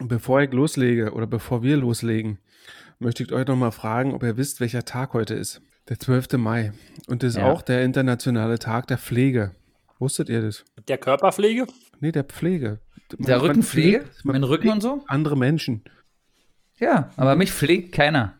Bevor 0.00 0.40
ich 0.42 0.52
loslege 0.52 1.12
oder 1.12 1.26
bevor 1.26 1.62
wir 1.62 1.76
loslegen, 1.76 2.38
möchte 2.98 3.22
ich 3.22 3.32
euch 3.32 3.46
noch 3.46 3.56
mal 3.56 3.70
fragen, 3.70 4.14
ob 4.14 4.22
ihr 4.22 4.36
wisst, 4.36 4.60
welcher 4.60 4.84
Tag 4.84 5.12
heute 5.12 5.34
ist. 5.34 5.60
Der 5.88 5.98
12. 5.98 6.36
Mai. 6.38 6.72
Und 7.08 7.22
das 7.22 7.30
ist 7.30 7.38
Ja. 7.38 7.46
auch 7.50 7.62
der 7.62 7.84
internationale 7.84 8.58
Tag 8.58 8.86
der 8.88 8.98
Pflege. 8.98 9.54
Wusstet 9.98 10.28
ihr 10.28 10.42
das? 10.42 10.64
Der 10.86 10.98
Körperpflege? 10.98 11.66
Nee, 12.00 12.12
der 12.12 12.24
Pflege. 12.24 12.78
Der 13.10 13.18
Man- 13.20 13.30
man 13.30 13.40
Rückenpflege? 13.40 14.00
pflegt- 14.00 14.24
man 14.24 14.34
Mein 14.34 14.44
Rücken 14.44 14.68
und 14.68 14.80
so? 14.82 15.02
Andere 15.08 15.36
Menschen. 15.36 15.82
Ja, 16.78 17.10
aber 17.16 17.34
mich 17.36 17.52
pflegt 17.52 17.92
keiner. 17.92 18.34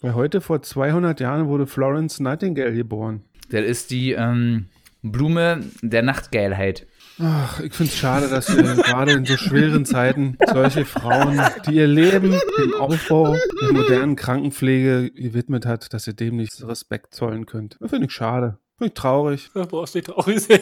Weil 0.00 0.14
heute 0.14 0.40
vor 0.42 0.60
200 0.62 1.20
Jahren 1.20 1.46
wurde 1.46 1.66
Florence 1.66 2.20
Nightingale 2.20 2.74
geboren. 2.74 3.22
Das 3.50 3.64
ist 3.64 3.90
die 3.90 4.12
ähm, 4.12 4.66
Blume 5.02 5.62
der 5.80 6.02
Nachtgeilheit. 6.02 6.86
Ach, 7.22 7.60
ich 7.60 7.72
finde 7.72 7.92
es 7.92 7.98
schade, 7.98 8.28
dass 8.28 8.56
wir 8.56 8.74
gerade 8.74 9.12
in 9.12 9.24
so 9.24 9.36
schweren 9.36 9.86
Zeiten 9.86 10.36
solche 10.52 10.84
Frauen, 10.84 11.40
die 11.64 11.76
ihr 11.76 11.86
Leben 11.86 12.32
dem 12.58 12.74
Aufbau 12.74 13.36
der 13.62 13.72
modernen 13.72 14.16
Krankenpflege 14.16 15.12
gewidmet 15.12 15.64
hat, 15.64 15.94
dass 15.94 16.08
ihr 16.08 16.14
dem 16.14 16.36
nicht 16.36 16.66
Respekt 16.66 17.14
zollen 17.14 17.46
könnt. 17.46 17.76
Das 17.80 17.90
finde 17.90 18.06
ich 18.06 18.12
schade. 18.12 18.58
Finde 18.78 18.88
ich 18.88 18.94
traurig. 18.94 19.50
Da 19.54 19.64
brauchst 19.64 19.94
du 19.94 19.98
nicht 19.98 20.06
traurig 20.06 20.40
sein. 20.40 20.58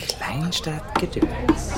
Kleinstadtgedöns. 0.00 1.74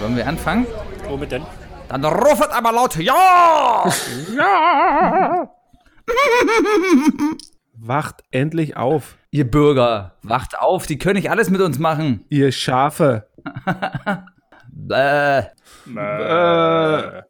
Wollen 0.00 0.16
wir 0.16 0.26
anfangen? 0.26 0.66
Womit 1.06 1.32
denn? 1.32 1.42
Dann 1.92 2.04
rufet 2.06 2.50
aber 2.50 2.72
laut 2.72 2.96
Ja! 2.96 3.84
Wacht 7.74 8.22
endlich 8.30 8.76
auf, 8.78 9.16
Ihr 9.30 9.50
Bürger, 9.50 10.16
wacht 10.22 10.58
auf, 10.58 10.86
die 10.86 10.98
können 10.98 11.16
nicht 11.16 11.30
alles 11.30 11.50
mit 11.50 11.60
uns 11.60 11.78
machen. 11.78 12.24
ihr 12.30 12.50
Schafe. 12.50 13.28
Bäh. 14.68 15.38
Äh. 15.38 17.22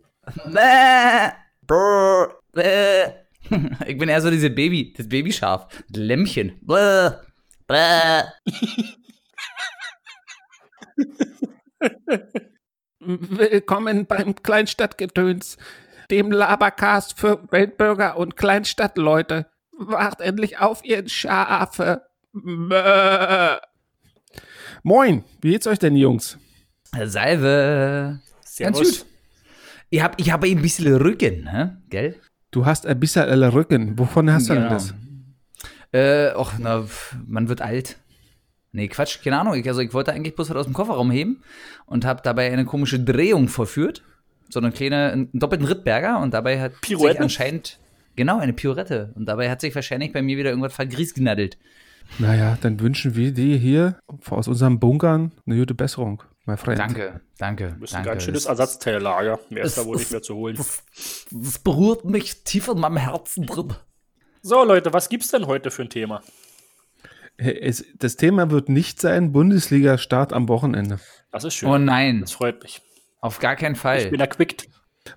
Bäh. 0.47 1.33
Brr. 1.67 2.29
Bäh. 2.53 3.13
Ich 3.87 3.99
bin 3.99 4.09
eher 4.09 4.23
so 4.23 4.31
diese 4.31 4.49
Baby, 4.51 4.95
das 4.97 5.09
Babyschaf, 5.09 5.67
das 5.89 6.01
Lämmchen. 6.03 6.59
Bäh. 6.63 7.11
Bäh. 7.67 8.23
Willkommen 13.05 14.07
beim 14.07 14.37
Kleinstadtgedöns, 14.37 15.57
dem 16.13 16.31
Labercast 16.31 17.19
für 17.19 17.41
Weltbürger 17.51 18.17
und 18.17 18.37
Kleinstadtleute. 18.37 19.47
Wacht 19.77 20.21
endlich 20.21 20.59
auf, 20.61 20.85
ihr 20.85 21.09
Schafe. 21.09 22.03
Bäh. 22.33 23.57
Moin, 24.85 25.25
wie 25.41 25.51
geht's 25.51 25.67
euch 25.67 25.81
denn, 25.81 25.97
Jungs? 25.97 26.39
Salve. 27.05 28.21
Ganz 28.21 28.55
Servus. 28.79 28.99
gut. 29.01 29.07
Ich 29.91 30.01
hab, 30.03 30.21
ich 30.21 30.31
hab 30.31 30.45
ein 30.45 30.63
bisschen 30.63 30.95
Rücken, 30.95 31.51
hä? 31.51 31.71
gell? 31.91 32.21
Du 32.53 32.67
hast 32.67 32.87
ein 32.87 33.01
bisschen 33.01 33.25
Rücken. 33.43 33.99
Wovon 33.99 34.33
hast 34.33 34.49
du 34.49 34.55
denn 34.55 34.63
Genau. 34.63 34.75
das? 34.75 34.95
Äh, 35.91 36.35
och, 36.37 36.53
na, 36.59 36.87
man 37.27 37.49
wird 37.49 37.63
alt. 37.63 37.99
Nee, 38.73 38.89
Quatsch, 38.89 39.23
keine 39.23 39.39
Ahnung. 39.39 39.55
Ich, 39.55 39.69
also 39.69 39.81
ich 39.81 39.93
wollte 39.93 40.13
eigentlich 40.13 40.35
bloß 40.35 40.51
was 40.51 40.57
aus 40.57 40.65
dem 40.65 40.73
Kofferraum 40.73 41.11
heben 41.11 41.43
und 41.85 42.07
habe 42.07 42.23
dabei 42.25 42.51
eine 42.51 42.65
komische 42.65 42.99
Drehung 42.99 43.49
vollführt. 43.49 44.03
So 44.49 44.61
eine 44.61 44.73
kleine, 44.73 45.13
einen 45.13 45.31
doppelten 45.33 45.67
Rittberger 45.67 46.19
und 46.21 46.33
dabei 46.33 46.61
hat 46.61 46.81
Pirouette? 46.81 47.13
sich 47.13 47.21
anscheinend, 47.21 47.79
genau, 48.17 48.39
eine 48.39 48.55
Pirouette. 48.55 49.13
Und 49.15 49.27
dabei 49.27 49.51
hat 49.51 49.61
sich 49.61 49.75
wahrscheinlich 49.75 50.13
bei 50.13 50.23
mir 50.23 50.39
wieder 50.39 50.51
irgendwas 50.51 50.75
vergriesgnaddelt. 50.75 51.59
Naja, 52.19 52.59
dann 52.61 52.81
wünschen 52.81 53.15
wir 53.15 53.33
dir 53.33 53.57
hier 53.57 53.99
aus 54.29 54.49
unserem 54.49 54.81
Bunkern 54.81 55.33
eine 55.47 55.57
gute 55.57 55.75
Besserung, 55.75 56.23
mein 56.47 56.57
Freund. 56.57 56.79
Danke, 56.79 57.21
danke. 57.39 57.73
Du 57.75 57.81
bist 57.81 57.95
ein 57.95 58.05
ganz 58.05 58.25
schönes 58.25 58.47
Ersatzteillager. 58.47 59.39
Mehr 59.51 59.65
ist 59.65 59.79
da 59.79 59.85
wohl 59.85 59.97
nicht 59.97 60.11
mehr 60.11 60.23
zu 60.23 60.35
holen. 60.35 60.57
Das, 60.57 60.83
das 61.31 61.59
berührt 61.59 62.05
mich 62.05 62.43
tief 62.45 62.69
in 62.69 62.79
meinem 62.79 62.97
Herzen 62.97 63.47
drin. 63.47 63.75
So, 64.43 64.65
Leute, 64.65 64.93
was 64.93 65.09
gibt's 65.09 65.29
denn 65.29 65.47
heute 65.47 65.71
für 65.71 65.83
ein 65.83 65.91
Thema? 65.91 66.23
Es, 67.39 67.85
das 67.99 68.17
Thema 68.17 68.51
wird 68.51 68.69
nicht 68.69 69.01
sein 69.01 69.33
Bundesliga-Start 69.33 70.33
am 70.33 70.49
Wochenende. 70.49 71.01
Das 71.31 71.45
ist 71.45 71.55
schön. 71.55 71.69
Oh 71.69 71.79
nein, 71.79 72.21
das 72.21 72.33
freut 72.33 72.63
mich. 72.63 72.83
auf 73.21 73.39
gar 73.41 73.57
keinen 73.57 73.75
Ich 73.75 73.81
Fall. 73.81 74.09
bin 74.11 74.21
erquickt. 74.21 74.69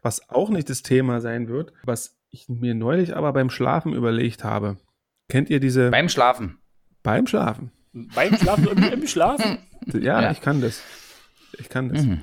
Was 0.01 0.29
auch 0.29 0.49
nicht 0.49 0.69
das 0.69 0.81
Thema 0.81 1.21
sein 1.21 1.47
wird, 1.47 1.71
was 1.83 2.15
ich 2.31 2.49
mir 2.49 2.73
neulich 2.73 3.15
aber 3.15 3.31
beim 3.33 3.49
Schlafen 3.49 3.93
überlegt 3.93 4.43
habe. 4.43 4.77
Kennt 5.29 5.49
ihr 5.49 5.59
diese 5.59 5.91
Beim 5.91 6.09
Schlafen. 6.09 6.57
beim 7.03 7.27
Schlafen? 7.27 7.71
Beim 7.93 8.35
Schlafen, 8.35 8.67
im, 8.67 8.83
im 8.83 9.07
Schlafen? 9.07 9.59
Ja, 9.93 10.21
Ja. 10.21 10.31
ich 10.31 10.41
kann 10.41 10.61
das. 10.61 10.81
Ich 11.59 11.69
kann 11.69 11.89
das. 11.89 12.03
Mhm. 12.03 12.21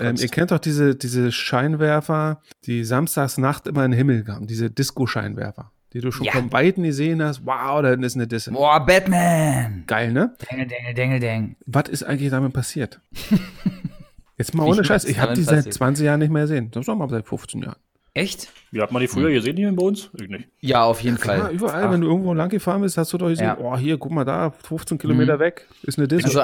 Ähm, 0.00 0.16
ihr 0.18 0.28
kennt 0.28 0.50
doch 0.50 0.58
diese, 0.58 0.94
diese 0.96 1.32
Scheinwerfer, 1.32 2.42
die 2.66 2.84
samstagsnacht 2.84 3.66
immer 3.66 3.84
in 3.86 3.92
den 3.92 3.96
Himmel 3.96 4.22
kamen, 4.24 4.46
diese 4.46 4.70
Disco-Scheinwerfer, 4.70 5.72
die 5.92 6.00
du 6.00 6.10
schon 6.10 6.26
Ja. 6.26 6.32
vom 6.32 6.52
Weiten 6.52 6.82
gesehen 6.82 7.22
hast. 7.22 7.44
Wow, 7.46 7.82
da 7.82 7.92
ist 7.94 8.14
eine 8.16 8.26
Disse. 8.26 8.50
Boah, 8.52 8.84
Batman. 8.84 9.84
Geil, 9.86 10.12
ne? 10.12 10.34
Dengel, 10.50 10.66
dengel, 10.66 10.94
dengel, 10.94 11.20
deng. 11.20 11.56
Was 11.66 11.88
ist 11.88 12.02
eigentlich 12.02 12.30
damit 12.30 12.52
passiert? 12.52 13.00
Jetzt 14.38 14.54
mal 14.54 14.64
ohne 14.64 14.84
Scheiß, 14.84 15.04
ich 15.06 15.18
habe 15.18 15.32
die 15.34 15.42
seit 15.42 15.56
passiert? 15.58 15.74
20 15.74 16.04
Jahren 16.04 16.20
nicht 16.20 16.30
mehr 16.30 16.42
gesehen. 16.42 16.70
Das 16.70 16.82
ist 16.82 16.88
doch 16.88 16.96
mal 16.96 17.08
seit 17.08 17.26
15 17.26 17.62
Jahren. 17.62 17.76
Echt? 18.12 18.50
Wie 18.70 18.80
hat 18.80 18.92
man 18.92 19.00
die 19.00 19.08
früher 19.08 19.30
gesehen 19.30 19.56
hier 19.56 19.70
bei 19.72 19.82
uns? 19.84 20.10
Ich 20.18 20.28
nicht. 20.28 20.48
Ja, 20.60 20.84
auf 20.84 21.00
jeden 21.02 21.18
Fall. 21.18 21.38
Ja, 21.38 21.50
überall, 21.50 21.84
Ach, 21.84 21.92
wenn 21.92 22.00
du 22.00 22.06
irgendwo 22.08 22.32
lang 22.34 22.48
gefahren 22.48 22.80
bist, 22.82 22.96
hast 22.96 23.12
du 23.12 23.18
doch 23.18 23.28
gesehen, 23.28 23.46
Ja. 23.46 23.58
oh, 23.58 23.76
hier, 23.76 23.98
guck 23.98 24.10
mal 24.12 24.24
da, 24.24 24.50
15 24.50 24.96
Kilometer 24.98 25.38
weg, 25.38 25.66
ist 25.82 25.98
eine 25.98 26.08
Disco. 26.08 26.28
also, 26.38 26.42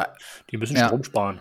Die 0.50 0.58
müssen 0.58 0.76
Ja. 0.76 0.86
Strom 0.86 1.02
sparen. 1.02 1.40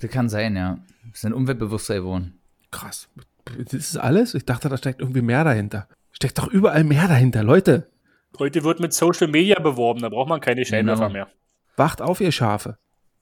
das 0.00 0.10
kann 0.10 0.28
sein, 0.28 0.56
ja. 0.56 0.78
Das 1.08 1.18
ist 1.18 1.24
ein 1.26 1.32
umweltbewusster 1.32 1.94
geworden. 1.94 2.38
Krass. 2.72 3.08
Das 3.56 3.72
ist 3.74 3.96
alles? 3.96 4.34
Ich 4.34 4.44
dachte, 4.46 4.68
da 4.68 4.76
steckt 4.76 5.00
irgendwie 5.00 5.22
mehr 5.22 5.44
dahinter. 5.44 5.86
Steckt 6.12 6.38
doch 6.38 6.48
überall 6.48 6.84
mehr 6.84 7.08
dahinter, 7.08 7.42
Leute. 7.42 7.90
Heute 8.38 8.64
wird 8.64 8.80
mit 8.80 8.92
Social 8.92 9.28
Media 9.28 9.58
beworben, 9.60 10.00
da 10.00 10.08
braucht 10.08 10.28
man 10.28 10.40
keine 10.40 10.64
Scheinwerfer 10.64 11.08
Genau. 11.08 11.12
mehr. 11.12 11.28
Wacht 11.76 12.00
auf, 12.00 12.20
ihr 12.20 12.32
Schafe. 12.32 12.78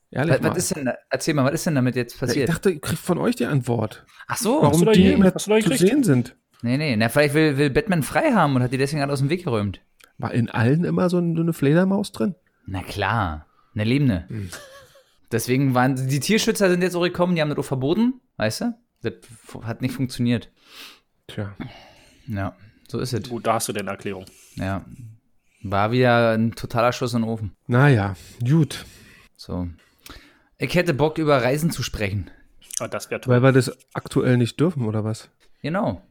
Ehrlich 0.09 0.35
Was, 0.35 0.41
mal. 0.41 0.49
was 0.51 0.57
ist 0.57 0.75
denn 0.75 0.85
da? 0.85 0.95
Erzähl 1.09 1.33
mal, 1.33 1.45
was 1.45 1.53
ist 1.53 1.65
denn 1.65 1.75
damit 1.75 1.95
jetzt 1.95 2.13
Ja, 2.13 2.15
ich 2.15 2.19
passiert? 2.19 2.49
dachte, 2.49 2.71
ich 2.71 2.81
krieg 2.81 2.97
von 2.97 3.17
euch 3.17 3.35
die 3.37 3.45
Antwort. 3.45 4.05
Ach 4.27 4.37
so. 4.37 4.61
Warum 4.61 4.85
die 4.91 4.99
je- 5.01 5.17
nicht 5.17 5.39
zu 5.39 5.49
gekriegt? 5.51 5.79
sehen 5.79 6.03
sind. 6.03 6.35
Nee, 6.61 6.77
nee. 6.77 6.95
Na, 6.97 7.09
vielleicht 7.09 7.33
will, 7.33 7.57
will 7.57 7.69
Batman 7.69 8.03
frei 8.03 8.33
haben 8.33 8.55
und 8.55 8.61
hat 8.63 8.71
die 8.73 8.77
deswegen 8.77 9.01
alle 9.01 9.13
aus 9.13 9.19
dem 9.19 9.29
Weg 9.29 9.45
geräumt. 9.45 9.81
War 10.17 10.33
in 10.33 10.49
allen 10.49 10.83
immer 10.83 11.09
so 11.09 11.17
eine, 11.17 11.53
Fledermaus 11.53 12.11
drin? 12.11 12.35
Na 12.67 12.83
klar. 12.83 13.47
Eine 13.73 13.85
lebende. 13.85 14.25
Hm. 14.27 14.49
Deswegen 15.31 15.73
waren 15.73 15.95
die 15.95 16.19
Tierschützer 16.19 16.69
sind 16.69 16.83
jetzt 16.83 16.95
auch 16.95 17.03
gekommen, 17.03 17.35
die 17.35 17.41
haben 17.41 17.49
das 17.49 17.57
auch 17.57 17.63
verboten, 17.65 18.19
weißt 18.37 18.61
du? 18.61 18.73
Das 19.01 19.13
hat 19.63 19.81
nicht 19.81 19.93
funktioniert. 19.95 20.51
Tja. 21.27 21.55
Ja, 22.27 22.53
so 22.91 22.99
ist 22.99 23.13
es. 23.13 23.29
Gut, 23.29 23.47
da 23.47 23.53
hast 23.53 23.69
du 23.69 23.73
deine 23.73 23.89
Erklärung. 23.91 24.25
Ja. 24.55 24.85
War 25.63 25.91
wieder 25.91 26.31
ein 26.31 26.51
totaler 26.53 26.91
Schuss 26.91 27.13
in 27.13 27.21
den 27.21 27.29
Ofen. 27.29 27.55
Naja, 27.67 28.15
gut. 28.43 28.85
So. 29.37 29.67
Ich 30.57 30.75
hätte 30.75 30.93
Bock, 30.93 31.17
über 31.17 31.41
Reisen 31.41 31.71
zu 31.71 31.83
sprechen. 31.83 32.29
Ah, 32.79 32.87
das 32.87 33.09
wäre 33.09 33.21
toll. 33.21 33.33
Weil 33.33 33.43
wir 33.43 33.51
das 33.51 33.71
aktuell 33.93 34.37
nicht 34.37 34.59
dürfen, 34.59 34.85
oder 34.85 35.03
was? 35.03 35.29
Genau. 35.61 36.01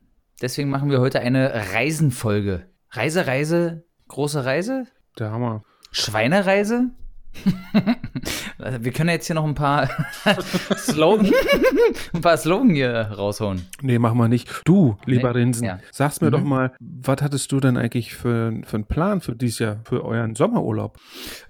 Deswegen 0.40 0.70
machen 0.70 0.90
wir 0.90 1.00
heute 1.00 1.20
eine 1.20 1.52
Reisenfolge. 1.74 2.66
Reise, 2.90 3.26
Reise, 3.26 3.84
große 4.08 4.44
Reise, 4.44 4.86
Der 5.18 5.30
Hammer. 5.30 5.64
Schweinereise. 5.92 6.90
wir 8.80 8.92
können 8.92 9.10
jetzt 9.10 9.26
hier 9.26 9.34
noch 9.36 9.44
ein 9.44 9.54
paar 9.54 9.88
Slogan, 10.76 11.30
ein 12.12 12.20
paar 12.20 12.36
Slogan 12.36 12.70
hier 12.70 12.92
raushauen. 13.16 13.62
Nee, 13.82 13.98
mach 13.98 14.14
mal 14.14 14.28
nicht. 14.28 14.48
Du, 14.64 14.96
lieber 15.06 15.32
Nee, 15.32 15.40
Rinsen, 15.40 15.64
ja. 15.64 15.74
Mhm. 15.76 15.80
sag's 15.92 16.20
mir 16.20 16.30
doch 16.30 16.42
mal, 16.42 16.72
was 16.80 17.22
hattest 17.22 17.50
du 17.52 17.60
denn 17.60 17.76
eigentlich 17.76 18.14
für, 18.14 18.52
für 18.64 18.76
einen 18.76 18.84
Plan 18.84 19.20
für 19.20 19.34
dieses 19.34 19.58
Jahr, 19.58 19.80
für 19.84 20.04
euren 20.04 20.34
Sommerurlaub? 20.34 20.98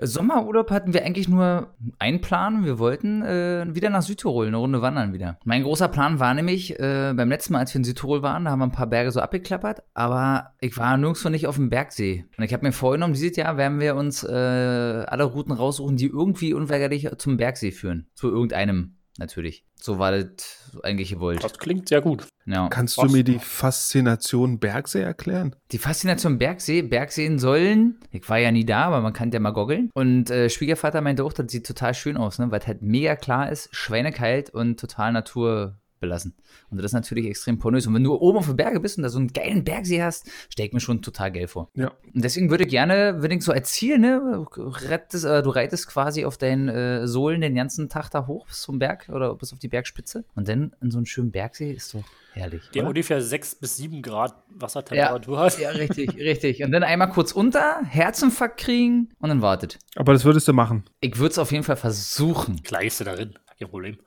Sommerurlaub 0.00 0.70
hatten 0.70 0.94
wir 0.94 1.04
eigentlich 1.04 1.28
nur 1.28 1.74
einen 1.98 2.20
Plan. 2.20 2.64
Wir 2.64 2.78
wollten 2.78 3.22
äh, 3.22 3.66
wieder 3.68 3.90
nach 3.90 4.02
Südtirol, 4.02 4.46
eine 4.46 4.56
Runde 4.56 4.82
wandern 4.82 5.12
wieder. 5.12 5.38
Mein 5.44 5.62
großer 5.62 5.88
Plan 5.88 6.20
war 6.20 6.34
nämlich, 6.34 6.78
äh, 6.78 7.12
beim 7.14 7.28
letzten 7.28 7.54
Mal, 7.54 7.60
als 7.60 7.74
wir 7.74 7.78
in 7.78 7.84
Südtirol 7.84 8.22
waren, 8.22 8.44
da 8.44 8.50
haben 8.50 8.60
wir 8.60 8.66
ein 8.66 8.72
paar 8.72 8.86
Berge 8.86 9.10
so 9.10 9.20
abgeklappert, 9.20 9.82
aber 9.94 10.52
ich 10.60 10.76
war 10.76 10.96
nirgendwo 10.96 11.28
nicht 11.28 11.46
auf 11.46 11.56
dem 11.56 11.70
Bergsee. 11.70 12.26
Und 12.36 12.44
ich 12.44 12.52
habe 12.52 12.66
mir 12.66 12.72
vorgenommen, 12.72 13.14
dieses 13.14 13.36
Jahr 13.36 13.56
werden 13.56 13.80
wir 13.80 13.96
uns 13.96 14.22
äh, 14.22 14.30
alle 14.30 15.24
Routen 15.24 15.52
raussuchen, 15.70 15.96
die 15.96 16.06
irgendwie 16.06 16.52
unweigerlich 16.52 17.08
zum 17.18 17.36
Bergsee 17.36 17.70
führen. 17.70 18.06
Zu 18.14 18.28
irgendeinem, 18.28 18.96
natürlich. 19.18 19.64
So 19.76 19.98
war 19.98 20.12
das 20.12 20.72
eigentlich 20.82 21.10
gewollt. 21.10 21.42
Das 21.42 21.58
klingt 21.58 21.88
sehr 21.88 22.02
gut. 22.02 22.26
Ja. 22.44 22.68
Kannst 22.68 22.98
Was? 22.98 23.06
du 23.06 23.16
mir 23.16 23.24
die 23.24 23.38
Faszination 23.38 24.58
Bergsee 24.58 25.00
erklären? 25.00 25.56
Die 25.72 25.78
Faszination 25.78 26.38
Bergsee, 26.38 26.82
Bergseen 26.82 27.38
sollen, 27.38 28.00
ich 28.10 28.28
war 28.28 28.38
ja 28.38 28.50
nie 28.50 28.64
da, 28.66 28.84
aber 28.84 29.00
man 29.00 29.12
kann 29.12 29.30
ja 29.30 29.40
mal 29.40 29.52
goggeln. 29.52 29.90
Und 29.94 30.30
äh, 30.30 30.50
Schwiegervater 30.50 31.00
meinte 31.00 31.24
auch, 31.24 31.32
das 31.32 31.50
sieht 31.50 31.66
total 31.66 31.94
schön 31.94 32.16
aus, 32.16 32.38
ne? 32.38 32.50
weil 32.50 32.60
es 32.60 32.66
halt 32.66 32.82
mega 32.82 33.16
klar 33.16 33.50
ist, 33.50 33.74
schweinekalt 33.74 34.50
und 34.50 34.78
total 34.80 35.12
belassen. 36.00 36.34
Und 36.70 36.78
das 36.78 36.86
ist 36.86 36.92
natürlich 36.92 37.26
extrem 37.26 37.58
pornös. 37.58 37.86
Und 37.86 37.94
wenn 37.94 38.04
du 38.04 38.14
oben 38.14 38.38
auf 38.38 38.46
den 38.46 38.56
Berge 38.56 38.80
bist 38.80 38.96
und 38.96 39.02
da 39.02 39.08
so 39.08 39.18
einen 39.18 39.32
geilen 39.32 39.64
Bergsee 39.64 40.02
hast, 40.02 40.28
stell 40.48 40.66
ich 40.66 40.72
mir 40.72 40.80
schon 40.80 41.02
total 41.02 41.30
geil 41.30 41.46
vor. 41.46 41.70
Ja. 41.74 41.92
Und 42.12 42.24
deswegen 42.24 42.50
würde 42.50 42.64
ich 42.64 42.70
gerne, 42.70 43.16
wenn 43.18 43.30
ich 43.30 43.44
so 43.44 43.52
Ziel, 43.60 43.98
ne, 43.98 44.46
rettest, 44.56 45.24
äh, 45.24 45.42
du 45.42 45.50
reitest 45.50 45.88
quasi 45.88 46.24
auf 46.24 46.38
deinen 46.38 46.68
äh, 46.68 47.06
Sohlen 47.06 47.40
den 47.40 47.54
ganzen 47.54 47.88
Tag 47.88 48.10
da 48.10 48.26
hoch 48.26 48.46
bis 48.46 48.62
zum 48.62 48.78
Berg 48.78 49.08
oder 49.10 49.34
bis 49.34 49.52
auf 49.52 49.58
die 49.58 49.68
Bergspitze 49.68 50.24
und 50.34 50.48
dann 50.48 50.74
in 50.80 50.90
so 50.90 50.98
einen 50.98 51.06
schönen 51.06 51.30
Bergsee 51.30 51.72
ist 51.72 51.94
doch 51.94 52.04
herrlich. 52.32 52.62
Der 52.74 52.82
oder? 52.82 52.90
ungefähr 52.90 53.20
6 53.20 53.56
bis 53.56 53.76
7 53.76 54.02
Grad 54.02 54.34
Wassertemperatur 54.48 55.38
hat. 55.38 55.58
Ja, 55.58 55.70
richtig, 55.70 56.16
richtig. 56.16 56.62
Und 56.64 56.72
dann 56.72 56.82
einmal 56.82 57.10
kurz 57.10 57.32
unter, 57.32 57.82
Herzinfarkt 57.84 58.58
kriegen 58.58 59.10
und 59.18 59.28
dann 59.28 59.42
wartet. 59.42 59.78
Aber 59.96 60.12
das 60.12 60.24
würdest 60.24 60.48
du 60.48 60.52
machen. 60.52 60.84
Ich 61.00 61.18
würde 61.18 61.32
es 61.32 61.38
auf 61.38 61.52
jeden 61.52 61.64
Fall 61.64 61.76
versuchen. 61.76 62.60
Gleichste 62.62 63.04
darin. 63.04 63.34
Kein 63.58 63.68
Problem. 63.68 63.98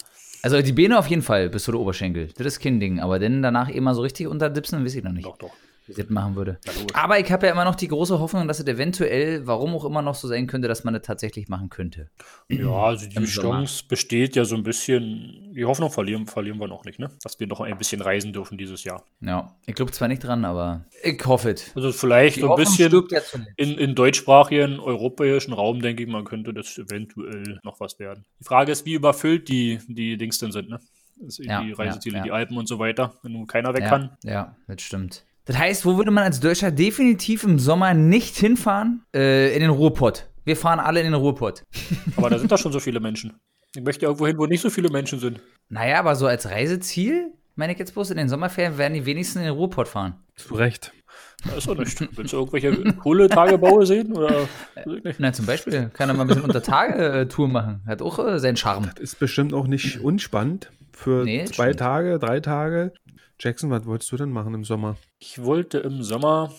Also 0.43 0.61
die 0.61 0.73
Beine 0.73 0.99
auf 0.99 1.07
jeden 1.07 1.21
Fall 1.21 1.49
bis 1.49 1.63
zu 1.63 1.71
der 1.71 1.79
Oberschenkel. 1.79 2.27
Das 2.35 2.45
ist 2.45 2.59
kein 2.59 2.79
Ding. 2.81 2.99
Aber 2.99 3.17
dann 3.17 3.41
danach 3.41 3.69
immer 3.69 3.95
so 3.95 4.01
richtig 4.01 4.27
unterdipsen, 4.27 4.83
weiß 4.83 4.95
ich 4.95 5.03
noch 5.03 5.13
nicht, 5.13 5.25
Doch, 5.25 5.37
doch. 5.37 5.51
Das 5.87 6.09
machen 6.09 6.35
würde. 6.35 6.59
Aber 6.93 7.19
ich 7.19 7.31
habe 7.31 7.47
ja 7.47 7.51
immer 7.53 7.65
noch 7.65 7.75
die 7.75 7.87
große 7.87 8.19
Hoffnung, 8.19 8.47
dass 8.47 8.59
es 8.59 8.67
eventuell, 8.67 9.45
warum 9.47 9.75
auch 9.75 9.85
immer 9.85 10.01
noch 10.01 10.15
so 10.15 10.27
sein 10.27 10.47
könnte, 10.47 10.67
dass 10.67 10.83
man 10.83 10.93
das 10.93 11.03
tatsächlich 11.03 11.49
machen 11.49 11.69
könnte. 11.69 12.09
Ja, 12.49 12.71
also 12.71 13.07
die. 13.07 13.23
Chance 13.25 13.83
besteht 13.87 14.35
ja 14.35 14.45
so 14.45 14.55
ein 14.55 14.63
bisschen. 14.63 15.51
Die 15.53 15.65
Hoffnung 15.65 15.91
verlieren, 15.91 16.27
verlieren 16.27 16.59
wir 16.59 16.67
noch 16.67 16.83
nicht, 16.85 16.99
ne? 16.99 17.09
Dass 17.21 17.39
wir 17.39 17.47
noch 17.47 17.61
ein 17.61 17.77
bisschen 17.77 18.01
reisen 18.01 18.33
dürfen 18.33 18.57
dieses 18.57 18.83
Jahr. 18.83 19.03
Ja, 19.21 19.55
ich 19.65 19.75
glaube 19.75 19.91
zwar 19.91 20.07
nicht 20.07 20.23
dran, 20.23 20.45
aber 20.45 20.85
ich 21.03 21.23
hoffe 21.25 21.51
es. 21.51 21.75
Also 21.75 21.91
vielleicht 21.91 22.37
Die 22.37 22.41
so 22.41 22.47
ein 22.47 22.51
Hoffnung 22.51 23.07
bisschen 23.07 23.47
in, 23.57 23.77
in 23.77 23.95
deutschsprachigen 23.95 24.79
europäischen 24.79 25.53
Raum, 25.53 25.81
denke 25.81 26.03
ich 26.03 26.09
mal, 26.09 26.23
könnte 26.23 26.53
das 26.53 26.77
eventuell 26.77 27.59
noch 27.63 27.79
was 27.79 27.99
werden. 27.99 28.25
Die 28.39 28.43
Frage 28.43 28.71
ist, 28.71 28.85
wie 28.85 28.93
überfüllt 28.93 29.47
die, 29.49 29.79
die 29.87 30.17
Dings 30.17 30.39
denn 30.39 30.51
sind, 30.51 30.69
ne? 30.69 30.79
Sind 31.27 31.45
Ja, 31.47 31.61
die 31.63 31.71
Reiseziele, 31.71 32.15
ja, 32.15 32.19
ja. 32.19 32.23
die 32.23 32.31
Alpen 32.31 32.57
und 32.57 32.67
so 32.67 32.79
weiter, 32.79 33.13
wenn 33.21 33.33
nun 33.33 33.47
keiner 33.47 33.73
weg 33.73 33.85
kann. 33.85 34.17
ja, 34.23 34.55
das 34.67 34.81
stimmt. 34.81 35.23
Das 35.45 35.57
heißt, 35.57 35.85
wo 35.85 35.97
würde 35.97 36.11
man 36.11 36.23
als 36.23 36.39
Deutscher 36.39 36.71
definitiv 36.71 37.43
im 37.43 37.59
Sommer 37.59 37.93
nicht 37.93 38.35
hinfahren? 38.37 39.03
Äh, 39.13 39.53
in 39.53 39.61
den 39.61 39.69
Ruhrpott. 39.71 40.29
Wir 40.45 40.55
fahren 40.55 40.79
alle 40.79 40.99
in 41.01 41.05
den 41.07 41.13
Ruhrpott. 41.15 41.63
Aber 42.15 42.29
da 42.29 42.39
sind 42.39 42.51
doch 42.51 42.57
schon 42.57 42.71
so 42.71 42.79
viele 42.79 42.99
Menschen. 42.99 43.33
Ich 43.75 43.83
möchte 43.83 44.05
irgendwo 44.05 44.27
hin, 44.27 44.37
wo 44.37 44.45
nicht 44.45 44.61
so 44.61 44.69
viele 44.69 44.89
Menschen 44.89 45.19
sind. 45.19 45.41
Naja, 45.69 45.97
aber 45.97 46.15
so 46.15 46.27
als 46.27 46.47
Reiseziel, 46.47 47.31
meine 47.55 47.73
ich 47.73 47.79
jetzt 47.79 47.93
bloß, 47.95 48.11
in 48.11 48.17
den 48.17 48.29
Sommerferien 48.29 48.77
werden 48.77 48.93
die 48.93 49.05
wenigsten 49.07 49.39
in 49.39 49.45
den 49.45 49.53
Ruhrpott 49.55 49.87
fahren. 49.87 50.13
Zu 50.35 50.53
Recht. 50.53 50.93
Da 51.43 51.55
ist 51.55 51.67
doch 51.67 51.75
nicht. 51.75 51.99
Willst 52.15 52.33
du 52.33 52.37
irgendwelche 52.37 52.71
Kohletagebaue 52.93 53.85
sehen? 53.87 54.13
Oder? 54.15 54.47
Na, 55.17 55.33
zum 55.33 55.47
Beispiel 55.47 55.89
kann 55.93 56.07
er 56.09 56.13
mal 56.15 56.21
ein 56.21 56.27
bisschen 56.27 56.43
Unter-Tage-Tour 56.43 57.47
machen. 57.47 57.81
Hat 57.87 58.03
auch 58.03 58.19
äh, 58.19 58.39
seinen 58.39 58.57
Charme. 58.57 58.91
Ist 58.99 59.17
bestimmt 59.19 59.53
auch 59.55 59.65
nicht 59.65 59.99
unspannend. 60.01 60.71
Für 60.91 61.23
Nee, 61.23 61.41
das 61.41 61.51
zwei 61.53 61.65
stimmt. 61.69 61.79
Tage, 61.79 62.19
drei 62.19 62.39
Tage. 62.39 62.93
Jackson, 63.39 63.69
was 63.71 63.85
wolltest 63.85 64.11
du 64.11 64.17
denn 64.17 64.31
machen 64.31 64.53
im 64.53 64.63
Sommer? 64.63 64.95
Ich 65.19 65.43
wollte 65.43 65.79
im 65.79 66.01
Sommer 66.03 66.51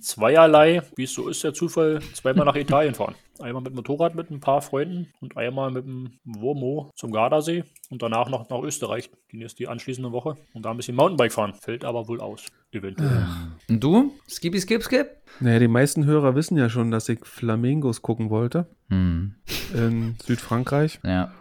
zweierlei, 0.00 0.82
wie 0.96 1.04
es 1.04 1.12
so 1.14 1.28
ist, 1.28 1.44
der 1.44 1.54
Zufall, 1.54 2.00
zweimal 2.14 2.46
nach 2.46 2.56
Italien 2.56 2.94
fahren. 2.94 3.14
Einmal 3.40 3.62
mit 3.62 3.74
Motorrad 3.74 4.14
mit 4.14 4.30
ein 4.30 4.40
paar 4.40 4.62
Freunden 4.62 5.12
und 5.20 5.36
einmal 5.36 5.70
mit 5.70 5.84
dem 5.84 6.18
Womo 6.24 6.90
zum 6.94 7.12
Gardasee 7.12 7.64
und 7.90 8.02
danach 8.02 8.28
noch 8.28 8.48
nach 8.48 8.60
Österreich. 8.62 9.10
Die 9.32 9.42
ist 9.42 9.58
die 9.58 9.68
anschließende 9.68 10.12
Woche 10.12 10.36
und 10.54 10.64
da 10.64 10.70
ein 10.70 10.76
bisschen 10.76 10.96
Mountainbike 10.96 11.32
fahren. 11.32 11.54
Fällt 11.54 11.84
aber 11.84 12.08
wohl 12.08 12.20
aus. 12.20 12.46
Eventuell. 12.72 13.26
Und 13.68 13.82
du? 13.82 14.12
Skippy, 14.28 14.60
skip, 14.60 14.82
skip? 14.82 15.08
Naja, 15.40 15.58
die 15.58 15.68
meisten 15.68 16.04
Hörer 16.06 16.34
wissen 16.34 16.56
ja 16.56 16.68
schon, 16.68 16.90
dass 16.90 17.08
ich 17.08 17.24
Flamingos 17.24 18.02
gucken 18.02 18.30
wollte 18.30 18.66
Hm. 18.88 19.34
in 19.74 20.16
Südfrankreich. 20.24 21.00
Ja. 21.04 21.32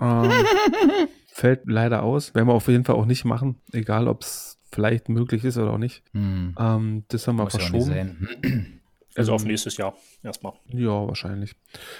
Ähm, 0.00 0.30
fällt 1.34 1.62
leider 1.66 2.04
aus. 2.04 2.32
Werden 2.34 2.46
wir 2.48 2.54
auf 2.54 2.68
jeden 2.68 2.84
Fall 2.84 2.94
auch 2.94 3.06
nicht 3.06 3.24
machen, 3.24 3.56
egal 3.72 4.06
ob 4.06 4.22
es 4.22 4.58
vielleicht 4.70 5.08
möglich 5.08 5.44
ist 5.44 5.58
oder 5.58 5.72
auch 5.72 5.78
nicht. 5.78 6.02
Hm. 6.12 6.54
Ähm, 6.58 7.04
das 7.08 7.26
haben 7.26 7.36
wir 7.36 7.44
Muss 7.44 7.54
ja 7.54 7.58
auch 7.60 7.70
nicht 7.72 7.84
verschoben. 7.84 8.80
Also 9.16 9.32
auf 9.32 9.44
nächstes 9.44 9.76
Jahr 9.76 9.94
erstmal. 10.24 10.54
Ja, 10.66 11.06
wahrscheinlich. 11.06 11.54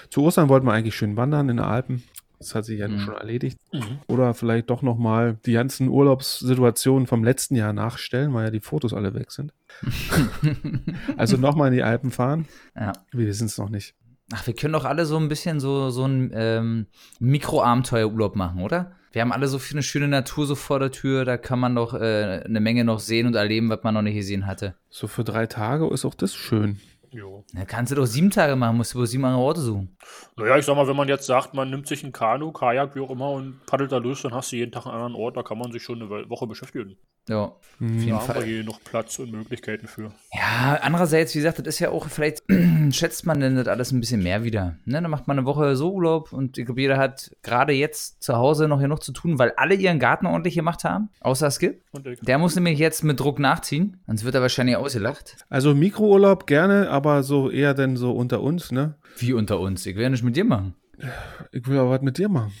Zu 0.09 0.23
Ostern 0.23 0.49
wollten 0.49 0.65
wir 0.67 0.73
eigentlich 0.73 0.95
schön 0.97 1.15
wandern 1.15 1.47
in 1.47 1.55
den 1.55 1.65
Alpen. 1.65 2.03
Das 2.39 2.53
hat 2.55 2.65
sich 2.65 2.79
ja 2.79 2.89
Mhm. 2.89 2.99
schon 2.99 3.13
erledigt. 3.13 3.57
Mhm. 3.71 3.99
Oder 4.07 4.33
vielleicht 4.33 4.69
doch 4.69 4.81
nochmal 4.81 5.37
die 5.45 5.53
ganzen 5.53 5.87
Urlaubssituationen 5.87 7.07
vom 7.07 7.23
letzten 7.23 7.55
Jahr 7.55 7.71
nachstellen, 7.71 8.33
weil 8.33 8.43
ja 8.43 8.51
die 8.51 8.59
Fotos 8.59 8.93
alle 8.93 9.13
weg 9.13 9.31
sind. 9.31 9.53
Also 11.17 11.37
nochmal 11.37 11.69
in 11.69 11.75
die 11.75 11.83
Alpen 11.83 12.11
fahren. 12.11 12.47
Ja. 12.75 12.91
Wir 13.11 13.27
wissen 13.27 13.45
es 13.45 13.57
noch 13.57 13.69
nicht. 13.69 13.95
Ach, 14.33 14.45
wir 14.45 14.53
können 14.53 14.73
doch 14.73 14.85
alle 14.85 15.05
so 15.05 15.17
ein 15.17 15.29
bisschen 15.29 15.61
so, 15.61 15.91
so 15.91 16.03
ein 16.05 16.31
ähm, 16.33 16.87
Mikroabenteuerurlaub 17.19 18.35
machen, 18.35 18.61
oder? 18.61 18.91
Wir 19.15 19.21
haben 19.21 19.31
alle 19.31 19.47
so 19.47 19.59
viel 19.59 19.75
eine 19.75 19.83
schöne 19.83 20.09
Natur 20.09 20.45
so 20.45 20.55
vor 20.55 20.77
der 20.77 20.91
Tür, 20.91 21.23
da 21.23 21.37
kann 21.37 21.57
man 21.57 21.73
doch 21.73 21.93
äh, 21.93 22.41
eine 22.43 22.59
Menge 22.59 22.83
noch 22.83 22.99
sehen 22.99 23.27
und 23.27 23.35
erleben, 23.35 23.69
was 23.69 23.81
man 23.81 23.93
noch 23.93 24.01
nicht 24.01 24.15
gesehen 24.15 24.45
hatte. 24.45 24.75
So 24.89 25.07
für 25.07 25.23
drei 25.23 25.45
Tage 25.45 25.87
ist 25.87 26.03
auch 26.03 26.15
das 26.15 26.35
schön. 26.35 26.81
Jo. 27.11 27.45
Da 27.53 27.63
kannst 27.63 27.93
du 27.93 27.95
doch 27.95 28.07
sieben 28.07 28.29
Tage 28.29 28.57
machen, 28.57 28.75
musst 28.75 28.93
du 28.93 28.97
bloß 28.97 29.09
sieben 29.09 29.23
andere 29.23 29.41
Orte 29.41 29.61
suchen. 29.61 29.95
Naja, 30.35 30.57
ich 30.57 30.65
sag 30.65 30.75
mal, 30.75 30.85
wenn 30.85 30.97
man 30.97 31.07
jetzt 31.07 31.27
sagt, 31.27 31.53
man 31.53 31.69
nimmt 31.69 31.87
sich 31.87 32.03
ein 32.03 32.11
Kanu, 32.11 32.51
Kajak, 32.51 32.93
wie 32.97 32.99
auch 32.99 33.09
immer 33.09 33.29
und 33.29 33.65
paddelt 33.67 33.93
da 33.93 33.99
los, 33.99 34.21
dann 34.21 34.33
hast 34.33 34.51
du 34.51 34.57
jeden 34.57 34.73
Tag 34.73 34.85
einen 34.85 34.95
anderen 34.95 35.15
Ort, 35.15 35.37
da 35.37 35.43
kann 35.43 35.59
man 35.59 35.71
sich 35.71 35.81
schon 35.81 36.01
eine 36.01 36.29
Woche 36.29 36.45
beschäftigen. 36.45 36.97
Ja, 37.27 37.37
auf 37.45 37.55
Mhm. 37.79 37.97
jeden 37.99 38.09
Da 38.11 38.19
haben 38.19 38.27
wir 38.29 38.33
Fall. 38.35 38.43
hier 38.45 38.63
noch 38.63 38.81
Platz 38.83 39.19
und 39.19 39.31
Möglichkeiten 39.33 39.87
für. 39.87 40.13
Ja, 40.33 40.79
andererseits, 40.81 41.35
wie 41.35 41.39
gesagt, 41.39 41.59
das 41.59 41.67
ist 41.67 41.79
ja 41.79 41.89
auch, 41.89 42.07
vielleicht 42.07 42.43
schätzt 42.91 43.25
man 43.25 43.41
denn 43.41 43.55
das 43.57 43.67
alles 43.67 43.91
ein 43.91 43.99
bisschen 43.99 44.23
mehr 44.23 44.45
wieder. 44.45 44.77
Ne? 44.85 45.01
Dann 45.01 45.11
macht 45.11 45.27
man 45.27 45.37
eine 45.37 45.45
Woche 45.45 45.75
so 45.75 45.91
Urlaub 45.91 46.31
und 46.31 46.57
ich 46.57 46.65
glaube, 46.65 46.79
jeder 46.79 46.95
hat 46.97 47.35
gerade 47.43 47.73
jetzt 47.73 48.23
zu 48.23 48.35
Hause 48.37 48.69
noch 48.69 48.79
genug 48.79 49.03
zu 49.03 49.11
tun, 49.11 49.39
weil 49.39 49.51
alle 49.57 49.75
ihren 49.75 49.99
Garten 49.99 50.25
ordentlich 50.25 50.55
gemacht 50.55 50.85
haben, 50.85 51.09
außer 51.19 51.51
Skip. 51.51 51.81
Der 52.21 52.37
muss 52.37 52.55
nämlich 52.55 52.79
jetzt 52.79 53.03
mit 53.03 53.19
Druck 53.19 53.39
nachziehen, 53.39 53.99
sonst 54.07 54.23
wird 54.23 54.35
er 54.35 54.41
wahrscheinlich 54.41 54.77
ausgelacht. 54.77 55.35
Also 55.49 55.75
Mikrourlaub 55.75 56.47
gerne, 56.47 56.89
aber 56.89 57.23
so 57.23 57.49
eher 57.49 57.73
denn 57.73 57.97
so 57.97 58.11
unter 58.13 58.39
uns, 58.41 58.71
ne? 58.71 58.95
Wie 59.17 59.33
unter 59.33 59.59
uns. 59.59 59.85
Ich 59.85 59.95
will 59.97 60.03
ja 60.03 60.09
nicht 60.09 60.23
mit 60.23 60.37
dir 60.37 60.45
machen. 60.45 60.75
Ich 61.51 61.67
will 61.67 61.77
aber 61.77 61.89
was 61.89 62.01
mit 62.01 62.17
dir 62.17 62.29
machen. 62.29 62.53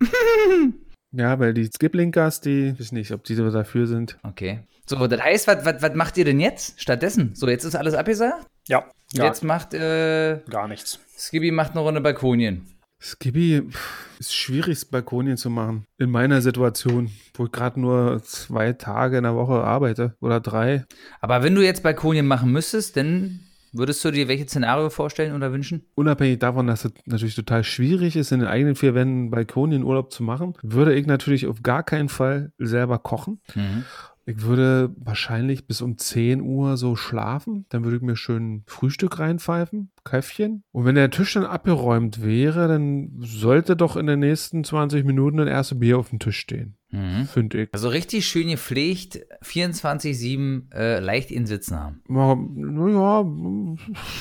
ja, 1.16 1.38
weil 1.38 1.54
die 1.54 1.68
Skiblinkers, 1.72 2.40
die, 2.40 2.78
weiß 2.78 2.92
nicht, 2.92 3.12
ob 3.12 3.24
die 3.24 3.34
so 3.34 3.48
dafür 3.50 3.86
sind. 3.86 4.18
Okay. 4.22 4.60
So, 4.86 5.06
das 5.06 5.20
heißt, 5.22 5.46
was, 5.46 5.64
was, 5.64 5.82
was 5.82 5.94
macht 5.94 6.18
ihr 6.18 6.24
denn 6.24 6.40
jetzt 6.40 6.80
stattdessen? 6.80 7.34
So, 7.34 7.48
jetzt 7.48 7.64
ist 7.64 7.74
alles 7.74 7.94
abgesagt. 7.94 8.46
ja, 8.68 8.84
gar, 9.16 9.26
Jetzt 9.26 9.42
macht, 9.42 9.72
äh, 9.74 10.40
gar 10.50 10.68
nichts. 10.68 11.00
Skibby 11.16 11.50
macht 11.50 11.72
eine 11.72 11.80
Runde 11.80 12.00
Balkonien. 12.00 12.66
Skibi 13.00 13.62
pff, 13.68 14.18
ist 14.18 14.34
schwierig, 14.34 14.90
Balkonien 14.90 15.36
zu 15.36 15.50
machen. 15.50 15.86
In 15.98 16.10
meiner 16.10 16.42
Situation, 16.42 17.10
wo 17.34 17.46
ich 17.46 17.52
gerade 17.52 17.80
nur 17.80 18.22
zwei 18.22 18.72
Tage 18.72 19.18
in 19.18 19.24
der 19.24 19.34
Woche 19.34 19.54
arbeite 19.54 20.16
oder 20.20 20.40
drei. 20.40 20.84
Aber 21.20 21.42
wenn 21.42 21.54
du 21.54 21.62
jetzt 21.62 21.82
Balkonien 21.82 22.26
machen 22.26 22.50
müsstest, 22.50 22.96
dann 22.96 23.40
würdest 23.74 24.04
du 24.04 24.10
dir 24.10 24.28
welche 24.28 24.46
Szenario 24.46 24.88
vorstellen 24.90 25.34
oder 25.34 25.52
wünschen? 25.52 25.84
Unabhängig 25.94 26.38
davon, 26.38 26.66
dass 26.66 26.84
es 26.84 26.92
natürlich 27.06 27.34
total 27.34 27.64
schwierig 27.64 28.16
ist, 28.16 28.32
in 28.32 28.40
den 28.40 28.48
eigenen 28.48 28.76
vier 28.76 28.94
Wänden 28.94 29.30
Balkonienurlaub 29.30 30.12
zu 30.12 30.22
machen, 30.22 30.54
würde 30.62 30.94
ich 30.94 31.06
natürlich 31.06 31.46
auf 31.46 31.62
gar 31.62 31.82
keinen 31.82 32.08
Fall 32.08 32.52
selber 32.58 32.98
kochen. 32.98 33.40
Mhm. 33.54 33.84
Ich 34.26 34.42
würde 34.42 34.94
wahrscheinlich 34.96 35.66
bis 35.66 35.82
um 35.82 35.98
10 35.98 36.40
Uhr 36.40 36.76
so 36.76 36.96
schlafen. 36.96 37.66
Dann 37.68 37.84
würde 37.84 37.96
ich 37.96 38.02
mir 38.02 38.16
schön 38.16 38.62
Frühstück 38.66 39.18
reinpfeifen, 39.18 39.90
Käffchen. 40.04 40.62
Und 40.72 40.84
wenn 40.86 40.94
der 40.94 41.10
Tisch 41.10 41.34
dann 41.34 41.44
abgeräumt 41.44 42.22
wäre, 42.22 42.68
dann 42.68 43.12
sollte 43.18 43.76
doch 43.76 43.96
in 43.96 44.06
den 44.06 44.20
nächsten 44.20 44.64
20 44.64 45.04
Minuten 45.04 45.40
ein 45.40 45.48
erstes 45.48 45.78
Bier 45.78 45.98
auf 45.98 46.08
dem 46.08 46.18
Tisch 46.18 46.38
stehen. 46.38 46.76
Mhm. 46.90 47.26
Finde 47.26 47.62
ich. 47.62 47.68
Also 47.72 47.88
richtig 47.88 48.26
schön 48.26 48.48
gepflegt, 48.48 49.20
24-7 49.42 50.72
äh, 50.72 51.00
leicht 51.00 51.30
in 51.30 51.44
Sitzen 51.46 51.78
haben. 51.78 52.02
Naja, 52.08 53.24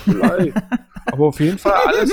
vielleicht. 0.04 0.58
Aber 1.06 1.28
auf 1.28 1.40
jeden 1.40 1.58
Fall 1.60 1.74
alles, 1.86 2.12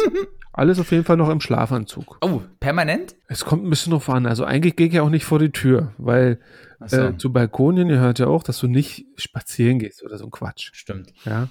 alles 0.60 0.78
auf 0.78 0.92
jeden 0.92 1.04
Fall 1.04 1.16
noch 1.16 1.30
im 1.30 1.40
Schlafanzug. 1.40 2.18
Oh, 2.20 2.42
permanent? 2.60 3.14
Es 3.28 3.46
kommt 3.46 3.64
ein 3.64 3.70
bisschen 3.70 3.92
drauf 3.92 4.10
an. 4.10 4.26
Also 4.26 4.44
eigentlich 4.44 4.76
gehe 4.76 4.88
ich 4.88 4.92
ja 4.92 5.02
auch 5.02 5.08
nicht 5.08 5.24
vor 5.24 5.38
die 5.38 5.52
Tür, 5.52 5.94
weil 5.96 6.38
so. 6.84 6.98
äh, 6.98 7.16
zu 7.16 7.32
Balkonien 7.32 7.88
gehört 7.88 8.18
ja 8.18 8.26
auch, 8.26 8.42
dass 8.42 8.58
du 8.58 8.68
nicht 8.68 9.06
spazieren 9.16 9.78
gehst 9.78 10.02
oder 10.02 10.18
so 10.18 10.26
ein 10.26 10.30
Quatsch. 10.30 10.70
Stimmt. 10.74 11.14
Ja. 11.24 11.48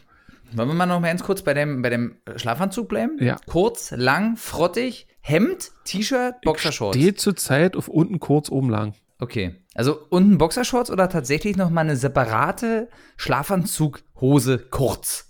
Wollen 0.51 0.69
wir 0.69 0.75
mal 0.75 0.85
noch 0.85 0.99
mal 0.99 1.07
ganz 1.07 1.23
kurz 1.23 1.41
bei 1.41 1.55
dem, 1.55 1.81
bei 1.81 1.89
dem 1.89 2.17
Schlafanzug 2.35 2.87
bleiben? 2.87 3.17
Ja. 3.19 3.37
Kurz, 3.47 3.91
lang, 3.91 4.37
frottig, 4.37 5.07
Hemd, 5.21 5.71
T-Shirt, 5.85 6.35
Boxershorts. 6.43 6.95
Steht 6.95 7.19
zurzeit 7.19 7.75
auf 7.75 7.87
unten 7.87 8.19
kurz 8.19 8.49
oben 8.49 8.69
lang. 8.69 8.93
Okay. 9.19 9.55
Also 9.73 9.97
unten 10.09 10.37
Boxershorts 10.37 10.91
oder 10.91 11.09
tatsächlich 11.09 11.57
noch 11.57 11.71
mal 11.71 11.81
eine 11.81 11.95
separate 11.95 12.89
Schlafanzughose 13.17 14.59
kurz? 14.69 15.28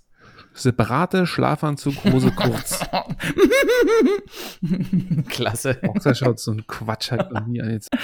Separate 0.54 1.26
Schlafanzug, 1.26 2.04
Hose 2.06 2.32
kurz. 2.32 2.80
Klasse. 5.30 5.76
Boxershorts, 5.82 6.44
so 6.44 6.52
ein 6.52 6.66
Quatsch 6.68 7.12
hat 7.12 7.32
noch 7.32 7.46
nie 7.46 7.62
angezogen. 7.62 8.02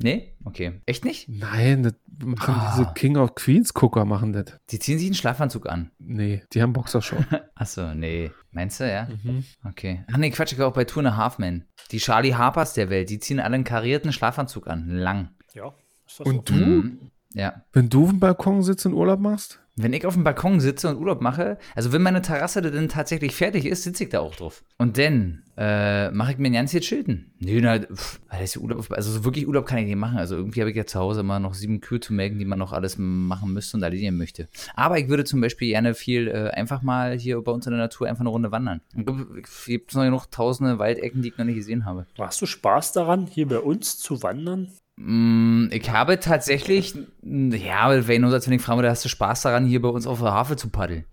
Nee? 0.00 0.34
Okay. 0.44 0.80
Echt 0.86 1.04
nicht? 1.04 1.28
Nein, 1.28 1.82
das 1.82 1.94
machen 2.24 2.54
Ah. 2.56 2.74
diese 2.76 2.92
King 2.94 3.16
of 3.16 3.34
Queens 3.34 3.74
Gucker 3.74 4.04
machen 4.04 4.32
das. 4.32 4.44
Die 4.70 4.78
ziehen 4.78 4.96
sich 4.98 5.08
einen 5.08 5.14
Schlafanzug 5.16 5.68
an. 5.68 5.90
Nee, 5.98 6.42
die 6.52 6.62
haben 6.62 6.72
Boxershorts. 6.72 7.26
Achso, 7.56 7.94
nee. 7.94 8.30
Meinst 8.52 8.78
du, 8.78 8.88
ja? 8.88 9.08
Mhm. 9.24 9.44
Okay. 9.64 10.04
Ach 10.12 10.16
nee, 10.16 10.30
Quatsch, 10.30 10.52
ich 10.52 10.58
war 10.58 10.68
auch 10.68 10.72
bei 10.74 10.84
Two 10.84 11.00
and 11.00 11.08
a 11.08 11.16
Half 11.16 11.38
Men. 11.38 11.64
Die 11.90 11.98
Charlie 11.98 12.34
Harpers 12.34 12.74
der 12.74 12.90
Welt, 12.90 13.10
die 13.10 13.18
ziehen 13.18 13.40
alle 13.40 13.56
einen 13.56 13.64
karierten 13.64 14.12
Schlafanzug 14.12 14.68
an. 14.68 14.88
Lang. 14.88 15.30
Ja. 15.54 15.74
Ist 16.06 16.20
das 16.20 16.26
Und 16.26 16.48
so? 16.48 16.54
du, 16.54 16.60
Mhm. 16.60 17.10
Ja. 17.34 17.64
wenn 17.72 17.88
du 17.88 18.04
auf 18.04 18.10
dem 18.10 18.20
Balkon 18.20 18.62
sitzt 18.62 18.86
und 18.86 18.94
Urlaub 18.94 19.18
machst? 19.20 19.60
Wenn 19.80 19.92
ich 19.92 20.04
auf 20.06 20.14
dem 20.14 20.24
Balkon 20.24 20.58
sitze 20.58 20.88
und 20.88 20.98
Urlaub 20.98 21.20
mache, 21.20 21.56
also 21.76 21.92
wenn 21.92 22.02
meine 22.02 22.20
Terrasse 22.20 22.60
dann 22.62 22.88
tatsächlich 22.88 23.34
fertig 23.34 23.64
ist, 23.64 23.84
sitze 23.84 24.04
ich 24.04 24.10
da 24.10 24.20
auch 24.20 24.34
drauf. 24.34 24.64
Und 24.76 24.98
dann 24.98 25.44
äh, 25.56 26.10
mache 26.10 26.32
ich 26.32 26.38
mir 26.38 26.48
ein 26.48 26.54
ganzes 26.54 26.80
Chilten. 26.80 27.32
Nö, 27.38 27.60
na, 27.62 27.78
pff, 27.78 28.20
weil 28.28 28.40
das 28.40 28.56
ist 28.56 28.62
Urlaub, 28.62 28.90
also 28.90 29.12
so 29.12 29.24
wirklich 29.24 29.46
Urlaub 29.46 29.66
kann 29.66 29.78
ich 29.78 29.86
nicht 29.86 29.96
machen. 29.96 30.18
Also 30.18 30.36
irgendwie 30.36 30.60
habe 30.60 30.70
ich 30.70 30.76
ja 30.76 30.84
zu 30.84 30.98
Hause 30.98 31.20
immer 31.20 31.38
noch 31.38 31.54
sieben 31.54 31.80
Kühe 31.80 32.00
zu 32.00 32.12
melken, 32.12 32.40
die 32.40 32.44
man 32.44 32.58
noch 32.58 32.72
alles 32.72 32.96
machen 32.98 33.52
müsste 33.52 33.76
und 33.76 33.82
erledigen 33.84 34.16
möchte. 34.16 34.48
Aber 34.74 34.98
ich 34.98 35.08
würde 35.08 35.24
zum 35.24 35.40
Beispiel 35.40 35.68
gerne 35.68 35.94
viel 35.94 36.26
äh, 36.26 36.50
einfach 36.50 36.82
mal 36.82 37.16
hier 37.16 37.40
bei 37.40 37.52
uns 37.52 37.66
in 37.66 37.72
der 37.72 37.80
Natur 37.80 38.08
einfach 38.08 38.22
eine 38.22 38.30
Runde 38.30 38.50
wandern. 38.50 38.80
Es 39.42 39.66
gibt 39.66 39.94
noch 39.94 40.02
genug 40.02 40.30
tausende 40.30 40.78
Waldecken, 40.80 41.22
die 41.22 41.28
ich 41.28 41.38
noch 41.38 41.44
nicht 41.44 41.56
gesehen 41.56 41.84
habe. 41.84 42.06
Hast 42.18 42.42
du 42.42 42.46
Spaß 42.46 42.92
daran, 42.92 43.26
hier 43.26 43.46
bei 43.46 43.60
uns 43.60 43.98
zu 43.98 44.22
wandern? 44.22 44.72
Mm, 45.00 45.68
Ich 45.70 45.90
habe 45.90 46.18
tatsächlich, 46.18 46.94
ja, 47.22 48.06
wenn 48.08 48.24
als 48.24 48.46
wenn 48.46 48.54
ich 48.54 48.62
frage, 48.62 48.82
da 48.82 48.90
hast 48.90 49.04
du 49.04 49.08
Spaß 49.08 49.42
daran, 49.42 49.64
hier 49.64 49.80
bei 49.80 49.88
uns 49.88 50.06
auf 50.06 50.20
der 50.20 50.32
Havel 50.32 50.58
zu 50.58 50.70
paddeln. 50.70 51.04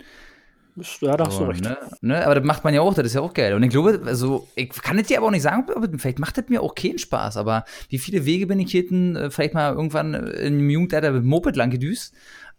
Ja, 1.00 1.16
da 1.16 1.28
hast 1.28 1.40
du 1.40 1.46
recht. 1.46 1.64
ne, 1.64 1.78
ne, 2.02 2.26
aber 2.26 2.36
das 2.36 2.44
macht 2.44 2.66
man 2.66 2.74
ja 2.74 2.82
auch, 2.82 2.94
das 2.94 3.06
ist 3.06 3.14
ja 3.14 3.22
auch 3.22 3.34
geil. 3.34 3.54
Und 3.54 3.64
ich 3.64 3.70
glaube, 3.70 4.02
also, 4.06 4.46
ich 4.56 4.70
kann 4.72 5.00
es 5.00 5.08
dir 5.08 5.18
aber 5.20 5.28
auch 5.28 5.32
nicht 5.32 5.44
sagen, 5.44 5.66
vielleicht 5.98 6.20
macht 6.20 6.38
das 6.38 6.50
mir 6.50 6.62
auch 6.62 6.76
keinen 6.76 6.98
Spaß, 6.98 7.38
aber 7.38 7.64
wie 7.90 7.98
viele 7.98 8.26
Wege 8.26 8.46
bin 8.46 8.60
ich 8.60 8.72
hier 8.72 8.86
denn, 8.86 9.16
äh, 9.16 9.30
vielleicht 9.30 9.54
mal 9.54 9.74
irgendwann 9.74 10.14
im 10.14 10.70
Jugendalter 10.70 11.12
mit 11.12 11.22
dem 11.22 11.30
Moped 11.30 11.56
lang 11.56 11.70
gedüst? 11.70 12.14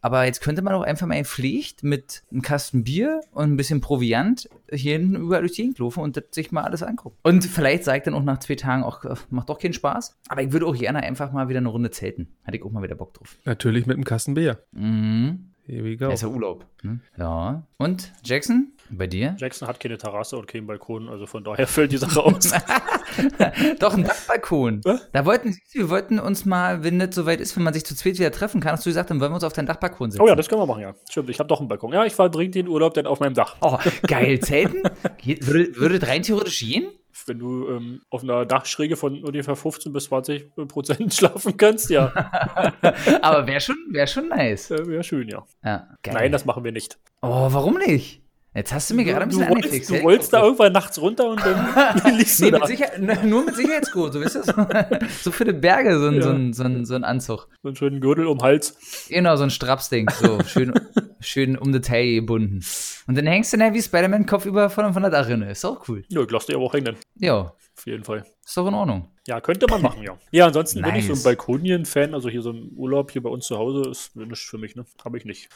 Aber 0.06 0.24
jetzt 0.24 0.40
könnte 0.40 0.62
man 0.62 0.72
auch 0.72 0.82
einfach 0.82 1.08
mal 1.08 1.24
Pflicht 1.24 1.82
mit 1.82 2.22
einem 2.30 2.40
Kasten 2.40 2.84
Bier 2.84 3.22
und 3.32 3.50
ein 3.50 3.56
bisschen 3.56 3.80
Proviant 3.80 4.48
hier 4.70 4.92
hinten 4.92 5.16
überall 5.16 5.40
durch 5.40 5.54
die 5.54 5.62
Gegend 5.62 5.80
laufen 5.80 5.98
und 5.98 6.16
das 6.16 6.26
sich 6.30 6.52
mal 6.52 6.62
alles 6.62 6.84
angucken. 6.84 7.16
Und 7.24 7.44
vielleicht 7.44 7.88
ich 7.88 8.02
dann 8.04 8.14
auch 8.14 8.22
nach 8.22 8.38
zwei 8.38 8.54
Tagen 8.54 8.84
auch, 8.84 9.04
äh, 9.04 9.16
macht 9.30 9.48
doch 9.48 9.58
keinen 9.58 9.72
Spaß. 9.72 10.16
Aber 10.28 10.42
ich 10.42 10.52
würde 10.52 10.66
auch 10.66 10.76
gerne 10.76 11.02
einfach 11.02 11.32
mal 11.32 11.48
wieder 11.48 11.58
eine 11.58 11.70
Runde 11.70 11.90
zelten. 11.90 12.28
Hatte 12.44 12.56
ich 12.56 12.62
auch 12.62 12.70
mal 12.70 12.84
wieder 12.84 12.94
Bock 12.94 13.14
drauf. 13.14 13.36
Natürlich 13.44 13.86
mit 13.86 13.96
einem 13.96 14.04
Kasten 14.04 14.34
Bier. 14.34 14.62
Mhm. 14.70 15.50
Here 15.68 15.82
we 15.82 15.96
go. 15.96 16.06
Ja, 16.06 16.12
ist 16.12 16.22
ja 16.22 16.28
Urlaub. 16.28 16.64
Ne? 16.82 17.00
Ja. 17.18 17.66
Und 17.78 18.12
Jackson? 18.24 18.72
Bei 18.88 19.08
dir? 19.08 19.34
Jackson 19.36 19.66
hat 19.66 19.80
keine 19.80 19.98
Terrasse 19.98 20.36
und 20.36 20.46
keinen 20.46 20.68
Balkon, 20.68 21.08
also 21.08 21.26
von 21.26 21.42
daher 21.42 21.66
fällt 21.66 21.90
die 21.90 21.96
Sache 21.96 22.22
aus. 22.22 22.52
Doch, 23.80 23.94
ein 23.94 24.04
Dachbalkon. 24.04 24.80
Da 25.12 25.24
wollten, 25.24 25.56
wir 25.72 25.90
wollten 25.90 26.20
uns 26.20 26.44
mal, 26.44 26.84
wenn 26.84 27.00
das 27.00 27.14
soweit 27.16 27.40
ist, 27.40 27.56
wenn 27.56 27.64
man 27.64 27.74
sich 27.74 27.84
zu 27.84 27.96
zweit 27.96 28.16
wieder 28.18 28.30
treffen 28.30 28.60
kann, 28.60 28.72
hast 28.72 28.86
du 28.86 28.90
gesagt, 28.90 29.10
dann 29.10 29.18
wollen 29.20 29.32
wir 29.32 29.36
uns 29.36 29.44
auf 29.44 29.54
deinen 29.54 29.66
Dachbalkon 29.66 30.12
setzen. 30.12 30.22
oh 30.22 30.28
ja, 30.28 30.36
das 30.36 30.48
können 30.48 30.60
wir 30.60 30.66
machen, 30.66 30.82
ja. 30.82 30.94
Stimmt, 31.10 31.30
ich 31.30 31.40
habe 31.40 31.48
doch 31.48 31.58
einen 31.58 31.68
Balkon. 31.68 31.92
Ja, 31.92 32.04
ich 32.04 32.14
verbringe 32.14 32.50
den 32.50 32.68
Urlaub 32.68 32.94
dann 32.94 33.06
auf 33.06 33.18
meinem 33.18 33.34
Dach. 33.34 33.56
Oh, 33.60 33.76
geil. 34.06 34.38
Zelten? 34.38 34.82
Würde, 35.24 35.74
würde 35.76 36.06
rein 36.06 36.22
theoretisch 36.22 36.60
gehen? 36.60 36.86
Wenn 37.26 37.38
du 37.38 37.68
ähm, 37.68 38.00
auf 38.10 38.22
einer 38.22 38.46
Dachschräge 38.46 38.96
von 38.96 39.22
ungefähr 39.24 39.56
15 39.56 39.92
bis 39.92 40.04
20 40.04 40.54
Prozent 40.68 41.12
schlafen 41.14 41.56
kannst, 41.56 41.90
ja, 41.90 42.12
Aber 43.22 43.46
wäre 43.46 43.60
schon, 43.60 43.76
wär 43.90 44.06
schon 44.06 44.28
nice. 44.28 44.70
äh, 44.70 44.86
wäre 44.86 45.02
schön, 45.04 45.28
ja. 45.28 45.44
Ja. 45.64 45.88
Nein, 46.06 46.32
das 46.32 46.44
machen 46.44 46.64
wir 46.64 46.72
nicht. 46.72 46.98
oh, 47.22 47.48
warum 47.50 47.78
nicht? 47.78 48.22
Jetzt 48.54 48.72
hast 48.72 48.88
du 48.88 48.94
mir 48.94 49.04
gerade 49.04 49.24
ein 49.24 49.28
bisschen 49.28 49.42
rollst, 49.48 49.64
angefixt. 49.66 49.90
du 49.90 49.94
rollst 49.96 50.32
da 50.32 50.42
irgendwann 50.42 50.72
nachts 50.72 50.98
runter 50.98 51.28
und 51.28 51.44
dann 51.44 52.16
liegst 52.16 52.40
Nee, 52.40 52.46
du 52.46 52.52
mit 52.52 52.62
da. 52.62 52.66
Sicherheit, 52.66 52.98
n- 52.98 53.28
nur 53.28 53.44
mit 53.44 53.54
Sicherheitsgurt, 53.54 54.14
so 54.14 54.20
wisst 54.22 54.36
ihr? 54.36 55.00
So 55.20 55.30
für 55.30 55.44
die 55.44 55.52
Berge, 55.52 55.98
so 55.98 56.06
ein, 56.06 56.22
so, 56.22 56.30
ein, 56.30 56.52
so, 56.54 56.64
ein, 56.64 56.84
so 56.86 56.94
ein 56.94 57.04
Anzug. 57.04 57.48
So 57.62 57.68
einen 57.68 57.76
schönen 57.76 58.00
Gürtel 58.00 58.26
um 58.26 58.38
den 58.38 58.44
Hals. 58.44 59.06
Genau, 59.10 59.36
so 59.36 59.42
ein 59.42 59.50
Strapsding, 59.50 60.08
so 60.08 60.42
schön, 60.44 60.72
schön 61.20 61.56
um 61.56 61.72
die 61.72 61.80
Taille 61.80 62.16
gebunden. 62.16 62.64
Und 63.06 63.16
dann 63.16 63.26
hängst 63.26 63.52
du 63.52 63.56
dann 63.56 63.74
wie 63.74 63.82
Spider-Man 63.82 64.26
kopfüber 64.26 64.70
von, 64.70 64.92
von 64.92 65.02
der 65.02 65.10
Dachrinne. 65.10 65.50
Ist 65.50 65.64
auch 65.64 65.88
cool. 65.88 66.04
Ja, 66.08 66.22
ich 66.22 66.30
lass 66.30 66.46
dir 66.46 66.56
aber 66.56 66.64
auch 66.66 66.74
hängen, 66.74 66.96
Ja, 67.16 67.52
auf 67.76 67.86
jeden 67.86 68.04
Fall. 68.04 68.24
ist 68.44 68.56
doch 68.56 68.66
in 68.66 68.74
Ordnung. 68.74 69.08
Ja, 69.26 69.40
könnte 69.40 69.66
man 69.68 69.82
machen, 69.82 70.02
ja. 70.02 70.16
Ja, 70.30 70.46
ansonsten 70.46 70.82
bin 70.82 70.94
ich 70.94 71.04
so 71.06 71.12
ein 71.12 71.16
Nice. 71.16 71.24
Balkonien-Fan, 71.24 72.14
also 72.14 72.28
hier 72.28 72.42
so 72.42 72.50
ein 72.52 72.70
Urlaub 72.76 73.10
hier 73.10 73.22
bei 73.22 73.30
uns 73.30 73.46
zu 73.46 73.58
Hause 73.58 73.90
ist 73.90 74.14
nichts 74.14 74.40
für 74.40 74.58
mich, 74.58 74.76
ne? 74.76 74.84
Habe 75.04 75.18
ich 75.18 75.24
nicht. 75.24 75.48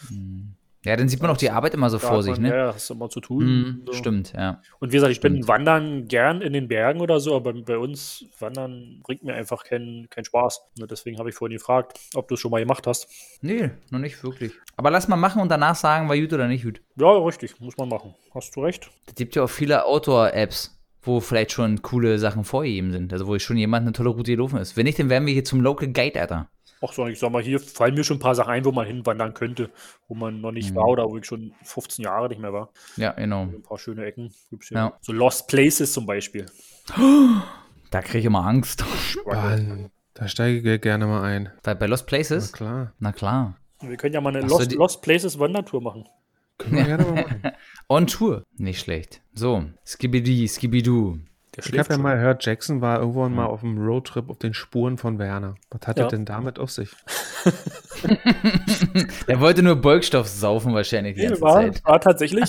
Ja, 0.85 0.97
dann 0.97 1.09
sieht 1.09 1.21
man 1.21 1.31
auch 1.31 1.37
die 1.37 1.51
Arbeit 1.51 1.75
immer 1.75 1.91
so 1.91 1.99
Da 1.99 2.07
vor 2.07 2.23
sich, 2.23 2.33
man, 2.33 2.43
ne? 2.43 2.49
Ja, 2.49 2.57
ja, 2.57 2.75
hast 2.75 2.89
du 2.89 2.95
immer 2.95 3.11
zu 3.11 3.21
tun. 3.21 3.45
Mhm, 3.45 3.83
so. 3.87 3.93
Stimmt, 3.93 4.33
ja. 4.33 4.63
Und 4.79 4.93
wie 4.93 4.97
gesagt, 4.97 5.13
ich 5.13 5.21
bin 5.21 5.47
wandern 5.47 6.09
gern 6.09 6.41
in 6.41 6.55
den 6.55 6.69
Bergen 6.69 7.01
oder 7.01 7.21
so, 7.21 7.37
aber 7.37 7.53
bei 7.53 7.77
uns 7.77 8.25
wandern 8.39 9.01
bringt 9.03 9.23
mir 9.23 9.35
einfach 9.35 9.65
keinen 9.65 10.09
keinen 10.09 10.25
Spaß. 10.25 10.63
Ne, 10.79 10.87
deswegen 10.87 11.19
habe 11.19 11.29
ich 11.29 11.35
vorhin 11.35 11.59
gefragt, 11.59 11.99
ob 12.15 12.29
du 12.29 12.35
es 12.35 12.41
schon 12.41 12.51
mal 12.51 12.61
gemacht 12.61 12.87
hast. 12.87 13.09
Nee, 13.43 13.71
noch 13.91 13.99
nicht 13.99 14.23
wirklich. 14.25 14.53
Aber 14.77 14.91
lass 14.91 15.07
mal 15.07 15.17
machen 15.17 15.43
und 15.43 15.51
danach 15.51 15.75
sagen, 15.75 16.09
war 16.09 16.17
gut 16.17 16.33
oder 16.33 16.49
nicht 16.49 16.65
gut. 16.65 16.81
Ja, 16.97 17.11
richtig, 17.11 17.61
muss 17.61 17.77
man 17.77 17.91
machen. 17.91 18.15
Hast 18.35 18.57
du 18.57 18.63
recht. 18.63 18.91
Es 19.07 19.15
gibt 19.17 19.37
ja 19.37 19.43
auch 19.45 19.51
viele 19.51 19.85
Outdoor-Apps, 19.85 20.79
wo 21.03 21.21
vielleicht 21.21 21.53
schon 21.53 21.83
coole 21.83 22.19
Sachen 22.19 22.45
vorgegeben 22.45 22.93
sind. 22.93 23.13
Also 23.13 23.27
wo 23.27 23.39
schon 23.39 23.59
jemand 23.59 23.83
eine 23.83 23.93
tolle 23.93 24.11
Route 24.11 24.33
gelaufen 24.33 24.59
ist. 24.59 24.79
Wenn 24.79 24.85
nicht, 24.85 24.99
dann 24.99 25.11
wären 25.11 25.27
wir 25.27 25.35
hier 25.35 25.45
zum 25.45 25.61
Local 25.61 25.89
Guide, 25.89 26.19
Alter. 26.21 26.49
Auch 26.83 26.93
so, 26.95 27.07
ich 27.07 27.19
sag 27.19 27.31
mal, 27.31 27.43
hier 27.43 27.61
fallen 27.61 27.95
mir 27.95 28.05
schon 28.05 28.17
ein 28.17 28.21
paar 28.21 28.35
Sachen 28.35 28.51
ein, 28.51 28.65
wo 28.65 28.73
man 28.73 28.87
hinwandern 28.87 29.35
könnte, 29.35 29.71
wo 30.09 30.15
man 30.15 30.41
noch 30.41 30.51
Mhm. 30.51 30.55
nicht 30.55 30.75
war 30.75 30.87
oder 30.87 31.05
wo 31.11 31.19
ich 31.19 31.27
schon 31.27 31.53
15 31.63 32.05
Jahre 32.05 32.29
nicht 32.29 32.41
mehr 32.41 32.53
war. 32.55 32.71
Ja, 32.97 33.13
genau. 33.13 33.43
Ein 33.43 33.63
paar 33.63 33.79
schöne 33.79 34.05
Ecken. 34.07 34.33
Ja. 34.71 34.97
So 35.03 35.13
Lost 35.13 35.47
Places 35.49 35.93
zum 35.93 36.07
Beispiel. 36.07 36.47
Da 37.91 38.03
kriege 38.03 38.19
ich 38.19 38.25
immer 38.25 38.47
Angst. 38.47 38.85
Mann, 39.27 39.91
da 40.15 40.29
steige 40.29 40.75
ich 40.75 40.81
gerne 40.81 41.07
mal 41.07 41.23
ein. 41.23 41.51
Bei, 41.63 41.75
bei 41.75 41.87
Lost 41.87 42.05
Na 42.05 42.09
Places? 42.09 42.53
klar. 42.53 42.93
Na 42.99 43.13
klar. 43.13 43.57
Wir 43.83 43.97
können 43.97 44.15
ja 44.15 44.21
mal 44.21 44.35
eine 44.35 44.45
Ach 44.47 44.51
Lost, 44.51 44.73
Lost 44.73 45.03
Places 45.03 45.39
Wandertour 45.39 45.83
machen. 45.83 46.09
Können 46.59 46.77
wir 46.77 46.85
gerne 46.85 47.05
mal 47.05 47.15
machen. 47.23 47.43
On 47.89 48.07
Tour. 48.07 48.45
Nicht 48.57 48.81
schlecht. 48.81 49.23
So, 49.35 49.65
Skibidi, 49.87 50.47
Skibidoo. 50.49 51.19
Ich 51.67 51.79
habe 51.79 51.93
ja 51.93 51.99
mal 51.99 52.17
gehört, 52.17 52.45
Jackson 52.45 52.81
war 52.81 53.01
irgendwann 53.01 53.35
mal 53.35 53.47
auf 53.47 53.63
einem 53.63 53.79
Roadtrip 53.79 54.29
auf 54.31 54.39
den 54.39 54.55
Spuren 54.55 54.99
von 54.99 55.19
Werner. 55.19 55.55
Was 55.71 55.87
hat 55.87 55.99
Ja. 55.99 56.05
er 56.05 56.09
denn 56.11 56.25
damit 56.25 56.59
auf 56.59 56.71
sich? 56.71 56.91
Der 59.29 59.41
wollte 59.41 59.63
nur 59.63 59.77
Beugstoff 59.77 60.29
saufen 60.29 60.75
wahrscheinlich 60.75 61.15
die 61.17 61.23
Nee, 61.23 61.29
ganze 61.29 61.43
war, 61.43 61.55
Zeit. 61.55 61.85
war 61.85 62.01
tatsächlich, 62.01 62.49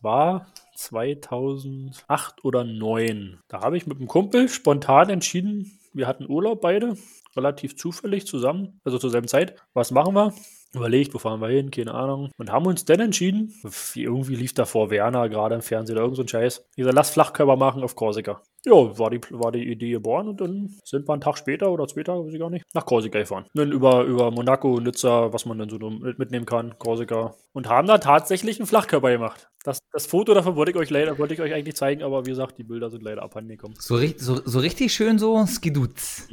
war 0.00 0.46
2008 0.76 2.44
oder 2.44 2.60
2009. 2.64 3.38
Da 3.48 3.60
habe 3.62 3.76
ich 3.76 3.86
mit 3.86 3.98
einem 3.98 4.08
Kumpel 4.08 4.48
spontan 4.48 5.08
entschieden, 5.10 5.78
wir 5.92 6.06
hatten 6.06 6.28
Urlaub 6.28 6.60
beide, 6.60 6.96
relativ 7.36 7.76
zufällig 7.76 8.26
zusammen, 8.26 8.80
also 8.84 8.98
zur 8.98 9.10
selben 9.10 9.28
Zeit. 9.28 9.56
Was 9.74 9.90
machen 9.92 10.14
wir? 10.14 10.32
Überlegt, 10.74 11.14
wo 11.14 11.18
fahren 11.18 11.40
wir 11.40 11.48
hin, 11.48 11.70
keine 11.70 11.94
Ahnung. 11.94 12.30
Und 12.38 12.50
haben 12.52 12.66
uns 12.66 12.84
dann 12.84 13.00
entschieden, 13.00 13.52
wie 13.94 14.02
irgendwie 14.04 14.34
lief 14.36 14.54
da 14.54 14.64
vor 14.64 14.90
Werner 14.90 15.28
gerade 15.28 15.54
im 15.54 15.62
Fernsehen 15.62 15.96
oder 15.96 16.02
irgend 16.04 16.16
so 16.16 16.22
ein 16.22 16.28
Scheiß. 16.28 16.64
Ich 16.70 16.76
gesagt, 16.76 16.94
lass 16.94 17.10
Flachkörper 17.10 17.56
machen 17.56 17.82
auf 17.82 17.94
Korsika. 17.96 18.42
Ja, 18.66 18.72
war 18.98 19.10
die, 19.10 19.20
war 19.30 19.52
die 19.52 19.70
Idee 19.70 19.90
geboren 19.90 20.26
und 20.28 20.40
dann 20.40 20.70
sind 20.84 21.06
wir 21.06 21.12
einen 21.12 21.20
Tag 21.20 21.36
später 21.36 21.70
oder 21.70 21.86
zwei 21.86 22.02
Tage, 22.02 22.24
weiß 22.24 22.32
ich 22.32 22.40
gar 22.40 22.48
nicht, 22.48 22.64
nach 22.72 22.86
Korsika 22.86 23.18
gefahren. 23.18 23.44
Dann 23.52 23.70
über, 23.72 24.04
über 24.04 24.30
Monaco, 24.30 24.80
Nizza, 24.80 25.32
was 25.34 25.44
man 25.44 25.58
dann 25.58 25.68
so 25.68 25.78
mit- 25.78 26.18
mitnehmen 26.18 26.46
kann, 26.46 26.78
Korsika. 26.78 27.34
Und 27.52 27.68
haben 27.68 27.86
da 27.86 27.98
tatsächlich 27.98 28.58
einen 28.58 28.66
Flachkörper 28.66 29.10
gemacht. 29.10 29.48
Das, 29.64 29.80
das 29.92 30.06
Foto 30.06 30.32
davon 30.32 30.56
wollte 30.56 30.70
ich 30.72 30.76
euch 30.78 30.88
leider, 30.90 31.18
wollte 31.18 31.34
ich 31.34 31.40
euch 31.42 31.52
eigentlich 31.52 31.76
zeigen, 31.76 32.02
aber 32.02 32.24
wie 32.24 32.30
gesagt, 32.30 32.56
die 32.58 32.64
Bilder 32.64 32.90
sind 32.90 33.02
leider 33.02 33.22
abhandengekommen. 33.22 33.76
So, 33.78 33.96
ri- 33.96 34.14
so, 34.18 34.40
so 34.44 34.58
richtig 34.60 34.92
schön 34.94 35.18
so. 35.18 35.36
Ein 35.36 35.46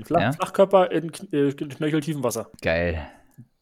Flach, 0.06 0.22
Ja? 0.22 0.32
Flachkörper 0.32 0.90
in 0.92 1.12
äh, 1.34 1.52
knöcheltiefem 1.52 2.24
Wasser. 2.24 2.50
Geil. 2.62 3.08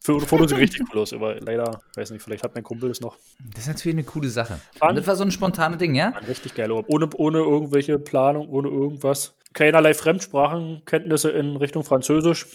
Für 0.01 0.20
Fotos 0.22 0.50
sieht 0.50 0.60
richtig 0.60 0.84
cool 0.94 1.01
aus, 1.01 1.12
aber 1.12 1.39
leider, 1.41 1.82
weiß 1.96 2.12
nicht, 2.12 2.22
vielleicht 2.24 2.44
hat 2.44 2.56
mein 2.56 2.63
Kumpel 2.63 2.89
es 2.89 3.01
noch. 3.01 3.18
Das 3.53 3.63
ist 3.63 3.68
natürlich 3.68 3.96
eine 3.96 4.06
coole 4.06 4.29
Sache. 4.29 4.60
Und 4.79 4.96
das 4.98 5.06
war 5.08 5.15
so 5.15 5.24
ein 5.24 5.32
spontanes 5.32 5.77
Ding, 5.77 5.94
ja? 5.94 6.13
Ein 6.13 6.24
richtig 6.25 6.56
geiler 6.56 6.75
Urlaub. 6.75 6.86
Ohne, 6.89 7.10
ohne 7.15 7.38
irgendwelche 7.39 8.00
Planung, 8.00 8.48
ohne 8.50 8.70
irgendwas. 8.70 9.36
Keinerlei 9.53 9.94
Fremdsprachenkenntnisse 9.94 11.32
in 11.32 11.58
Richtung 11.58 11.84
Französisch. 11.84 12.48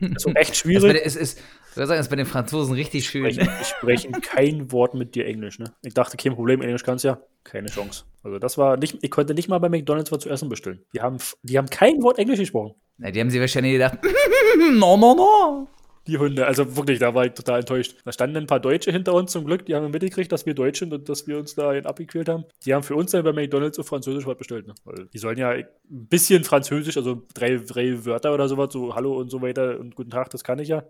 Also 0.00 0.30
echt 0.34 0.50
Das 0.54 0.62
bei 0.62 0.68
den, 0.70 0.80
schwierig. 0.80 1.02
es 1.04 1.16
ist, 1.16 1.38
ich 1.70 1.76
würde 1.76 1.88
sagen, 1.88 1.98
das 1.98 2.06
ist 2.06 2.10
bei 2.10 2.16
den 2.16 2.26
Franzosen 2.26 2.74
richtig 2.74 3.08
schön. 3.08 3.32
Sprechen, 3.32 3.52
ich 3.60 3.66
sprechen 3.66 4.12
kein 4.20 4.70
Wort 4.72 4.94
mit 4.94 5.14
dir 5.14 5.26
Englisch. 5.26 5.58
Ne? 5.58 5.72
Ich 5.82 5.94
dachte, 5.94 6.16
kein 6.16 6.34
Problem, 6.34 6.62
Englisch 6.62 6.84
kannst 6.84 7.04
ja. 7.04 7.18
Keine 7.42 7.68
Chance. 7.68 8.04
Also 8.22 8.38
das 8.38 8.58
war 8.58 8.76
nicht, 8.76 8.98
ich 9.02 9.10
konnte 9.10 9.34
nicht 9.34 9.48
mal 9.48 9.58
bei 9.58 9.68
McDonalds 9.68 10.12
was 10.12 10.20
zu 10.20 10.28
essen 10.28 10.48
bestellen. 10.48 10.84
Die 10.94 11.00
haben, 11.00 11.16
die 11.42 11.58
haben 11.58 11.68
kein 11.68 12.02
Wort 12.02 12.18
Englisch 12.18 12.38
gesprochen. 12.38 12.74
Na, 12.98 13.10
die 13.10 13.20
haben 13.20 13.30
sich 13.30 13.40
wahrscheinlich 13.40 13.72
gedacht, 13.72 13.98
no, 14.72 14.96
no, 14.96 15.14
no. 15.14 15.68
Die 16.10 16.18
Hunde, 16.18 16.44
also 16.44 16.76
wirklich, 16.76 16.98
da 16.98 17.14
war 17.14 17.24
ich 17.24 17.34
total 17.34 17.60
enttäuscht. 17.60 17.94
Da 18.04 18.10
standen 18.10 18.36
ein 18.36 18.48
paar 18.48 18.58
Deutsche 18.58 18.90
hinter 18.90 19.14
uns 19.14 19.30
zum 19.30 19.44
Glück, 19.44 19.64
die 19.66 19.76
haben 19.76 19.92
mitgekriegt, 19.92 20.32
dass 20.32 20.44
wir 20.44 20.54
Deutsch 20.54 20.80
sind 20.80 20.92
und 20.92 21.08
dass 21.08 21.28
wir 21.28 21.38
uns 21.38 21.54
da 21.54 21.70
einen 21.70 21.86
abgequält 21.86 22.28
haben. 22.28 22.46
Die 22.66 22.74
haben 22.74 22.82
für 22.82 22.96
uns 22.96 23.12
dann 23.12 23.22
bei 23.22 23.32
McDonalds 23.32 23.78
auf 23.78 23.86
Französisch 23.86 24.26
was 24.26 24.36
bestellt. 24.36 24.66
Ne? 24.66 24.74
Weil 24.82 25.06
die 25.06 25.18
sollen 25.18 25.38
ja 25.38 25.50
ein 25.50 25.66
bisschen 25.88 26.42
Französisch, 26.42 26.96
also 26.96 27.22
drei, 27.32 27.58
drei 27.64 28.04
Wörter 28.04 28.34
oder 28.34 28.48
sowas, 28.48 28.72
so 28.72 28.96
Hallo 28.96 29.16
und 29.16 29.30
so 29.30 29.40
weiter 29.40 29.78
und 29.78 29.94
Guten 29.94 30.10
Tag, 30.10 30.30
das 30.30 30.42
kann 30.42 30.58
ich 30.58 30.66
ja. 30.66 30.82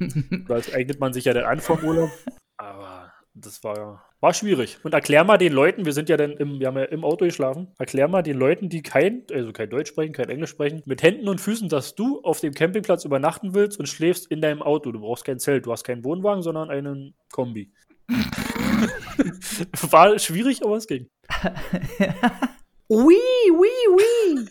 das 0.48 0.74
eignet 0.74 0.98
man 0.98 1.12
sich 1.12 1.26
ja 1.26 1.34
dann 1.34 1.44
an 1.44 1.60
vom 1.60 1.78
Urlaub. 1.84 2.10
Aber 2.56 3.07
das 3.40 3.64
war, 3.64 4.04
war 4.20 4.34
schwierig. 4.34 4.78
Und 4.82 4.94
erklär 4.94 5.24
mal 5.24 5.38
den 5.38 5.52
Leuten, 5.52 5.84
wir 5.84 5.92
sind 5.92 6.08
ja 6.08 6.16
dann 6.16 6.32
im, 6.32 6.60
wir 6.60 6.66
haben 6.68 6.78
ja 6.78 6.84
im 6.84 7.04
Auto 7.04 7.24
geschlafen, 7.24 7.68
erklär 7.78 8.08
mal 8.08 8.22
den 8.22 8.36
Leuten, 8.36 8.68
die 8.68 8.82
kein, 8.82 9.22
also 9.32 9.52
kein 9.52 9.70
Deutsch 9.70 9.88
sprechen, 9.88 10.12
kein 10.12 10.28
Englisch 10.28 10.50
sprechen, 10.50 10.82
mit 10.84 11.02
Händen 11.02 11.28
und 11.28 11.40
Füßen, 11.40 11.68
dass 11.68 11.94
du 11.94 12.20
auf 12.22 12.40
dem 12.40 12.54
Campingplatz 12.54 13.04
übernachten 13.04 13.54
willst 13.54 13.78
und 13.78 13.86
schläfst 13.86 14.30
in 14.30 14.40
deinem 14.40 14.62
Auto. 14.62 14.92
Du 14.92 15.00
brauchst 15.00 15.24
kein 15.24 15.38
Zelt, 15.38 15.66
du 15.66 15.72
hast 15.72 15.84
keinen 15.84 16.04
Wohnwagen, 16.04 16.42
sondern 16.42 16.70
einen 16.70 17.14
Kombi. 17.32 17.72
War 19.90 20.18
schwierig, 20.18 20.64
aber 20.64 20.76
es 20.76 20.86
ging. 20.86 21.08
Oui, 22.88 23.16
oui, 23.52 23.68
oui. 23.96 24.48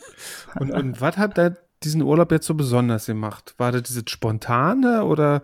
Und, 0.59 0.71
und 0.71 1.01
was 1.01 1.17
hat 1.17 1.37
der 1.37 1.57
diesen 1.83 2.01
Urlaub 2.01 2.31
jetzt 2.31 2.45
so 2.45 2.53
besonders 2.53 3.07
gemacht? 3.07 3.55
War 3.57 3.71
das 3.71 3.83
dieses 3.83 4.03
spontane 4.07 5.03
oder 5.03 5.41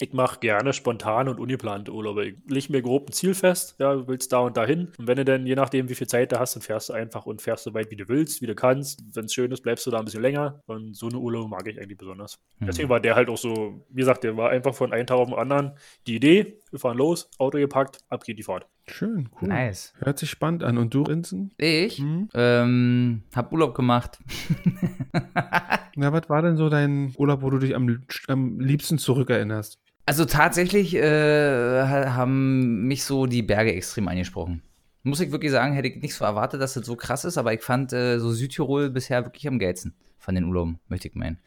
Ich 0.00 0.12
mache 0.12 0.38
gerne 0.38 0.72
spontane 0.72 1.28
und 1.30 1.40
ungeplante 1.40 1.92
Urlaube. 1.92 2.26
Ich 2.28 2.36
leg 2.46 2.70
mir 2.70 2.82
grob 2.82 3.08
ein 3.08 3.12
Ziel 3.12 3.34
fest, 3.34 3.74
ja, 3.80 3.94
du 3.94 4.06
willst 4.06 4.32
da 4.32 4.38
und 4.38 4.56
dahin. 4.56 4.92
Und 4.96 5.08
wenn 5.08 5.16
du 5.16 5.24
dann, 5.24 5.44
je 5.44 5.56
nachdem, 5.56 5.88
wie 5.88 5.96
viel 5.96 6.06
Zeit 6.06 6.30
du 6.30 6.38
hast, 6.38 6.54
dann 6.54 6.62
fährst 6.62 6.88
du 6.88 6.92
einfach 6.92 7.26
und 7.26 7.42
fährst 7.42 7.64
so 7.64 7.74
weit, 7.74 7.90
wie 7.90 7.96
du 7.96 8.08
willst, 8.08 8.40
wie 8.40 8.46
du 8.46 8.54
kannst. 8.54 9.02
Wenn 9.14 9.24
es 9.24 9.34
schön 9.34 9.50
ist, 9.50 9.62
bleibst 9.62 9.84
du 9.86 9.90
da 9.90 9.98
ein 9.98 10.04
bisschen 10.04 10.22
länger. 10.22 10.62
Und 10.66 10.96
so 10.96 11.08
eine 11.08 11.18
Urlaube 11.18 11.48
mag 11.48 11.66
ich 11.66 11.80
eigentlich 11.80 11.98
besonders. 11.98 12.38
Mhm. 12.60 12.66
Deswegen 12.66 12.88
war 12.88 13.00
der 13.00 13.16
halt 13.16 13.28
auch 13.28 13.36
so, 13.38 13.84
wie 13.90 14.00
gesagt, 14.00 14.22
der 14.22 14.36
war 14.36 14.50
einfach 14.50 14.72
von 14.74 14.92
einem 14.92 15.06
Tag 15.06 15.16
auf 15.18 15.28
den 15.30 15.36
anderen 15.38 15.72
die 16.06 16.14
Idee. 16.14 16.60
Wir 16.70 16.78
fahren 16.78 16.96
los, 16.96 17.28
Auto 17.38 17.58
gepackt, 17.58 17.98
ab 18.08 18.22
geht 18.22 18.38
die 18.38 18.42
Fahrt. 18.44 18.66
schön, 18.86 19.28
cool. 19.42 19.48
Nice. 19.48 19.94
Hört 19.98 20.18
sich 20.18 20.30
spannend 20.30 20.62
an. 20.62 20.78
Und 20.78 20.94
du, 20.94 21.02
Rinsen? 21.02 21.52
Ich 21.58 21.98
Hm? 21.98 22.28
ähm, 22.34 23.22
hab 23.34 23.52
Urlaub 23.52 23.74
gemacht. 23.74 24.18
Na, 25.96 26.12
was 26.12 26.28
war 26.28 26.42
denn 26.42 26.56
so 26.56 26.68
dein 26.68 27.12
Urlaub, 27.16 27.42
wo 27.42 27.50
du 27.50 27.58
dich 27.58 27.74
am, 27.74 28.04
am 28.28 28.60
liebsten 28.60 28.98
zurückerinnerst? 28.98 29.78
Also 30.08 30.24
tatsächlich 30.24 30.94
äh, 30.94 31.02
ha- 31.02 32.14
haben 32.14 32.86
mich 32.86 33.04
so 33.04 33.26
die 33.26 33.42
Berge 33.42 33.74
extrem 33.74 34.08
angesprochen. 34.08 34.62
Muss 35.02 35.20
ich 35.20 35.30
wirklich 35.32 35.52
sagen, 35.52 35.74
hätte 35.74 35.88
ich 35.88 36.00
nicht 36.00 36.14
so 36.14 36.24
erwartet, 36.24 36.62
dass 36.62 36.72
das 36.72 36.86
so 36.86 36.96
krass 36.96 37.26
ist, 37.26 37.36
aber 37.36 37.52
ich 37.52 37.60
fand 37.60 37.92
äh, 37.92 38.18
so 38.18 38.32
Südtirol 38.32 38.88
bisher 38.88 39.26
wirklich 39.26 39.46
am 39.46 39.58
geilsten 39.58 39.92
von 40.18 40.34
den 40.34 40.44
Urlauben, 40.44 40.78
möchte 40.88 41.08
ich 41.08 41.14
meinen. 41.14 41.38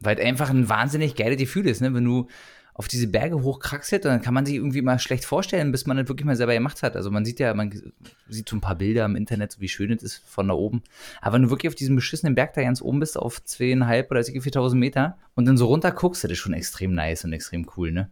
Weil 0.00 0.18
es 0.18 0.24
einfach 0.26 0.50
ein 0.50 0.68
wahnsinnig 0.68 1.14
geiles 1.16 1.38
Gefühl 1.38 1.66
ist, 1.66 1.80
ne? 1.80 1.94
wenn 1.94 2.04
du 2.04 2.28
auf 2.78 2.86
diese 2.86 3.08
Berge 3.08 3.42
hochkraxelt 3.42 4.06
und 4.06 4.12
dann 4.12 4.22
kann 4.22 4.32
man 4.32 4.46
sich 4.46 4.54
irgendwie 4.54 4.82
mal 4.82 5.00
schlecht 5.00 5.24
vorstellen, 5.24 5.72
bis 5.72 5.84
man 5.84 5.96
das 5.96 6.06
wirklich 6.06 6.24
mal 6.24 6.36
selber 6.36 6.54
gemacht 6.54 6.84
hat. 6.84 6.94
Also 6.94 7.10
man 7.10 7.24
sieht 7.24 7.40
ja, 7.40 7.52
man 7.52 7.92
sieht 8.28 8.48
so 8.48 8.56
ein 8.56 8.60
paar 8.60 8.76
Bilder 8.76 9.04
im 9.04 9.16
Internet, 9.16 9.50
so 9.50 9.60
wie 9.60 9.68
schön 9.68 9.90
es 9.90 10.04
ist 10.04 10.22
von 10.24 10.46
da 10.46 10.54
oben. 10.54 10.84
Aber 11.20 11.34
wenn 11.34 11.42
du 11.42 11.50
wirklich 11.50 11.68
auf 11.68 11.74
diesem 11.74 11.96
beschissenen 11.96 12.36
Berg 12.36 12.54
da 12.54 12.62
ganz 12.62 12.80
oben 12.80 13.00
bist, 13.00 13.18
auf 13.18 13.44
zweieinhalb 13.44 14.12
oder 14.12 14.22
4000 14.22 14.78
Meter 14.78 15.18
und 15.34 15.44
dann 15.46 15.58
so 15.58 15.66
runter 15.66 15.90
guckst, 15.90 16.22
das 16.22 16.30
ist 16.30 16.38
schon 16.38 16.52
extrem 16.52 16.94
nice 16.94 17.24
und 17.24 17.32
extrem 17.32 17.68
cool, 17.76 17.90
ne? 17.90 18.10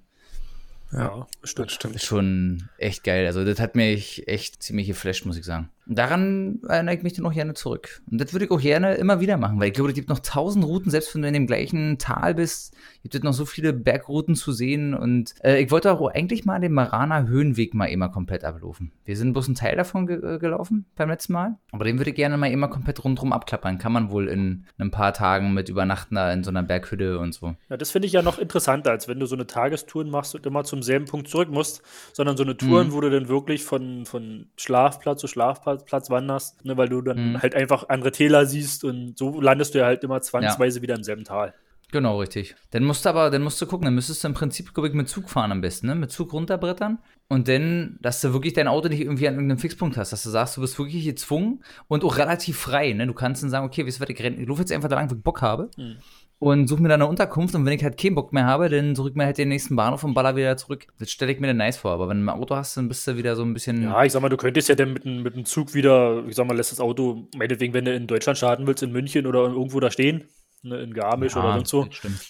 Ja, 0.90 1.28
stimmt. 1.44 1.70
stimmt. 1.70 2.02
Schon 2.02 2.68
echt 2.76 3.04
geil. 3.04 3.24
Also 3.26 3.44
das 3.44 3.60
hat 3.60 3.76
mich 3.76 4.26
echt 4.26 4.64
ziemlich 4.64 4.88
geflasht, 4.88 5.26
muss 5.26 5.36
ich 5.36 5.44
sagen. 5.44 5.70
Daran 5.86 6.60
erinnere 6.68 6.96
ich 6.96 7.02
mich 7.02 7.12
dann 7.12 7.26
auch 7.26 7.32
gerne 7.32 7.54
zurück. 7.54 8.02
Und 8.10 8.20
das 8.20 8.32
würde 8.32 8.46
ich 8.46 8.50
auch 8.50 8.60
gerne 8.60 8.94
immer 8.94 9.20
wieder 9.20 9.36
machen, 9.36 9.60
weil 9.60 9.68
ich 9.68 9.74
glaube, 9.74 9.90
es 9.90 9.94
gibt 9.94 10.08
noch 10.08 10.18
tausend 10.18 10.64
Routen, 10.64 10.90
selbst 10.90 11.14
wenn 11.14 11.22
du 11.22 11.28
in 11.28 11.34
dem 11.34 11.46
gleichen 11.46 11.98
Tal 11.98 12.34
bist, 12.34 12.74
gibt 13.02 13.14
es 13.14 13.22
noch 13.22 13.32
so 13.32 13.44
viele 13.44 13.72
Bergrouten 13.72 14.34
zu 14.34 14.52
sehen. 14.52 14.94
Und 14.94 15.34
äh, 15.44 15.62
ich 15.62 15.70
wollte 15.70 15.92
auch 15.92 16.10
eigentlich 16.10 16.44
mal 16.44 16.58
den 16.60 16.72
Maraner 16.72 17.28
Höhenweg 17.28 17.74
mal 17.74 17.86
immer 17.86 18.08
komplett 18.08 18.44
ablaufen. 18.44 18.90
Wir 19.04 19.16
sind 19.16 19.32
bloß 19.32 19.46
einen 19.46 19.54
Teil 19.54 19.76
davon 19.76 20.06
ge 20.06 20.16
äh, 20.16 20.38
gelaufen 20.38 20.86
beim 20.96 21.08
letzten 21.08 21.34
Mal. 21.34 21.56
Aber 21.72 21.84
den 21.84 21.98
würde 21.98 22.10
ich 22.10 22.16
gerne 22.16 22.36
mal 22.36 22.50
immer 22.50 22.68
komplett 22.68 23.04
rundherum 23.04 23.32
abklappern. 23.32 23.78
Kann 23.78 23.92
man 23.92 24.10
wohl 24.10 24.28
in 24.28 24.64
ein 24.78 24.90
paar 24.90 25.12
Tagen 25.14 25.54
mit 25.54 25.68
Übernachten 25.68 26.16
da 26.16 26.32
in 26.32 26.42
so 26.42 26.50
einer 26.50 26.62
Berghütte 26.64 27.18
und 27.20 27.32
so. 27.32 27.54
Ja, 27.68 27.76
das 27.76 27.92
finde 27.92 28.06
ich 28.06 28.12
ja 28.12 28.22
noch 28.22 28.38
interessanter, 28.38 28.90
als 28.90 29.06
wenn 29.06 29.20
du 29.20 29.26
so 29.26 29.36
eine 29.36 29.46
Tagestour 29.46 30.04
machst 30.04 30.34
und 30.34 30.44
immer 30.46 30.64
zum 30.64 30.82
selben 30.82 31.04
Punkt 31.06 31.28
zurück 31.28 31.48
musst, 31.50 31.82
sondern 32.12 32.36
so 32.36 32.42
eine 32.42 32.56
Touren, 32.56 32.88
Mhm. 32.88 32.92
wo 32.92 33.00
du 33.00 33.10
dann 33.10 33.28
wirklich 33.28 33.62
von, 33.64 34.04
von 34.04 34.46
Schlafplatz 34.56 35.20
zu 35.20 35.26
Schlafplatz 35.28 35.75
Platz 35.84 36.10
wanderst, 36.10 36.64
ne, 36.64 36.76
weil 36.76 36.88
du 36.88 37.02
dann 37.02 37.32
Mhm. 37.32 37.42
halt 37.42 37.54
einfach 37.54 37.88
andere 37.88 38.12
Täler 38.12 38.46
siehst 38.46 38.84
und 38.84 39.18
so 39.18 39.40
landest 39.40 39.74
du 39.74 39.78
ja 39.78 39.86
halt 39.86 40.02
immer 40.04 40.20
zwangsweise 40.20 40.80
wieder 40.82 40.94
im 40.94 41.02
selben 41.02 41.24
Tal. 41.24 41.54
Genau, 41.92 42.18
richtig. 42.18 42.56
Dann 42.72 42.82
musst 42.82 43.04
du 43.04 43.08
aber, 43.10 43.30
dann 43.30 43.42
musst 43.42 43.62
du 43.62 43.66
gucken, 43.66 43.84
dann 43.84 43.94
müsstest 43.94 44.24
du 44.24 44.28
im 44.28 44.34
Prinzip, 44.34 44.74
glaube 44.74 44.88
ich, 44.88 44.94
mit 44.94 45.08
Zug 45.08 45.30
fahren 45.30 45.52
am 45.52 45.60
besten, 45.60 45.86
ne? 45.86 45.94
Mit 45.94 46.10
Zug 46.10 46.32
runterbrettern 46.32 46.98
und 47.28 47.46
dann, 47.46 47.96
dass 48.02 48.20
du 48.20 48.32
wirklich 48.32 48.54
dein 48.54 48.66
Auto 48.66 48.88
nicht 48.88 49.00
irgendwie 49.00 49.28
an 49.28 49.34
irgendeinem 49.34 49.58
Fixpunkt 49.60 49.96
hast, 49.96 50.10
dass 50.12 50.24
du 50.24 50.30
sagst, 50.30 50.56
du 50.56 50.62
bist 50.62 50.76
wirklich 50.80 51.04
gezwungen 51.04 51.62
und 51.86 52.02
auch 52.02 52.18
relativ 52.18 52.58
frei, 52.58 52.92
ne? 52.92 53.06
Du 53.06 53.14
kannst 53.14 53.44
dann 53.44 53.50
sagen, 53.50 53.66
okay, 53.66 53.86
weißt 53.86 53.98
du 53.98 54.02
was, 54.02 54.10
ich, 54.10 54.18
ich 54.20 54.48
laufe 54.48 54.62
jetzt 54.62 54.72
einfach 54.72 54.88
da 54.88 54.96
lang, 54.96 55.10
wo 55.10 55.14
ich 55.14 55.22
Bock 55.22 55.42
habe 55.42 55.70
Mhm. 55.76 55.98
Und 56.38 56.68
suche 56.68 56.82
mir 56.82 56.88
dann 56.88 57.00
eine 57.00 57.08
Unterkunft 57.10 57.54
und 57.54 57.64
wenn 57.64 57.72
ich 57.72 57.82
halt 57.82 57.98
keinen 57.98 58.14
Bock 58.14 58.32
mehr 58.32 58.44
habe, 58.44 58.68
dann 58.68 58.94
drück 58.94 59.16
mir 59.16 59.24
halt 59.24 59.38
den 59.38 59.48
nächsten 59.48 59.74
Bahnhof 59.76 60.04
und 60.04 60.12
baller 60.14 60.36
wieder 60.36 60.56
zurück. 60.56 60.86
Das 60.98 61.10
stelle 61.10 61.32
ich 61.32 61.40
mir 61.40 61.46
dann 61.46 61.56
nice 61.56 61.78
vor, 61.78 61.92
aber 61.92 62.08
wenn 62.08 62.24
du 62.24 62.30
ein 62.30 62.38
Auto 62.38 62.54
hast, 62.56 62.76
dann 62.76 62.88
bist 62.88 63.06
du 63.06 63.16
wieder 63.16 63.36
so 63.36 63.42
ein 63.42 63.54
bisschen, 63.54 63.82
Ja, 63.82 64.04
ich 64.04 64.12
sag 64.12 64.20
mal, 64.20 64.28
du 64.28 64.36
könntest 64.36 64.68
ja 64.68 64.74
dann 64.74 64.92
mit, 64.92 65.04
dem- 65.04 65.22
mit 65.22 65.34
dem 65.34 65.44
Zug 65.46 65.72
wieder, 65.74 66.24
ich 66.28 66.34
sag 66.36 66.46
mal, 66.46 66.56
lässt 66.56 66.72
das 66.72 66.80
Auto, 66.80 67.28
meinetwegen, 67.36 67.72
wenn 67.72 67.86
du 67.86 67.94
in 67.94 68.06
Deutschland 68.06 68.36
starten 68.36 68.66
willst, 68.66 68.82
in 68.82 68.92
München 68.92 69.26
oder 69.26 69.40
irgendwo 69.44 69.80
da 69.80 69.90
stehen, 69.90 70.28
ne, 70.62 70.80
in 70.82 70.92
Garmisch 70.92 71.34
Ja, 71.36 71.42
oder 71.42 71.54
sonst 71.54 71.70
so, 71.70 71.88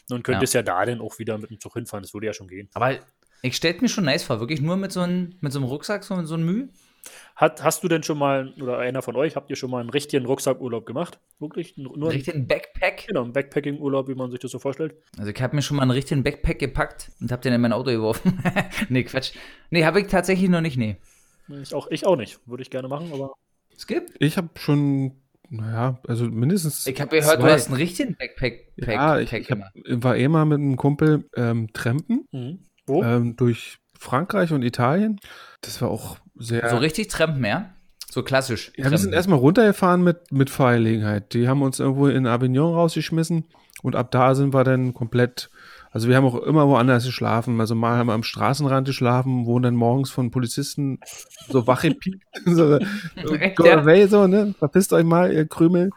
dann 0.09 0.23
könntest 0.23 0.55
ja. 0.55 0.63
da 0.63 0.85
dann 0.85 1.01
auch 1.01 1.19
wieder 1.19 1.39
mit 1.39 1.51
dem 1.51 1.59
Zug 1.59 1.75
hinfahren, 1.75 2.03
das 2.03 2.15
würde 2.15 2.27
ja 2.29 2.33
schon 2.33 2.49
gehen. 2.49 2.69
Aber 2.75 2.93
ich 3.43 3.57
stelle 3.57 3.81
mir 3.81 3.89
schon 3.89 4.05
nice 4.05 4.23
vor, 4.25 4.41
wirklich 4.41 4.61
nur 4.61 4.77
mit 4.77 4.93
so 4.93 5.01
einem, 5.01 5.35
mit 5.41 5.53
so 5.53 5.59
einem 5.59 5.69
Rucksack, 5.69 6.05
so, 6.05 6.21
so 6.25 6.35
einem 6.35 6.47
Mühe. 6.47 6.69
Hat, 7.35 7.63
hast 7.63 7.83
du 7.85 7.89
denn 7.89 8.03
schon 8.03 8.19
mal, 8.19 8.53
oder 8.61 8.79
einer 8.79 9.03
von 9.03 9.17
euch, 9.17 9.37
habt 9.37 9.51
ihr 9.51 9.57
schon 9.57 9.71
mal 9.71 9.81
einen 9.81 9.91
richtigen 9.91 10.25
Rucksackurlaub 10.27 10.87
gemacht? 10.87 11.19
Wirklich? 11.39 11.77
Nur 11.77 11.95
einen, 11.95 12.05
Richtigen 12.05 12.47
Backpack. 12.47 13.07
genau, 13.09 13.25
einen 13.25 13.33
Backpacking-Urlaub, 13.33 14.09
wie 14.09 14.15
man 14.15 14.31
sich 14.31 14.41
das 14.41 14.51
so 14.51 14.59
vorstellt? 14.59 14.95
Also 15.19 15.31
ich 15.31 15.43
habe 15.43 15.55
mir 15.55 15.63
schon 15.63 15.77
mal 15.77 15.83
einen 15.83 15.91
richtigen 15.91 16.23
Backpack 16.23 16.59
gepackt 16.59 17.11
und 17.21 17.31
habe 17.31 17.43
den 17.43 17.53
in 17.53 17.61
mein 17.61 17.73
Auto 17.73 17.91
geworfen. 17.91 18.43
nee, 18.89 19.05
Quatsch. 19.05 19.33
Nee, 19.71 19.85
habe 19.85 20.01
ich 20.01 20.07
tatsächlich 20.07 20.49
noch 20.49 20.61
nicht, 20.63 20.77
nee. 20.77 20.97
Ich 21.63 21.75
auch, 21.75 21.89
ich 21.91 22.07
auch 22.07 22.17
nicht. 22.17 22.41
Würde 22.47 22.63
ich 22.63 22.71
gerne 22.71 22.89
machen, 22.89 23.13
aber 23.13 23.35
Skip? 23.79 24.11
Ich 24.19 24.37
habe 24.37 24.49
schon, 24.57 25.13
naja, 25.51 26.01
also 26.09 26.25
mindestens. 26.25 26.87
Ich 26.87 27.01
habe 27.01 27.11
gehört, 27.11 27.37
zwei- 27.37 27.47
du 27.47 27.53
hast 27.53 27.67
einen 27.67 27.77
richtigen 27.77 28.17
Backpack. 28.17 28.75
Pack, 28.79 28.89
Ja, 28.95 29.19
ich, 29.19 29.33
ich 29.33 29.51
hab, 29.51 29.59
gemacht. 29.59 29.73
war 30.03 30.17
eh 30.17 30.29
mal 30.29 30.45
mit 30.45 30.59
einem 30.59 30.77
Kumpel 30.77 31.29
ähm, 31.37 31.73
trampen 31.73 32.27
mhm. 32.33 32.61
wo? 32.87 33.03
ähm, 33.03 33.37
durch 33.37 33.79
Frankreich 33.99 34.53
und 34.53 34.63
Italien. 34.63 35.21
Das 35.61 35.81
war 35.83 35.91
auch 35.91 36.19
sehr. 36.39 36.69
So 36.69 36.77
richtig 36.77 37.09
Trampen, 37.09 37.45
ja? 37.45 37.71
So 38.11 38.23
klassisch. 38.23 38.73
Ja, 38.77 38.91
wir 38.91 38.99
sind 38.99 39.13
erstmal 39.13 39.39
runtergefahren 39.39 40.03
mit, 40.03 40.33
mit 40.33 40.49
Fahrgelegenheit. 40.49 41.35
Die 41.35 41.49
haben 41.49 41.63
uns 41.63 41.81
irgendwo 41.81 42.07
in 42.07 42.27
Avignon 42.27 42.73
rausgeschmissen 42.73 43.45
und 43.83 43.97
ab 43.97 44.11
da 44.11 44.35
sind 44.35 44.55
wir 44.55 44.65
dann 44.65 44.95
komplett. 44.95 45.51
Also 45.91 46.09
wir 46.09 46.17
haben 46.17 46.25
auch 46.25 46.43
immer 46.43 46.69
woanders 46.69 47.05
geschlafen. 47.05 47.61
Also 47.61 47.75
mal 47.75 47.97
haben 47.97 48.07
wir 48.07 48.15
am 48.15 48.23
Straßenrand 48.23 48.87
geschlafen, 48.87 49.47
wurden 49.47 49.65
dann 49.65 49.77
morgens 49.77 50.11
von 50.11 50.31
Polizisten 50.31 51.01
so 51.49 51.67
wache 51.67 51.91
piekt. 51.91 52.23
so, 52.47 52.79
so, 53.25 53.35
Echt, 53.35 53.57
go 53.57 53.67
ja? 53.67 53.81
away, 53.81 54.07
so, 54.07 54.27
ne? 54.27 54.55
Verpisst 54.59 54.93
euch 54.93 55.05
mal, 55.05 55.33
ihr 55.33 55.47
Krümel. 55.47 55.91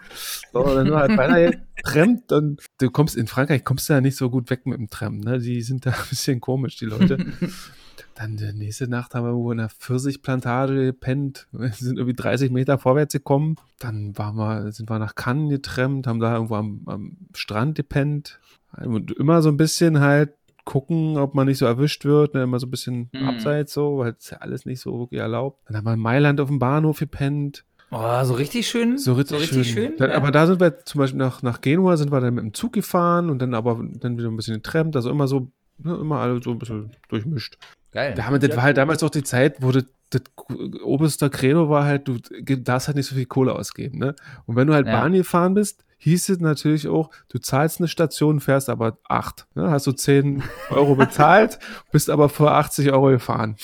So, 0.51 0.63
dann 0.63 0.87
wir 0.87 0.97
halt 0.97 1.17
weiter 1.17 1.57
getrennt. 1.75 2.31
Und 2.31 2.61
du 2.79 2.89
kommst 2.89 3.15
in 3.15 3.27
Frankreich, 3.27 3.63
kommst 3.63 3.87
du 3.89 3.93
ja 3.93 4.01
nicht 4.01 4.17
so 4.17 4.29
gut 4.29 4.49
weg 4.49 4.65
mit 4.65 4.77
dem 4.77 4.89
Tram, 4.89 5.19
ne? 5.19 5.39
Die 5.39 5.61
sind 5.61 5.85
da 5.85 5.91
ein 5.91 6.09
bisschen 6.09 6.41
komisch, 6.41 6.77
die 6.77 6.85
Leute. 6.85 7.17
Dann 8.19 8.35
die 8.35 8.51
nächste 8.51 8.89
Nacht 8.89 9.15
haben 9.15 9.23
wir 9.23 9.29
irgendwo 9.29 9.53
in 9.53 9.61
einer 9.61 9.69
Pfirsichplantage 9.69 10.85
gepennt. 10.87 11.47
Wir 11.53 11.69
sind 11.69 11.97
irgendwie 11.97 12.15
30 12.15 12.51
Meter 12.51 12.77
vorwärts 12.77 13.13
gekommen. 13.13 13.55
Dann 13.79 14.17
waren 14.17 14.35
wir, 14.35 14.71
sind 14.73 14.89
wir 14.89 14.99
nach 14.99 15.15
Cannes 15.15 15.49
getrennt, 15.49 16.05
haben 16.05 16.19
da 16.19 16.33
irgendwo 16.33 16.55
am, 16.55 16.81
am 16.85 17.17
Strand 17.33 17.75
gepennt. 17.75 18.39
Und 18.75 19.11
immer 19.13 19.41
so 19.41 19.47
ein 19.47 19.55
bisschen 19.55 20.01
halt 20.01 20.33
gucken, 20.65 21.17
ob 21.17 21.33
man 21.33 21.47
nicht 21.47 21.59
so 21.59 21.65
erwischt 21.65 22.03
wird. 22.03 22.33
Ne? 22.33 22.43
Immer 22.43 22.59
so 22.59 22.67
ein 22.67 22.71
bisschen 22.71 23.09
Mhm. 23.13 23.29
abseits 23.29 23.73
so, 23.73 23.99
weil 23.99 24.15
es 24.19 24.29
ja 24.31 24.39
alles 24.39 24.65
nicht 24.65 24.81
so 24.81 24.99
wirklich 24.99 25.21
erlaubt. 25.21 25.61
Dann 25.67 25.77
haben 25.77 25.85
wir 25.85 25.93
in 25.93 25.99
Mailand 25.99 26.41
auf 26.41 26.49
dem 26.49 26.59
Bahnhof 26.59 26.99
gepennt. 26.99 27.63
Oh, 27.89 28.23
so 28.25 28.33
richtig 28.33 28.67
schön? 28.67 28.97
So 28.97 29.13
richtig, 29.13 29.71
schön. 29.71 29.93
Dann, 29.97 30.09
ja. 30.11 30.17
Aber 30.17 30.31
da 30.31 30.45
sind 30.45 30.59
wir 30.59 30.83
zum 30.85 30.99
Beispiel 30.99 31.17
nach, 31.17 31.41
nach 31.41 31.61
Genua, 31.61 31.95
sind 31.95 32.11
wir 32.11 32.19
dann 32.19 32.35
mit 32.35 32.43
dem 32.43 32.53
Zug 32.53 32.73
gefahren 32.73 33.29
und 33.29 33.39
dann 33.41 33.53
aber 33.53 33.81
dann 33.93 34.17
wieder 34.17 34.27
ein 34.27 34.35
bisschen 34.35 34.55
getrennt. 34.55 34.95
Also 34.97 35.09
immer 35.09 35.27
so, 35.27 35.49
ne, 35.77 35.95
immer 35.95 36.19
alle 36.19 36.43
so 36.43 36.51
ein 36.51 36.59
bisschen 36.59 36.91
durchmischt. 37.07 37.57
Geil. 37.91 38.15
Aber 38.25 38.39
das 38.39 38.49
Ja, 38.51 38.55
war 38.57 38.63
halt 38.63 38.77
damals 38.77 39.01
auch 39.03 39.09
die 39.09 39.23
Zeit, 39.23 39.61
wo 39.61 39.71
das, 39.71 39.85
das 40.11 40.21
oberste 40.83 41.29
Credo 41.29 41.69
war 41.69 41.85
halt, 41.85 42.07
du 42.07 42.17
darfst 42.57 42.87
halt 42.87 42.97
nicht 42.97 43.07
so 43.07 43.15
viel 43.15 43.25
Kohle 43.25 43.53
ausgeben, 43.53 43.97
ne? 43.99 44.15
Und 44.45 44.55
wenn 44.55 44.67
du 44.67 44.73
halt 44.73 44.87
Ja. 44.87 44.99
Bahn 44.99 45.13
gefahren 45.13 45.53
bist, 45.53 45.83
hieß 45.97 46.29
es 46.29 46.39
natürlich 46.39 46.87
auch, 46.87 47.09
du 47.29 47.39
zahlst 47.39 47.79
eine 47.79 47.87
Station, 47.87 48.39
fährst 48.39 48.69
aber 48.69 48.97
acht. 49.07 49.47
Ne? 49.55 49.69
Hast 49.69 49.85
du 49.87 49.91
10 49.91 50.41
Euro 50.69 50.95
bezahlt, 50.95 51.59
bist 51.91 52.09
aber 52.09 52.29
vor 52.29 52.51
80 52.53 52.91
Euro 52.91 53.07
gefahren. 53.09 53.55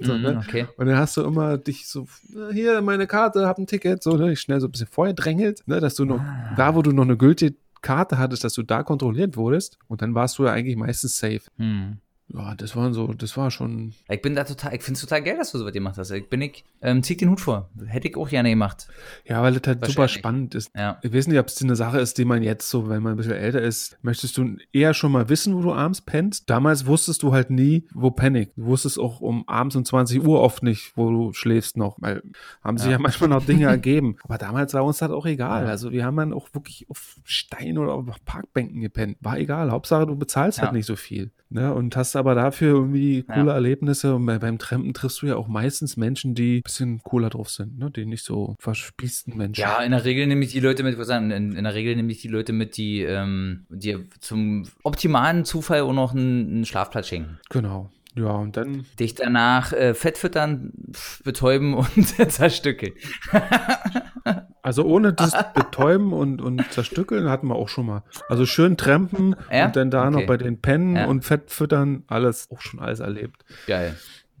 So, 0.00 0.14
Mhm, 0.14 0.22
ne? 0.22 0.42
Okay. 0.46 0.66
Und 0.78 0.86
dann 0.86 0.96
hast 0.96 1.16
du 1.16 1.22
immer 1.22 1.58
dich 1.58 1.86
so, 1.86 2.06
"Na, 2.30 2.48
hier, 2.50 2.80
meine 2.80 3.06
Karte, 3.06 3.46
hab 3.46 3.58
ein 3.58 3.66
Ticket, 3.66 4.02
so, 4.02 4.16
ne, 4.16 4.34
schnell 4.36 4.58
so 4.60 4.66
ein 4.68 4.72
bisschen 4.72 4.88
vorher 4.90 5.14
drängelt, 5.14 5.62
ne, 5.66 5.80
dass 5.80 5.94
du 5.94 6.04
noch, 6.04 6.18
Ah. 6.20 6.54
da 6.56 6.74
wo 6.74 6.82
du 6.82 6.92
noch 6.92 7.04
eine 7.04 7.16
gültige 7.16 7.56
Karte 7.82 8.16
hattest, 8.18 8.42
dass 8.42 8.54
du 8.54 8.62
da 8.62 8.82
kontrolliert 8.82 9.36
wurdest. 9.36 9.78
Und 9.88 10.02
dann 10.02 10.14
warst 10.14 10.38
du 10.38 10.44
ja 10.44 10.52
eigentlich 10.52 10.76
meistens 10.76 11.18
safe. 11.18 11.42
Hm. 11.58 11.98
Ja, 12.34 12.54
das 12.54 12.74
waren 12.76 12.94
so, 12.94 13.08
das 13.12 13.36
war 13.36 13.50
schon, 13.50 13.92
Ich 14.08 14.22
bin 14.22 14.34
da 14.34 14.44
total, 14.44 14.74
ich 14.74 14.82
finde 14.82 14.96
es 14.96 15.02
total 15.02 15.22
geil, 15.22 15.36
dass 15.36 15.52
du 15.52 15.58
so 15.58 15.66
was 15.66 15.72
gemacht 15.72 15.98
hast. 15.98 16.10
Ich 16.12 16.28
bin 16.30 16.40
ich, 16.40 16.64
ähm, 16.80 17.02
zieh 17.02 17.14
den 17.16 17.28
Hut 17.28 17.40
vor. 17.42 17.68
Hätte 17.86 18.08
ich 18.08 18.16
auch 18.16 18.28
gerne 18.30 18.48
gemacht. 18.48 18.88
ja, 19.26 19.42
weil 19.42 19.52
das 19.52 19.62
halt 19.66 19.84
super 19.84 20.08
spannend 20.08 20.54
ist. 20.54 20.70
Ja. 20.74 20.98
Ich 21.02 21.12
weiß 21.12 21.26
nicht, 21.26 21.38
ob 21.38 21.48
es 21.48 21.60
eine 21.62 21.76
Sache 21.76 22.00
ist, 22.00 22.16
die 22.16 22.24
man 22.24 22.42
jetzt 22.42 22.70
so, 22.70 22.88
wenn 22.88 23.02
man 23.02 23.12
ein 23.12 23.16
bisschen 23.16 23.32
älter 23.34 23.60
ist, 23.60 23.98
möchtest 24.00 24.38
du 24.38 24.56
eher 24.72 24.94
schon 24.94 25.12
mal 25.12 25.28
wissen, 25.28 25.54
wo 25.54 25.60
du 25.60 25.74
abends 25.74 26.00
pennst. 26.00 26.48
Damals 26.48 26.86
wusstest 26.86 27.22
du 27.22 27.32
halt 27.34 27.50
nie, 27.50 27.86
wo 27.92 28.10
penne. 28.10 28.46
Du 28.56 28.64
wusstest 28.64 28.98
auch 28.98 29.20
um 29.20 29.46
abends 29.46 29.76
um 29.76 29.84
20 29.84 30.24
Uhr 30.26 30.40
oft 30.40 30.62
nicht, 30.62 30.96
wo 30.96 31.10
du 31.10 31.32
schläfst 31.34 31.76
noch, 31.76 31.96
weil 32.00 32.22
haben 32.64 32.78
sich 32.78 32.86
Ja. 32.86 32.92
ja 32.92 32.98
manchmal 32.98 33.28
noch 33.28 33.44
Dinge 33.44 33.66
ergeben. 33.66 34.16
Aber 34.24 34.38
damals 34.38 34.72
war 34.72 34.84
uns 34.84 34.98
das 34.98 35.10
auch 35.10 35.26
egal. 35.26 35.64
Ja. 35.64 35.68
Also 35.68 35.92
wir 35.92 36.06
haben 36.06 36.16
dann 36.16 36.32
auch 36.32 36.48
wirklich 36.54 36.86
auf 36.88 37.16
Stein 37.24 37.76
oder 37.76 37.92
auf 37.92 38.06
Parkbänken 38.24 38.80
gepennt. 38.80 39.18
War 39.20 39.38
egal. 39.38 39.70
Hauptsache, 39.70 40.06
du 40.06 40.16
bezahlst 40.16 40.62
halt 40.62 40.72
nicht 40.72 40.86
so 40.86 40.96
viel. 40.96 41.30
Ne? 41.52 41.72
Und 41.74 41.96
hast 41.96 42.16
aber 42.16 42.34
dafür 42.34 42.68
irgendwie 42.74 43.22
coole 43.22 43.46
Ja. 43.46 43.54
Erlebnisse. 43.54 44.14
Und 44.14 44.26
bei, 44.26 44.38
beim 44.38 44.58
Trampen 44.58 44.94
triffst 44.94 45.22
du 45.22 45.26
ja 45.26 45.36
auch 45.36 45.48
meistens 45.48 45.96
Menschen, 45.96 46.34
die 46.34 46.58
ein 46.58 46.62
bisschen 46.62 47.02
cooler 47.02 47.30
drauf 47.30 47.50
sind, 47.50 47.78
ne? 47.78 47.90
die 47.90 48.06
nicht 48.06 48.24
so 48.24 48.56
verspießten 48.58 49.36
Menschen. 49.36 49.60
Ja, 49.60 49.82
in 49.82 49.92
der 49.92 50.04
Regel 50.04 50.26
nehme 50.26 50.44
ich 50.44 50.52
die 50.52 50.60
Leute 50.60 50.82
mit, 50.82 50.96
würde 50.96 51.04
sagen, 51.06 51.30
in, 51.30 51.52
in 51.52 51.64
der 51.64 51.74
Regel 51.74 51.96
nehme 51.96 52.10
ich 52.12 52.20
die 52.20 52.28
Leute 52.28 52.52
mit, 52.52 52.76
die, 52.76 53.02
ähm, 53.02 53.66
die 53.68 53.98
zum 54.20 54.66
optimalen 54.82 55.44
Zufall 55.44 55.82
auch 55.82 55.92
noch 55.92 56.12
einen, 56.14 56.48
einen 56.48 56.64
Schlafplatz 56.64 57.08
schenken. 57.08 57.38
Genau. 57.50 57.90
Ja, 58.14 58.32
und 58.32 58.56
dann, 58.58 58.84
Dich 59.00 59.14
danach 59.14 59.72
äh, 59.72 59.94
fett 59.94 60.18
füttern, 60.18 60.72
betäuben 61.24 61.74
und 61.96 62.06
zerstückeln. 62.30 62.92
also 64.62 64.84
ohne 64.84 65.12
das 65.12 65.32
Betäuben 65.54 66.12
und, 66.12 66.40
und 66.40 66.70
Zerstückeln 66.72 67.28
hatten 67.28 67.46
wir 67.48 67.56
auch 67.56 67.68
schon 67.68 67.86
mal. 67.86 68.02
Also 68.28 68.46
schön 68.46 68.76
trampen 68.76 69.34
Ja? 69.50 69.66
und 69.66 69.76
dann 69.76 69.90
da 69.90 70.10
noch 70.10 70.18
Okay. 70.18 70.26
bei 70.26 70.36
den 70.36 70.60
Pennen 70.60 70.96
Ja. 70.96 71.06
und 71.06 71.24
Fett 71.24 71.50
füttern, 71.50 72.04
alles, 72.06 72.50
auch 72.50 72.60
schon 72.60 72.80
alles 72.80 73.00
erlebt. 73.00 73.44
Geil. 73.66 73.96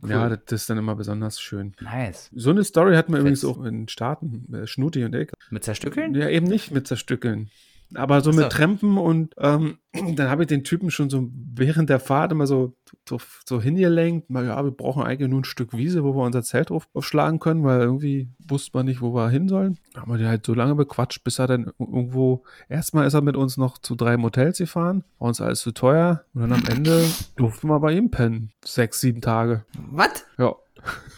Ja, 0.06 0.28
das, 0.28 0.62
ist 0.62 0.68
dann 0.70 0.78
immer 0.78 0.96
besonders 0.96 1.40
schön. 1.40 1.74
Nice. 1.80 2.28
So 2.34 2.50
eine 2.50 2.64
Story 2.64 2.96
hatten 2.96 3.12
wir 3.12 3.20
übrigens 3.20 3.40
Fetz. 3.42 3.50
auch 3.50 3.58
in 3.64 3.82
den 3.82 3.88
Staaten, 3.88 4.52
äh, 4.52 4.66
Schnuti 4.66 5.04
und 5.04 5.14
Eck. 5.14 5.32
Mit 5.50 5.62
zerstückeln? 5.64 6.14
Ja, 6.14 6.28
eben 6.28 6.46
nicht 6.46 6.72
mit 6.72 6.88
Zerstückeln. 6.88 7.50
Aber 7.94 8.20
so 8.20 8.30
Ach 8.30 8.34
mit 8.34 8.44
so. 8.44 8.48
Trampen 8.48 8.98
und 8.98 9.34
ähm, 9.38 9.78
dann 10.16 10.28
habe 10.28 10.42
ich 10.42 10.48
den 10.48 10.64
Typen 10.64 10.90
schon 10.90 11.10
so 11.10 11.28
während 11.32 11.90
der 11.90 12.00
Fahrt 12.00 12.32
immer 12.32 12.46
so, 12.46 12.74
so, 13.08 13.18
so 13.46 13.60
hingelenkt. 13.60 14.30
Mal, 14.30 14.46
ja, 14.46 14.62
wir 14.62 14.70
brauchen 14.70 15.02
eigentlich 15.02 15.28
nur 15.28 15.40
ein 15.40 15.44
Stück 15.44 15.76
Wiese, 15.76 16.04
wo 16.04 16.14
wir 16.14 16.24
unser 16.24 16.42
Zelt 16.42 16.70
drauf, 16.70 16.88
aufschlagen 16.94 17.38
können, 17.38 17.64
weil 17.64 17.80
irgendwie 17.80 18.30
wusste 18.46 18.70
man 18.74 18.86
nicht, 18.86 19.00
wo 19.00 19.14
wir 19.14 19.28
hin 19.28 19.48
sollen. 19.48 19.78
Da 19.94 20.02
haben 20.02 20.12
wir 20.12 20.18
den 20.18 20.28
halt 20.28 20.46
so 20.46 20.54
lange 20.54 20.74
bequatscht, 20.74 21.24
bis 21.24 21.38
er 21.38 21.46
dann 21.46 21.72
irgendwo, 21.78 22.44
erstmal 22.68 23.06
ist 23.06 23.14
er 23.14 23.22
mit 23.22 23.36
uns 23.36 23.56
noch 23.56 23.78
zu 23.78 23.94
drei 23.94 24.16
Motels 24.16 24.58
gefahren, 24.58 25.04
war 25.18 25.28
uns 25.28 25.40
alles 25.40 25.60
zu 25.60 25.72
teuer 25.72 26.24
und 26.34 26.42
dann 26.42 26.52
am 26.52 26.64
Ende 26.70 27.04
durften 27.36 27.68
wir 27.68 27.80
bei 27.80 27.92
ihm 27.92 28.10
pennen. 28.10 28.50
Sechs, 28.64 29.00
sieben 29.00 29.20
Tage. 29.20 29.64
Was? 29.90 30.24
Ja. 30.38 30.54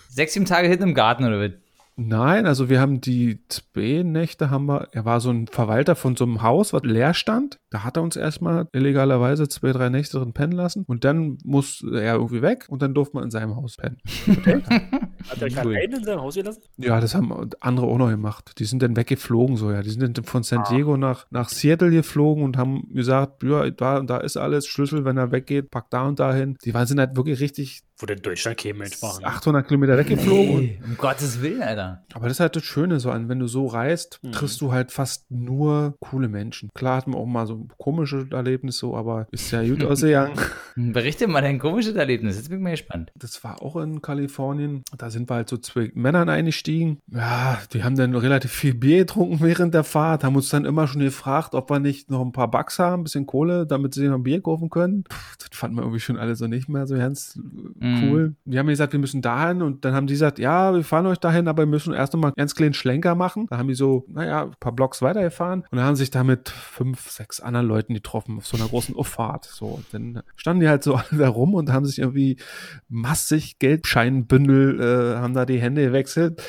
Sechs, 0.08 0.34
sieben 0.34 0.46
Tage 0.46 0.68
hinten 0.68 0.84
im 0.84 0.94
Garten 0.94 1.24
oder 1.24 1.40
was? 1.40 1.63
Nein, 1.96 2.46
also 2.46 2.68
wir 2.68 2.80
haben 2.80 3.00
die 3.00 3.40
zwei 3.48 4.02
Nächte 4.02 4.50
haben 4.50 4.66
wir, 4.66 4.88
er 4.92 5.04
war 5.04 5.20
so 5.20 5.30
ein 5.30 5.46
Verwalter 5.46 5.94
von 5.94 6.16
so 6.16 6.24
einem 6.24 6.42
Haus, 6.42 6.72
was 6.72 6.82
leer 6.82 7.14
stand. 7.14 7.60
Da 7.70 7.84
hat 7.84 7.96
er 7.96 8.02
uns 8.02 8.16
erstmal 8.16 8.66
illegalerweise 8.72 9.48
zwei, 9.48 9.70
drei 9.72 9.90
Nächte 9.90 10.18
drin 10.18 10.32
pennen 10.32 10.52
lassen 10.52 10.84
und 10.88 11.04
dann 11.04 11.38
muss 11.44 11.84
er 11.84 12.14
irgendwie 12.14 12.42
weg 12.42 12.66
und 12.68 12.82
dann 12.82 12.94
durfte 12.94 13.14
man 13.16 13.24
in 13.24 13.30
seinem 13.30 13.54
Haus 13.54 13.76
pennen. 13.76 13.98
Hat 15.28 15.40
er 15.40 15.64
Cool. 15.64 15.76
einen 15.76 15.92
in 15.94 16.04
seinem 16.04 16.20
Haus 16.20 16.34
gelassen? 16.34 16.62
Ja, 16.76 17.00
das 17.00 17.14
haben 17.14 17.32
andere 17.60 17.86
auch 17.86 17.96
noch 17.96 18.10
gemacht. 18.10 18.58
Die 18.58 18.64
sind 18.64 18.82
dann 18.82 18.96
weggeflogen 18.96 19.56
so, 19.56 19.70
ja. 19.70 19.82
Die 19.82 19.90
sind 19.90 20.18
dann 20.18 20.24
von 20.24 20.42
San 20.42 20.64
Diego 20.68 20.96
nach, 20.96 21.26
nach 21.30 21.48
Seattle 21.48 21.90
geflogen 21.90 22.44
und 22.44 22.56
haben 22.56 22.92
gesagt, 22.92 23.42
ja, 23.42 23.70
da, 23.70 24.00
da 24.00 24.18
ist 24.18 24.36
alles, 24.36 24.66
Schlüssel, 24.66 25.04
wenn 25.04 25.16
er 25.16 25.32
weggeht, 25.32 25.70
pack 25.70 25.90
da 25.90 26.06
und 26.06 26.18
dahin. 26.18 26.56
Die 26.64 26.74
waren 26.74 26.86
sind 26.86 26.98
halt 26.98 27.16
wirklich 27.16 27.40
richtig 27.40 27.82
Wo 27.98 28.06
denn 28.06 28.20
Deutschland 28.22 28.62
Mensch 28.76 29.00
machen. 29.00 29.24
800 29.24 29.68
Kilometer 29.68 29.96
weggeflogen 29.96 30.58
Nee, 30.58 30.80
um 30.84 30.96
Gottes 30.96 31.40
Willen, 31.42 31.62
Alter. 31.62 32.02
Aber 32.12 32.24
das 32.26 32.38
ist 32.38 32.40
halt 32.40 32.56
das 32.56 32.64
Schöne 32.64 32.98
so 32.98 33.10
an, 33.10 33.28
wenn 33.28 33.38
du 33.38 33.46
so 33.46 33.66
reist, 33.66 34.18
Mhm. 34.22 34.32
triffst 34.32 34.60
du 34.60 34.72
halt 34.72 34.90
fast 34.90 35.30
nur 35.30 35.94
coole 36.00 36.28
Menschen. 36.28 36.70
Klar 36.74 36.96
hatten 36.96 37.12
wir 37.12 37.18
auch 37.18 37.26
mal 37.26 37.46
so 37.46 37.68
komische 37.78 38.26
Erlebnisse, 38.32 38.78
so, 38.80 38.96
aber 38.96 39.28
ist 39.30 39.50
ja 39.52 39.62
gut 39.62 39.84
ausgegangen. 39.84 40.34
Hm, 40.74 40.92
Berichte 40.92 41.28
mal 41.28 41.40
dein 41.40 41.58
komisches 41.60 41.94
Erlebnis. 41.94 42.36
Jetzt 42.36 42.48
bin 42.48 42.58
ich 42.58 42.64
mal 42.64 42.70
gespannt. 42.72 43.12
Das 43.14 43.44
war 43.44 43.62
auch 43.62 43.76
in 43.76 44.02
Kalifornien. 44.02 44.82
Da 44.98 45.10
sind 45.10 45.30
wir 45.30 45.34
halt 45.36 45.48
so 45.48 45.56
zwei 45.56 45.92
Männern 45.94 46.28
eingestiegen. 46.28 46.98
Ja, 47.12 47.58
die 47.72 47.84
haben 47.84 47.94
dann 47.96 48.14
relativ 48.16 48.50
viel 48.50 48.74
Bier 48.74 48.98
getrunken 48.98 49.38
während 49.40 49.72
der 49.72 49.84
Fahrt, 49.84 50.24
haben 50.24 50.34
uns 50.34 50.48
dann 50.48 50.64
immer 50.64 50.88
schon 50.88 51.00
gefragt, 51.00 51.54
ob 51.54 51.70
wir 51.70 51.78
nicht 51.78 52.10
noch 52.10 52.22
ein 52.22 52.32
paar 52.32 52.50
Bucks 52.50 52.78
haben, 52.80 53.02
ein 53.02 53.04
bisschen 53.04 53.26
Kohle, 53.26 53.66
damit 53.66 53.94
sie 53.94 54.08
noch 54.08 54.16
ein 54.16 54.22
Bier 54.24 54.42
kaufen 54.42 54.68
können. 54.68 55.04
Puh, 55.04 55.16
das 55.38 55.56
fanden 55.56 55.76
wir 55.76 55.82
irgendwie 55.82 56.00
schon 56.00 56.16
alle 56.18 56.34
so 56.34 56.48
nicht 56.48 56.68
mehr 56.68 56.88
so 56.88 56.96
ganz 56.96 57.36
Mhm. 57.36 57.83
Cool. 58.02 58.34
Die 58.44 58.58
haben 58.58 58.66
gesagt, 58.66 58.92
wir 58.92 59.00
müssen 59.00 59.22
dahin 59.22 59.62
und 59.62 59.84
dann 59.84 59.94
haben 59.94 60.06
die 60.06 60.14
gesagt, 60.14 60.38
ja, 60.38 60.74
wir 60.74 60.84
fahren 60.84 61.06
euch 61.06 61.18
dahin, 61.18 61.48
aber 61.48 61.62
wir 61.62 61.66
müssen 61.66 61.92
erst 61.94 62.12
noch 62.14 62.20
mal 62.20 62.28
einen 62.28 62.34
ganz 62.36 62.54
kleinen 62.54 62.74
Schlenker 62.74 63.14
machen. 63.14 63.46
Da 63.50 63.58
haben 63.58 63.68
die 63.68 63.74
so, 63.74 64.04
naja, 64.08 64.44
ein 64.44 64.52
paar 64.60 64.72
Blocks 64.72 65.02
weitergefahren 65.02 65.60
und 65.70 65.76
dann 65.76 65.84
haben 65.84 65.96
sich 65.96 66.10
da 66.10 66.24
mit 66.24 66.48
fünf, 66.48 67.10
sechs 67.10 67.40
anderen 67.40 67.66
Leuten 67.66 67.94
getroffen 67.94 68.38
auf 68.38 68.46
so 68.46 68.56
einer 68.56 68.66
großen 68.68 68.96
Auffahrt. 68.96 69.44
So, 69.44 69.82
dann 69.92 70.22
standen 70.36 70.60
die 70.60 70.68
halt 70.68 70.82
so 70.82 70.94
alle 71.10 71.18
da 71.18 71.28
rum 71.28 71.54
und 71.54 71.72
haben 71.72 71.84
sich 71.86 71.98
irgendwie 71.98 72.36
massig 72.88 73.58
Geldscheinbündel, 73.58 74.80
äh, 74.80 75.16
haben 75.18 75.34
da 75.34 75.46
die 75.46 75.60
Hände 75.60 75.84
gewechselt. 75.84 76.42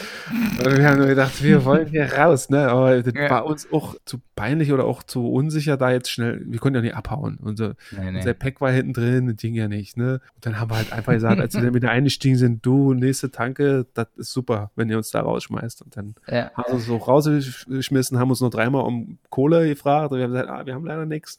Und 0.64 0.78
wir 0.78 0.88
haben 0.88 0.98
nur 0.98 1.08
gedacht, 1.08 1.44
wir 1.44 1.66
wollen 1.66 1.88
hier 1.88 2.12
raus, 2.14 2.50
ne? 2.50 2.68
Aber 2.70 3.02
das 3.02 3.14
Ja. 3.14 3.30
war 3.30 3.46
uns 3.46 3.72
auch 3.72 3.96
zu 4.06 4.20
peinlich 4.36 4.72
oder 4.74 4.86
auch 4.86 5.04
zu 5.04 5.28
unsicher, 5.32 5.78
da 5.78 5.92
jetzt 5.92 6.10
schnell, 6.12 6.44
wir 6.46 6.60
konnten 6.60 6.76
ja 6.76 6.82
nicht 6.82 6.96
abhauen. 6.96 7.38
Unser, 7.42 7.76
Nee, 7.92 8.10
unser 8.10 8.30
nee. 8.30 8.34
Pack 8.34 8.60
war 8.62 8.72
hinten 8.72 8.94
drin, 8.94 9.28
das 9.28 9.38
ging 9.38 9.54
ja 9.56 9.68
nicht, 9.68 9.98
ne? 9.98 10.20
Und 10.36 10.46
dann 10.46 10.60
haben 10.60 10.70
wir 10.72 10.78
halt 10.78 10.92
einfach 10.92 11.14
gesagt, 11.14 11.25
als 11.28 11.54
wir 11.56 11.62
dann 11.62 11.74
wieder 11.76 11.90
eingestiegen 11.92 12.38
sind, 12.38 12.66
du, 12.66 12.94
nächste 12.94 13.32
Tanke, 13.32 13.86
das 13.94 14.08
ist 14.18 14.32
super, 14.32 14.72
wenn 14.76 14.90
ihr 14.90 14.98
uns 14.98 15.12
da 15.12 15.22
rausschmeißt. 15.22 15.82
Und 15.82 15.96
dann 15.98 16.16
Ja. 16.28 16.52
haben 16.54 16.66
sie 16.68 16.74
uns 16.76 16.86
so 16.86 16.98
rausgeschmissen, 16.98 18.20
haben 18.20 18.30
uns 18.30 18.42
noch 18.42 18.50
dreimal 18.50 18.84
um 18.84 19.18
Kohle 19.30 19.68
gefragt 19.68 20.12
und 20.12 20.18
wir 20.18 20.26
haben 20.26 20.32
gesagt, 20.32 20.50
ah, 20.50 20.66
wir 20.66 20.74
haben 20.74 20.86
leider 20.86 21.06
nichts. 21.06 21.38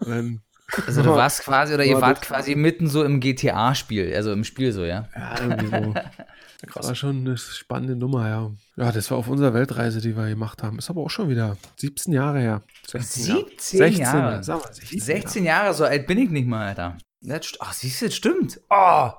Also 0.86 1.02
du 1.02 1.10
warst 1.10 1.42
quasi, 1.42 1.74
oder 1.74 1.84
ihr 1.84 2.00
wart 2.00 2.22
quasi 2.22 2.54
mitten 2.54 2.88
so 2.88 3.04
im 3.04 3.20
GTA-Spiel, 3.20 4.14
also 4.14 4.32
im 4.32 4.42
Spiel 4.42 4.72
so, 4.72 4.84
ja? 4.84 5.06
ja, 5.14 5.34
irgendwie 5.42 5.66
so. 5.66 5.94
Das 6.74 6.86
war 6.86 6.94
schon 6.94 7.26
eine 7.26 7.36
spannende 7.36 7.96
Nummer, 7.96 8.28
ja. 8.28 8.50
Ja, 8.76 8.92
das 8.92 9.10
war 9.10 9.18
auf 9.18 9.26
unserer 9.26 9.52
Weltreise, 9.52 10.00
die 10.00 10.16
wir 10.16 10.28
gemacht 10.28 10.62
haben. 10.62 10.78
Ist 10.78 10.88
aber 10.90 11.00
auch 11.00 11.10
schon 11.10 11.28
wieder 11.28 11.56
17 11.76 12.12
Jahre 12.14 12.38
her. 12.38 12.62
16 12.86 13.26
Jahre. 13.26 13.40
17 13.40 13.78
16 13.78 14.00
Jahre. 14.00 14.44
Sag 14.44 14.62
mal, 14.64 14.72
16 14.72 15.00
16 15.00 15.44
Jahre, 15.44 15.74
so 15.74 15.84
alt 15.84 16.06
bin 16.06 16.18
ich 16.18 16.30
nicht 16.30 16.46
mal, 16.46 16.68
Alter. 16.68 16.96
Ach, 17.60 17.72
siehst 17.72 18.02
du, 18.02 18.06
das 18.06 18.14
stimmt. 18.16 18.60
Oh, 18.70 19.10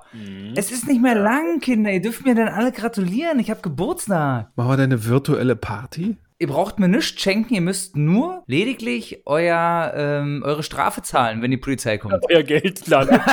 es 0.54 0.70
ist 0.70 0.86
nicht 0.86 1.00
mehr 1.00 1.14
lang, 1.14 1.60
Kinder. 1.60 1.90
Ihr 1.90 2.02
dürft 2.02 2.24
mir 2.26 2.34
dann 2.34 2.48
alle 2.48 2.70
gratulieren. 2.72 3.38
Ich 3.38 3.50
habe 3.50 3.60
Geburtstag. 3.62 4.48
Machen 4.56 4.68
wir 4.70 4.76
deine 4.76 5.04
virtuelle 5.06 5.56
Party? 5.56 6.16
Ihr 6.38 6.48
braucht 6.48 6.78
mir 6.78 6.88
nichts 6.88 7.20
schenken. 7.22 7.54
Ihr 7.54 7.60
müsst 7.62 7.96
nur 7.96 8.42
lediglich 8.46 9.22
euer, 9.24 9.92
ähm, 9.96 10.42
eure 10.44 10.62
Strafe 10.62 11.00
zahlen, 11.02 11.40
wenn 11.42 11.50
die 11.50 11.56
Polizei 11.56 11.96
kommt. 11.96 12.16
Euer 12.28 12.42
Geld 12.42 12.86
laden. 12.88 13.20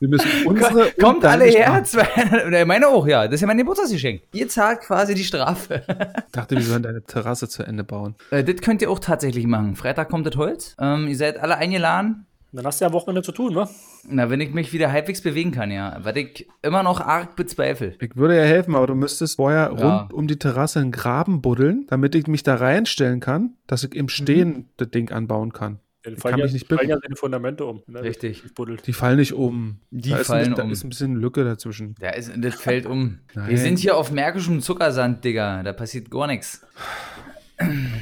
Wir 0.00 0.08
müssen 0.08 0.46
unsere. 0.46 0.92
Kommt 0.92 1.26
alle 1.26 1.44
her. 1.44 1.66
Strafe- 1.84 2.14
200 2.14 2.46
Oder 2.46 2.64
meine 2.64 2.88
auch, 2.88 3.06
ja. 3.06 3.26
Das 3.26 3.34
ist 3.34 3.40
ja 3.42 3.46
mein 3.46 3.58
Geburtstagsgeschenk. 3.58 4.22
Ihr 4.32 4.48
zahlt 4.48 4.80
quasi 4.80 5.14
die 5.14 5.24
Strafe. 5.24 5.82
Ich 6.26 6.32
dachte, 6.32 6.56
wir 6.56 6.62
sollen 6.62 6.82
deine 6.82 7.02
Terrasse 7.02 7.48
zu 7.48 7.64
Ende 7.64 7.84
bauen. 7.84 8.14
Äh, 8.30 8.42
das 8.44 8.62
könnt 8.62 8.80
ihr 8.82 8.90
auch 8.90 9.00
tatsächlich 9.00 9.46
machen. 9.46 9.74
Freitag 9.76 10.08
kommt 10.08 10.26
das 10.26 10.36
Holz. 10.36 10.74
Ähm, 10.80 11.06
ihr 11.08 11.16
seid 11.16 11.38
alle 11.38 11.56
eingeladen. 11.58 12.24
Dann 12.52 12.64
hast 12.66 12.80
du 12.80 12.84
ja 12.84 12.88
am 12.88 12.92
Wochenende 12.94 13.22
zu 13.22 13.32
tun, 13.32 13.54
wa? 13.54 13.68
Na, 14.08 14.28
wenn 14.28 14.40
ich 14.40 14.52
mich 14.52 14.72
wieder 14.72 14.90
halbwegs 14.90 15.20
bewegen 15.22 15.52
kann, 15.52 15.70
ja. 15.70 15.98
Was 16.02 16.16
ich 16.16 16.48
immer 16.62 16.82
noch 16.82 17.00
arg 17.00 17.36
bezweifle. 17.36 17.94
Ich 18.00 18.16
würde 18.16 18.36
ja 18.36 18.42
helfen, 18.42 18.74
aber 18.74 18.88
du 18.88 18.94
müsstest 18.94 19.36
vorher 19.36 19.72
Ja. 19.78 19.98
rund 19.98 20.12
um 20.12 20.26
die 20.26 20.38
Terrasse 20.38 20.80
einen 20.80 20.90
Graben 20.90 21.42
buddeln, 21.42 21.86
damit 21.88 22.14
ich 22.14 22.26
mich 22.26 22.42
da 22.42 22.56
reinstellen 22.56 23.20
kann, 23.20 23.54
dass 23.68 23.84
ich 23.84 23.94
im 23.94 24.08
Stehen 24.08 24.68
das 24.78 24.90
Ding 24.90 25.12
anbauen 25.12 25.52
kann. 25.52 25.78
Dann 26.02 26.14
Ich 26.14 26.18
fallen, 26.20 26.32
kann 26.32 26.38
ja, 26.40 26.44
mich 26.46 26.54
nicht 26.54 26.66
fallen 26.66 26.88
ja 26.88 26.96
seine 27.00 27.14
Fundamente 27.14 27.66
um. 27.66 27.82
Ne? 27.86 28.02
Richtig. 28.02 28.42
Die 28.86 28.92
fallen 28.94 29.18
nicht 29.18 29.34
um. 29.34 29.80
Die 29.90 30.08
da 30.10 30.16
ist 30.16 30.28
fallen 30.28 30.44
ein, 30.46 30.50
bisschen- 30.52 30.62
um. 30.64 30.68
Da 30.68 30.72
ist 30.72 30.84
ein 30.84 30.88
bisschen 30.88 31.16
Lücke 31.16 31.44
dazwischen. 31.44 31.94
Da 32.00 32.08
ist, 32.10 32.32
das 32.38 32.54
fällt 32.54 32.86
um. 32.86 33.18
Nein. 33.34 33.50
Wir 33.50 33.58
sind 33.58 33.78
hier 33.78 33.96
auf 33.98 34.10
märkischem 34.10 34.60
Zuckersand, 34.62 35.22
Digga. 35.24 35.62
Da 35.62 35.74
passiert 35.74 36.10
gar 36.10 36.26
nichts. 36.26 36.62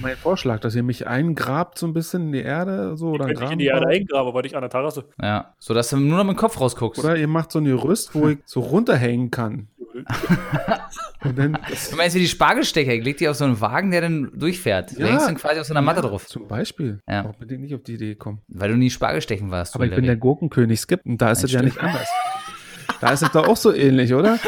Mein 0.01 0.17
Vorschlag, 0.17 0.61
dass 0.61 0.75
ihr 0.75 0.83
mich 0.83 1.07
eingrabt 1.07 1.79
so 1.79 1.87
ein 1.87 1.93
bisschen 1.93 2.27
in 2.27 2.33
die 2.33 2.43
Erde, 2.43 2.97
so 2.97 3.09
oder 3.11 3.29
ich 3.29 3.41
in 3.51 3.59
die 3.59 3.67
Erde 3.67 3.87
eingrabe, 3.89 4.29
aber 4.29 4.43
nicht 4.43 4.55
an 4.55 4.61
der 4.63 4.71
Terrasse. 4.71 5.05
Ja. 5.21 5.55
So 5.59 5.75
dass 5.75 5.91
du 5.91 5.97
nur 5.97 6.17
noch 6.19 6.25
mit 6.25 6.37
dem 6.37 6.39
Kopf 6.39 6.61
rausguckst. 6.61 7.03
Oder 7.03 7.17
ihr 7.17 7.29
macht 7.29 7.51
so 7.53 7.59
ein 7.59 7.65
Gerüst, 7.65 8.15
wo 8.15 8.29
ich 8.29 8.39
so 8.45 8.61
runterhängen 8.61 9.31
kann. 9.31 9.69
Und 11.25 11.37
dann 11.37 11.59
Du 11.91 11.97
meinst 11.97 12.15
wie 12.15 12.21
die 12.21 12.29
Spargelstecher? 12.29 12.93
Ich 12.93 13.03
leg 13.05 13.17
die 13.17 13.29
auf 13.29 13.37
so 13.37 13.45
einen 13.45 13.61
Wagen, 13.61 13.91
der 13.91 14.03
dann 14.03 14.31
durchfährt. 14.35 14.97
Du 14.97 15.01
Ja. 15.01 15.09
hängst 15.09 15.27
dann 15.27 15.35
quasi 15.37 15.59
auf 15.59 15.67
so 15.67 15.73
einer 15.75 15.83
Matte 15.83 16.03
drauf. 16.03 16.27
zum 16.27 16.47
Beispiel. 16.47 17.01
Ja. 17.09 17.25
Warum 17.25 17.37
bin 17.41 17.51
ich 17.51 17.59
nicht 17.59 17.75
auf 17.75 17.83
die 17.83 17.95
Idee 17.95 18.11
gekommen? 18.11 18.41
Weil 18.49 18.71
du 18.71 18.77
nie 18.77 18.91
Spargelstechen 18.91 19.51
warst. 19.51 19.75
du 19.75 19.79
Aber 19.79 19.87
ich 19.87 19.95
bin 19.95 20.05
der. 20.05 20.17
Gurkenkönig 20.17 20.79
Skip 20.81 21.01
und 21.05 21.21
da 21.21 21.33
ist 21.33 21.41
Ja, 21.43 21.47
es 21.47 21.53
ja 21.53 21.63
nicht 21.63 21.79
anders. 21.81 22.09
Da 23.01 23.11
ist 23.13 23.23
es 23.23 23.31
doch 23.33 23.49
auch 23.49 23.57
so 23.57 23.73
ähnlich, 23.73 24.15
oder? 24.15 24.39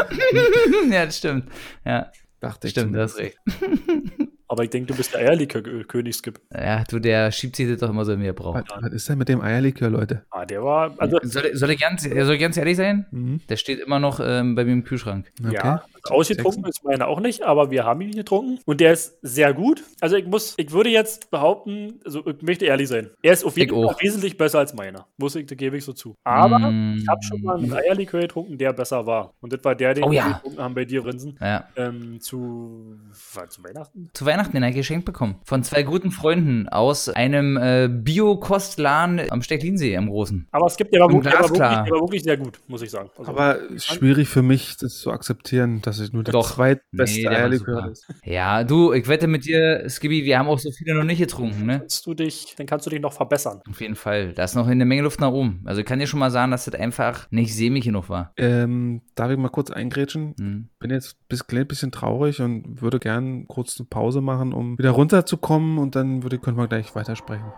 ja, 0.90 1.06
das 1.06 1.18
stimmt. 1.18 1.46
Ja, 1.84 2.10
Dachte 2.40 2.68
ich. 2.68 2.70
stimmt, 2.72 2.94
du 2.94 3.02
hast 3.02 3.16
zumindest. 3.16 3.38
recht. 3.48 4.29
Aber 4.50 4.64
ich 4.64 4.70
denke, 4.70 4.88
du 4.92 4.96
bist 4.96 5.14
der 5.14 5.20
Eierlikör-König, 5.20 6.16
Skip. 6.16 6.40
Ja, 6.52 6.82
du, 6.82 6.98
der 6.98 7.30
schiebt 7.30 7.54
sich 7.54 7.68
das 7.68 7.78
doch 7.78 7.88
immer 7.88 8.04
so 8.04 8.12
in 8.12 8.18
mir 8.18 8.32
braucht. 8.32 8.64
Was, 8.68 8.82
was 8.82 8.92
ist 8.92 9.08
denn 9.08 9.16
mit 9.18 9.28
dem 9.28 9.40
Eierlikör, 9.40 9.88
Leute? 9.90 10.24
Ah, 10.30 10.44
der 10.44 10.64
war, 10.64 10.92
also, 10.98 11.18
Soll, 11.22 11.46
ich- 11.46 11.56
soll, 11.58 11.70
ich 11.70 11.78
ganz, 11.80 12.02
soll 12.02 12.34
ich 12.34 12.40
ganz 12.40 12.56
ehrlich 12.56 12.76
sein? 12.76 13.06
Mhm. 13.12 13.40
Der 13.48 13.56
steht 13.56 13.78
immer 13.78 14.00
noch 14.00 14.18
ähm, 14.20 14.56
bei 14.56 14.64
mir 14.64 14.72
im 14.72 14.82
Kühlschrank. 14.82 15.30
Okay. 15.40 15.54
ja, 15.54 15.84
ausgetrunken 16.08 16.64
ist 16.64 16.82
meiner 16.82 17.06
auch 17.06 17.20
nicht, 17.20 17.42
aber 17.42 17.70
wir 17.70 17.84
haben 17.84 18.00
ihn 18.00 18.10
getrunken 18.10 18.58
und 18.64 18.80
der 18.80 18.92
ist 18.92 19.18
sehr 19.22 19.54
gut. 19.54 19.84
Also 20.00 20.16
ich 20.16 20.26
muss, 20.26 20.54
ich 20.56 20.72
würde 20.72 20.90
jetzt 20.90 21.30
behaupten, 21.30 22.00
also 22.04 22.26
ich 22.26 22.42
möchte 22.42 22.64
ehrlich 22.64 22.88
sein, 22.88 23.10
er 23.22 23.34
ist 23.34 23.44
auf 23.44 23.56
jeden 23.56 23.72
Fall 23.86 23.94
wesentlich 24.00 24.36
besser 24.36 24.58
als 24.58 24.74
meiner. 24.74 25.06
Muss 25.16 25.36
ich, 25.36 25.46
da 25.46 25.54
gebe 25.54 25.76
ich 25.76 25.84
so 25.84 25.92
zu. 25.92 26.16
Aber 26.24 26.58
Mm. 26.58 26.96
ich 26.98 27.06
habe 27.08 27.22
schon 27.22 27.40
mal 27.42 27.56
einen 27.58 27.72
Eierlikör 27.72 28.20
getrunken, 28.20 28.58
der 28.58 28.72
besser 28.72 29.06
war. 29.06 29.32
Und 29.40 29.52
das 29.52 29.62
war 29.62 29.76
der, 29.76 29.94
den 29.94 30.02
Oh 30.04 30.10
wir 30.10 30.16
ja. 30.18 30.32
getrunken 30.32 30.58
haben 30.60 30.74
bei 30.74 30.84
dir, 30.84 31.04
Rinsen. 31.06 31.38
Ja. 31.40 31.68
Ähm, 31.76 32.20
zu, 32.20 32.96
war 33.34 33.48
zu 33.48 33.62
Weihnachten? 33.62 34.10
Zu 34.12 34.26
Weihnachten 34.26 34.39
Weihnachten, 34.40 34.62
ich 34.62 34.74
geschenkt 34.74 35.04
bekommen. 35.04 35.36
Von 35.44 35.62
zwei 35.62 35.82
guten 35.82 36.10
Freunden 36.10 36.66
aus 36.68 37.10
einem 37.10 37.58
äh, 37.58 37.88
Bio-Kostladen 37.90 39.30
am 39.30 39.42
Stecklinsee 39.42 39.96
am 39.98 40.08
Großen. 40.08 40.48
Aber 40.50 40.66
es 40.66 40.76
gibt 40.76 40.94
ja 40.94 41.04
aber 41.04 41.12
wirklich, 41.12 41.34
aber 41.34 41.90
wirklich, 41.90 42.22
sehr 42.22 42.38
gut, 42.38 42.58
muss 42.66 42.80
ich 42.80 42.90
sagen. 42.90 43.10
Also, 43.18 43.30
Aber 43.30 43.58
schwierig 43.76 44.28
für 44.28 44.40
mich, 44.40 44.78
das 44.78 44.98
zu 44.98 45.10
akzeptieren, 45.10 45.82
dass 45.82 45.98
es 45.98 46.14
nur 46.14 46.24
der 46.24 46.32
Doch. 46.32 46.54
zweitbeste 46.54 47.20
Nee, 47.20 47.28
Eierlikör 47.28 47.90
ist. 47.90 48.06
Ja, 48.24 48.64
du, 48.64 48.94
ich 48.94 49.08
wette 49.08 49.26
mit 49.26 49.44
dir, 49.44 49.84
Skibby, 49.88 50.24
wir 50.24 50.38
haben 50.38 50.48
auch 50.48 50.58
so 50.58 50.70
viele 50.70 50.94
noch 50.94 51.04
nicht 51.04 51.18
getrunken, 51.18 51.66
ne? 51.66 51.80
kannst 51.80 52.06
du 52.06 52.14
dich, 52.14 52.54
dann 52.56 52.66
kannst 52.66 52.86
du 52.86 52.90
dich 52.90 53.00
noch 53.00 53.12
verbessern. 53.12 53.60
Auf 53.68 53.80
jeden 53.80 53.96
Fall. 53.96 54.32
Da 54.32 54.44
ist 54.44 54.54
noch 54.54 54.66
eine 54.66 54.86
Menge 54.86 55.02
Luft 55.02 55.20
nach 55.20 55.32
oben. 55.32 55.62
Also 55.66 55.80
ich 55.80 55.86
kann 55.86 55.98
dir 55.98 56.06
schon 56.06 56.20
mal 56.20 56.30
sagen, 56.30 56.50
dass 56.50 56.64
das 56.64 56.74
einfach 56.74 57.30
nicht 57.30 57.54
sämig 57.54 57.84
genug 57.84 58.08
war. 58.08 58.32
Ähm, 58.38 59.02
darf 59.14 59.30
ich 59.30 59.36
mal 59.36 59.48
kurz 59.50 59.70
eingrätschen? 59.70 60.34
Hm. 60.38 60.68
Bin 60.78 60.90
jetzt 60.90 61.16
ein 61.16 61.26
bisschen, 61.28 61.66
bisschen 61.66 61.92
traurig 61.92 62.40
und 62.40 62.80
würde 62.80 62.98
gern 62.98 63.46
kurz 63.46 63.78
eine 63.78 63.86
Pause 63.90 64.20
machen, 64.20 64.29
um 64.38 64.78
wieder 64.78 64.90
runterzukommen 64.90 65.78
und 65.78 65.96
dann 65.96 66.22
würde, 66.22 66.38
können 66.38 66.56
wir 66.56 66.68
gleich 66.68 66.94
weitersprechen. 66.94 67.52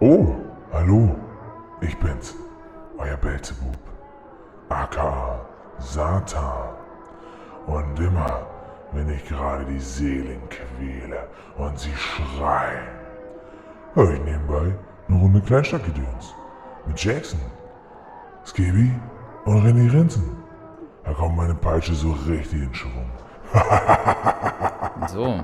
Oh, 0.00 0.34
hallo, 0.72 1.14
ich 1.80 1.96
bin's, 1.98 2.34
euer 2.98 3.16
Belzebub, 3.16 3.78
aka 4.68 5.40
Satan. 5.78 6.74
Und 7.66 7.98
immer, 8.00 8.46
wenn 8.92 9.08
ich 9.10 9.24
gerade 9.26 9.64
die 9.64 9.78
Seelen 9.78 10.40
quäle 10.48 11.28
und 11.56 11.78
sie 11.78 11.94
schreien, 11.94 12.88
höre 13.94 14.14
ich 14.14 14.24
nebenbei 14.24 14.74
eine 15.08 15.18
Runde 15.18 15.40
Kleinstadtgedöns 15.40 16.34
mit 16.86 17.02
Jackson, 17.02 17.40
Skibby 18.44 18.90
und 19.44 19.64
René 19.64 19.92
Renzen. 19.92 20.36
Da 21.04 21.12
kommt 21.12 21.36
meine 21.36 21.54
Peitsche 21.54 21.94
so 21.94 22.12
richtig 22.28 22.62
in 22.62 22.74
Schwung. 22.74 23.10
So, 25.08 25.40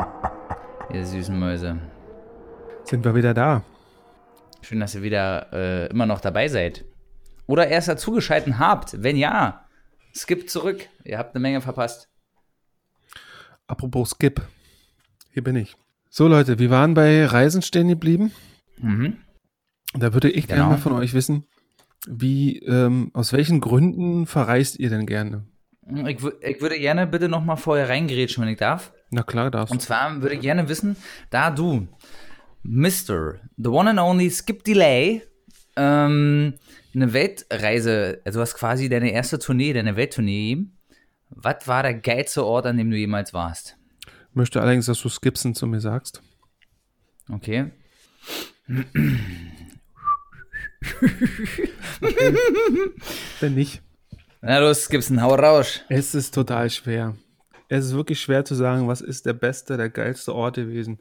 ihr 0.92 1.04
süßen 1.04 1.38
Mäuse. 1.38 1.78
Sind 2.84 3.04
wir 3.04 3.14
wieder 3.14 3.34
da? 3.34 3.62
Schön, 4.62 4.80
dass 4.80 4.94
ihr 4.94 5.02
wieder 5.02 5.52
äh, 5.52 5.86
immer 5.90 6.06
noch 6.06 6.20
dabei 6.20 6.48
seid. 6.48 6.84
Oder 7.46 7.68
erst 7.68 7.88
dazugeschalten 7.88 8.58
habt. 8.58 9.02
Wenn 9.02 9.16
ja, 9.16 9.66
skippt 10.14 10.48
zurück. 10.50 10.88
Ihr 11.04 11.18
habt 11.18 11.34
eine 11.34 11.42
Menge 11.42 11.60
verpasst. 11.60 12.08
Apropos 13.66 14.10
Skip. 14.10 14.40
Hier 15.32 15.42
bin 15.44 15.56
ich. 15.56 15.76
So 16.08 16.28
Leute, 16.28 16.58
wir 16.58 16.70
waren 16.70 16.94
bei 16.94 17.26
Reisen 17.26 17.62
stehen 17.62 17.88
geblieben. 17.88 18.32
Mhm. 18.78 19.18
Da 19.94 20.14
würde 20.14 20.30
ich 20.30 20.46
gerne 20.46 20.62
Genau. 20.62 20.72
mal 20.72 20.78
von 20.78 20.92
euch 20.92 21.12
wissen, 21.14 21.44
wie, 22.06 22.58
ähm, 22.60 23.10
aus 23.12 23.32
welchen 23.32 23.60
Gründen 23.60 24.26
verreist 24.26 24.78
ihr 24.78 24.88
denn 24.88 25.04
gerne? 25.06 25.44
Ich, 25.90 26.18
wü- 26.18 26.40
ich 26.42 26.60
würde 26.60 26.78
gerne 26.78 27.06
bitte 27.06 27.28
noch 27.28 27.44
mal 27.44 27.56
vorher 27.56 27.88
reingrätschen, 27.88 28.42
wenn 28.42 28.50
ich 28.52 28.58
darf. 28.58 28.92
Na 29.10 29.22
klar, 29.22 29.50
darfst 29.50 29.72
Und 29.72 29.80
zwar 29.80 30.20
würde 30.20 30.34
ich 30.34 30.40
gerne 30.42 30.68
wissen, 30.68 30.96
da 31.30 31.50
du, 31.50 31.88
Mr. 32.62 33.36
The 33.56 33.68
One 33.68 33.90
and 33.90 33.98
Only 34.00 34.30
Skip 34.30 34.64
Delay, 34.64 35.22
ähm, 35.76 36.54
eine 36.94 37.12
Weltreise, 37.12 38.20
also 38.24 38.38
du 38.38 38.42
hast 38.42 38.54
quasi 38.54 38.88
deine 38.88 39.10
erste 39.12 39.38
Tournee, 39.38 39.72
deine 39.72 39.96
Welttournee. 39.96 40.66
Was 41.30 41.66
war 41.68 41.82
der 41.82 41.94
geilste 41.94 42.44
Ort, 42.44 42.66
an 42.66 42.76
dem 42.76 42.90
du 42.90 42.96
jemals 42.96 43.32
warst? 43.32 43.76
Möchte 44.34 44.60
allerdings, 44.60 44.86
dass 44.86 45.00
du 45.00 45.08
Skipsen 45.08 45.54
zu 45.54 45.66
mir 45.66 45.80
sagst. 45.80 46.22
Okay. 47.30 47.70
Wenn 53.40 53.54
nicht. 53.54 53.82
Na 54.40 54.58
los, 54.60 54.88
Gibson, 54.88 55.20
hau 55.20 55.34
raus. 55.34 55.80
Es 55.88 56.14
ist 56.14 56.32
total 56.32 56.70
schwer. 56.70 57.16
Es 57.68 57.86
ist 57.86 57.94
wirklich 57.94 58.20
schwer 58.20 58.44
zu 58.44 58.54
sagen, 58.54 58.86
was 58.86 59.00
ist 59.00 59.26
der 59.26 59.32
beste, 59.32 59.76
der 59.76 59.90
geilste 59.90 60.32
Ort 60.32 60.54
gewesen. 60.54 60.98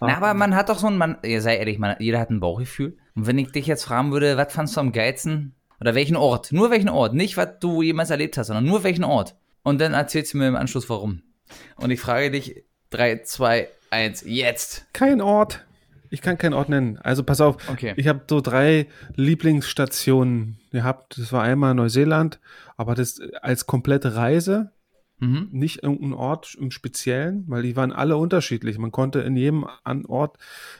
Na, 0.00 0.16
aber 0.16 0.34
man 0.34 0.54
hat 0.54 0.68
doch 0.68 0.78
so 0.78 0.86
ein, 0.86 0.96
man, 0.96 1.18
ja, 1.24 1.40
sei 1.40 1.56
ehrlich, 1.56 1.78
man, 1.78 1.96
jeder 1.98 2.20
hat 2.20 2.30
ein 2.30 2.38
Bauchgefühl. 2.38 2.96
Und 3.16 3.26
wenn 3.26 3.38
ich 3.38 3.50
dich 3.50 3.66
jetzt 3.66 3.84
fragen 3.84 4.12
würde, 4.12 4.36
was 4.36 4.52
fandst 4.52 4.76
du 4.76 4.80
am 4.80 4.92
geilsten? 4.92 5.56
Oder 5.80 5.96
welchen 5.96 6.16
Ort? 6.16 6.52
Nur 6.52 6.70
welchen 6.70 6.88
Ort? 6.88 7.12
Nicht, 7.12 7.36
was 7.36 7.58
du 7.58 7.82
jemals 7.82 8.10
erlebt 8.10 8.38
hast, 8.38 8.46
sondern 8.46 8.66
nur 8.66 8.84
welchen 8.84 9.04
Ort. 9.04 9.34
Und 9.64 9.80
dann 9.80 9.92
erzählst 9.92 10.32
du 10.32 10.38
mir 10.38 10.48
im 10.48 10.56
Anschluss, 10.56 10.88
warum. 10.88 11.22
Und 11.76 11.90
ich 11.90 12.00
frage 12.00 12.30
dich, 12.30 12.64
3, 12.90 13.22
2, 13.24 13.68
1, 13.90 14.22
jetzt. 14.26 14.86
Kein 14.92 15.20
Ort. 15.20 15.66
Ich 16.10 16.22
kann 16.22 16.38
keinen 16.38 16.54
Ort 16.54 16.68
nennen. 16.68 16.98
Also 16.98 17.22
pass 17.22 17.40
auf. 17.40 17.56
Okay. 17.68 17.94
Ich 17.96 18.08
habe 18.08 18.22
so 18.28 18.40
drei 18.40 18.86
Lieblingsstationen 19.16 20.58
gehabt. 20.70 21.18
Das 21.18 21.32
war 21.32 21.42
einmal 21.42 21.74
Neuseeland, 21.74 22.40
aber 22.76 22.94
das 22.94 23.20
als 23.42 23.66
komplette 23.66 24.14
Reise, 24.14 24.72
Mhm. 25.20 25.48
nicht 25.50 25.82
irgendein 25.82 26.12
Ort 26.12 26.54
im 26.60 26.70
Speziellen, 26.70 27.42
weil 27.48 27.62
die 27.64 27.74
waren 27.74 27.90
alle 27.90 28.16
unterschiedlich. 28.16 28.78
Man 28.78 28.92
konnte 28.92 29.18
in 29.18 29.36
jedem 29.36 29.66
Ort 30.06 30.36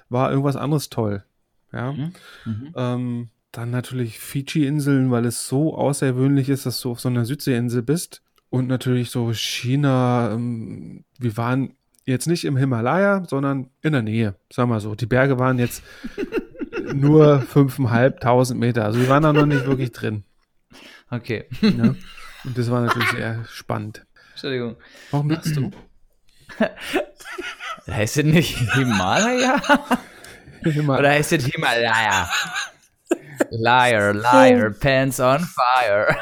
war 0.09 0.31
irgendwas 0.31 0.55
anderes 0.55 0.91
toll. 0.91 1.25
Ja. 1.73 1.91
Mhm. 1.93 2.13
Mhm. 2.45 2.73
Ähm, 2.77 3.29
dann 3.51 3.71
natürlich 3.73 4.21
Fidschi-Inseln, 4.21 5.11
weil 5.11 5.25
es 5.25 5.49
so 5.49 5.75
außergewöhnlich 5.77 6.51
ist, 6.51 6.67
dass 6.67 6.81
du 6.81 6.93
auf 6.93 7.01
so 7.01 7.09
einer 7.09 7.25
Südseeinsel 7.25 7.83
bist. 7.83 8.23
Und 8.49 8.69
natürlich 8.69 9.11
so 9.11 9.33
China. 9.33 10.31
Ähm, 10.33 11.05
wir 11.19 11.37
waren 11.37 11.75
jetzt 12.09 12.27
nicht 12.27 12.45
im 12.45 12.57
Himalaya, 12.57 13.25
sondern 13.27 13.71
in 13.83 13.93
der 13.93 14.03
Nähe, 14.03 14.35
sagen 14.53 14.71
wir 14.71 14.81
so. 14.81 14.95
Die 14.95 15.07
Berge 15.07 15.39
waren 15.39 15.59
jetzt 15.59 15.83
nur 16.95 17.45
5.500 17.53 18.55
Meter. 18.55 18.85
Also 18.85 19.01
wir 19.01 19.09
waren 19.09 19.23
da 19.23 19.33
noch 19.33 19.47
nicht 19.47 19.67
wirklich 19.67 19.93
drin. 19.93 20.25
Okay. 21.11 21.47
Ja. 21.61 21.95
Und 22.45 22.57
das 22.57 22.71
war 22.71 22.83
natürlich 22.83 23.11
sehr 23.11 23.45
spannend. 23.49 24.05
Entschuldigung. 24.31 24.77
Warum 25.11 25.31
lachst 25.31 25.57
du? 25.57 25.71
Heißt 27.91 28.19
das 28.19 28.25
nicht 28.25 28.57
Himalaya? 28.75 29.61
Himal 30.63 30.99
Oder 30.99 31.11
heißt 31.11 31.33
das 31.33 31.45
Himalaya? 31.45 32.29
Liar, 33.51 34.13
liar, 34.13 34.71
pants 34.71 35.21
on 35.21 35.41
fire. 35.41 36.17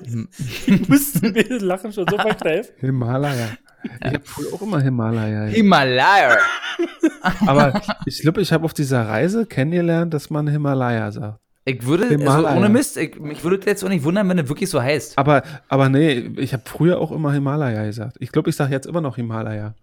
Ich 0.66 0.88
musste 0.88 1.30
mir 1.30 1.44
das 1.44 1.62
Lachen 1.62 1.92
schon 1.92 2.06
so 2.08 2.16
verkneifen. 2.16 2.74
Himalaya. 2.80 3.48
Ich 3.84 4.14
habe 4.14 4.20
früher 4.24 4.54
auch 4.54 4.62
immer 4.62 4.80
Himalaya. 4.80 5.46
Himalaya. 5.46 6.38
Aber 7.46 7.82
ich 8.06 8.20
glaube, 8.20 8.40
ich 8.40 8.52
habe 8.52 8.64
auf 8.64 8.74
dieser 8.74 9.08
Reise 9.08 9.46
kennengelernt, 9.46 10.14
dass 10.14 10.30
man 10.30 10.46
Himalaya 10.48 11.10
sagt. 11.10 11.40
Ich 11.64 11.86
würde, 11.86 12.08
also 12.26 12.48
ohne 12.48 12.68
Mist, 12.68 12.96
ich, 12.96 13.20
mich 13.20 13.44
würde 13.44 13.64
jetzt 13.66 13.84
auch 13.84 13.88
nicht 13.88 14.02
wundern, 14.02 14.28
wenn 14.28 14.38
es 14.38 14.48
wirklich 14.48 14.68
so 14.68 14.82
heißt. 14.82 15.16
Aber, 15.16 15.44
aber 15.68 15.88
nee, 15.88 16.30
ich 16.36 16.52
habe 16.52 16.64
früher 16.66 16.98
auch 16.98 17.12
immer 17.12 17.32
Himalaya 17.32 17.84
gesagt. 17.84 18.16
Ich 18.18 18.32
glaube, 18.32 18.50
ich 18.50 18.56
sage 18.56 18.72
jetzt 18.72 18.86
immer 18.86 19.00
noch 19.00 19.14
Himalaya. 19.14 19.74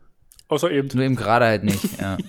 Außer 0.50 0.70
eben. 0.72 0.90
Nur 0.94 1.06
eben 1.06 1.16
gerade 1.16 1.46
halt 1.46 1.64
nicht, 1.64 2.00
ja. 2.02 2.18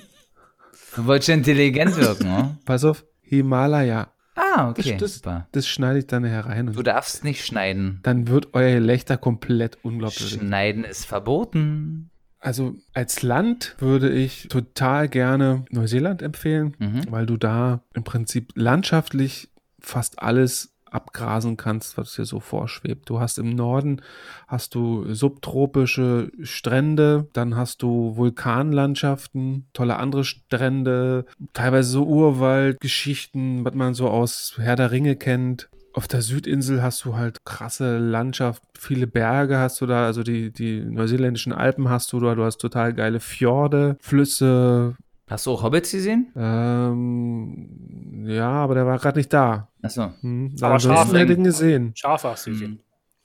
Du 0.96 1.06
wolltest 1.06 1.26
schon 1.26 1.38
intelligent 1.38 1.96
wirken, 1.96 2.24
ne? 2.24 2.58
Pass 2.64 2.84
auf, 2.84 3.04
Himalaya. 3.20 4.12
Ah, 4.42 4.70
okay, 4.70 4.96
das, 4.98 5.16
super. 5.16 5.46
das 5.52 5.68
schneide 5.68 5.98
ich 5.98 6.06
dann 6.06 6.24
herein 6.24 6.72
Du 6.72 6.82
darfst 6.82 7.24
nicht 7.24 7.44
schneiden. 7.44 8.00
dann 8.02 8.26
wird 8.28 8.48
euer 8.54 8.72
Gelächter 8.74 9.16
komplett 9.18 9.76
unglaublich. 9.82 10.30
Schneiden 10.30 10.84
ist 10.84 11.04
verboten. 11.04 12.10
Also 12.38 12.74
als 12.94 13.20
Land 13.22 13.76
würde 13.80 14.08
ich 14.10 14.48
total 14.48 15.08
gerne 15.08 15.66
Neuseeland 15.70 16.22
empfehlen, 16.22 16.74
Mhm. 16.78 17.02
weil 17.10 17.26
du 17.26 17.36
da 17.36 17.82
im 17.92 18.02
Prinzip 18.02 18.52
landschaftlich 18.54 19.50
fast 19.78 20.22
alles 20.22 20.69
abgrasen 20.92 21.56
kannst, 21.56 21.96
was 21.96 22.14
dir 22.14 22.24
so 22.24 22.40
vorschwebt. 22.40 23.08
Du 23.08 23.20
hast 23.20 23.38
im 23.38 23.54
Norden 23.54 24.02
hast 24.48 24.74
du 24.74 25.12
subtropische 25.12 26.30
Strände, 26.42 27.28
dann 27.32 27.56
hast 27.56 27.82
du 27.82 28.16
Vulkanlandschaften, 28.16 29.66
tolle 29.72 29.96
andere 29.96 30.24
Strände, 30.24 31.24
teilweise 31.52 31.90
so 31.90 32.04
Urwaldgeschichten, 32.04 33.64
was 33.64 33.74
man 33.74 33.94
so 33.94 34.08
aus 34.08 34.54
Herr 34.58 34.76
der 34.76 34.90
Ringe 34.90 35.16
kennt. 35.16 35.68
Auf 35.92 36.06
der 36.06 36.22
Südinsel 36.22 36.82
hast 36.82 37.04
du 37.04 37.16
halt 37.16 37.44
krasse 37.44 37.98
Landschaft, 37.98 38.62
viele 38.78 39.06
Berge 39.06 39.58
hast 39.58 39.80
du 39.80 39.86
da, 39.86 40.06
also 40.06 40.22
die, 40.22 40.52
die 40.52 40.80
neuseeländischen 40.80 41.52
Alpen 41.52 41.88
hast 41.88 42.12
du 42.12 42.20
da, 42.20 42.34
du 42.34 42.44
hast 42.44 42.58
total 42.58 42.94
geile 42.94 43.18
Fjorde, 43.18 43.96
Flüsse, 44.00 44.96
Hast 45.30 45.46
du 45.46 45.52
auch 45.52 45.62
Hobbits 45.62 45.92
gesehen? 45.92 46.32
ähm, 46.36 48.24
ja, 48.26 48.50
aber 48.50 48.74
der 48.74 48.86
war 48.86 48.98
gerade 48.98 49.18
nicht 49.18 49.32
da. 49.32 49.68
Achso. 49.82 50.12
Hm, 50.20 50.54
Aber 50.60 50.78
Schafe. 50.78 51.18
hätte 51.18 51.32
ihn 51.32 51.44
gesehen. 51.44 51.92
Schafe 51.94 52.28
hast 52.28 52.46
du 52.46 52.50
gesehen. 52.50 52.80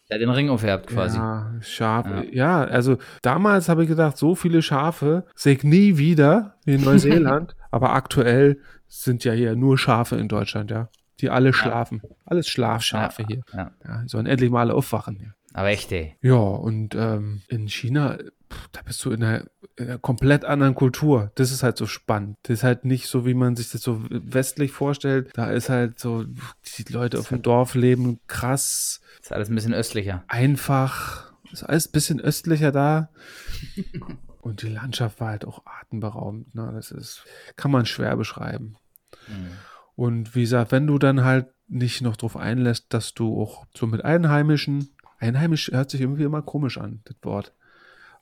Der 0.09 0.15
hat 0.15 0.21
den 0.21 0.29
Ring 0.29 0.49
aufgehabt 0.49 0.87
quasi. 0.87 1.17
Ja, 1.17 1.51
Schafe. 1.61 2.27
Ja. 2.31 2.61
Ja. 2.61 2.63
also 2.65 2.97
damals 3.23 3.69
habe 3.69 3.83
ich 3.83 3.89
gedacht, 3.89 4.17
so 4.17 4.35
viele 4.35 4.61
Schafe 4.61 5.25
sehe 5.33 5.53
ich 5.55 5.63
nie 5.63 5.97
wieder 5.97 6.55
wie 6.65 6.75
in 6.75 6.83
Neuseeland. 6.83 7.55
aber 7.71 7.93
aktuell 7.93 8.59
sind 8.87 9.23
ja 9.23 9.33
hier 9.33 9.55
nur 9.55 9.77
Schafe 9.79 10.15
in 10.15 10.27
Deutschland, 10.27 10.69
ja. 10.71 10.89
Die 11.21 11.29
alle 11.29 11.53
schlafen. 11.53 12.01
Alles 12.25 12.47
Schlafschafe 12.47 13.23
Ja, 13.23 13.27
hier. 13.27 13.41
Ja. 13.53 13.71
Ja, 13.87 14.01
die 14.03 14.09
sollen 14.09 14.25
endlich 14.27 14.51
mal 14.51 14.59
alle 14.61 14.73
aufwachen. 14.75 15.33
Aber 15.55 15.69
echt, 15.69 15.89
ey. 15.93 16.17
Ja, 16.21 16.33
und 16.35 16.95
ähm, 16.95 17.41
in 17.47 17.69
China, 17.69 18.17
pff, 18.51 18.67
da 18.73 18.81
bist 18.81 19.03
du 19.05 19.11
in 19.11 19.23
einer, 19.23 19.45
in 19.77 19.87
einer 19.87 19.97
komplett 19.99 20.43
anderen 20.43 20.75
Kultur. 20.75 21.31
Das 21.35 21.49
ist 21.49 21.63
halt 21.63 21.77
so 21.77 21.85
spannend. 21.85 22.35
Das 22.43 22.55
ist 22.57 22.63
halt 22.63 22.83
nicht 22.83 23.07
so, 23.07 23.25
wie 23.25 23.33
man 23.33 23.55
sich 23.55 23.71
das 23.71 23.81
so 23.81 24.03
westlich 24.09 24.73
vorstellt. 24.73 25.31
Da 25.33 25.49
ist 25.51 25.69
halt 25.69 25.97
so, 25.97 26.25
die 26.25 26.91
Leute 26.91 27.19
auf 27.19 27.29
dem 27.29 27.41
Dorf 27.41 27.73
leben 27.73 28.19
krass, 28.27 28.99
Ist 29.21 29.31
alles 29.31 29.47
ein 29.49 29.55
bisschen 29.55 29.73
östlicher. 29.73 30.25
einfach 30.27 31.33
ist 31.53 31.63
alles 31.63 31.87
ein 31.87 31.91
bisschen 31.93 32.19
östlicher 32.19 32.73
da. 32.73 33.09
Und 34.41 34.61
die 34.61 34.67
Landschaft 34.67 35.21
war 35.21 35.29
halt 35.29 35.45
auch 35.45 35.63
atemberaubend. 35.65 36.53
Ne? 36.53 36.69
Das 36.75 36.91
ist, 36.91 37.23
kann 37.55 37.71
man 37.71 37.85
schwer 37.85 38.17
beschreiben. 38.17 38.75
Mhm. 39.29 39.51
Und 39.95 40.35
wie 40.35 40.41
gesagt, 40.41 40.73
wenn 40.73 40.85
du 40.85 40.99
dann 40.99 41.23
halt 41.23 41.47
nicht 41.67 42.01
noch 42.01 42.17
drauf 42.17 42.37
einlässt, 42.37 42.93
dass 42.93 43.13
du 43.13 43.41
auch 43.41 43.65
so 43.73 43.87
mit 43.87 44.03
Einheimischen, 44.03 44.94
Einheimisch 45.19 45.71
hört 45.71 45.89
sich 45.89 46.01
irgendwie 46.01 46.23
immer 46.23 46.41
komisch 46.41 46.77
an, 46.77 47.01
das 47.05 47.15
Wort. 47.23 47.53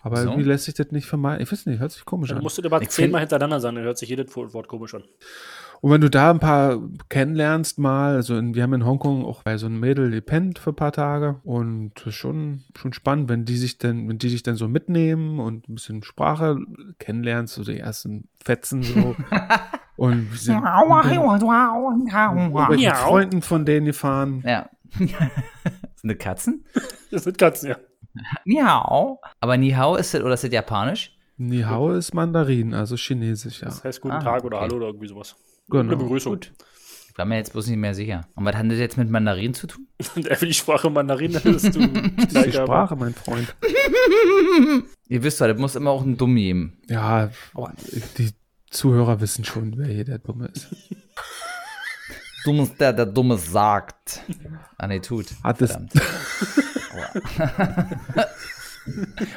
Aber 0.03 0.17
So? 0.17 0.29
irgendwie 0.29 0.43
lässt 0.43 0.65
sich 0.65 0.73
das 0.73 0.91
nicht 0.91 1.07
vermeiden. 1.07 1.41
Ich 1.41 1.51
weiß 1.51 1.65
nicht, 1.65 1.79
hört 1.79 1.91
sich 1.93 2.03
komisch 2.03 2.29
Dann 2.29 2.39
an. 2.39 2.43
musst 2.43 2.57
du 2.57 2.61
dir 2.61 2.81
Ich 2.81 2.89
zehnmal 2.89 3.21
hintereinander 3.21 3.61
sagen, 3.61 3.77
dann 3.77 3.85
hört 3.85 3.97
sich 3.97 4.09
jedes 4.09 4.35
Wort 4.35 4.67
komisch 4.67 4.93
an. 4.93 5.03
Und 5.79 5.91
wenn 5.91 6.01
du 6.01 6.09
da 6.09 6.29
ein 6.29 6.39
paar 6.39 6.79
kennenlernst 7.09 7.77
mal, 7.79 8.15
also 8.15 8.37
in, 8.37 8.53
wir 8.55 8.63
haben 8.63 8.73
in 8.73 8.85
Hongkong 8.85 9.25
auch 9.25 9.43
bei 9.43 9.57
so 9.57 9.65
einem 9.65 9.79
Mädel 9.79 10.11
gepennt 10.11 10.59
für 10.59 10.69
ein 10.71 10.75
paar 10.75 10.91
Tage 10.93 11.41
und 11.43 11.91
das 11.95 12.07
ist 12.07 12.15
schon, 12.15 12.63
schon 12.77 12.93
spannend, 12.93 13.27
wenn 13.27 13.43
die 13.43 13.57
sich 13.57 13.79
dann, 13.79 14.07
wenn 14.07 14.17
die 14.17 14.29
dich 14.29 14.43
dann 14.43 14.55
so 14.55 14.67
mitnehmen 14.69 15.39
und 15.39 15.67
ein 15.67 15.75
bisschen 15.75 16.03
Sprache 16.03 16.57
kennenlernst, 16.99 17.55
so 17.55 17.63
die 17.65 17.79
ersten 17.79 18.29
Fetzen 18.43 18.83
so. 18.83 19.15
und 19.97 20.31
wir 20.31 20.37
sind 20.37 20.55
mit. 22.77 22.95
Freunden 22.95 23.41
von 23.41 23.65
denen 23.65 23.85
gefahren. 23.85 24.41
Ja. 24.45 24.69
Sind 26.03 26.11
das 26.11 26.17
Katzen? 26.19 26.65
Das 27.11 27.23
sind 27.23 27.37
Katzen, 27.37 27.69
ja. 27.69 27.77
Nihao. 28.45 29.21
Aber 29.39 29.55
Nihao 29.57 29.95
ist 29.95 30.13
das, 30.13 30.21
oder 30.21 30.33
ist 30.33 30.43
das 30.43 30.51
japanisch? 30.51 31.15
Ni 31.37 31.61
Hao 31.61 31.91
ist 31.93 32.13
Mandarin, 32.13 32.73
also 32.73 32.95
Chinesisch, 32.95 33.61
ja. 33.61 33.67
Das 33.67 33.83
heißt 33.83 34.01
guten 34.01 34.15
Ah, 34.15 34.19
Tag 34.21 34.43
oder 34.43 34.57
okay. 34.57 34.65
Hallo 34.65 34.75
oder 34.77 34.87
irgendwie 34.87 35.07
sowas. 35.07 35.35
Eine 35.71 35.83
Genau. 35.83 35.95
Begrüßung. 35.97 36.39
Ich 37.09 37.17
war 37.17 37.25
mir 37.25 37.37
jetzt 37.37 37.53
bloß 37.53 37.67
nicht 37.67 37.77
mehr 37.77 37.93
sicher. 37.95 38.27
Und 38.35 38.45
was 38.45 38.55
hat 38.55 38.69
das 38.69 38.77
jetzt 38.79 38.97
mit 38.97 39.09
Mandarin 39.09 39.53
zu 39.53 39.67
tun? 39.67 39.87
Die 40.41 40.53
Sprache 40.53 40.89
Mandarin, 40.89 41.31
das 41.33 41.45
ist 41.45 41.73
du 41.75 41.79
Die 41.87 42.37
aber- 42.37 42.51
Sprache, 42.51 42.95
mein 42.95 43.13
Freund. 43.13 43.55
Ihr 45.07 45.23
wisst 45.23 45.39
doch, 45.41 45.47
das 45.47 45.57
muss 45.57 45.75
immer 45.75 45.91
auch 45.91 46.03
ein 46.03 46.17
Dumm 46.17 46.35
geben. 46.35 46.77
Ja, 46.89 47.29
die 48.17 48.31
Zuhörer 48.69 49.21
wissen 49.21 49.43
schon, 49.45 49.77
wer 49.77 49.87
hier 49.87 50.05
der 50.05 50.19
Dumme 50.19 50.47
ist. 50.53 50.67
Dumm 52.43 52.59
ist 52.61 52.79
der, 52.79 52.93
der 52.93 53.05
Dummes 53.05 53.51
sagt. 53.51 54.21
Ah, 54.77 54.87
nee, 54.87 54.99
tut. 54.99 55.27
Hat 55.43 55.61
es. 55.61 55.77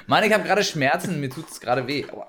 Mann, 0.07 0.25
ich 0.25 0.33
habe 0.33 0.45
gerade 0.45 0.65
Schmerzen, 0.65 1.21
mir 1.21 1.31
tut 1.31 1.49
es 1.51 1.61
gerade 1.61 1.87
weh. 1.87 2.05
Aua. 2.11 2.29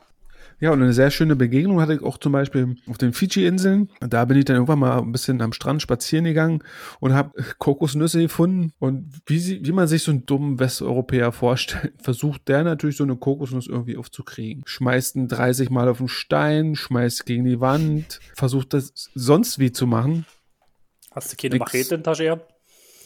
Ja, 0.60 0.72
und 0.72 0.82
eine 0.82 0.94
sehr 0.94 1.12
schöne 1.12 1.36
Begegnung 1.36 1.80
hatte 1.80 1.94
ich 1.94 2.02
auch 2.02 2.18
zum 2.18 2.32
Beispiel 2.32 2.78
auf 2.88 2.98
den 2.98 3.13
Fidschi-Inseln. 3.13 3.90
Da 4.00 4.26
bin 4.26 4.38
ich 4.38 4.46
dann 4.46 4.56
irgendwann 4.56 4.80
mal 4.80 4.98
ein 4.98 5.12
bisschen 5.12 5.40
am 5.44 5.54
Strand 5.54 5.84
spazieren 5.84 6.26
gegangen 6.26 6.63
und 7.00 7.13
habe 7.13 7.44
Kokosnüsse 7.60 8.22
gefunden. 8.22 8.74
Und 8.80 9.22
wie, 9.28 9.38
sie, 9.38 9.63
wie 9.63 9.72
man 9.72 9.88
sich 9.88 10.02
so 10.02 10.10
einen 10.10 10.26
dummen 10.26 10.60
Westeuropäer 10.60 11.32
vorstellt, 11.32 11.94
versucht 12.02 12.48
der 12.48 12.63
natürlich 12.63 12.98
so 12.98 13.04
eine 13.04 13.16
Kokosnuss 13.16 13.68
irgendwie 13.68 13.98
aufzukriegen. 13.98 14.63
Schmeißt 14.66 15.18
ihn 15.18 15.28
30 15.28 15.70
Mal 15.70 15.90
auf 15.90 16.00
den 16.00 16.08
Stein, 16.08 16.76
schmeißt 16.76 17.28
gegen 17.28 17.46
die 17.46 17.60
Wand, 17.60 18.20
versucht 18.34 18.74
das 18.74 19.12
sonst 19.13 19.60
wie 19.60 19.72
zu 19.72 19.86
machen. 19.86 20.26
Hast 21.18 21.32
du 21.32 21.36
keine 21.36 21.56
Nix. 21.56 21.60
Machete 21.74 21.96
in 21.96 22.04
der 22.04 22.12
Tasche 22.12 22.24
gehabt? 22.26 22.54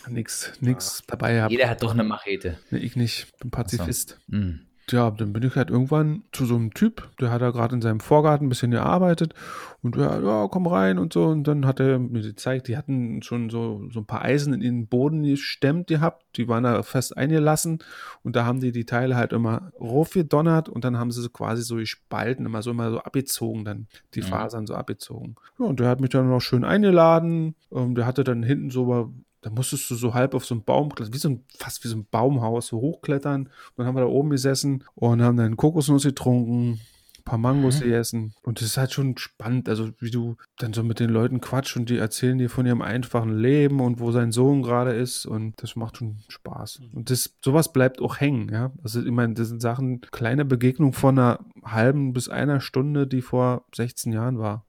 Nix, 0.10 0.52
nix 0.60 1.02
dabei 1.08 1.36
gehabt. 1.36 1.52
Jeder 1.52 1.70
hat 1.70 1.82
doch 1.82 1.92
eine 1.92 2.04
Machete. 2.04 2.60
Nee, 2.70 2.80
ich 2.80 2.98
nicht, 2.98 3.38
bin 3.40 3.52
Pazifist. 3.52 4.20
Hm. 4.30 4.68
Ja, 4.92 5.10
dann 5.12 5.32
bin 5.32 5.44
ich 5.44 5.56
halt 5.56 5.70
irgendwann 5.70 6.24
zu 6.32 6.46
so 6.46 6.56
einem 6.56 6.74
Typ, 6.74 7.10
der 7.20 7.32
hat 7.32 7.42
da 7.42 7.52
gerade 7.52 7.76
in 7.76 7.82
seinem 7.82 8.00
Vorgarten 8.02 8.46
ein 8.46 8.50
bisschen 8.50 8.72
gearbeitet 8.72 9.34
und 9.82 9.96
ja, 9.96 10.20
ja, 10.20 10.48
komm 10.50 10.68
rein 10.68 10.98
und 11.00 11.14
so. 11.14 11.26
Und 11.28 11.46
dann 11.48 11.66
hat 11.66 11.80
er 11.80 11.98
mir 11.98 12.22
gezeigt, 12.22 12.68
die 12.68 12.78
hatten 12.78 13.22
schon 13.24 13.50
so, 13.50 13.88
so 13.90 14.02
ein 14.02 14.06
paar 14.06 14.24
Eisen 14.24 14.54
in 14.54 14.60
den 14.60 14.88
Boden 14.88 15.24
gestemmt 15.24 15.88
gehabt, 15.88 16.26
die 16.36 16.48
waren 16.48 16.64
da 16.64 16.84
fest 16.84 17.16
eingelassen 17.18 17.80
und 18.24 18.36
da 18.36 18.46
haben 18.46 18.60
die 18.60 18.72
die 18.72 18.86
Teile 18.86 19.16
halt 19.16 19.34
immer 19.34 19.72
raufgedonnert 19.80 20.68
und 20.70 20.84
dann 20.84 20.98
haben 20.98 21.12
sie 21.12 21.22
so 21.22 21.30
quasi 21.30 21.64
so 21.64 21.76
gespalten, 21.78 22.46
immer 22.46 22.62
so 22.62 22.72
immer 22.72 22.92
so 22.92 23.00
abgezogen, 23.00 23.66
dann 23.66 23.88
die 24.14 24.22
Mhm. 24.22 24.26
Fasern 24.26 24.68
so 24.68 24.76
abgezogen. 24.76 25.36
Ja, 25.58 25.66
und 25.66 25.80
der 25.80 25.88
hat 25.88 26.02
mich 26.02 26.10
dann 26.10 26.30
noch 26.30 26.42
schön 26.42 26.64
eingeladen. 26.64 27.56
Ähm, 27.72 27.96
der 27.96 28.06
hatte 28.06 28.24
dann 28.24 28.44
hinten 28.44 28.70
so 28.70 29.14
da 29.42 29.50
musstest 29.50 29.90
du 29.90 29.96
so 29.96 30.14
halb 30.14 30.34
auf 30.34 30.46
so 30.46 30.54
einen 30.56 30.64
Baum, 30.64 30.92
wie 31.12 31.18
so 31.18 31.30
ein, 31.30 31.44
fast 31.58 31.84
wie 31.84 31.88
so 31.88 31.98
ein 31.98 32.06
Baumhaus, 32.10 32.68
so 32.68 32.78
hochklettern. 32.80 33.44
Und 33.44 33.52
dann 33.78 33.88
haben 33.88 33.96
wir 33.96 34.02
da 34.02 34.08
oben 34.08 34.30
gesessen 34.30 34.84
und 34.96 35.22
haben 35.22 35.38
dann 35.38 35.58
Kokosnuss 35.58 36.04
getrunken, 36.04 36.80
ein 37.20 37.24
paar 37.24 37.38
Mangos 37.38 37.80
Mhm. 37.80 37.84
gegessen. 37.84 38.34
Und 38.44 38.60
das 38.62 38.68
ist 38.68 38.78
halt 38.78 38.92
schon 38.94 39.16
spannend, 39.18 39.70
also 39.70 39.90
wie 40.00 40.10
du 40.10 40.38
dann 40.58 40.74
so 40.74 40.84
mit 40.84 41.00
den 41.00 41.10
Leuten 41.12 41.40
quatsch 41.40 41.76
und 41.78 41.90
die 41.90 41.98
erzählen 41.98 42.38
dir 42.40 42.50
von 42.50 42.66
ihrem 42.66 42.82
einfachen 42.82 43.38
Leben 43.38 43.80
und 43.80 44.00
wo 44.00 44.12
sein 44.12 44.32
Sohn 44.32 44.64
gerade 44.64 44.94
ist. 44.94 45.26
Und 45.28 45.62
das 45.62 45.76
macht 45.76 45.98
schon 45.98 46.18
Spaß. 46.30 46.82
Und 46.94 47.10
das, 47.12 47.36
sowas 47.44 47.72
bleibt 47.74 48.02
auch 48.02 48.20
hängen, 48.20 48.50
ja. 48.50 48.72
Also 48.84 49.02
ich 49.04 49.12
meine, 49.12 49.36
das 49.36 49.50
sind 49.50 49.62
Sachen, 49.62 50.02
kleine 50.02 50.46
Begegnung 50.46 50.94
von 50.94 51.18
einer 51.20 51.40
halben 51.64 52.14
bis 52.14 52.28
einer 52.28 52.60
Stunde, 52.60 53.06
die 53.08 53.22
vor 53.22 53.66
16 53.76 54.14
Jahren 54.14 54.40
war. 54.40 54.66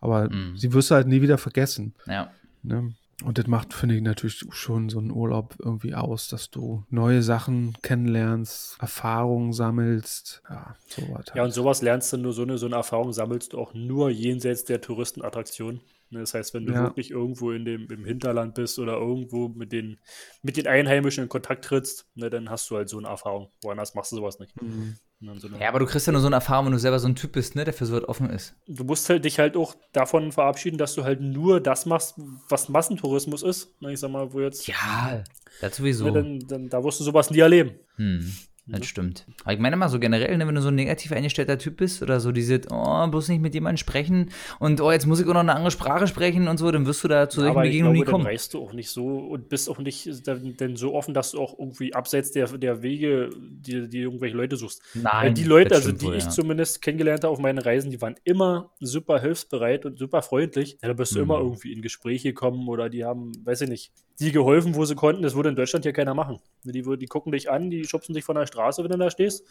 Aber 0.00 0.28
Mhm. 0.30 0.56
sie 0.56 0.72
wirst 0.72 0.90
du 0.90 0.94
halt 0.96 1.08
nie 1.08 1.22
wieder 1.22 1.38
vergessen. 1.38 1.94
Ja. 2.06 2.30
Ne? 2.62 2.94
Und 3.24 3.38
das 3.38 3.46
macht, 3.46 3.72
finde 3.72 3.94
ich, 3.96 4.02
natürlich 4.02 4.44
schon 4.50 4.90
so 4.90 4.98
einen 4.98 5.10
Urlaub 5.10 5.56
irgendwie 5.58 5.94
aus, 5.94 6.28
dass 6.28 6.50
du 6.50 6.84
neue 6.90 7.22
Sachen 7.22 7.74
kennenlernst, 7.82 8.76
Erfahrungen 8.78 9.52
sammelst. 9.54 10.42
Ja, 10.50 10.76
sowas. 10.86 11.24
Ja, 11.34 11.44
und 11.44 11.52
sowas 11.52 11.80
lernst 11.80 12.12
du 12.12 12.18
nur, 12.18 12.32
so 12.34 12.42
eine, 12.42 12.58
so 12.58 12.66
eine 12.66 12.76
Erfahrung 12.76 13.12
sammelst 13.14 13.54
du 13.54 13.58
auch 13.58 13.72
nur 13.72 14.10
jenseits 14.10 14.64
der 14.64 14.82
Touristenattraktion. 14.82 15.80
Ne, 16.10 16.20
Das 16.20 16.34
heißt, 16.34 16.52
wenn 16.54 16.66
du 16.66 16.72
Ja. 16.74 16.82
wirklich 16.84 17.10
irgendwo 17.10 17.52
in 17.52 17.64
dem, 17.64 17.88
im 17.90 18.04
Hinterland 18.04 18.54
bist 18.54 18.78
oder 18.78 18.98
irgendwo 18.98 19.48
mit 19.48 19.72
den, 19.72 19.98
mit 20.42 20.56
den 20.58 20.66
Einheimischen 20.66 21.24
in 21.24 21.28
Kontakt 21.30 21.64
trittst, 21.64 22.06
ne, 22.14 22.28
dann 22.28 22.50
hast 22.50 22.70
du 22.70 22.76
halt 22.76 22.88
so 22.90 22.98
eine 22.98 23.08
Erfahrung. 23.08 23.50
Woanders 23.62 23.94
machst 23.94 24.12
du 24.12 24.16
sowas 24.16 24.38
nicht. 24.38 24.60
Mhm. 24.60 24.96
So 25.20 25.48
Ja, 25.48 25.68
aber 25.68 25.78
du 25.78 25.86
kriegst 25.86 26.06
ja 26.06 26.12
nur 26.12 26.20
so 26.20 26.26
eine 26.26 26.36
Erfahrung, 26.36 26.66
wenn 26.66 26.72
du 26.72 26.78
selber 26.78 26.98
so 26.98 27.08
ein 27.08 27.16
Typ 27.16 27.32
bist, 27.32 27.56
ne, 27.56 27.64
der 27.64 27.72
für 27.72 27.86
so 27.86 27.96
was 27.96 28.06
offen 28.06 28.28
ist. 28.28 28.54
du 28.66 28.84
musst 28.84 29.08
halt 29.08 29.24
dich 29.24 29.38
halt 29.38 29.56
auch 29.56 29.74
davon 29.92 30.30
verabschieden, 30.30 30.76
dass 30.76 30.94
du 30.94 31.04
halt 31.04 31.20
nur 31.22 31.60
das 31.60 31.86
machst, 31.86 32.16
was 32.48 32.68
Massentourismus 32.68 33.42
ist. 33.42 33.74
Ich 33.80 33.98
sag 33.98 34.10
mal, 34.10 34.32
wo 34.32 34.40
jetzt. 34.40 34.66
Ja, 34.66 35.24
das 35.62 35.76
sowieso. 35.76 36.04
Ne, 36.04 36.12
dann, 36.12 36.38
dann, 36.40 36.68
da 36.68 36.84
wirst 36.84 37.00
du 37.00 37.04
sowas 37.04 37.30
nie 37.30 37.38
erleben. 37.38 37.78
Hm, 37.96 38.30
das 38.68 38.86
stimmt. 38.86 39.26
Aber 39.44 39.52
ich 39.52 39.60
meine 39.60 39.76
mal 39.76 39.88
so 39.88 40.00
generell, 40.00 40.36
ne, 40.36 40.46
wenn 40.46 40.54
du 40.56 40.60
so 40.60 40.68
ein 40.68 40.74
negativ 40.74 41.12
eingestellter 41.12 41.56
Typ 41.56 41.76
bist 41.76 42.02
oder 42.02 42.18
so 42.18 42.32
diese, 42.32 42.60
oh, 42.70 43.06
bloß 43.06 43.28
nicht 43.28 43.40
mit 43.40 43.54
jemandem 43.54 43.76
sprechen 43.76 44.30
und 44.58 44.80
oh, 44.80 44.90
jetzt 44.90 45.06
muss 45.06 45.20
ich 45.20 45.26
auch 45.28 45.34
noch 45.34 45.40
eine 45.40 45.54
andere 45.54 45.70
Sprache 45.70 46.06
sprechen 46.08 46.48
und 46.48 46.58
so, 46.58 46.70
dann 46.72 46.84
wirst 46.86 47.04
du 47.04 47.08
da 47.08 47.28
zu 47.28 47.40
solchen 47.40 47.52
Aber 47.56 47.62
Begegnungen 47.62 47.98
nie 47.98 48.04
kommen. 48.04 48.26
reist 48.26 48.54
du 48.54 48.60
auch 48.62 48.72
nicht 48.72 48.90
so 48.90 49.06
und 49.18 49.48
bist 49.48 49.70
auch 49.70 49.78
nicht 49.78 50.26
dann, 50.26 50.56
dann 50.56 50.74
so 50.76 50.94
offen, 50.94 51.14
dass 51.14 51.30
du 51.30 51.40
auch 51.40 51.56
irgendwie 51.58 51.94
abseits 51.94 52.32
der, 52.32 52.46
der 52.58 52.82
Wege, 52.82 53.30
die, 53.38 53.88
die 53.88 53.98
irgendwelche 54.00 54.36
Leute 54.36 54.56
suchst. 54.56 54.82
Weil 54.94 55.02
Nein. 55.02 55.34
die 55.34 55.44
Leute, 55.44 55.74
also 55.74 55.92
die 55.92 56.06
wohl, 56.06 56.16
ich 56.16 56.24
ja. 56.24 56.30
zumindest 56.30 56.82
kennengelernt 56.82 57.22
habe 57.22 57.32
auf 57.32 57.38
meinen 57.38 57.58
Reisen, 57.58 57.90
die 57.92 58.00
waren 58.02 58.16
immer 58.24 58.72
super 58.80 59.20
hilfsbereit 59.20 59.86
und 59.86 59.98
super 59.98 60.22
freundlich. 60.22 60.78
Ja, 60.82 60.88
da 60.88 60.94
bist 60.94 61.12
du 61.14 61.18
Mhm. 61.18 61.22
immer 61.24 61.38
irgendwie 61.38 61.72
in 61.72 61.82
Gespräche 61.82 62.30
gekommen 62.30 62.68
oder 62.68 62.88
die 62.90 63.04
haben, 63.04 63.32
weiß 63.44 63.60
ich 63.60 63.68
nicht, 63.68 63.92
die 64.20 64.32
geholfen, 64.32 64.74
wo 64.74 64.84
sie 64.84 64.94
konnten. 64.94 65.22
Das 65.22 65.34
würde 65.34 65.50
in 65.50 65.56
Deutschland 65.56 65.84
ja 65.84 65.92
keiner 65.92 66.14
machen. 66.14 66.38
Die, 66.64 66.82
die 66.82 67.06
gucken 67.06 67.32
dich 67.32 67.50
an, 67.50 67.70
die 67.70 67.84
schubsen 67.84 68.14
dich 68.14 68.24
von 68.24 68.36
der 68.36 68.46
Straße, 68.46 68.82
wenn 68.82 68.90
du 68.90 68.98
da 68.98 69.10
stehst. 69.10 69.44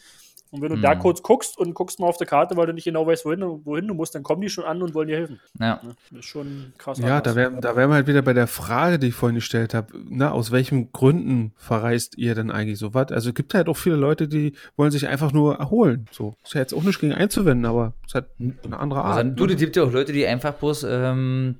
Und 0.51 0.61
wenn 0.61 0.69
du 0.69 0.77
da 0.77 0.93
Mhm. 0.95 0.99
kurz 0.99 1.23
guckst 1.23 1.57
und 1.57 1.73
guckst 1.73 1.99
mal 1.99 2.05
auf 2.07 2.17
der 2.17 2.27
Karte, 2.27 2.55
weil 2.55 2.67
du 2.67 2.73
nicht 2.73 2.83
genau 2.85 3.05
weißt, 3.07 3.25
wohin, 3.25 3.39
du- 3.41 3.61
wohin 3.65 3.87
du 3.87 3.93
musst, 3.95 4.13
dann 4.15 4.21
kommen 4.23 4.41
die 4.41 4.49
schon 4.49 4.63
an 4.63 4.81
und 4.83 4.93
wollen 4.93 5.07
dir 5.07 5.17
helfen. 5.17 5.39
Ja. 5.59 5.81
Das 6.11 6.19
ist 6.19 6.25
schon 6.25 6.71
krass. 6.77 6.99
Ja, 6.99 7.19
da 7.19 7.35
wären 7.35 7.59
da 7.61 7.75
wären 7.75 7.89
wir 7.89 7.95
halt 7.95 8.07
wieder 8.07 8.21
bei 8.21 8.33
der 8.33 8.45
Frage, 8.47 8.99
die 8.99 9.07
ich 9.07 9.15
vorhin 9.15 9.35
gestellt 9.35 9.73
habe. 9.73 9.87
Na, 10.07 10.31
aus 10.31 10.51
welchen 10.51 10.91
Gründen 10.91 11.53
verreist 11.57 12.17
ihr 12.17 12.35
denn 12.35 12.51
eigentlich 12.51 12.77
so 12.77 12.93
was? 12.93 13.11
Also 13.11 13.29
es 13.29 13.35
gibt 13.35 13.53
halt 13.55 13.67
auch 13.67 13.75
viele 13.77 13.95
Leute, 13.95 14.27
die 14.27 14.53
wollen 14.77 14.91
sich 14.91 15.07
einfach 15.07 15.33
nur 15.33 15.55
erholen. 15.55 16.05
So 16.11 16.35
ist 16.43 16.53
ja 16.53 16.61
jetzt 16.61 16.73
auch 16.73 16.83
nicht 16.83 16.99
gegen 16.99 17.13
einzuwenden, 17.13 17.65
aber 17.65 17.93
es 18.03 18.09
ist 18.11 18.15
halt 18.15 18.25
eine 18.63 18.79
andere 18.79 19.01
Art. 19.03 19.17
Also, 19.17 19.31
du, 19.31 19.45
es 19.47 19.57
gibt 19.59 19.75
ja 19.75 19.83
auch 19.83 19.91
Leute, 19.91 20.13
die 20.13 20.25
einfach 20.27 20.53
bloß 20.53 20.85
ähm, 20.87 21.55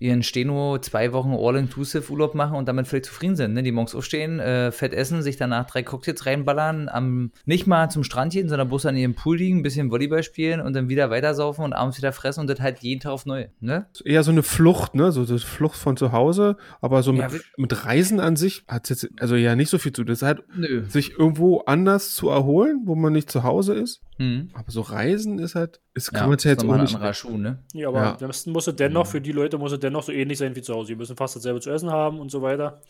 ihren 0.00 0.22
Steno 0.22 0.78
zwei 0.78 1.12
Wochen 1.12 1.32
All-Inclusive 1.32 2.10
Urlaub 2.10 2.34
machen 2.34 2.56
und 2.56 2.66
damit 2.66 2.88
völlig 2.88 3.04
zufrieden 3.04 3.36
sind. 3.36 3.54
Ne? 3.54 3.62
Die 3.62 3.70
morgens 3.70 3.94
aufstehen, 3.94 4.40
äh, 4.40 4.72
fett 4.72 4.94
essen, 4.94 5.22
sich 5.22 5.36
danach 5.36 5.66
drei 5.66 5.82
Cocktails 5.82 6.26
reinballern, 6.26 6.88
am, 6.88 7.30
nicht 7.44 7.66
mal 7.66 7.90
zum 7.90 8.02
Strand 8.02 8.32
gehen, 8.32 8.48
sondern 8.48 8.68
bloß 8.68 8.86
an 8.86 8.96
ihrem 8.96 9.14
Pool 9.14 9.36
liegen, 9.36 9.58
ein 9.58 9.62
bisschen 9.62 9.90
Volleyball 9.90 10.22
spielen 10.22 10.60
und 10.60 10.72
dann 10.72 10.88
wieder 10.88 11.10
weitersaufen 11.10 11.64
und 11.64 11.74
abends 11.74 11.98
wieder 11.98 12.12
fressen 12.12 12.40
und 12.40 12.50
das 12.50 12.60
halt 12.60 12.80
jeden 12.80 13.00
Tag 13.00 13.12
auf 13.12 13.26
neu. 13.26 13.46
Ne? 13.60 13.86
eher 14.04 14.22
so 14.22 14.30
eine 14.30 14.42
Flucht, 14.42 14.94
ne? 14.94 15.12
So 15.12 15.22
eine 15.22 15.38
Flucht 15.38 15.76
von 15.76 15.96
zu 15.96 16.12
Hause, 16.12 16.56
aber 16.80 17.02
so 17.02 17.12
mit, 17.12 17.22
Ja, 17.22 17.38
mit 17.56 17.84
Reisen 17.84 18.20
an 18.20 18.36
sich 18.36 18.64
hat 18.66 18.88
jetzt 18.88 19.08
also 19.20 19.36
ja 19.36 19.54
nicht 19.54 19.68
so 19.68 19.78
viel 19.78 19.92
zu 19.92 20.02
tun. 20.02 20.06
Das 20.06 20.22
ist 20.22 20.26
halt 20.26 20.42
Nö. 20.56 20.84
sich 20.88 21.18
irgendwo 21.18 21.60
anders 21.60 22.14
zu 22.14 22.30
erholen, 22.30 22.82
wo 22.84 22.94
man 22.94 23.12
nicht 23.12 23.30
zu 23.30 23.42
Hause 23.42 23.74
ist. 23.74 24.00
Hm. 24.20 24.50
Aber 24.52 24.70
so 24.70 24.82
Reisen 24.82 25.38
ist 25.38 25.54
halt, 25.54 25.80
ist 25.94 26.12
kann 26.12 26.24
Ja, 26.24 26.26
man 26.28 26.36
es 26.36 26.44
ja 26.44 26.50
jetzt 26.50 26.62
auch 26.62 26.70
ein 26.74 26.82
nicht. 26.82 26.94
anderer 26.94 27.14
Schuh, 27.14 27.38
ne? 27.38 27.64
Ja, 27.72 27.88
aber 27.88 27.98
Ja. 27.98 28.16
das 28.20 28.44
muss 28.44 28.66
es 28.66 28.76
dennoch, 28.76 29.06
für 29.06 29.22
die 29.22 29.32
Leute 29.32 29.56
muss 29.56 29.72
es 29.72 29.80
dennoch 29.80 30.02
so 30.02 30.12
ähnlich 30.12 30.36
sein 30.36 30.54
wie 30.54 30.60
zu 30.60 30.74
Hause. 30.74 30.88
Die 30.88 30.96
müssen 30.96 31.16
fast 31.16 31.36
dasselbe 31.36 31.60
zu 31.60 31.70
essen 31.70 31.90
haben 31.90 32.20
und 32.20 32.30
so 32.30 32.42
weiter. 32.42 32.82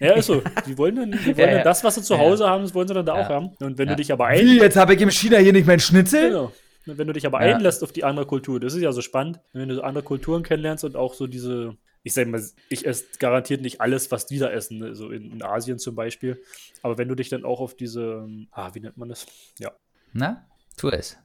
Ja, 0.00 0.14
ist 0.14 0.26
so. 0.26 0.42
Die 0.66 0.78
wollen 0.78 0.96
dann, 0.96 1.10
die 1.10 1.18
wollen 1.26 1.36
Ja, 1.38 1.46
dann 1.46 1.56
ja. 1.58 1.62
das, 1.62 1.84
was 1.84 1.96
sie 1.96 2.02
zu 2.02 2.14
Ja, 2.14 2.20
Hause 2.20 2.48
haben, 2.48 2.62
das 2.62 2.74
wollen 2.74 2.88
sie 2.88 2.94
dann 2.94 3.04
da 3.04 3.18
Ja. 3.18 3.26
auch 3.26 3.28
haben. 3.28 3.48
Und 3.60 3.76
wenn 3.76 3.86
Ja. 3.88 3.94
du 3.94 3.96
dich 3.96 4.10
aber 4.12 4.28
Wie, 4.30 4.56
ein, 4.56 4.56
jetzt 4.56 4.76
habe 4.78 4.94
ich 4.94 5.00
im 5.02 5.10
China 5.10 5.36
hier 5.36 5.52
nicht 5.52 5.66
mein 5.66 5.78
Schnitzel? 5.80 6.30
genau. 6.30 6.52
Wenn 6.86 7.06
du 7.06 7.12
dich 7.12 7.26
aber 7.26 7.44
Ja. 7.46 7.54
einlässt 7.54 7.84
auf 7.84 7.92
die 7.92 8.04
andere 8.04 8.24
Kultur, 8.24 8.58
das 8.58 8.72
ist 8.72 8.80
ja 8.80 8.90
so 8.92 9.02
spannend, 9.02 9.40
wenn 9.52 9.68
du 9.68 9.74
so 9.74 9.82
andere 9.82 10.02
Kulturen 10.02 10.42
kennenlernst 10.42 10.84
und 10.84 10.96
auch 10.96 11.12
so 11.12 11.26
diese, 11.26 11.76
ich 12.02 12.14
sag 12.14 12.28
mal, 12.28 12.42
ich 12.70 12.86
esse 12.86 13.04
garantiert 13.18 13.60
nicht 13.60 13.82
alles, 13.82 14.10
was 14.10 14.24
die 14.24 14.38
da 14.38 14.48
essen, 14.48 14.78
ne? 14.78 14.94
so 14.94 15.10
in, 15.10 15.30
in 15.32 15.42
Asien 15.42 15.78
zum 15.78 15.94
Beispiel. 15.94 16.40
Aber 16.82 16.96
wenn 16.96 17.08
du 17.08 17.14
dich 17.14 17.28
dann 17.28 17.44
auch 17.44 17.60
auf 17.60 17.74
diese, 17.76 18.26
ah, 18.52 18.70
wie 18.72 18.80
nennt 18.80 18.96
man 18.96 19.10
das? 19.10 19.26
Ja. 19.58 19.72
Na, 20.14 20.46
tu 20.78 20.88
es. 20.88 21.18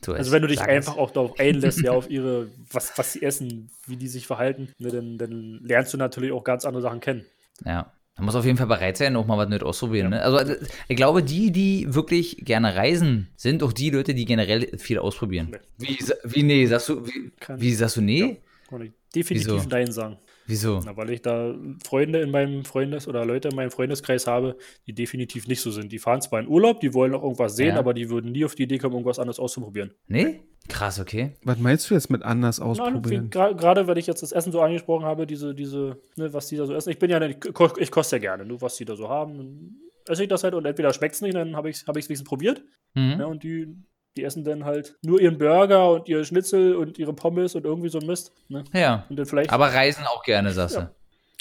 Tu 0.00 0.12
es. 0.12 0.18
Also 0.18 0.32
wenn 0.32 0.40
du 0.42 0.48
dich 0.48 0.60
Sag 0.60 0.68
einfach 0.70 0.92
es. 0.94 0.98
auch 0.98 1.10
darauf 1.10 1.38
einlässt, 1.38 1.80
ja, 1.82 1.92
auf 1.92 2.08
ihre, 2.16 2.48
was, 2.72 2.96
was 2.96 3.12
sie 3.12 3.22
essen, 3.22 3.68
wie 3.86 3.96
die 3.96 4.08
sich 4.08 4.26
verhalten, 4.26 4.68
ne, 4.78 4.88
dann, 4.90 5.18
dann 5.18 5.60
lernst 5.62 5.92
du 5.92 5.98
natürlich 5.98 6.32
auch 6.32 6.44
ganz 6.44 6.64
andere 6.64 6.82
Sachen 6.82 7.00
kennen. 7.00 7.26
Ja. 7.66 7.92
Man 8.16 8.26
muss 8.26 8.34
auf 8.34 8.44
jeden 8.44 8.58
Fall 8.58 8.66
bereit 8.66 8.98
sein, 8.98 9.16
auch 9.16 9.24
mal 9.26 9.38
was 9.38 9.48
nicht 9.48 9.62
ausprobieren. 9.62 10.10
Ne? 10.10 10.22
Also 10.22 10.38
äh, 10.38 10.58
ich 10.88 10.96
glaube, 10.96 11.22
die, 11.22 11.52
die 11.52 11.94
wirklich 11.94 12.36
gerne 12.44 12.74
reisen, 12.76 13.28
sind 13.36 13.62
auch 13.62 13.72
die 13.72 13.88
Leute, 13.90 14.14
die 14.14 14.26
generell 14.26 14.76
viel 14.78 14.98
ausprobieren. 14.98 15.56
Wie, 15.78 15.96
sa- 16.02 16.16
wie 16.24 16.42
nee, 16.42 16.66
sagst 16.66 16.90
du, 16.90 17.06
wie, 17.06 17.32
wie 17.56 17.74
sagst 17.74 17.96
du 17.96 18.02
nee? 18.02 18.40
Kann 18.68 18.82
ich 18.82 18.92
definitiv 19.14 19.48
Wieso? 19.54 19.68
Nein 19.70 19.90
sagen. 19.90 20.18
Wieso? 20.50 20.80
Na, 20.84 20.96
weil 20.96 21.10
ich 21.10 21.22
da 21.22 21.54
Freunde 21.84 22.20
in 22.20 22.30
meinem 22.30 22.64
Freundes- 22.64 23.06
oder 23.08 23.24
Leute 23.24 23.48
in 23.48 23.54
meinem 23.56 23.70
Freundeskreis 23.70 24.26
habe, 24.26 24.56
die 24.86 24.92
definitiv 24.92 25.46
nicht 25.46 25.60
so 25.60 25.70
sind. 25.70 25.92
Die 25.92 25.98
fahren 25.98 26.20
zwar 26.20 26.40
in 26.40 26.48
Urlaub, 26.48 26.80
die 26.80 26.92
wollen 26.92 27.14
auch 27.14 27.22
irgendwas 27.22 27.56
sehen, 27.56 27.74
Ja. 27.74 27.78
aber 27.78 27.94
die 27.94 28.10
würden 28.10 28.32
nie 28.32 28.44
auf 28.44 28.54
die 28.54 28.64
Idee 28.64 28.78
kommen, 28.78 28.94
irgendwas 28.94 29.18
anderes 29.18 29.38
auszuprobieren. 29.38 29.92
Nee? 30.08 30.40
Krass, 30.68 31.00
okay. 31.00 31.32
Was 31.44 31.58
meinst 31.58 31.88
du 31.88 31.94
jetzt 31.94 32.10
mit 32.10 32.22
anders 32.22 32.60
ausprobieren? 32.60 33.30
gra- 33.30 33.54
Gerade 33.54 33.86
weil 33.86 33.96
ich 33.98 34.06
jetzt 34.06 34.22
das 34.22 34.32
Essen 34.32 34.52
so 34.52 34.60
angesprochen 34.60 35.04
habe, 35.06 35.26
diese, 35.26 35.54
diese, 35.54 35.98
ne, 36.16 36.32
was 36.34 36.48
die 36.48 36.56
da 36.56 36.66
so 36.66 36.74
essen. 36.74 36.90
Ich 36.90 36.98
bin 36.98 37.10
ja, 37.10 37.20
ich, 37.22 37.36
ich 37.78 37.90
koste 37.90 38.16
ja 38.16 38.20
gerne, 38.20 38.44
nur 38.44 38.60
was 38.60 38.76
die 38.76 38.84
da 38.84 38.94
so 38.96 39.08
haben. 39.08 39.38
Dann 39.38 39.76
esse 40.08 40.22
ich 40.24 40.28
das 40.28 40.44
halt 40.44 40.54
und 40.54 40.66
entweder 40.66 40.92
schmeckt 40.92 41.14
es 41.14 41.22
nicht, 41.22 41.34
dann 41.34 41.56
habe 41.56 41.70
ich 41.70 41.76
es 41.76 41.86
hab 41.86 41.96
ich's 41.96 42.08
wenigstens 42.08 42.28
probiert. 42.28 42.62
Mhm. 42.94 43.16
Ja, 43.20 43.26
und 43.26 43.42
die, 43.42 43.68
die 44.16 44.24
essen 44.24 44.44
dann 44.44 44.64
halt 44.64 44.96
nur 45.02 45.20
ihren 45.20 45.38
Burger 45.38 45.90
und 45.92 46.08
ihr 46.08 46.24
Schnitzel 46.24 46.74
und 46.76 46.98
ihre 46.98 47.12
Pommes 47.12 47.54
und 47.54 47.64
irgendwie 47.64 47.88
so 47.88 47.98
ein 47.98 48.06
Mist. 48.06 48.32
Ne? 48.48 48.64
Ja. 48.72 49.06
Und 49.08 49.16
dann 49.18 49.26
vielleicht. 49.26 49.52
Aber 49.52 49.66
reisen 49.72 50.04
auch 50.06 50.22
gerne, 50.24 50.52
sagst 50.52 50.76
du. 50.76 50.80
Ja. 50.80 50.90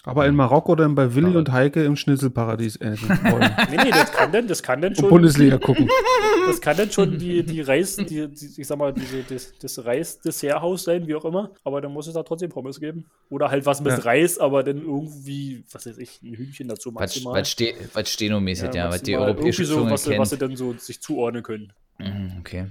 Aber 0.05 0.25
in 0.27 0.33
Marokko 0.33 0.75
dann 0.75 0.95
bei 0.95 1.13
Willi 1.13 1.27
Aber- 1.27 1.39
und 1.39 1.51
Heike 1.51 1.83
im 1.83 1.97
Schnitzelparadies 1.97 2.77
essen 2.77 3.09
wollen. 3.31 3.51
nee, 3.69 3.77
nee, 3.83 3.89
das 3.89 4.11
kann 4.13 4.31
denn, 4.31 4.47
das 4.47 4.63
kann 4.63 4.81
denn 4.81 4.91
Und 4.93 4.99
schon. 4.99 5.09
Bundesliga 5.09 5.57
gucken. 5.57 5.89
Das 6.47 6.61
kann 6.61 6.77
dann 6.77 6.89
schon 6.89 7.17
die, 7.19 7.43
die 7.43 7.59
Reis, 7.59 7.97
die, 7.97 8.05
die, 8.29 8.49
ich 8.61 8.65
sag 8.65 8.77
mal, 8.77 8.93
diese, 8.93 9.23
das, 9.23 9.51
das 9.61 9.83
Reis-Desserthaus 9.83 10.85
sein, 10.85 11.05
wie 11.05 11.15
auch 11.15 11.25
immer. 11.25 11.51
Aber 11.65 11.81
dann 11.81 11.91
muss 11.91 12.07
es 12.07 12.13
da 12.13 12.23
trotzdem 12.23 12.49
Pommes 12.49 12.79
geben. 12.79 13.05
Oder 13.29 13.51
halt 13.51 13.65
was 13.65 13.81
mit 13.81 13.91
Ja. 13.91 13.99
Reis, 13.99 14.37
aber 14.39 14.63
dann 14.63 14.77
irgendwie, 14.81 15.65
was 15.71 15.85
weiß 15.85 15.97
ich, 15.97 16.21
ein 16.23 16.33
Hühnchen 16.33 16.69
dazu 16.69 16.89
Was, 16.95 16.99
maximal. 17.01 17.41
was, 17.41 17.49
ste 17.51 17.73
was 17.93 18.09
Steno-mäßig, 18.09 18.73
ja, 18.73 18.87
was 18.87 19.01
die 19.03 19.11
maximal. 19.11 19.29
europäische 19.31 19.63
Irgendwie 19.63 19.83
so, 19.85 19.91
was, 19.91 20.03
sie- 20.05 20.17
was 20.17 20.29
sie 20.29 20.37
dann 20.37 20.55
so 20.55 20.73
sich 20.77 21.01
zuordnen 21.01 21.43
können. 21.43 21.73
Mhm, 21.99 22.37
Okay, 22.39 22.65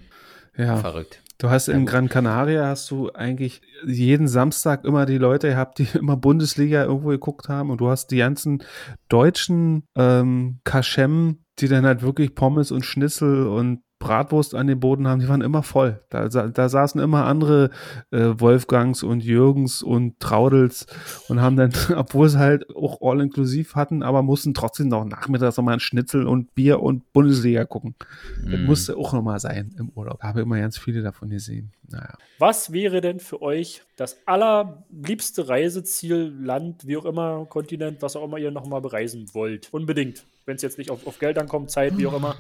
Ja. 0.57 0.77
verrückt. 0.77 1.23
Du 1.41 1.51
hast 1.51 1.69
in 1.69 1.87
Gran 1.87 2.09
Canaria 2.09 2.67
hast 2.67 2.91
du 2.91 3.13
eigentlich 3.13 3.63
jeden 3.87 4.27
Samstag 4.27 4.85
immer 4.85 5.07
die 5.07 5.19
Leute 5.19 5.51
gehabt, 5.51 5.79
die 5.79 5.87
immer 5.99 6.17
Bundesliga 6.17 6.83
irgendwo 6.83 7.11
geguckt 7.11 7.49
haben 7.49 7.71
und 7.71 7.81
du 7.81 7.89
hast 7.89 8.09
die 8.09 8.17
ganzen 8.17 8.65
deutschen 9.09 9.85
ähm, 9.95 10.59
Kaschem, 10.65 11.45
die 11.61 11.69
dann 11.69 11.87
halt 11.87 12.03
wirklich 12.03 12.35
Pommes 12.35 12.73
und 12.73 12.85
Schnitzel 12.85 13.47
und 13.47 13.83
Bratwurst 13.99 14.55
an 14.55 14.69
den 14.69 14.79
Boden 14.79 15.09
haben, 15.09 15.21
die 15.21 15.29
waren 15.29 15.41
immer 15.41 15.63
voll. 15.63 16.01
Da, 16.11 16.29
da 16.29 16.69
saßen 16.69 17.01
immer 17.01 17.25
andere 17.25 17.71
äh, 18.13 18.35
Wolfgangs 18.37 19.03
und 19.03 19.25
Jürgens 19.25 19.83
und 19.83 20.21
Traudels 20.21 20.87
und 21.29 21.41
haben 21.41 21.57
dann, 21.57 21.73
obwohl 21.97 22.29
sie 22.29 22.39
halt 22.39 22.75
auch 22.77 23.01
all-inklusiv 23.01 23.75
hatten, 23.75 24.03
aber 24.03 24.23
mussten 24.23 24.55
trotzdem 24.55 24.89
noch 24.89 25.05
nachmittags 25.05 25.57
nochmal 25.57 25.75
ein 25.75 25.81
Schnitzel 25.81 26.27
und 26.27 26.55
Bier 26.55 26.81
und 26.81 27.13
Bundesliga 27.13 27.65
gucken. 27.65 27.97
Das 28.45 28.61
Mhm. 28.61 28.67
musste 28.67 28.97
auch 28.97 29.13
nochmal 29.13 29.41
sein 29.41 29.75
im 29.79 29.89
Urlaub. 29.95 30.23
Habe 30.23 30.43
immer 30.43 30.59
ganz 30.59 30.79
viele 30.79 31.03
davon 31.03 31.31
gesehen. 31.31 31.73
Naja. 31.91 32.15
Was 32.39 32.73
wäre 32.73 33.01
denn 33.01 33.19
für 33.19 33.43
euch 33.43 33.83
das 33.97 34.19
allerliebste 34.27 35.49
Reiseziel, 35.49 36.35
Land, 36.41 36.87
wie 36.87 36.97
auch 36.97 37.05
immer, 37.05 37.47
Kontinent, 37.47 38.03
was 38.03 38.15
auch 38.15 38.25
immer 38.25 38.39
ihr 38.39 38.51
nochmal 38.51 38.81
bereisen 38.81 39.27
wollt? 39.33 39.69
Unbedingt. 39.73 40.25
Wenn 40.47 40.57
es 40.57 40.63
jetzt 40.63 40.79
nicht 40.79 40.91
auf, 40.91 41.07
auf 41.07 41.19
Geld 41.19 41.39
ankommt, 41.39 41.71
Zeit, 41.71 41.97
wie 41.99 42.07
auch 42.07 42.17
immer. 42.17 42.37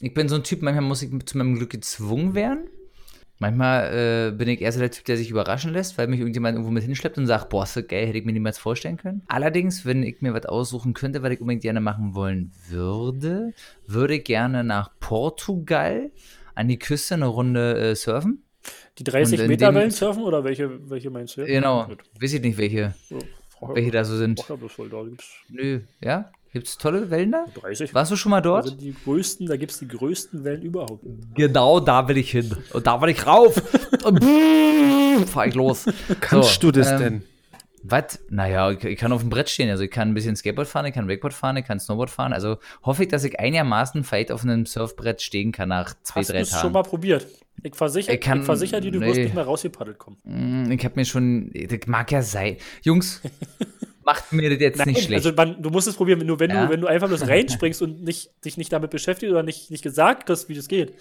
Ich 0.00 0.14
bin 0.14 0.28
so 0.28 0.36
ein 0.36 0.44
Typ, 0.44 0.62
manchmal 0.62 0.84
muss 0.84 1.02
ich 1.02 1.10
zu 1.26 1.38
meinem 1.38 1.56
Glück 1.56 1.70
gezwungen 1.70 2.34
werden. 2.34 2.68
Manchmal 3.40 4.30
äh, 4.32 4.36
bin 4.36 4.48
ich 4.48 4.60
eher 4.60 4.72
so 4.72 4.80
der 4.80 4.90
Typ, 4.90 5.04
der 5.04 5.16
sich 5.16 5.30
überraschen 5.30 5.72
lässt, 5.72 5.96
weil 5.96 6.08
mich 6.08 6.18
irgendjemand 6.18 6.54
irgendwo 6.56 6.72
mit 6.72 6.82
hinschleppt 6.82 7.18
und 7.18 7.26
sagt, 7.28 7.48
boah, 7.50 7.62
das 7.62 7.74
geil, 7.86 8.06
hätte 8.08 8.18
ich 8.18 8.24
mir 8.24 8.32
niemals 8.32 8.58
vorstellen 8.58 8.96
können. 8.96 9.22
Allerdings, 9.28 9.84
wenn 9.86 10.02
ich 10.02 10.20
mir 10.20 10.34
was 10.34 10.46
aussuchen 10.46 10.92
könnte, 10.92 11.22
was 11.22 11.30
ich 11.32 11.40
unbedingt 11.40 11.62
gerne 11.62 11.80
machen 11.80 12.16
wollen 12.16 12.52
würde, 12.68 13.54
würde 13.86 14.16
ich 14.16 14.24
gerne 14.24 14.64
nach 14.64 14.90
Portugal 14.98 16.10
an 16.56 16.66
die 16.66 16.80
Küste 16.80 17.14
eine 17.14 17.26
Runde 17.26 17.90
äh, 17.90 17.94
surfen. 17.94 18.42
Die 18.98 19.04
30 19.04 19.38
Und 19.38 19.44
in 19.44 19.50
Meter 19.50 19.72
Wellen 19.72 19.92
surfen 19.92 20.24
oder 20.24 20.42
welche, 20.42 20.90
welche 20.90 21.10
meinst 21.10 21.36
du? 21.36 21.44
Genau, 21.46 21.88
weiß 22.20 22.32
ich 22.32 22.40
nicht, 22.42 22.58
welche, 22.58 22.94
So, 23.08 23.20
frag- 23.50 23.76
welche 23.76 23.92
da 23.92 24.04
so 24.04 24.16
sind. 24.16 24.40
frag 24.40 24.58
ja 26.00 26.32
ja? 26.48 26.52
Gibt's 26.60 26.78
tolle 26.78 27.10
Wellen 27.10 27.32
da? 27.32 27.44
30. 27.60 27.94
Warst 27.94 28.10
du 28.10 28.16
schon 28.16 28.30
mal 28.30 28.40
dort? 28.40 28.66
sind 28.68 28.80
die 28.80 28.94
größten, 29.04 29.46
da 29.46 29.56
gibt 29.56 29.72
es 29.72 29.78
die 29.78 29.88
größten 29.88 30.44
Wellen 30.44 30.62
überhaupt. 30.62 31.04
Genau, 31.34 31.80
da 31.80 32.06
will 32.08 32.16
ich 32.18 32.30
hin. 32.30 32.54
Und 32.72 32.86
da 32.86 33.00
will 33.00 33.10
ich 33.10 33.26
rauf. 33.26 33.56
Und 34.04 34.20
brrr, 34.20 35.26
fahr 35.26 35.46
ich 35.46 35.54
los. 35.54 35.84
Kannst 36.20 36.54
So, 36.60 36.70
du 36.70 36.72
das 36.80 36.90
ähm, 36.92 36.98
denn? 36.98 37.22
Was? 37.84 38.18
Naja, 38.28 38.70
ich, 38.72 38.82
ich 38.84 38.98
kann 38.98 39.12
auf 39.12 39.20
dem 39.20 39.30
Brett 39.30 39.48
stehen. 39.48 39.70
Also 39.70 39.84
ich 39.84 39.90
kann 39.90 40.08
ein 40.10 40.14
bisschen 40.14 40.34
Skateboard 40.36 40.66
fahren, 40.68 40.86
ich 40.86 40.94
kann 40.94 41.08
Wakeboard 41.08 41.32
fahren, 41.32 41.56
ich 41.58 41.64
kann 41.64 41.78
Snowboard 41.78 42.10
fahren. 42.10 42.32
Also 42.32 42.56
hoffe 42.84 43.04
ich, 43.04 43.08
dass 43.08 43.22
ich 43.24 43.38
einigermaßen 43.38 44.02
vielleicht 44.04 44.32
auf 44.32 44.42
einem 44.42 44.66
Surfbrett 44.66 45.22
stehen 45.22 45.52
kann 45.52 45.68
nach 45.68 45.94
zwei, 46.02 46.20
Hast 46.20 46.28
du 46.30 46.32
drei 46.32 46.40
es 46.40 46.50
schon 46.50 46.60
Tagen. 46.60 46.72
mal 46.72 46.82
probiert? 46.82 47.26
Ich 47.62 47.74
versichere 47.74 48.14
Ich 48.16 48.20
kann- 48.20 48.40
ich 48.40 48.44
versicher 48.46 48.80
dir, 48.80 48.90
du 48.90 48.98
nee. 49.00 49.06
wirst 49.06 49.18
nicht 49.20 49.34
mehr 49.34 49.44
rausgepaddelt 49.44 49.98
kommen. 49.98 50.16
Mm, 50.24 50.70
Ich 50.72 50.84
habe 50.84 50.94
mir 50.96 51.04
schon, 51.04 51.50
das 51.52 51.80
mag 51.86 52.10
ja 52.12 52.22
sein. 52.22 52.56
Jungs, 52.82 53.20
macht 54.08 54.32
mir 54.32 54.48
das 54.50 54.60
jetzt 54.60 54.86
nicht 54.86 55.02
schlecht. 55.04 55.24
also 55.26 55.32
man, 55.36 55.62
du 55.62 55.68
musst 55.70 55.86
es 55.88 55.94
probieren, 55.96 56.24
nur 56.26 56.40
wenn, 56.40 56.50
Ja. 56.50 56.64
du, 56.66 56.72
wenn 56.72 56.80
du 56.80 56.86
einfach 56.86 57.08
bloß 57.08 57.28
reinspringst 57.28 57.82
und 57.82 58.02
nicht, 58.02 58.30
dich 58.44 58.56
nicht 58.56 58.72
damit 58.72 58.90
beschäftigst 58.90 59.30
oder 59.30 59.42
nicht, 59.42 59.70
nicht 59.70 59.82
gesagt 59.82 60.26
kriegst, 60.26 60.48
wie 60.48 60.54
das 60.54 60.68
geht. 60.68 60.94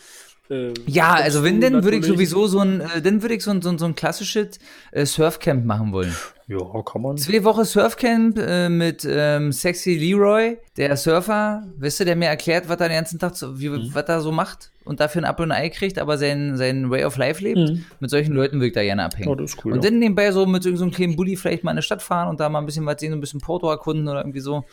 äh, 0.49 0.73
ja, 0.85 1.13
also 1.13 1.43
wenn, 1.43 1.59
dann 1.61 1.83
würde 1.83 1.97
ich 1.97 2.05
sowieso 2.05 2.47
so 2.47 2.59
ein, 2.59 2.81
äh, 2.81 3.01
dann 3.01 3.21
würde 3.21 3.35
ich 3.35 3.43
so 3.43 3.51
ein, 3.51 3.61
so 3.61 3.69
ein, 3.69 3.77
so 3.77 3.85
ein 3.85 3.95
klassisches 3.95 4.59
äh, 4.91 5.05
Surfcamp 5.05 5.65
machen 5.65 5.91
wollen. 5.91 6.13
Ja, 6.47 6.59
kann 6.85 7.01
man. 7.01 7.17
Zwei 7.17 7.43
Wochen 7.43 7.65
Surfcamp 7.65 8.37
äh, 8.39 8.69
mit 8.69 9.05
ähm, 9.09 9.51
Sexy 9.51 9.95
Leroy, 9.97 10.57
der 10.77 10.95
Surfer, 10.95 11.63
weißt 11.77 11.99
du, 12.01 12.05
der 12.05 12.15
mir 12.15 12.27
erklärt, 12.27 12.69
was 12.69 12.79
er 12.79 12.87
den 12.89 12.95
ganzen 12.95 13.19
Tag 13.19 13.35
so, 13.35 13.59
wie, 13.59 13.69
Mhm. 13.69 13.89
was 13.93 14.05
er 14.07 14.21
so 14.21 14.31
macht 14.31 14.71
und 14.87 14.99
dafür 14.99 15.21
ein 15.21 15.25
Apfel 15.25 15.43
und 15.45 15.51
ein 15.51 15.61
Ei 15.63 15.69
kriegt, 15.69 15.99
aber 15.99 16.17
sein, 16.17 16.57
sein 16.57 16.89
Way 16.89 17.05
of 17.05 17.17
Life 17.17 17.43
lebt. 17.43 17.57
Mhm. 17.59 17.85
Mit 17.99 18.09
solchen 18.09 18.33
Leuten 18.33 18.55
würde 18.55 18.67
ich 18.67 18.73
da 18.73 18.83
gerne 18.83 19.03
abhängen. 19.03 19.29
Oh, 19.29 19.35
das 19.35 19.53
ist 19.53 19.65
cool. 19.65 19.73
und 19.73 19.83
ja. 19.83 19.89
dann 19.89 19.99
nebenbei 19.99 20.31
so 20.31 20.45
mit 20.45 20.63
so 20.63 20.75
so 20.75 20.83
einem 20.83 20.91
kleinen 20.93 21.15
Bulli 21.15 21.35
vielleicht 21.35 21.63
mal 21.63 21.71
in 21.71 21.75
eine 21.75 21.81
Stadt 21.81 22.01
fahren 22.01 22.29
und 22.29 22.39
da 22.39 22.49
mal 22.49 22.59
ein 22.59 22.65
bisschen 22.65 22.85
was 22.85 22.99
sehen, 22.99 23.11
so 23.11 23.17
ein 23.17 23.21
bisschen 23.21 23.41
Porto 23.41 23.69
erkunden 23.69 24.07
oder 24.07 24.21
irgendwie 24.21 24.39
so. 24.39 24.63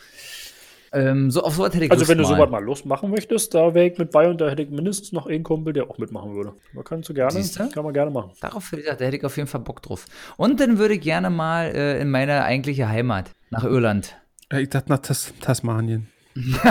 Ähm, 0.93 1.29
so 1.29 1.43
auf 1.43 1.55
sowas 1.55 1.73
hätte 1.73 1.85
ich 1.85 1.91
Also 1.91 2.01
Lust 2.01 2.09
wenn 2.11 2.17
du 2.19 2.23
mal. 2.23 2.29
sowas 2.29 2.49
mal 2.49 2.63
Lust 2.63 2.85
machen 2.85 3.11
möchtest, 3.11 3.53
da 3.53 3.73
wäre 3.73 3.87
ich 3.87 3.97
mit 3.97 4.11
bei 4.11 4.29
und 4.29 4.39
da 4.39 4.49
hätte 4.49 4.63
ich 4.63 4.69
mindestens 4.69 5.11
noch 5.11 5.27
einen 5.27 5.43
Kumpel, 5.43 5.73
der 5.73 5.89
auch 5.89 5.97
mitmachen 5.97 6.35
würde. 6.35 6.53
Man 6.73 6.85
kannst 6.85 7.09
du 7.09 7.13
gerne, 7.13 7.31
Siehste? 7.31 7.69
kann 7.73 7.83
man 7.83 7.93
gerne 7.93 8.11
machen. 8.11 8.31
Darauf 8.39 8.65
hätte 8.71 8.77
ich 8.77 8.85
gesagt, 8.85 9.01
da 9.01 9.05
hätte 9.05 9.17
ich 9.17 9.25
auf 9.25 9.35
jeden 9.35 9.49
Fall 9.49 9.59
Bock 9.61 9.81
drauf. 9.81 10.05
Und 10.37 10.59
dann 10.61 10.77
würde 10.77 10.93
ich 10.93 11.01
gerne 11.01 11.29
mal 11.29 11.65
äh, 11.75 11.99
in 11.99 12.09
meine 12.11 12.43
eigentliche 12.45 12.87
Heimat, 12.87 13.31
nach 13.49 13.65
Irland. 13.65 14.15
Ja, 14.51 14.59
ich 14.59 14.69
dachte 14.69 14.89
nach 14.89 14.99
Tas 14.99 15.33
Tasmanien. 15.41 16.07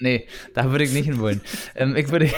Nee, 0.00 0.26
da 0.54 0.70
würde 0.70 0.84
ich 0.84 0.92
nicht 0.92 1.06
hin 1.06 1.18
wollen. 1.18 1.40
ähm, 1.74 1.96
ich, 1.96 2.10
würde, 2.10 2.26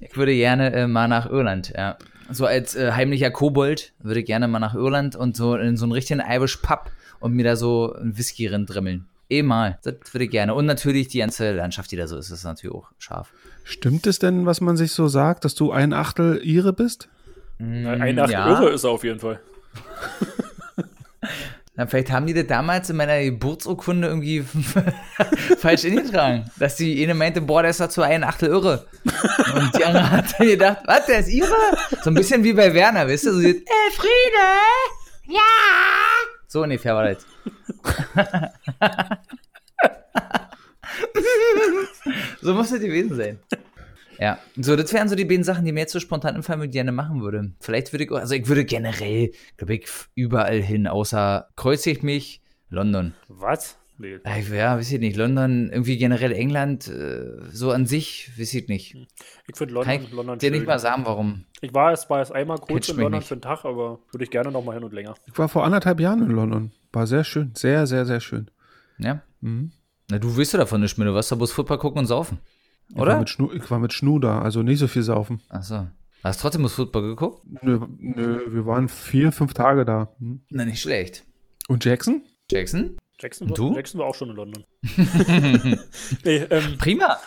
ich 0.00 0.16
würde 0.16 0.34
gerne 0.34 0.72
äh, 0.72 0.86
mal 0.86 1.08
nach 1.08 1.30
Irland, 1.30 1.72
ja. 1.76 1.96
So 2.30 2.44
als 2.44 2.74
äh, 2.74 2.92
heimlicher 2.92 3.30
Kobold 3.30 3.92
würde 4.00 4.20
ich 4.20 4.26
gerne 4.26 4.48
mal 4.48 4.58
nach 4.58 4.74
Irland 4.74 5.16
und 5.16 5.36
so 5.36 5.54
in 5.54 5.76
so 5.76 5.86
einen 5.86 5.92
richtigen 5.92 6.20
Irish 6.20 6.56
Pub 6.58 6.90
und 7.20 7.32
mir 7.32 7.44
da 7.44 7.56
so 7.56 7.94
ein 7.94 8.18
Whisky 8.18 8.48
drimmeln. 8.48 9.06
Eh 9.30 9.42
mal, 9.42 9.78
das 9.82 9.94
würde 10.12 10.24
ich 10.24 10.30
gerne. 10.30 10.54
Und 10.54 10.66
natürlich 10.66 11.08
die 11.08 11.18
ganze 11.18 11.52
Landschaft, 11.52 11.90
die 11.90 11.96
da 11.96 12.06
so 12.06 12.16
ist, 12.16 12.30
ist 12.30 12.44
natürlich 12.44 12.74
auch 12.74 12.88
scharf. 12.98 13.32
Stimmt 13.64 14.06
es 14.06 14.18
denn, 14.18 14.46
was 14.46 14.60
man 14.60 14.76
sich 14.76 14.92
so 14.92 15.08
sagt, 15.08 15.44
dass 15.44 15.54
du 15.54 15.72
ein 15.72 15.92
Achtel 15.92 16.40
Ire 16.42 16.72
bist? 16.72 17.08
Ein 17.58 18.18
Acht 18.18 18.28
Mm, 18.30 18.32
ja. 18.32 18.48
Irre 18.48 18.70
ist 18.70 18.84
er 18.84 18.90
auf 18.90 19.04
jeden 19.04 19.20
Fall. 19.20 19.40
Na, 21.78 21.86
vielleicht 21.86 22.10
haben 22.10 22.26
die 22.26 22.34
das 22.34 22.48
damals 22.48 22.90
in 22.90 22.96
meiner 22.96 23.22
Geburtsurkunde 23.22 24.08
irgendwie 24.08 24.44
falsch 25.58 25.84
eingetragen. 25.84 26.50
Dass 26.58 26.74
die 26.74 27.00
eine 27.04 27.14
meinte, 27.14 27.40
boah, 27.40 27.62
der 27.62 27.70
ist 27.70 27.78
dazu 27.78 28.02
ein 28.02 28.24
Achtel 28.24 28.48
irre. 28.48 28.84
Und 29.54 29.78
die 29.78 29.84
andere 29.84 30.10
hat 30.10 30.24
dann 30.36 30.48
gedacht, 30.48 30.78
was, 30.86 31.06
der 31.06 31.20
ist 31.20 31.28
ihre? 31.28 31.54
So 32.02 32.10
ein 32.10 32.14
bisschen 32.14 32.42
wie 32.42 32.52
bei 32.52 32.74
Werner, 32.74 33.06
weißt 33.06 33.26
du? 33.26 33.32
So, 33.32 33.40
äh, 33.40 33.62
Friede! 33.92 34.58
Ja! 35.28 35.38
So 36.48 36.64
ungefähr 36.64 36.96
war 36.96 37.14
das. 37.14 37.22
so 42.42 42.54
muss 42.54 42.70
das 42.70 42.80
gewesen 42.80 43.16
sein. 43.16 43.38
Ja, 44.18 44.38
so, 44.56 44.74
das 44.76 44.92
wären 44.92 45.08
so 45.08 45.14
die 45.14 45.24
beiden 45.24 45.44
Sachen, 45.44 45.64
die 45.64 45.72
mir 45.72 45.80
jetzt 45.80 45.92
so 45.92 46.00
spontan 46.00 46.34
im 46.36 46.42
Fall 46.42 46.56
mit 46.56 46.72
gerne 46.72 46.92
machen 46.92 47.20
würde. 47.22 47.52
Vielleicht 47.60 47.92
würde 47.92 48.04
ich, 48.04 48.10
also 48.12 48.34
ich 48.34 48.48
würde 48.48 48.64
generell, 48.64 49.30
glaube 49.56 49.74
ich, 49.76 49.88
überall 50.14 50.60
hin, 50.60 50.86
außer 50.88 51.48
kreuze 51.56 51.90
ich 51.90 52.02
mich, 52.02 52.42
London. 52.68 53.14
Was? 53.28 53.78
Nee. 54.00 54.18
Ey, 54.22 54.44
Ja, 54.56 54.76
weiß 54.76 54.92
ich 54.92 55.00
nicht. 55.00 55.16
London, 55.16 55.70
irgendwie 55.72 55.96
generell 55.96 56.32
England, 56.32 56.86
äh, 56.88 57.48
so 57.50 57.72
an 57.72 57.86
sich, 57.86 58.30
weiß 58.38 58.54
ich 58.54 58.68
nicht. 58.68 58.94
Ich 59.48 59.56
finde 59.56 59.74
Kann 59.74 59.86
London, 59.86 60.02
ich 60.04 60.12
London 60.12 60.38
dir 60.38 60.50
nicht 60.50 60.60
schön. 60.60 60.66
mal 60.66 60.78
sagen, 60.78 61.02
warum. 61.04 61.44
Ich 61.60 61.74
war 61.74 61.90
erst, 61.90 62.08
war 62.08 62.18
erst 62.20 62.32
einmal 62.32 62.58
kurz 62.58 62.86
Catcht 62.86 62.90
in 62.90 62.96
London 63.02 63.18
nicht. 63.18 63.28
für 63.28 63.34
einen 63.34 63.42
Tag, 63.42 63.64
aber 63.64 63.98
würde 64.12 64.24
ich 64.24 64.30
gerne 64.30 64.52
noch 64.52 64.64
mal 64.64 64.74
hin 64.74 64.84
und 64.84 64.92
länger. 64.92 65.14
Ich 65.26 65.36
war 65.38 65.48
vor 65.48 65.64
anderthalb 65.64 65.98
Jahren 65.98 66.22
in 66.22 66.30
London. 66.30 66.70
War 66.92 67.06
sehr 67.08 67.24
schön. 67.24 67.52
Sehr, 67.56 67.86
sehr, 67.88 68.06
sehr 68.06 68.20
schön. 68.20 68.50
Ja? 68.98 69.22
Mhm. 69.40 69.72
Na, 70.10 70.18
du 70.18 70.36
willst 70.36 70.52
ja 70.52 70.58
davon 70.60 70.80
nicht 70.80 70.96
mehr. 70.96 71.06
Du 71.08 71.14
warst 71.14 71.32
da 71.32 71.36
bloß 71.36 71.50
Football 71.52 71.78
gucken 71.78 71.98
und 71.98 72.06
saufen. 72.06 72.38
Ich 72.90 72.96
war, 72.96 73.02
Oder? 73.02 73.18
mit 73.18 73.28
Schnu 73.30 73.52
ich 73.52 73.70
war 73.70 73.78
mit 73.78 73.92
Schnu 73.92 74.18
da, 74.18 74.40
also 74.40 74.62
nicht 74.62 74.78
so 74.78 74.88
viel 74.88 75.02
saufen. 75.02 75.40
Achso. 75.48 75.86
Hast 76.24 76.40
du 76.40 76.42
trotzdem 76.42 76.62
bloß 76.62 76.74
Football 76.74 77.02
geguckt? 77.02 77.42
Nö, 77.62 77.80
nö, 77.98 78.40
wir 78.48 78.66
waren 78.66 78.88
vier, 78.88 79.30
fünf 79.30 79.54
Tage 79.54 79.84
da. 79.84 80.12
Mhm. 80.18 80.40
Na, 80.50 80.64
nicht 80.64 80.80
schlecht. 80.80 81.24
Und 81.68 81.84
Jackson? 81.84 82.22
Jackson? 82.50 82.96
Jackson, 83.20 83.50
war, 83.50 83.56
Du? 83.56 83.74
Jackson 83.74 84.00
war 84.00 84.06
auch 84.06 84.14
schon 84.14 84.30
in 84.30 84.36
London. 84.36 84.64
nee, 86.24 86.36
ähm, 86.50 86.78
Prima. 86.78 87.18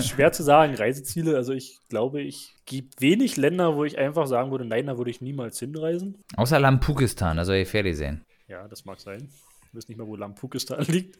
schwer 0.00 0.32
zu 0.32 0.42
sagen, 0.42 0.74
Reiseziele. 0.74 1.36
Also 1.36 1.52
ich 1.52 1.78
glaube, 1.88 2.20
ich 2.22 2.54
gibt 2.64 3.00
wenig 3.00 3.36
Länder, 3.36 3.76
wo 3.76 3.84
ich 3.84 3.98
einfach 3.98 4.26
sagen 4.26 4.50
würde, 4.50 4.64
nein, 4.64 4.86
da 4.86 4.98
würde 4.98 5.10
ich 5.10 5.20
niemals 5.20 5.58
hinreisen. 5.58 6.18
Außer 6.36 6.60
Lampukistan, 6.60 7.38
also 7.38 7.52
ihr 7.52 7.66
Fertig 7.66 7.96
sehen. 7.96 8.24
Ja, 8.46 8.66
das 8.68 8.84
mag 8.84 9.00
sein. 9.00 9.28
Ich 9.70 9.76
weiß 9.76 9.88
nicht 9.88 9.98
mehr, 9.98 10.06
wo 10.06 10.16
Lampukistan 10.16 10.82
liegt. 10.88 11.18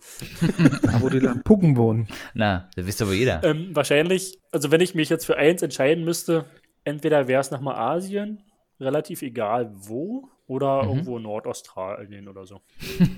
Da, 0.83 1.01
wo 1.03 1.09
die 1.09 1.19
Lampucken 1.21 1.77
wohnen. 1.77 2.09
Na, 2.35 2.69
das 2.77 2.87
wisst 2.87 3.03
aber 3.03 3.13
jeder. 3.13 3.43
Ähm, 3.45 3.69
wahrscheinlich, 3.75 4.39
also 4.53 4.71
wenn 4.71 4.81
ich 4.81 4.95
mich 4.95 5.09
jetzt 5.11 5.27
für 5.27 5.37
eins 5.37 5.61
entscheiden 5.63 6.05
müsste, 6.05 6.45
entweder 6.85 7.29
wäre 7.29 7.41
es 7.41 7.51
nochmal 7.51 7.77
Asien, 7.77 8.43
relativ 8.81 9.23
egal 9.23 9.71
wo, 9.75 10.29
oder 10.47 10.83
Mhm. 10.85 10.89
irgendwo 10.91 11.19
Nordaustralien 11.19 12.29
oder 12.29 12.47
so. 12.47 12.61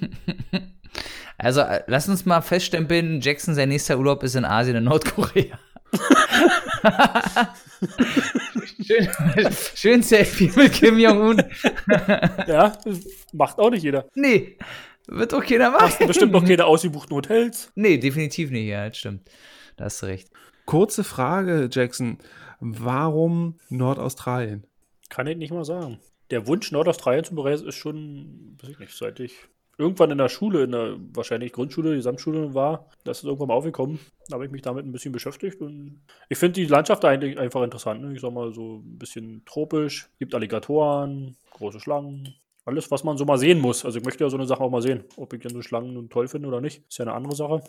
Also, 1.43 1.62
äh, 1.62 1.83
lass 1.87 2.07
uns 2.07 2.26
mal 2.26 2.43
feststempeln, 2.43 3.22
Jackson, 3.22 3.55
sein 3.55 3.70
nächster 3.70 3.97
Urlaub 3.97 4.22
ist 4.24 4.35
in 4.35 4.45
Asien 4.45 4.76
und 4.76 4.85
Nordkorea. 4.85 5.59
schön, 8.87 9.09
schön 9.74 10.03
Selfie 10.03 10.53
mit 10.55 10.72
Kim 10.74 10.99
Jong-un. 10.99 11.43
Ja, 12.47 12.76
macht 13.33 13.59
auch 13.59 13.70
nicht 13.70 13.83
jeder. 13.85 14.07
Nee, 14.14 14.59
wird 15.11 15.32
doch 15.32 15.44
keiner 15.44 15.70
machen. 15.70 16.06
Bestimmt 16.06 16.32
noch 16.32 16.44
keine 16.44 16.66
ausgebuchten 16.66 17.14
Hotels. 17.16 17.70
Nee, 17.74 17.98
definitiv 17.98 18.50
nicht, 18.50 18.68
ja, 18.68 18.88
das 18.88 18.98
stimmt. 18.98 19.28
Da 19.76 19.84
hast 19.84 20.02
du 20.02 20.06
recht. 20.06 20.30
Kurze 20.66 21.04
Frage, 21.04 21.68
Jackson. 21.70 22.18
Warum 22.61 23.58
Nordaustralien? 23.68 24.66
Kann 25.08 25.26
ich 25.26 25.36
nicht 25.36 25.52
mal 25.52 25.64
sagen. 25.64 25.98
Der 26.30 26.46
Wunsch, 26.46 26.70
Nordaustralien 26.70 27.24
zu 27.24 27.34
bereisen, 27.34 27.66
ist 27.66 27.74
schon, 27.74 28.56
weiß 28.61 28.70
ich 28.70 28.78
nicht, 28.78 28.96
seit 28.96 29.18
ich 29.18 29.32
irgendwann 29.80 30.11
in 30.11 30.18
der 30.18 30.28
Schule, 30.28 30.62
in 30.62 30.72
der 30.72 30.96
wahrscheinlich 31.14 31.52
Grundschule, 31.52 31.96
Gesamtschule 31.96 32.54
war, 32.54 32.86
das 33.02 33.18
ist 33.18 33.24
irgendwann 33.24 33.48
mal 33.48 33.54
aufgekommen. 33.54 33.98
Da 34.28 34.34
habe 34.34 34.44
ich 34.44 34.52
mich 34.52 34.62
damit 34.62 34.84
ein 34.84 34.92
bisschen 34.92 35.11
beschäftigt 35.11 35.61
und 35.62 36.02
ich 36.28 36.38
finde 36.38 36.61
die 36.61 36.66
Landschaft 36.66 37.04
eigentlich 37.04 37.38
einfach 37.38 37.62
interessant. 37.62 38.02
Ne? 38.02 38.12
Ich 38.12 38.20
sag 38.20 38.32
mal 38.32 38.52
so 38.52 38.76
ein 38.76 38.98
bisschen 38.98 39.42
tropisch, 39.46 40.11
gibt 40.18 40.34
Alligatoren, 40.34 41.36
große 41.52 41.80
Schlangen. 41.80 42.34
Alles, 42.64 42.90
was 42.90 43.04
man 43.04 43.16
so 43.16 43.24
mal 43.24 43.38
sehen 43.38 43.58
muss. 43.61 43.84
Also 43.84 43.98
ich 43.98 44.04
möchte 44.04 44.22
ja 44.24 44.30
so 44.30 44.36
eine 44.36 44.46
Sache 44.46 44.61
auch 44.61 44.70
mal 44.70 44.82
sehen. 44.82 45.04
Ob 45.16 45.32
ich 45.32 45.40
dann 45.40 45.52
so 45.52 45.62
Schlangen 45.62 45.94
nun 45.94 46.08
toll 46.11 46.28
finde 46.28 46.48
oder 46.48 46.61
nicht, 46.61 46.82
ist 46.88 46.98
ja 46.98 47.04
eine 47.06 47.14
andere 47.14 47.34
Sache. 47.34 47.62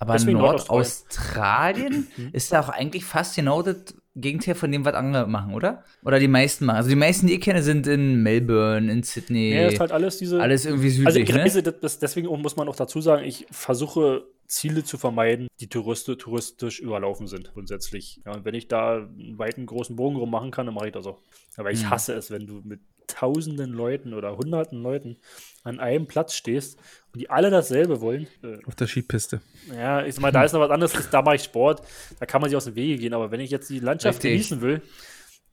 Aber 0.00 0.12
Deswegen 0.12 0.38
Nordaustralien 0.38 2.06
ist 2.32 2.52
ja 2.52 2.60
auch 2.60 2.68
eigentlich 2.68 3.04
fast 3.04 3.34
genau 3.36 3.62
das 3.62 3.76
Gegenteil 4.14 4.54
von 4.54 4.70
dem, 4.70 4.84
was 4.84 4.94
andere 4.94 5.26
machen, 5.26 5.54
oder? 5.54 5.84
Oder 6.04 6.18
die 6.18 6.28
meisten 6.28 6.64
machen. 6.66 6.76
Also 6.76 6.88
die 6.88 6.96
meisten, 6.96 7.26
die 7.26 7.34
ich 7.34 7.40
kenne, 7.40 7.62
sind 7.62 7.86
in 7.86 8.22
Melbourne, 8.22 8.90
in 8.92 9.02
Sydney. 9.02 9.54
Ja, 9.54 9.68
ist 9.68 9.80
halt 9.80 9.92
alles 9.92 10.18
diese. 10.18 10.40
alles 10.40 10.64
irgendwie 10.66 10.90
südlich, 10.90 11.06
Also 11.06 11.18
ich 11.20 11.32
ne? 11.32 11.40
reise, 11.42 11.62
das- 11.62 11.80
das, 11.80 11.98
deswegen 11.98 12.28
muss 12.40 12.56
man 12.56 12.68
auch 12.68 12.76
dazu 12.76 13.00
sagen, 13.00 13.24
ich 13.24 13.46
versuche 13.50 14.24
Ziele 14.46 14.82
zu 14.84 14.98
vermeiden, 14.98 15.48
die 15.60 15.68
Touriste, 15.68 16.16
touristisch 16.16 16.80
überlaufen 16.80 17.26
sind, 17.26 17.52
grundsätzlich. 17.52 18.20
Ja, 18.24 18.32
und 18.34 18.44
wenn 18.44 18.54
ich 18.54 18.66
da 18.68 18.96
einen 18.96 19.38
weiten, 19.38 19.66
großen 19.66 19.94
Bogen 19.96 20.16
rum 20.16 20.30
machen 20.30 20.50
kann, 20.50 20.66
dann 20.66 20.74
mache 20.74 20.86
ich 20.86 20.92
das 20.92 21.06
auch. 21.06 21.20
Aber 21.56 21.70
ich 21.70 21.82
Hm. 21.82 21.90
hasse 21.90 22.14
es, 22.14 22.30
wenn 22.30 22.46
du 22.46 22.60
mit 22.64 22.80
tausenden 23.08 23.72
Leuten 23.72 24.14
oder 24.14 24.36
hunderten 24.36 24.80
Leuten 24.82 25.16
an 25.64 25.80
einem 25.80 26.06
Platz 26.06 26.34
stehst 26.34 26.78
und 27.12 27.20
die 27.20 27.28
alle 27.30 27.50
dasselbe 27.50 28.00
wollen. 28.00 28.28
Äh, 28.44 28.58
Auf 28.66 28.76
der 28.76 28.86
Skipiste. 28.86 29.40
ja, 29.74 30.04
ich 30.04 30.14
sag 30.14 30.22
mal, 30.22 30.30
da 30.32 30.44
ist 30.44 30.52
noch 30.52 30.60
was 30.60 30.70
anderes, 30.70 30.92
da 31.10 31.22
mache 31.22 31.36
ich 31.36 31.42
Sport, 31.42 31.82
da 32.20 32.26
kann 32.26 32.40
man 32.40 32.48
sich 32.50 32.56
aus 32.56 32.66
dem 32.66 32.76
Wege 32.76 32.96
gehen, 32.98 33.12
aber 33.14 33.30
wenn 33.30 33.40
ich 33.40 33.50
jetzt 33.50 33.68
die 33.68 33.80
Landschaft 33.80 34.18
Richtig. 34.18 34.30
genießen 34.32 34.60
will, 34.60 34.82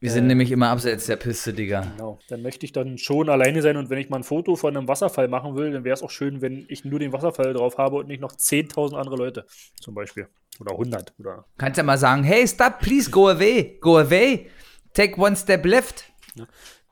Wir 0.01 0.11
sind 0.11 0.27
nämlich 0.27 0.51
immer 0.51 0.69
abseits 0.69 1.05
der 1.07 1.15
Piste, 1.15 1.53
Digga. 1.53 1.81
Genau. 1.81 2.19
Dann 2.27 2.41
möchte 2.43 2.65
ich 2.65 2.71
dann 2.73 2.97
schon 2.97 3.29
alleine 3.29 3.61
sein 3.61 3.77
und 3.77 3.89
wenn 3.89 3.97
ich 3.97 4.09
mal 4.09 4.17
ein 4.17 4.23
Foto 4.23 4.55
von 4.55 4.75
einem 4.77 4.87
Wasserfall 4.87 5.27
machen 5.29 5.55
will, 5.55 5.71
dann 5.71 5.83
wäre 5.83 5.93
es 5.95 6.03
auch 6.03 6.11
schön, 6.11 6.41
wenn 6.41 6.65
ich 6.69 6.85
nur 6.85 6.99
den 6.99 7.11
Wasserfall 7.13 7.53
drauf 7.53 7.77
habe 7.77 7.95
und 7.95 8.07
nicht 8.07 8.21
noch 8.21 8.33
10.000 8.33 8.95
andere 8.95 9.15
Leute 9.15 9.45
zum 9.81 9.95
Beispiel. 9.95 10.27
Oder 10.59 10.71
100 10.73 11.13
oder 11.19 11.45
Kannst 11.57 11.77
ja 11.77 11.83
mal 11.83 11.97
sagen, 11.97 12.23
hey, 12.23 12.47
stop, 12.47 12.79
please, 12.79 13.09
go 13.09 13.29
away, 13.29 13.77
go 13.81 13.97
away, 13.97 14.49
take 14.93 15.19
one 15.19 15.35
step 15.35 15.65
left. 15.65 16.05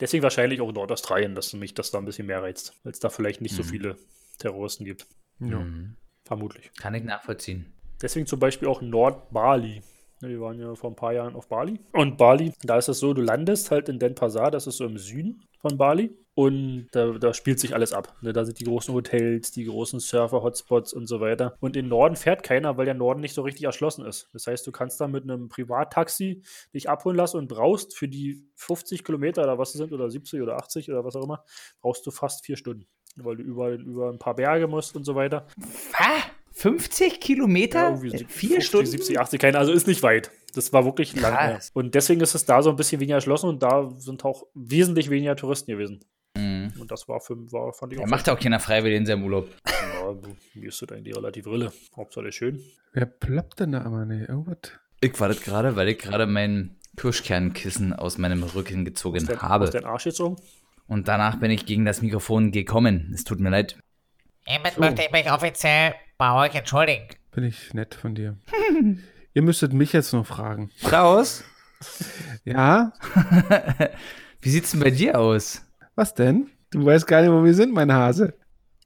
Deswegen 0.03 0.21
wahrscheinlich 0.21 0.59
auch 0.59 0.69
Nordaustralien, 0.69 1.33
dass 1.33 1.53
mich 1.53 1.75
das 1.75 1.89
da 1.91 1.97
ein 1.97 2.03
bisschen 2.03 2.27
mehr 2.27 2.41
reizt, 2.43 2.77
weil 2.83 2.91
es 2.91 2.99
da 2.99 3.09
vielleicht 3.09 3.39
nicht 3.39 3.53
Mhm. 3.53 3.55
so 3.55 3.63
viele 3.63 3.95
Terroristen 4.37 4.83
gibt. 4.83 5.07
Ja. 5.39 5.65
Vermutlich. 6.25 6.71
Kann 6.77 6.93
ich 6.93 7.05
nachvollziehen. 7.05 7.71
Deswegen 8.01 8.27
zum 8.27 8.37
Beispiel 8.37 8.67
auch 8.67 8.81
Nord-Bali. 8.81 9.81
Wir 10.29 10.41
waren 10.41 10.59
ja 10.59 10.75
vor 10.75 10.91
ein 10.91 10.95
paar 10.95 11.13
Jahren 11.13 11.35
auf 11.35 11.47
Bali. 11.47 11.79
Und 11.93 12.17
Bali, 12.17 12.53
da 12.63 12.77
ist 12.77 12.89
es 12.89 12.99
so, 12.99 13.13
du 13.13 13.21
landest 13.21 13.71
halt 13.71 13.89
in 13.89 13.99
Denpasar, 13.99 14.51
das 14.51 14.67
ist 14.67 14.77
so 14.77 14.85
im 14.85 14.97
Süden 14.97 15.43
von 15.59 15.77
Bali. 15.77 16.15
Und 16.35 16.87
da, 16.91 17.11
da 17.11 17.33
spielt 17.33 17.59
sich 17.59 17.75
alles 17.75 17.93
ab. 17.93 18.15
Ne, 18.21 18.33
da 18.33 18.43
sind 18.43 18.59
die 18.59 18.63
großen 18.63 18.93
Hotels, 18.93 19.51
die 19.51 19.65
großen 19.65 19.99
Surfer-Hotspots 19.99 20.93
und 20.93 21.05
so 21.05 21.21
weiter. 21.21 21.55
Und 21.59 21.77
in 21.77 21.87
Norden 21.87 22.15
fährt 22.15 22.41
keiner, 22.41 22.75
weil 22.75 22.85
der 22.85 22.95
Norden 22.95 23.21
nicht 23.21 23.35
so 23.35 23.43
richtig 23.43 23.65
erschlossen 23.65 24.05
ist. 24.05 24.29
Das 24.33 24.47
heißt, 24.47 24.65
du 24.65 24.71
kannst 24.71 24.99
da 24.99 25.07
mit 25.07 25.23
einem 25.23 25.47
Privattaxi 25.47 26.41
dich 26.73 26.89
abholen 26.89 27.17
lassen 27.17 27.37
und 27.37 27.47
brauchst 27.47 27.95
für 27.95 28.07
die 28.07 28.47
50 28.55 29.03
Kilometer 29.03 29.43
oder 29.43 29.59
was 29.59 29.69
es 29.69 29.77
sind, 29.77 29.93
oder 29.93 30.09
70 30.09 30.41
oder 30.41 30.57
80 30.57 30.89
oder 30.89 31.05
was 31.05 31.15
auch 31.15 31.23
immer, 31.23 31.43
brauchst 31.81 32.05
du 32.07 32.11
fast 32.11 32.43
vier 32.43 32.57
Stunden. 32.57 32.87
Weil 33.15 33.37
du 33.37 33.43
über, 33.43 33.69
über 33.69 34.09
ein 34.09 34.17
paar 34.17 34.33
Berge 34.33 34.67
musst 34.67 34.95
und 34.95 35.03
so 35.03 35.13
weiter. 35.13 35.45
Ah, 35.99 36.23
50 36.63 37.19
Kilometer? 37.19 37.89
Ja, 37.89 37.97
Vier 37.97 38.61
50, 38.61 38.65
Stunden? 38.65 38.85
70, 38.87 39.19
80, 39.19 39.41
keine, 39.41 39.57
also 39.57 39.73
ist 39.73 39.85
nicht 39.85 40.01
weit. 40.01 40.31
Das 40.55 40.71
war 40.71 40.85
wirklich 40.85 41.13
lange. 41.19 41.35
Krass. 41.35 41.71
Und 41.73 41.93
deswegen 41.93 42.21
ist 42.21 42.35
es 42.35 42.45
da 42.45 42.61
so 42.61 42.69
ein 42.69 42.77
bisschen 42.77 43.01
weniger 43.01 43.15
erschlossen 43.15 43.49
und 43.49 43.61
da 43.61 43.91
sind 43.97 44.23
auch 44.23 44.45
wesentlich 44.53 45.09
weniger 45.09 45.35
Touristen 45.35 45.71
gewesen. 45.71 46.05
Mhm. 46.37 46.71
Und 46.79 46.89
das 46.89 47.09
war, 47.09 47.19
für, 47.19 47.35
war 47.51 47.73
fand 47.73 47.91
ich 47.91 47.99
Er 47.99 48.07
macht 48.07 48.27
ja 48.27 48.33
auch 48.33 48.39
keiner 48.39 48.61
freiwillig 48.61 48.97
in 48.97 49.05
seinem 49.05 49.25
Urlaub. 49.25 49.49
ja, 49.67 50.15
mir 50.53 50.69
ist 50.69 50.81
das 50.81 50.89
eigentlich 50.89 51.17
relativ 51.17 51.47
Rille. 51.47 51.73
Hauptsache 51.97 52.29
ist 52.29 52.35
schön. 52.35 52.63
Wer 52.93 53.07
ploppt 53.07 53.59
denn 53.59 53.73
da 53.73 53.79
immer 53.79 54.05
nicht? 54.05 54.29
Irgendwas? 54.29 54.71
Ich 55.01 55.19
war 55.19 55.27
das 55.27 55.41
gerade, 55.41 55.75
weil 55.75 55.89
ich 55.89 55.97
gerade 55.97 56.27
mein 56.27 56.77
Kirschkernkissen 56.95 57.91
aus 57.91 58.17
meinem 58.17 58.41
Rücken 58.41 58.85
gezogen 58.85 59.17
Aus 59.17 59.25
dein, 59.25 59.41
habe. 59.41 59.65
aus 59.65 59.71
dein 59.71 59.83
Arsch 59.83 60.05
gezogen? 60.05 60.37
Und 60.87 61.09
danach 61.09 61.41
bin 61.41 61.51
ich 61.51 61.65
gegen 61.65 61.83
das 61.83 62.01
Mikrofon 62.01 62.53
gekommen. 62.53 63.11
Es 63.13 63.25
tut 63.25 63.41
mir 63.41 63.49
leid. 63.49 63.77
Hiermit 64.45 64.77
möchte 64.77 65.01
ich 65.01 65.11
mich 65.11 65.29
offiziell 65.29 65.93
bei 66.23 66.47
euch 66.47 66.55
entschuldigen. 66.55 67.03
Bin 67.35 67.43
ich 67.43 67.73
nett 67.73 67.95
von 67.95 68.15
dir. 68.15 68.37
Ihr 69.33 69.41
müsstet 69.41 69.73
mich 69.73 69.91
jetzt 69.91 70.13
noch 70.13 70.25
fragen. 70.25 70.69
Klaus, 70.81 71.43
Ja? 72.45 72.93
wie 74.41 74.49
sieht's 74.49 74.71
denn 74.71 74.79
bei 74.79 74.89
dir 74.89 75.19
aus? 75.19 75.63
Was 75.95 76.13
denn? 76.13 76.49
Du 76.71 76.85
weißt 76.85 77.05
gar 77.07 77.21
nicht, 77.21 77.29
wo 77.31 77.43
wir 77.43 77.53
sind, 77.53 77.73
mein 77.73 77.91
Hase. 77.91 78.35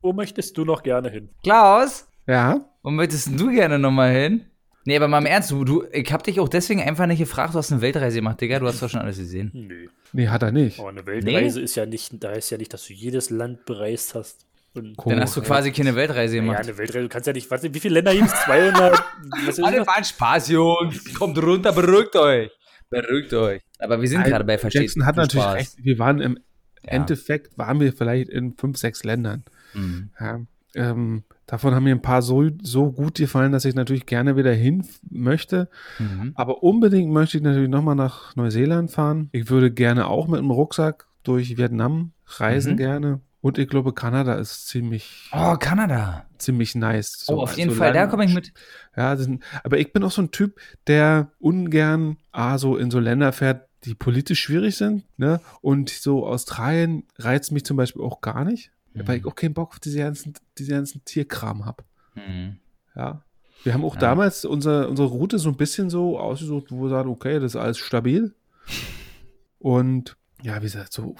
Wo 0.02 0.14
möchtest 0.14 0.58
du 0.58 0.66
noch 0.66 0.82
gerne 0.82 1.12
hin? 1.12 1.30
Klaus, 1.44 2.08
Ja? 2.26 2.62
wo 2.82 2.90
möchtest 2.90 3.40
du 3.40 3.52
gerne 3.52 3.78
nochmal 3.78 4.12
hin? 4.14 4.46
Nee, 4.86 4.96
aber 4.96 5.08
mal 5.08 5.20
im 5.20 5.28
Ernst, 5.28 5.52
du, 5.52 5.64
du, 5.64 5.84
ich 5.92 6.12
hab 6.12 6.24
dich 6.24 6.40
auch 6.40 6.50
deswegen 6.50 6.82
einfach 6.82 7.06
nicht 7.06 7.20
gefragt, 7.20 7.54
du 7.54 7.60
hast 7.60 7.72
eine 7.72 7.82
Weltreise 7.82 8.16
gemacht, 8.16 8.42
Digga, 8.42 8.58
du 8.58 8.66
hast 8.66 8.82
doch 8.82 8.90
schon 8.90 9.02
alles 9.02 9.18
gesehen. 9.20 9.52
Nö. 9.54 9.90
Nee, 10.12 10.28
hat 10.30 10.42
er 10.42 10.52
nicht. 10.52 10.80
Aber 10.80 10.90
eine 10.90 11.06
Weltreise 11.06 11.62
ist 11.62 11.76
ja 11.76 11.86
nicht, 11.86 12.12
da 12.24 12.32
ist 12.32 12.50
ja 12.50 12.58
nicht, 12.58 12.74
dass 12.74 12.88
du 12.88 12.94
jedes 12.94 13.30
Land 13.30 13.66
bereist 13.66 14.16
hast. 14.16 14.47
Und 14.78 14.96
Dann 15.06 15.22
hast 15.22 15.36
du 15.38 15.42
quasi 15.42 15.72
keine 15.72 15.96
Weltreise 15.96 16.36
ja, 16.38 16.42
gemacht. 16.42 16.60
eine 16.60 16.78
Weltreise, 16.78 17.04
du 17.04 17.10
kannst 17.10 17.28
ja 17.28 17.34
nicht, 17.34 17.50
warte, 17.52 17.74
wie 17.74 17.80
viele 17.80 17.96
Länder 17.96 18.14
gibt 18.14 18.28
es? 18.28 18.34
200? 18.46 19.04
Was 19.46 19.58
ist 19.58 19.64
Alle 19.64 19.86
waren 19.86 20.04
Spaß, 20.04 20.50
Jungs. 20.50 21.14
Kommt 21.14 21.38
runter, 21.42 21.72
beruhigt 21.72 22.16
euch. 22.16 22.52
Beruhigt 22.90 23.34
euch. 23.34 23.62
Aber 23.80 24.00
wir 24.02 24.08
sind 24.08 24.24
gerade 24.24 24.44
bei 24.46 24.58
Versteht 24.58 24.84
Jackson 24.84 25.06
hat 25.06 25.16
natürlich 25.18 25.44
Spaß. 25.44 25.56
recht. 25.56 25.72
Wir 25.84 26.00
waren 26.00 26.22
im 26.22 26.40
Ja. 26.84 26.92
Endeffekt, 26.94 27.58
waren 27.58 27.80
wir 27.80 27.92
vielleicht 27.94 28.30
in 28.30 28.56
fünf, 28.56 28.78
sechs 28.78 29.04
Ländern. 29.04 29.44
Mhm. 29.74 30.10
Ja, 30.20 30.40
ähm, 30.76 31.24
davon 31.48 31.74
haben 31.76 31.84
mir 31.84 31.96
ein 31.96 32.02
paar 32.02 32.22
so, 32.22 32.50
so 32.62 32.92
gut 32.92 33.16
gefallen, 33.16 33.52
dass 33.52 33.66
ich 33.66 33.76
natürlich 33.76 34.06
gerne 34.06 34.38
wieder 34.38 34.54
hin 34.54 34.86
möchte. 35.10 35.70
Mhm. 36.00 36.32
Aber 36.36 36.64
unbedingt 36.64 37.12
möchte 37.12 37.38
ich 37.38 37.44
natürlich 37.44 37.70
nochmal 37.70 37.96
nach 37.96 38.36
Neuseeland 38.36 38.92
fahren. 38.92 39.30
Ich 39.34 39.50
würde 39.50 39.72
gerne 39.72 40.08
auch 40.08 40.28
mit 40.28 40.40
dem 40.40 40.52
Rucksack 40.52 41.08
durch 41.24 41.58
Vietnam 41.58 42.12
reisen 42.38 42.74
Mhm. 42.74 42.78
gerne. 42.78 43.22
Und 43.48 43.58
ich 43.58 43.70
glaube, 43.70 43.93
Kanada 43.93 44.34
ist 44.36 44.68
ziemlich, 44.68 45.30
Oh, 45.32 45.56
Kanada. 45.58 46.26
ziemlich 46.38 46.76
nice. 46.76 47.24
Oh, 47.30 47.36
So, 47.36 47.41
auf 47.43 47.56
jeden 47.58 47.70
also 47.70 47.80
Fall, 47.82 47.93
da 47.93 48.06
komme 48.08 48.26
ich 48.26 48.34
mit. 48.34 48.52
Ja, 48.98 49.16
sind, 49.16 49.41
aber 49.64 49.80
ich 49.80 49.93
bin 49.93 50.04
auch 50.04 50.12
so 50.12 50.22
ein 50.22 50.32
Typ, 50.32 50.60
der 50.88 51.32
ungern 51.39 52.18
ah, 52.34 52.58
so 52.58 52.76
in 52.76 52.91
so 52.91 53.00
Länder 53.00 53.32
fährt, 53.32 53.70
die 53.86 53.95
politisch 53.95 54.41
schwierig 54.41 54.76
sind. 54.76 55.06
Ne? 55.18 55.39
Und 55.62 55.89
so 55.91 56.28
Australien 56.28 57.06
reizt 57.20 57.54
mich 57.54 57.64
zum 57.64 57.78
Beispiel 57.78 58.02
auch 58.02 58.20
gar 58.20 58.43
nicht, 58.43 58.72
weil 58.93 59.20
ich 59.20 59.26
auch 59.26 59.36
keinen 59.36 59.54
Bock 59.54 59.70
auf 59.70 59.80
diese 59.80 60.00
ganzen, 60.00 60.34
diese 60.58 60.72
ganzen 60.72 61.06
Tierkram 61.06 61.66
habe. 61.66 61.86
Mhm. 62.16 62.58
Ja. 62.98 63.24
Wir 63.64 63.74
haben 63.74 63.86
auch 63.86 63.95
Ja. 63.95 64.02
damals 64.02 64.43
unser, 64.43 64.89
unsere 64.89 65.08
Route 65.08 65.39
so 65.39 65.48
ein 65.48 65.56
bisschen 65.56 65.89
so 65.89 66.20
ausgesucht, 66.20 66.66
wo 66.70 66.82
wir 66.84 66.89
sagen, 66.89 67.10
okay, 67.10 67.36
das 67.39 67.54
ist 67.54 67.56
alles 67.56 67.78
stabil. 67.78 68.36
Und 69.60 70.18
ja, 70.44 70.58
wie 70.58 70.66
gesagt, 70.66 70.94
so, 70.94 71.16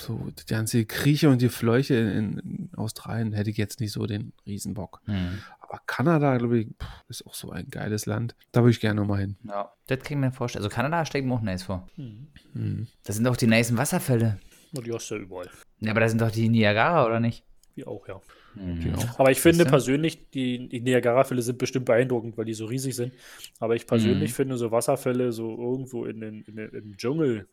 so 0.00 0.28
die 0.38 0.46
ganze 0.46 0.84
Krieche 0.86 1.28
und 1.28 1.42
die 1.42 1.48
Fleuche 1.50 1.94
in, 1.94 2.38
in 2.38 2.70
Australien 2.76 3.32
hätte 3.32 3.50
ich 3.50 3.56
jetzt 3.56 3.80
nicht 3.80 3.92
so 3.92 4.06
den 4.06 4.32
Riesenbock. 4.46 5.00
Mhm. 5.06 5.38
Aber 5.60 5.80
Kanada, 5.86 6.36
glaube 6.38 6.60
ich, 6.60 6.68
ist 7.08 7.26
auch 7.26 7.34
so 7.34 7.50
ein 7.50 7.68
geiles 7.70 8.06
Land. 8.06 8.34
Da 8.52 8.60
würde 8.62 8.70
ich 8.72 8.80
gerne 8.80 9.00
nochmal 9.00 9.20
hin. 9.20 9.36
Ja, 9.44 9.72
das 9.86 9.98
kann 10.00 10.18
ich 10.18 10.20
mir 10.24 10.32
vorstellen. 10.32 10.64
Also 10.64 10.74
Kanada 10.74 11.04
stelle 11.04 11.22
ich 11.22 11.28
mir 11.28 11.34
auch 11.34 11.42
nice 11.42 11.62
vor. 11.62 11.86
Mhm. 11.96 12.86
Da 13.04 13.12
sind 13.12 13.26
auch 13.28 13.36
die 13.36 13.46
nicen 13.46 13.76
Wasserfälle. 13.76 14.38
Und 14.74 14.86
die 14.86 14.92
hast 14.92 15.10
du 15.10 15.16
ja 15.16 15.20
überall. 15.20 15.50
Ja, 15.80 15.90
aber 15.92 16.00
da 16.00 16.08
sind 16.08 16.20
doch 16.20 16.30
die 16.30 16.48
Niagara, 16.48 17.04
oder 17.06 17.20
nicht? 17.20 17.44
Wie 17.74 17.84
auch, 17.86 18.06
ja. 18.08 18.20
Mhm. 18.56 18.94
Aber 19.16 19.30
ich 19.30 19.40
finde 19.40 19.64
persönlich, 19.64 20.28
die, 20.30 20.68
die 20.68 20.80
Niagara-Fälle 20.80 21.40
sind 21.42 21.58
bestimmt 21.58 21.84
beeindruckend, 21.86 22.36
weil 22.36 22.44
die 22.46 22.54
so 22.54 22.66
riesig 22.66 22.96
sind. 22.96 23.12
Aber 23.60 23.76
ich 23.76 23.86
persönlich 23.86 24.30
Mhm. 24.30 24.34
finde 24.34 24.56
so 24.56 24.72
Wasserfälle 24.72 25.30
so 25.32 25.50
irgendwo 25.56 26.04
in 26.04 26.20
den, 26.20 26.42
in 26.42 26.56
den, 26.56 26.70
im 26.70 26.96
Dschungel 26.96 27.48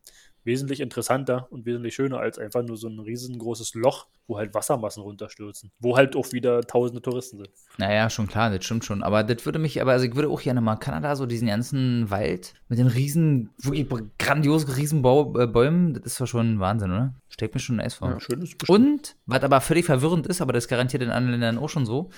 wesentlich 0.48 0.80
interessanter 0.80 1.48
und 1.52 1.66
wesentlich 1.66 1.94
schöner 1.94 2.20
als 2.20 2.40
einfach 2.40 2.64
nur 2.64 2.78
so 2.78 2.88
ein 2.88 3.00
riesengroßes 3.00 3.76
Loch, 3.76 4.08
wo 4.26 4.38
halt 4.38 4.56
Wassermassen 4.56 5.04
runterstürzen. 5.04 5.72
Wo 5.80 5.96
halt 5.96 6.16
auch 6.16 6.32
wieder 6.32 6.62
tausende 6.62 7.02
Touristen 7.02 7.38
sind. 7.38 7.50
Naja, 7.78 8.10
schon 8.10 8.28
klar, 8.28 8.50
das 8.50 8.66
stimmt 8.66 8.86
schon. 8.86 9.04
Aber 9.04 9.24
das 9.24 9.46
würde 9.46 9.60
mich, 9.60 9.80
aber 9.82 9.92
also 9.92 10.06
ich 10.06 10.16
würde 10.16 10.30
auch 10.30 10.42
gerne 10.42 10.62
mal 10.62 10.78
Kanada, 10.78 11.16
so 11.16 11.26
diesen 11.26 11.50
ganzen 11.50 12.10
Wald 12.10 12.56
mit 12.70 12.80
den 12.80 12.88
riesen, 12.88 13.50
wirklich 13.62 13.88
grandiosen 14.18 14.72
Riesenbäumen, 14.72 15.94
das 15.94 16.06
ist 16.06 16.16
zwar 16.16 16.28
schon 16.28 16.60
Wahnsinn, 16.60 16.92
oder? 16.92 17.14
Stellt 17.30 17.54
mir 17.54 17.60
schon 17.60 17.76
nice 17.76 17.96
vor. 17.96 18.10
Ja. 18.10 18.20
Schönes 18.20 18.56
Und, 18.68 19.16
was 19.26 19.44
aber 19.44 19.62
völlig 19.62 19.86
verwirrend 19.86 20.26
ist, 20.28 20.42
aber 20.42 20.54
das 20.54 20.68
garantiert 20.68 21.04
in 21.04 21.10
anderen 21.10 21.40
Ländern 21.40 21.64
auch 21.64 21.70
schon 21.70 21.86
so, 21.86 22.10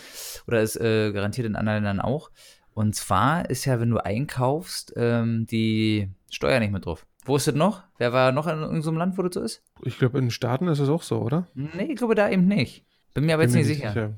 oder 0.47 0.61
ist 0.61 0.79
äh, 0.79 1.11
garantiert 1.11 1.47
in 1.47 1.55
anderen 1.55 1.83
Ländern 1.83 1.99
auch. 1.99 2.29
Und 2.75 2.95
zwar 2.95 3.49
ist 3.49 3.65
ja, 3.65 3.79
wenn 3.79 3.89
du 3.89 3.97
einkaufst, 3.97 4.93
ähm, 4.95 5.47
die 5.47 6.09
Steuer 6.29 6.59
nicht 6.59 6.71
mit 6.71 6.85
drauf. 6.85 7.05
Wo 7.29 7.35
ist 7.35 7.47
das 7.47 7.53
noch? 7.53 7.83
Wer 7.99 8.11
war 8.11 8.31
noch 8.31 8.47
in 8.47 8.59
irgendeinem 8.59 8.97
Land, 8.97 9.17
wo 9.19 9.21
das 9.21 9.35
so 9.35 9.41
ist? 9.41 9.61
Ich 9.83 9.99
glaube, 9.99 10.17
in 10.17 10.25
den 10.25 10.31
Staaten 10.31 10.67
ist 10.67 10.79
es 10.79 10.89
auch 10.89 11.03
so, 11.03 11.19
oder? 11.19 11.45
Nee, 11.53 11.91
ich 11.91 11.95
glaube 11.95 12.15
da 12.15 12.27
eben 12.27 12.47
nicht. 12.47 12.83
Bin 13.13 13.27
mir 13.27 13.35
aber 13.35 13.43
jetzt 13.43 13.53
Bin 13.53 13.61
mir 13.61 13.67
nicht 13.67 13.77
sicher. 13.77 14.13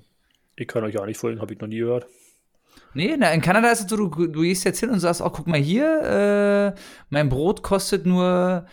Ich 0.56 0.66
kann 0.70 0.86
euch 0.86 0.94
ja 0.94 1.06
nicht 1.06 1.18
folgen, 1.18 1.42
habe 1.42 1.54
ich 1.54 1.60
noch 1.60 1.68
nie 1.68 1.80
gehört. 1.80 2.08
Nee, 2.94 3.18
na, 3.20 3.34
in 3.34 3.42
Kanada 3.42 3.70
ist 3.70 3.82
es 3.82 3.90
so, 3.90 3.98
du, 3.98 4.28
du 4.28 4.42
gehst 4.44 4.64
jetzt 4.64 4.80
hin 4.80 4.90
und 4.92 5.02
sagst, 5.02 5.22
oh, 5.22 5.30
guck 5.30 5.46
mal 5.46 5.60
hier, 5.60 6.74
äh, 6.78 6.80
mein 7.10 7.28
Brot 7.28 7.64
kostet 7.64 8.06
nur 8.06 8.66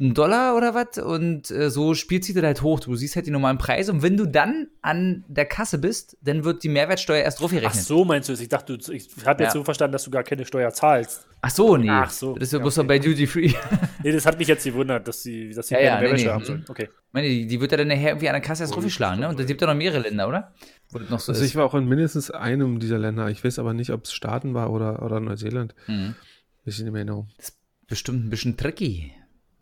einen 0.00 0.12
Dollar 0.12 0.56
oder 0.56 0.74
was 0.74 0.98
und 0.98 1.52
äh, 1.52 1.70
so 1.70 1.94
spielt 1.94 2.24
sich 2.24 2.34
das 2.34 2.42
halt 2.42 2.62
hoch. 2.62 2.80
Du 2.80 2.96
siehst 2.96 3.14
halt 3.14 3.26
die 3.26 3.30
normalen 3.30 3.58
Preise 3.58 3.92
und 3.92 4.02
wenn 4.02 4.16
du 4.16 4.26
dann 4.26 4.66
an 4.82 5.24
der 5.28 5.46
Kasse 5.46 5.78
bist, 5.78 6.16
dann 6.20 6.42
wird 6.42 6.64
die 6.64 6.68
Mehrwertsteuer 6.68 7.22
erst 7.22 7.38
drauf 7.40 7.52
Ach 7.54 7.60
gerechnet. 7.60 7.84
so, 7.84 8.04
meinst 8.04 8.28
du 8.28 8.32
es? 8.32 8.40
Ich 8.40 8.48
dachte, 8.48 8.76
du, 8.76 8.92
ich 8.92 9.08
habe 9.24 9.44
jetzt 9.44 9.54
Ja. 9.54 9.60
so 9.60 9.64
verstanden, 9.64 9.92
dass 9.92 10.02
du 10.02 10.10
gar 10.10 10.24
keine 10.24 10.44
Steuer 10.44 10.72
zahlst. 10.72 11.26
Ach 11.42 11.50
so, 11.50 11.76
nee. 11.76 11.88
Ach 11.88 12.10
so, 12.10 12.34
Das 12.34 12.48
ist 12.48 12.52
ja 12.54 12.58
bloß 12.58 12.78
okay. 12.78 12.88
bei 12.88 12.98
Duty 12.98 13.26
Free. 13.26 13.52
Nee, 14.02 14.12
das 14.12 14.26
hat 14.26 14.38
mich 14.38 14.48
jetzt 14.48 14.64
gewundert, 14.64 15.06
dass 15.08 15.22
sie, 15.22 15.50
dass 15.50 15.68
sie 15.68 15.74
Ja, 15.74 15.78
keine 15.80 15.88
ja, 15.94 16.00
Mehrwertsteuer 16.00 16.26
nee. 16.32 16.34
haben 16.40 16.44
sollen. 16.44 16.64
Okay. 16.68 16.88
Ich 16.90 17.12
meine, 17.12 17.28
die, 17.28 17.46
die 17.46 17.60
wird 17.60 17.70
ja 17.70 17.78
dann 17.78 17.88
nachher 17.88 18.08
irgendwie 18.10 18.28
an 18.28 18.34
der 18.34 18.42
Kasse 18.42 18.64
erst 18.64 18.74
draufgeschlagen, 18.74 19.20
ne? 19.20 19.28
Und 19.28 19.38
es 19.40 19.46
gibt 19.46 19.60
ja 19.62 19.66
noch 19.68 19.74
mehrere 19.74 20.00
Länder, 20.00 20.26
oder? 20.28 20.52
Wo 20.90 20.98
das 20.98 21.08
noch 21.08 21.20
so 21.20 21.32
Also 21.32 21.42
ist. 21.42 21.48
ich 21.50 21.56
war 21.56 21.64
auch 21.64 21.74
in 21.74 21.86
mindestens 21.86 22.30
einem 22.30 22.80
dieser 22.80 22.98
Länder. 22.98 23.30
Ich 23.30 23.42
weiß 23.44 23.58
aber 23.60 23.72
nicht, 23.72 23.90
ob 23.90 24.04
es 24.04 24.12
Staaten 24.12 24.52
war 24.54 24.70
oder, 24.72 25.02
oder 25.02 25.20
Neuseeland. 25.20 25.74
Mhm. 25.86 26.16
Weiß 26.66 26.78
ich 26.78 26.82
nicht 26.82 26.92
mehr 26.92 27.04
genau. 27.04 27.28
Das 27.38 27.50
ist 27.50 27.58
bestimmt 27.86 28.26
ein 28.26 28.30
bisschen 28.30 28.56
tricky. 28.58 29.12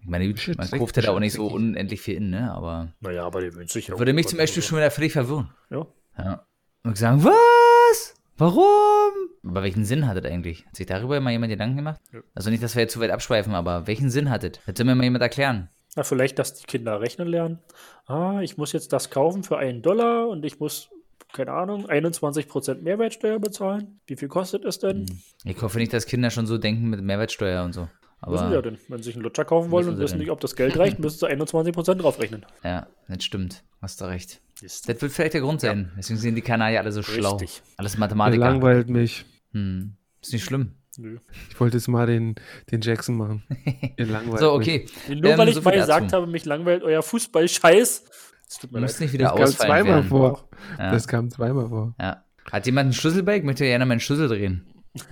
Ich 0.02 0.08
meine, 0.08 0.32
Bisschen 0.32 0.56
man 0.56 0.68
kauft 0.68 0.96
ja 0.96 1.02
da 1.02 1.12
auch 1.12 1.20
nicht 1.20 1.34
so 1.34 1.46
unendlich 1.46 2.00
viel 2.00 2.16
in, 2.16 2.30
ne? 2.30 2.52
Aber 2.52 2.92
Naja, 3.00 3.24
aber 3.24 3.40
die 3.40 3.54
wünscht 3.54 3.72
sich 3.72 3.88
ja. 3.88 3.98
würde 3.98 4.12
mich 4.12 4.26
zum 4.26 4.38
Beispiel 4.38 4.62
schon 4.62 4.78
wieder 4.78 4.90
völlig 4.90 5.12
verwirren. 5.12 5.50
Ja. 5.70 5.86
Ja. 6.18 6.46
Und 6.82 6.98
sagen, 6.98 7.22
was? 7.24 8.14
Warum? 8.36 9.12
Aber 9.44 9.62
welchen 9.62 9.84
Sinn 9.84 10.08
hat 10.08 10.16
das 10.16 10.24
eigentlich? 10.24 10.66
Hat 10.66 10.74
sich 10.74 10.86
darüber 10.86 11.20
mal 11.20 11.30
jemand 11.30 11.50
Gedanken 11.50 11.76
gemacht? 11.76 12.00
Ja. 12.12 12.20
Also 12.34 12.50
nicht, 12.50 12.62
dass 12.62 12.74
wir 12.74 12.82
jetzt 12.82 12.92
zu 12.92 13.00
weit 13.00 13.10
abschweifen, 13.10 13.54
aber 13.54 13.86
welchen 13.86 14.10
Sinn 14.10 14.30
hat 14.30 14.42
das? 14.42 14.52
Soll 14.76 14.86
mir 14.86 14.96
mal 14.96 15.04
jemand 15.04 15.22
erklären. 15.22 15.68
Na, 15.94 16.02
vielleicht, 16.02 16.38
dass 16.38 16.54
die 16.54 16.64
Kinder 16.64 17.00
rechnen 17.00 17.28
lernen. 17.28 17.60
Ah, 18.06 18.40
ich 18.42 18.56
muss 18.56 18.72
jetzt 18.72 18.92
das 18.92 19.10
kaufen 19.10 19.44
für 19.44 19.58
einen 19.58 19.82
Dollar 19.82 20.28
und 20.28 20.44
ich 20.44 20.58
muss, 20.58 20.88
keine 21.32 21.52
Ahnung, 21.52 21.86
21% 21.86 22.82
Mehrwertsteuer 22.82 23.38
bezahlen. 23.38 24.00
Wie 24.06 24.16
viel 24.16 24.28
kostet 24.28 24.64
es 24.64 24.78
denn? 24.78 25.06
Ich 25.44 25.60
hoffe 25.60 25.78
nicht, 25.78 25.92
dass 25.92 26.06
Kinder 26.06 26.30
schon 26.30 26.46
so 26.46 26.58
denken 26.58 26.88
mit 26.88 27.00
Mehrwertsteuer 27.02 27.62
und 27.64 27.74
so. 27.74 27.88
Müssen 28.26 28.46
sie 28.48 28.52
ja 28.52 28.58
Aber 28.58 28.62
denn. 28.62 28.78
Wenn 28.88 28.98
sie 28.98 29.04
sich 29.04 29.14
einen 29.16 29.24
Lutscher 29.24 29.44
kaufen 29.44 29.70
wollen 29.70 29.88
und 29.88 29.98
wissen 29.98 30.12
denn. 30.14 30.20
nicht, 30.20 30.30
ob 30.30 30.40
das 30.40 30.54
Geld 30.56 30.76
reicht, 30.78 30.98
müssen 31.00 31.18
sie 31.18 31.26
21% 31.26 31.94
draufrechnen. 31.96 32.46
ja, 32.62 32.86
das 33.08 33.24
stimmt. 33.24 33.64
Hast 33.80 34.00
du 34.00 34.04
recht. 34.04 34.40
Ist 34.60 34.88
Das 34.88 35.02
wird 35.02 35.10
vielleicht 35.12 35.34
der 35.34 35.40
Grund 35.40 35.60
sein. 35.60 35.90
Deswegen 35.98 36.18
sind 36.20 36.34
die 36.36 36.40
Kanadier 36.42 36.80
alle 36.80 36.92
so 36.92 37.02
schlau. 37.02 37.32
Richtig. 37.36 37.62
Alles 37.76 37.94
Ihr 37.94 38.00
Mathematiker. 38.00 38.44
langweilt 38.44 38.88
mich. 38.88 39.24
Hm. 39.52 39.96
Ist 40.20 40.32
nicht 40.32 40.44
schlimm. 40.44 40.76
Nö. 40.98 41.18
Ich 41.50 41.58
wollte 41.58 41.78
jetzt 41.78 41.88
mal 41.88 42.06
den, 42.06 42.36
den 42.70 42.80
Jackson 42.80 43.16
machen. 43.16 43.42
Ihr 43.96 44.06
langweilt 44.06 44.38
So, 44.38 44.56
mich. 44.58 44.68
okay. 44.68 44.86
Nur 45.08 45.30
Ähm, 45.32 45.38
weil 45.38 45.48
ich 45.48 45.54
so 45.56 45.62
mal 45.62 45.72
gesagt 45.72 46.04
dazu. 46.06 46.16
habe, 46.16 46.26
mich 46.30 46.44
langweilt 46.44 46.82
euer 46.84 47.02
Fußball-Scheiß. 47.02 48.04
Es 48.48 48.58
tut 48.58 48.70
Du 48.70 48.74
mir 48.76 48.82
musst 48.82 48.96
leid. 49.00 49.00
nicht 49.06 49.12
wieder 49.14 49.34
Das 49.36 49.56
kam 49.58 49.66
zweimal 49.66 49.84
werden. 49.94 50.08
vor. 50.08 50.48
Ja. 50.78 50.90
Das 50.92 51.08
kam 51.08 51.30
zweimal 51.30 51.68
vor. 51.68 51.94
Ja. 51.98 52.22
Hat 52.52 52.66
jemand 52.66 52.84
einen 52.86 52.92
Schlüssel 52.92 53.22
bei? 53.24 53.38
Ich 53.38 53.42
möchte 53.42 53.64
gerne 53.64 53.86
meinen 53.86 54.00
Schlüssel 54.00 54.28
drehen. 54.28 54.66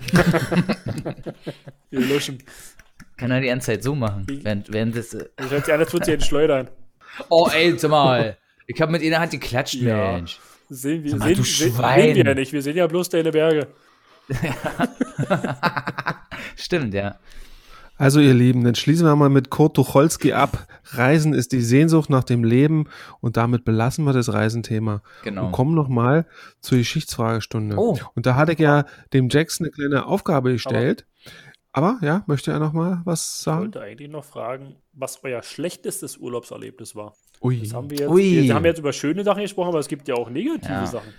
Wir 1.89 1.99
löschen. 1.99 2.37
Kann 3.21 3.29
er 3.29 3.39
die 3.39 3.47
ganze 3.47 3.67
Zeit 3.67 3.83
so 3.83 3.93
machen. 3.93 4.25
Während, 4.27 4.73
während 4.73 4.95
das, 4.97 5.13
äh, 5.13 5.25
Das 5.35 5.51
hört 5.51 5.65
sich 5.65 5.73
an, 5.75 5.79
als 5.79 5.93
würde 5.93 6.05
sie 6.07 6.13
ihn 6.13 6.21
schleudern. 6.21 6.69
oh, 7.29 7.47
ey, 7.53 7.77
sag 7.77 7.91
mal. 7.91 8.35
Ich 8.65 8.81
habe 8.81 8.91
mit 8.91 9.03
ihrer 9.03 9.19
Hand 9.19 9.31
geklatscht, 9.31 9.75
Ja. 9.75 10.13
Mensch. 10.13 10.39
Das 10.69 10.81
sehen 10.81 11.03
wir, 11.03 11.15
mal, 11.17 11.27
sehen, 11.27 11.37
du 11.37 11.43
sehen, 11.43 11.73
Schwein. 11.75 12.01
sehen 12.01 12.15
wir 12.15 12.25
ja 12.25 12.33
nicht. 12.33 12.51
Wir 12.53 12.61
sehen 12.63 12.77
ja 12.77 12.87
bloß 12.87 13.09
deine 13.09 13.31
Berge. 13.31 13.67
Stimmt, 16.55 16.93
ja. 16.95 17.15
Also 17.97 18.19
ihr 18.19 18.33
Lieben, 18.33 18.63
dann 18.63 18.73
schließen 18.73 19.05
wir 19.05 19.15
mal 19.15 19.29
mit 19.29 19.51
Kurt 19.51 19.75
Tucholsky 19.75 20.33
ab. 20.33 20.65
Reisen 20.93 21.35
ist 21.35 21.51
die 21.51 21.61
Sehnsucht 21.61 22.09
nach 22.09 22.23
dem 22.23 22.43
Leben 22.43 22.85
und 23.19 23.37
damit 23.37 23.63
belassen 23.63 24.05
wir 24.05 24.13
das 24.13 24.33
Reisenthema. 24.33 25.03
Genau. 25.23 25.45
Und 25.45 25.51
kommen 25.51 25.75
nochmal 25.75 26.25
zur 26.61 26.79
Geschichtsfragestunde. 26.79 27.75
Oh. 27.77 27.99
Und 28.15 28.25
da 28.25 28.35
hatte 28.35 28.53
ich 28.53 28.59
ja 28.59 28.85
dem 29.13 29.29
Jackson 29.29 29.65
eine 29.67 29.71
kleine 29.71 30.07
Aufgabe 30.07 30.51
gestellt. 30.53 31.05
Aber, 31.05 31.31
ja, 32.01 32.23
möchte 32.27 32.51
er 32.51 32.59
noch 32.59 32.73
mal 32.73 33.01
was 33.05 33.37
Ich 33.37 33.43
sagen? 33.43 33.61
wollte 33.61 33.81
eigentlich 33.81 34.09
noch 34.09 34.25
fragen, 34.25 34.75
was 34.93 35.23
euer 35.23 35.41
schlechtestes 35.43 36.17
Urlaubserlebnis 36.17 36.95
war. 36.95 37.13
Ui. 37.41 37.59
Das 37.61 37.73
haben 37.73 37.89
wir 37.89 37.97
jetzt. 37.97 38.09
Ui. 38.09 38.43
Wir 38.43 38.53
haben 38.55 38.65
jetzt 38.65 38.79
über 38.79 38.93
schöne 38.93 39.23
Sachen 39.23 39.41
gesprochen, 39.41 39.69
aber 39.69 39.79
es 39.79 39.87
gibt 39.87 40.07
ja 40.07 40.15
auch 40.15 40.29
negative 40.29 40.71
Ja. 40.71 40.85
Sachen. 40.85 41.13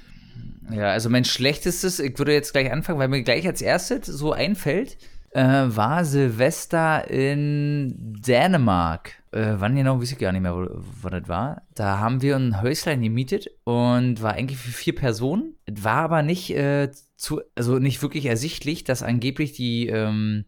Ja, 0.71 0.91
also 0.91 1.11
mein 1.11 1.25
schlechtestes, 1.25 1.99
ich 1.99 2.17
würde 2.19 2.33
jetzt 2.33 2.53
gleich 2.53 2.71
anfangen, 2.71 2.99
weil 2.99 3.09
mir 3.09 3.23
gleich 3.23 3.47
als 3.47 3.61
erstes 3.61 4.07
so 4.07 4.33
einfällt, 4.33 4.97
äh, 5.31 5.43
war 5.43 6.05
Silvester 6.05 7.11
in 7.11 7.95
Dänemark. 8.25 9.13
Äh, 9.33 9.55
wann 9.57 9.75
genau, 9.75 10.01
weiß 10.01 10.13
ich 10.13 10.19
gar 10.19 10.31
nicht 10.33 10.43
mehr, 10.43 10.55
wo, 10.55 10.67
wo 11.03 11.09
das 11.09 11.27
war. 11.27 11.63
Da 11.75 11.99
haben 11.99 12.23
wir 12.23 12.37
ein 12.37 12.61
Häuslein 12.63 13.03
gemietet 13.03 13.49
und 13.65 14.23
war 14.23 14.35
eigentlich 14.35 14.59
für 14.59 14.71
vier 14.71 14.95
Personen. 14.95 15.57
Es 15.65 15.83
war 15.83 15.97
aber 16.05 16.23
nicht 16.23 16.51
äh, 16.55 16.91
zu, 17.23 17.41
also 17.55 17.79
nicht 17.79 18.03
wirklich 18.03 18.27
ersichtlich, 18.27 18.83
dass 18.83 19.03
angeblich 19.05 19.53
die 19.53 19.87
ähm, 19.87 20.45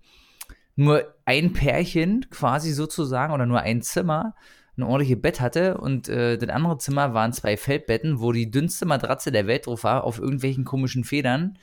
nur 0.74 1.04
ein 1.24 1.52
Pärchen 1.52 2.26
quasi 2.30 2.72
sozusagen 2.72 3.32
oder 3.32 3.46
nur 3.46 3.60
ein 3.60 3.80
Zimmer 3.80 4.34
ein 4.76 4.82
ordentliches 4.82 5.22
Bett 5.22 5.40
hatte 5.40 5.78
und 5.78 6.08
äh, 6.08 6.36
das 6.36 6.48
andere 6.48 6.78
Zimmer 6.78 7.14
waren 7.14 7.32
zwei 7.32 7.56
Feldbetten, 7.56 8.18
wo 8.18 8.32
die 8.32 8.50
dünnste 8.50 8.86
Matratze 8.86 9.30
der 9.30 9.46
Welt 9.46 9.66
drauf 9.66 9.84
war, 9.84 10.02
auf 10.02 10.18
irgendwelchen 10.18 10.64
komischen 10.64 11.04
Federn. 11.04 11.56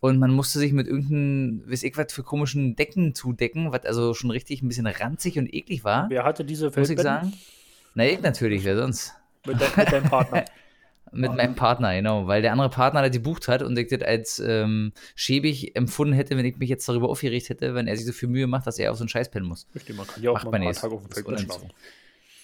Und 0.00 0.18
man 0.18 0.30
musste 0.30 0.58
sich 0.58 0.72
mit 0.72 0.86
irgendeinem, 0.86 1.62
weiß 1.70 1.82
ich 1.82 1.98
was, 1.98 2.14
für 2.14 2.22
komischen 2.22 2.74
Decken 2.74 3.14
zudecken, 3.14 3.72
was 3.72 3.84
also 3.84 4.14
schon 4.14 4.30
richtig 4.30 4.62
ein 4.62 4.68
bisschen 4.68 4.86
ranzig 4.86 5.38
und 5.38 5.52
eklig 5.52 5.84
war, 5.84 6.08
Wer 6.08 6.24
hatte 6.24 6.46
diese 6.46 6.66
muss 6.66 6.76
ich 6.76 6.86
Feldbetten? 6.86 7.02
sagen. 7.02 7.32
Na, 7.94 8.06
ich 8.06 8.22
natürlich, 8.22 8.64
wer 8.64 8.78
sonst? 8.78 9.12
Mit, 9.46 9.60
dein, 9.60 9.70
mit 9.76 9.92
deinem 9.92 10.08
Partner. 10.08 10.44
Mit 11.12 11.34
meinem 11.34 11.54
Partner, 11.54 11.94
genau, 11.94 12.26
weil 12.26 12.42
der 12.42 12.52
andere 12.52 12.68
Partner 12.68 13.02
das 13.02 13.12
gebucht 13.12 13.48
hat 13.48 13.62
und 13.62 13.78
ich 13.78 13.88
das 13.88 14.02
als 14.02 14.38
ähm, 14.38 14.92
schäbig 15.14 15.76
empfunden 15.76 16.14
hätte, 16.14 16.36
wenn 16.36 16.44
ich 16.44 16.56
mich 16.56 16.68
jetzt 16.68 16.88
darüber 16.88 17.08
aufgeregt 17.08 17.48
hätte, 17.48 17.74
wenn 17.74 17.86
er 17.86 17.96
sich 17.96 18.06
so 18.06 18.12
viel 18.12 18.28
Mühe 18.28 18.46
macht, 18.46 18.66
dass 18.66 18.78
er 18.78 18.90
auf 18.90 18.98
so 18.98 19.04
einen 19.04 19.08
Scheiß 19.08 19.30
pennen 19.30 19.46
muss. 19.46 19.66
Richtig, 19.74 19.96
man 19.96 20.06
kann 20.06 20.22
ja 20.22 20.30
auch 20.30 20.34
Macht 20.34 20.46
mal 20.46 20.54
ein 20.54 20.64
paar. 20.64 20.72
Tage 20.74 20.94
auf 20.94 21.02
dem 21.02 21.26
unangenehm. 21.26 21.46
schlafen. 21.46 21.70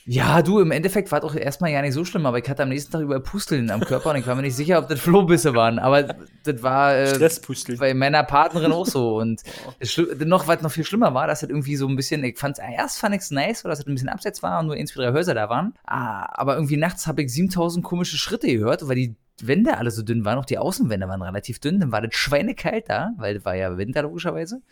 Ja, 0.05 0.43
du, 0.43 0.59
im 0.59 0.73
Endeffekt 0.73 1.13
war 1.13 1.21
es 1.21 1.25
auch 1.25 1.35
erstmal 1.37 1.71
ja 1.71 1.81
nicht 1.81 1.95
so 1.95 2.05
schlimm, 2.05 2.27
aber 2.27 2.39
ich 2.39 2.49
hatte 2.49 2.63
am 2.65 2.69
nächsten 2.71 2.91
Tag 2.91 3.03
überall 3.03 3.21
Pusteln 3.21 3.71
am 3.71 3.81
Körper 3.81 4.11
und 4.11 4.17
ich 4.17 4.27
war 4.27 4.35
mir 4.35 4.43
nicht 4.43 4.57
sicher, 4.57 4.79
ob 4.79 4.89
das 4.89 5.01
Flohbisse 5.01 5.55
waren. 5.55 5.79
Aber 5.79 6.03
das 6.45 6.63
war 6.63 6.97
äh, 6.97 7.07
Stresspusteln. 7.15 7.79
bei 7.79 7.95
meiner 7.95 8.25
Partnerin 8.25 8.73
auch 8.73 8.87
so. 8.87 9.17
Und 9.21 9.43
Schli- 9.81 10.25
noch, 10.25 10.49
was 10.49 10.61
noch 10.63 10.73
viel 10.73 10.85
schlimmer 10.85 11.15
war, 11.15 11.27
dass 11.29 11.41
das 11.41 11.51
irgendwie 11.51 11.77
so 11.77 11.87
ein 11.87 11.95
bisschen, 11.95 12.25
ich 12.25 12.39
fand's, 12.39 12.59
erst 12.59 12.99
fand 12.99 13.15
ich's 13.15 13.31
nice, 13.31 13.65
weil 13.65 13.71
das 13.71 13.87
ein 13.87 13.95
bisschen 13.95 14.09
abseits 14.09 14.43
war 14.43 14.59
und 14.61 14.67
nur 14.67 14.75
ein, 14.75 14.87
zwei, 14.87 15.03
drei 15.05 15.13
Häuser 15.13 15.35
da 15.35 15.49
waren. 15.49 15.75
Ah, 15.87 16.27
aber 16.33 16.55
irgendwie 16.57 16.77
nachts 16.77 17.07
habe 17.07 17.23
ich 17.23 17.33
7000 17.33 17.85
komische 17.85 18.17
Schritte 18.19 18.49
gehört, 18.49 18.89
weil 18.89 18.97
die 18.97 19.15
Wände 19.47 19.79
alle 19.79 19.91
so 19.91 20.03
dünn 20.03 20.25
waren, 20.25 20.39
auch 20.39 20.45
die 20.45 20.59
Außenwände 20.59 21.09
waren 21.09 21.23
relativ 21.23 21.59
dünn, 21.59 21.81
dann 21.81 21.93
war 21.93 22.01
das 22.01 22.15
schweinekalt 22.15 22.89
da, 22.89 23.13
weil 23.17 23.35
das 23.35 23.45
war 23.45 23.55
ja 23.55 23.77
Winter 23.77 24.03
logischerweise. 24.03 24.63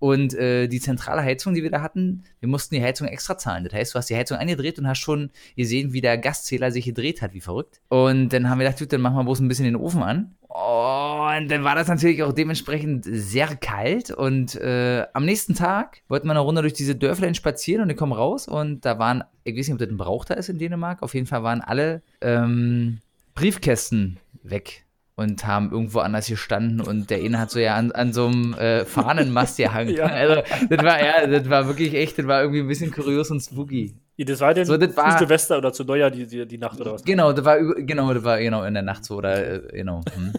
Und 0.00 0.32
äh, 0.34 0.66
die 0.66 0.80
zentrale 0.80 1.22
Heizung, 1.22 1.52
die 1.52 1.62
wir 1.62 1.70
da 1.70 1.82
hatten, 1.82 2.24
wir 2.40 2.48
mussten 2.48 2.74
die 2.74 2.82
Heizung 2.82 3.06
extra 3.06 3.36
zahlen. 3.36 3.64
Das 3.64 3.74
heißt, 3.74 3.94
du 3.94 3.98
hast 3.98 4.08
die 4.08 4.16
Heizung 4.16 4.38
eingedreht 4.38 4.78
und 4.78 4.88
hast 4.88 4.98
schon 4.98 5.30
gesehen, 5.56 5.92
wie 5.92 6.00
der 6.00 6.16
Gaszähler 6.16 6.72
sich 6.72 6.86
gedreht 6.86 7.20
hat, 7.20 7.34
wie 7.34 7.42
verrückt. 7.42 7.82
Und 7.88 8.30
dann 8.32 8.48
haben 8.48 8.58
wir 8.58 8.64
gedacht, 8.64 8.80
gut, 8.80 8.92
dann 8.94 9.02
machen 9.02 9.16
wir 9.16 9.24
bloß 9.24 9.40
ein 9.40 9.48
bisschen 9.48 9.66
den 9.66 9.76
Ofen 9.76 10.02
an. 10.02 10.34
Und 10.48 11.48
dann 11.48 11.64
war 11.64 11.74
das 11.74 11.86
natürlich 11.86 12.22
auch 12.22 12.32
dementsprechend 12.32 13.04
sehr 13.08 13.54
kalt. 13.56 14.10
Und 14.10 14.56
äh, 14.56 15.06
am 15.12 15.26
nächsten 15.26 15.54
Tag 15.54 15.98
wollten 16.08 16.26
wir 16.26 16.32
eine 16.32 16.40
Runde 16.40 16.62
durch 16.62 16.72
diese 16.72 16.96
Dörflein 16.96 17.34
spazieren 17.34 17.82
und 17.82 17.90
ich 17.90 17.96
komme 17.96 18.16
raus 18.16 18.48
und 18.48 18.84
da 18.84 18.98
waren, 18.98 19.22
ich 19.44 19.56
weiß 19.56 19.68
nicht, 19.68 19.74
ob 19.74 19.78
das 19.78 19.90
ein 19.90 19.96
Brauch 19.96 20.24
da 20.24 20.34
ist 20.34 20.48
in 20.48 20.58
Dänemark, 20.58 21.02
auf 21.02 21.14
jeden 21.14 21.26
Fall 21.26 21.42
waren 21.42 21.60
alle 21.60 22.02
ähm, 22.20 23.00
Briefkästen 23.40 24.18
weg 24.42 24.84
und 25.16 25.46
haben 25.46 25.70
irgendwo 25.70 26.00
anders 26.00 26.26
gestanden 26.28 26.80
und 26.80 27.10
der 27.10 27.18
eine 27.18 27.38
hat 27.38 27.50
so 27.50 27.58
ja 27.58 27.74
an, 27.74 27.90
an 27.92 28.12
so 28.12 28.26
einem 28.26 28.54
äh, 28.54 28.84
Fahnenmast 28.84 29.56
gehangen. 29.56 29.94
Ja. 29.96 30.06
Also, 30.06 30.42
das 30.68 30.84
war 30.84 31.02
ja, 31.04 31.26
das 31.26 31.48
war 31.50 31.66
wirklich 31.66 31.94
echt, 31.94 32.18
das 32.18 32.26
war 32.26 32.40
irgendwie 32.42 32.60
ein 32.60 32.68
bisschen 32.68 32.90
kurios 32.90 33.30
und 33.30 33.40
spooky. 33.40 33.94
Das 34.18 34.40
war 34.40 34.52
denn 34.52 34.66
So, 34.66 34.76
das 34.76 34.90
zu 34.90 34.96
war- 34.98 35.18
Silvester 35.18 35.56
oder 35.58 35.72
zu 35.72 35.84
Neujahr 35.84 36.10
die, 36.10 36.26
die, 36.26 36.46
die 36.46 36.58
Nacht 36.58 36.78
oder 36.80 36.92
was? 36.92 37.04
Genau, 37.04 37.32
das 37.32 37.44
war 37.44 37.58
genau, 37.58 38.12
das 38.12 38.22
war 38.22 38.38
genau 38.38 38.64
in 38.64 38.74
der 38.74 38.82
Nacht 38.82 39.04
so 39.04 39.16
oder 39.16 39.64
äh, 39.72 39.76
genau. 39.78 40.02
Hm. 40.14 40.32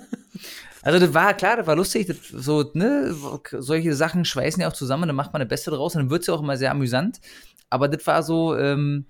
Also 0.83 0.99
das 0.99 1.13
war 1.13 1.33
klar, 1.35 1.57
das 1.57 1.67
war 1.67 1.75
lustig, 1.75 2.07
das, 2.07 2.17
so 2.29 2.69
ne, 2.73 3.13
solche 3.59 3.93
Sachen 3.95 4.25
schweißen 4.25 4.61
ja 4.61 4.67
auch 4.67 4.73
zusammen, 4.73 5.07
dann 5.07 5.15
macht 5.15 5.31
man 5.33 5.39
das 5.41 5.49
Beste 5.49 5.69
draus 5.71 5.95
und 5.95 6.01
dann 6.03 6.09
wird 6.09 6.21
es 6.21 6.27
ja 6.27 6.33
auch 6.33 6.41
immer 6.41 6.57
sehr 6.57 6.71
amüsant. 6.71 7.19
Aber 7.69 7.87
das 7.87 8.05
war 8.07 8.23
so 8.23 8.57
ähm, 8.57 9.05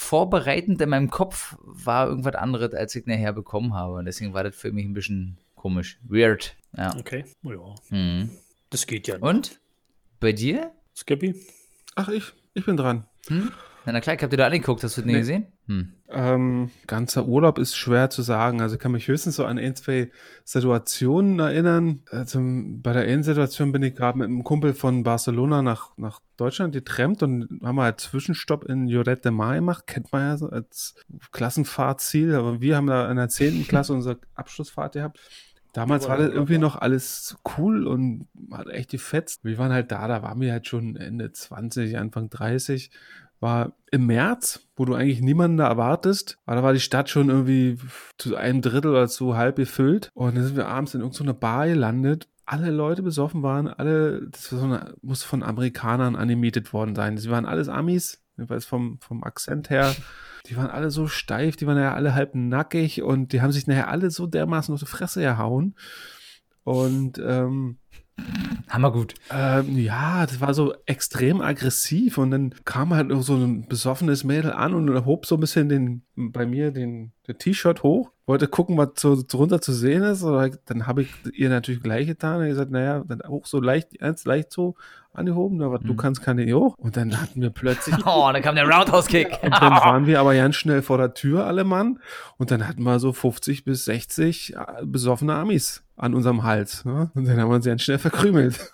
vorbereitend 0.00 0.80
in 0.80 0.88
meinem 0.88 1.10
Kopf 1.10 1.56
war 1.62 2.08
irgendwas 2.08 2.34
anderes, 2.34 2.72
als 2.74 2.94
ich 2.96 3.04
nachher 3.06 3.32
bekommen 3.34 3.74
habe 3.74 3.94
und 3.94 4.06
deswegen 4.06 4.32
war 4.32 4.42
das 4.42 4.56
für 4.56 4.72
mich 4.72 4.86
ein 4.86 4.94
bisschen 4.94 5.36
komisch, 5.54 5.98
weird. 6.08 6.56
Ja. 6.76 6.96
Okay, 6.98 7.24
ja, 7.42 7.74
Mhm. 7.90 8.30
das 8.70 8.86
geht 8.86 9.06
ja. 9.08 9.18
Und 9.18 9.60
bei 10.18 10.32
dir? 10.32 10.72
Skippy? 10.96 11.34
Ach, 11.96 12.08
ich, 12.08 12.32
ich 12.54 12.64
bin 12.64 12.76
dran. 12.78 13.04
Hm? 13.28 13.52
Na, 13.84 13.92
na 13.92 14.00
klar, 14.00 14.16
ich 14.16 14.22
hab 14.22 14.30
dir 14.30 14.38
da 14.38 14.46
angeguckt, 14.46 14.82
hast 14.82 14.96
du 14.96 15.02
das 15.02 15.06
nicht 15.06 15.14
Nee. 15.14 15.20
gesehen? 15.20 15.46
Hm. 15.70 15.92
Ähm, 16.08 16.70
ganzer 16.88 17.26
Urlaub 17.26 17.56
ist 17.56 17.76
schwer 17.76 18.10
zu 18.10 18.22
sagen. 18.22 18.60
Also 18.60 18.74
ich 18.74 18.80
kann 18.80 18.90
mich 18.90 19.06
höchstens 19.06 19.36
so 19.36 19.44
an 19.44 19.56
ein, 19.56 19.76
zwei 19.76 20.10
Situationen 20.44 21.38
erinnern. 21.38 22.02
Also 22.10 22.40
bei 22.42 22.92
der 22.92 23.02
einen 23.02 23.22
Situation 23.22 23.70
bin 23.70 23.84
ich 23.84 23.94
gerade 23.94 24.18
mit 24.18 24.26
einem 24.26 24.42
Kumpel 24.42 24.74
von 24.74 25.04
Barcelona 25.04 25.62
nach, 25.62 25.96
nach 25.96 26.18
Deutschland 26.36 26.72
getrennt 26.72 27.22
und 27.22 27.60
haben 27.62 27.76
wir 27.76 27.84
halt 27.84 28.00
Zwischenstopp 28.00 28.64
in 28.64 28.88
Lloret 28.88 29.24
de 29.24 29.30
Mar 29.30 29.54
gemacht. 29.54 29.86
Kennt 29.86 30.10
man 30.10 30.22
ja 30.22 30.36
so 30.36 30.50
als 30.50 30.96
Klassenfahrtziel. 31.30 32.34
Aber 32.34 32.60
wir 32.60 32.76
haben 32.76 32.88
da 32.88 33.08
in 33.08 33.16
der 33.16 33.28
10. 33.28 33.64
Klasse 33.68 33.92
unsere 33.92 34.18
Abschlussfahrt 34.34 34.94
gehabt. 34.94 35.20
Damals 35.72 36.08
war 36.08 36.16
das 36.16 36.32
irgendwie 36.32 36.58
noch 36.58 36.74
alles 36.74 37.38
cool 37.56 37.86
und 37.86 38.26
hat 38.50 38.66
echt 38.66 38.90
gefetzt. 38.90 39.44
Wir 39.44 39.56
waren 39.58 39.70
halt 39.70 39.92
da, 39.92 40.08
da 40.08 40.20
waren 40.20 40.40
wir 40.40 40.50
halt 40.50 40.66
schon 40.66 40.96
Ende 40.96 41.30
20, 41.30 41.96
Anfang 41.96 42.28
30. 42.28 42.90
War 43.40 43.72
im 43.90 44.06
März, 44.06 44.68
wo 44.76 44.84
du 44.84 44.94
eigentlich 44.94 45.20
niemanden 45.20 45.56
da 45.56 45.66
erwartest, 45.68 46.38
aber 46.46 46.56
da 46.56 46.62
war 46.62 46.72
die 46.72 46.80
Stadt 46.80 47.08
schon 47.08 47.30
irgendwie 47.30 47.78
zu 48.18 48.36
einem 48.36 48.62
Drittel 48.62 48.90
oder 48.90 49.08
zu 49.08 49.36
halb 49.36 49.56
gefüllt. 49.56 50.10
Und 50.14 50.36
dann 50.36 50.44
sind 50.44 50.56
wir 50.56 50.68
abends 50.68 50.94
in 50.94 51.00
irgendeiner 51.00 51.34
Bar 51.34 51.66
gelandet. 51.66 52.28
Alle 52.44 52.70
Leute 52.70 53.02
besoffen 53.02 53.42
waren, 53.42 53.68
alle, 53.68 54.28
das 54.28 54.52
war 54.52 54.58
so 54.58 54.64
eine, 54.66 54.94
muss 55.02 55.22
von 55.22 55.42
Amerikanern 55.42 56.16
animated 56.16 56.72
worden 56.72 56.94
sein. 56.94 57.16
Sie 57.16 57.30
waren 57.30 57.46
alles 57.46 57.68
Amis, 57.68 58.22
jedenfalls 58.36 58.64
vom, 58.64 58.98
vom 59.00 59.22
Akzent 59.24 59.70
her. 59.70 59.94
Die 60.46 60.56
waren 60.56 60.70
alle 60.70 60.90
so 60.90 61.06
steif, 61.06 61.56
die 61.56 61.66
waren 61.66 61.78
ja 61.78 61.94
alle 61.94 62.14
halb 62.14 62.34
nackig 62.34 63.02
und 63.02 63.32
die 63.32 63.40
haben 63.40 63.52
sich 63.52 63.66
nachher 63.66 63.88
alle 63.88 64.10
so 64.10 64.26
dermaßen 64.26 64.74
auf 64.74 64.80
die 64.80 64.86
Fresse 64.86 65.20
gehauen. 65.20 65.74
Und 66.64 67.20
ähm, 67.24 67.78
Hammer 68.68 68.92
gut. 68.92 69.14
ähm, 69.30 69.76
ja, 69.76 70.26
das 70.26 70.40
war 70.40 70.54
so 70.54 70.74
extrem 70.86 71.40
aggressiv 71.40 72.18
und 72.18 72.30
dann 72.30 72.54
kam 72.64 72.94
halt 72.94 73.08
noch 73.08 73.22
so 73.22 73.34
ein 73.34 73.66
besoffenes 73.66 74.22
Mädel 74.24 74.52
an 74.52 74.74
und 74.74 75.04
hob 75.04 75.26
so 75.26 75.36
ein 75.36 75.40
bisschen 75.40 75.68
den, 75.68 76.02
bei 76.14 76.46
mir 76.46 76.70
den, 76.70 77.12
den 77.26 77.38
T-Shirt 77.38 77.82
hoch, 77.82 78.12
wollte 78.30 78.46
gucken, 78.46 78.78
was 78.78 78.90
so 78.96 79.20
drunter 79.26 79.60
zu 79.60 79.72
sehen 79.72 80.04
ist. 80.04 80.22
Oder 80.22 80.50
dann 80.66 80.86
habe 80.86 81.02
ich 81.02 81.10
ihr 81.34 81.48
natürlich 81.48 81.82
gleich 81.82 82.06
getan 82.06 82.40
und 82.40 82.46
gesagt, 82.46 82.70
naja, 82.70 83.02
dann 83.06 83.22
auch 83.22 83.44
so 83.44 83.60
leicht, 83.60 83.98
ganz 83.98 84.24
leicht 84.24 84.52
so 84.52 84.76
angehoben, 85.12 85.60
aber 85.62 85.80
du 85.80 85.96
kannst 85.96 86.22
kann 86.22 86.36
nicht 86.36 86.54
hoch. 86.54 86.76
Und 86.78 86.96
dann 86.96 87.20
hatten 87.20 87.42
wir 87.42 87.50
plötzlich 87.50 87.96
Oh, 88.06 88.30
da 88.32 88.40
kam 88.40 88.54
der 88.54 88.68
Roundhouse-Kick. 88.68 89.38
und 89.42 89.52
dann 89.52 89.72
waren 89.72 90.06
wir 90.06 90.20
aber 90.20 90.34
ganz 90.34 90.54
schnell 90.54 90.80
vor 90.82 90.96
der 90.96 91.12
Tür, 91.12 91.46
alle 91.46 91.64
Mann. 91.64 91.98
Und 92.38 92.52
dann 92.52 92.68
hatten 92.68 92.84
wir 92.84 93.00
so 93.00 93.12
50 93.12 93.64
bis 93.64 93.84
60 93.86 94.54
äh, 94.54 94.56
besoffene 94.84 95.34
Amis 95.34 95.82
an 95.96 96.14
unserem 96.14 96.44
Hals. 96.44 96.84
Ne? 96.84 97.10
Und 97.14 97.26
dann 97.26 97.38
haben 97.40 97.50
wir 97.50 97.56
uns 97.56 97.66
ganz 97.66 97.82
schnell 97.82 97.98
verkrümelt. 97.98 98.72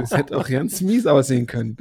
das 0.00 0.10
hätte 0.10 0.36
auch 0.36 0.48
ganz 0.48 0.80
mies 0.80 1.06
aussehen 1.06 1.46
können. 1.46 1.76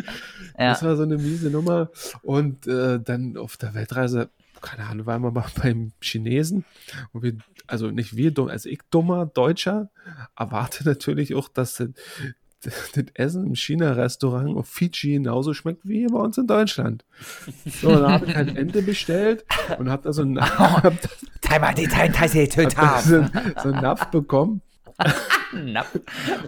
ja. 0.59 0.70
Das 0.70 0.84
war 0.84 0.95
so 0.95 1.01
eine 1.01 1.18
miese 1.18 1.49
Nummer. 1.49 1.89
Und 2.22 2.68
äh, 2.68 2.99
dann 2.99 3.36
auf 3.36 3.57
der 3.57 3.74
Weltreise, 3.74 4.30
keine 4.64 4.88
Ahnung, 4.88 5.05
waren 5.05 5.22
wir 5.22 5.32
mal 5.32 5.45
beim 5.61 5.91
Chinesen. 6.01 6.66
Und 7.11 7.22
wir, 7.22 7.38
also 7.68 7.91
nicht 7.91 8.16
wir, 8.16 8.32
dumm- 8.32 8.49
also 8.49 8.70
ich 8.70 8.80
dummer 8.89 9.26
Deutscher, 9.28 9.89
erwarte 10.36 10.84
natürlich 10.86 11.36
auch, 11.36 11.47
dass 11.49 11.76
das, 11.76 11.89
das 12.93 13.05
Essen 13.14 13.45
im 13.45 13.55
China-Restaurant 13.55 14.55
auf 14.57 14.68
Fiji 14.68 15.14
genauso 15.14 15.53
schmeckt 15.53 15.88
wie 15.88 16.07
bei 16.07 16.18
uns 16.20 16.38
in 16.38 16.47
Deutschland. 16.47 17.03
So, 17.82 17.89
dann 17.93 18.11
habe 18.11 18.26
ich 18.26 18.36
halt 18.36 18.55
Ente 18.57 18.82
bestellt 18.82 19.43
und 19.78 19.89
habe 19.89 20.03
da 20.03 20.14
so 20.14 20.22
einen, 20.24 20.39
hab 20.41 20.84
da 20.84 21.01
so 23.61 23.70
einen, 23.70 23.82
Napf 23.82 24.05
bekommen. 24.05 24.61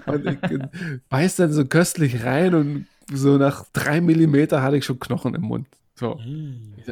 Und 0.06 0.26
ich 0.26 0.42
äh, 0.52 0.68
beiß 1.10 1.36
dann 1.36 1.52
so 1.52 1.66
köstlich 1.66 2.24
rein 2.24 2.56
und 2.56 2.88
so 3.12 3.38
nach 3.38 3.66
drei 3.74 4.02
Millimeter 4.02 4.62
hatte 4.64 4.78
ich 4.78 4.86
schon 4.86 5.00
Knochen 5.00 5.36
im 5.36 5.42
Mund. 5.42 5.68
So. 5.98 6.20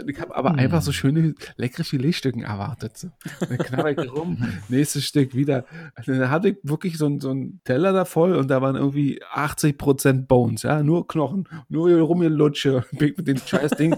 Ich 0.08 0.22
habe 0.22 0.34
aber 0.34 0.56
einfach 0.56 0.82
so 0.82 0.94
schöne, 0.94 1.36
leckere 1.58 1.84
Filetstücken 1.84 2.44
erwartet. 2.44 2.98
So. 2.98 3.10
Dann 3.42 3.58
knabber 3.58 3.92
ich 3.92 4.12
rum, 4.14 4.38
nächstes 4.70 5.04
Stück 5.06 5.36
wieder. 5.36 5.66
Und 5.98 6.08
dann 6.08 6.30
hatte 6.30 6.50
ich 6.50 6.58
wirklich 6.64 6.98
so, 6.98 7.08
einen- 7.08 7.20
so 7.20 7.32
einen 7.32 7.60
Teller 7.66 7.92
da 7.92 8.06
voll 8.06 8.34
und 8.36 8.48
da 8.50 8.62
waren 8.62 8.78
irgendwie 8.78 9.22
80% 9.34 10.28
Bones, 10.30 10.64
ja, 10.64 10.82
nur 10.84 11.06
Knochen, 11.06 11.50
nur 11.68 11.90
hier 11.90 12.00
rumgelutsche. 12.00 12.86
Bin 12.94 13.14
mit 13.18 13.28
dem 13.28 13.38
scheiß 13.38 13.72
Ding, 13.72 13.94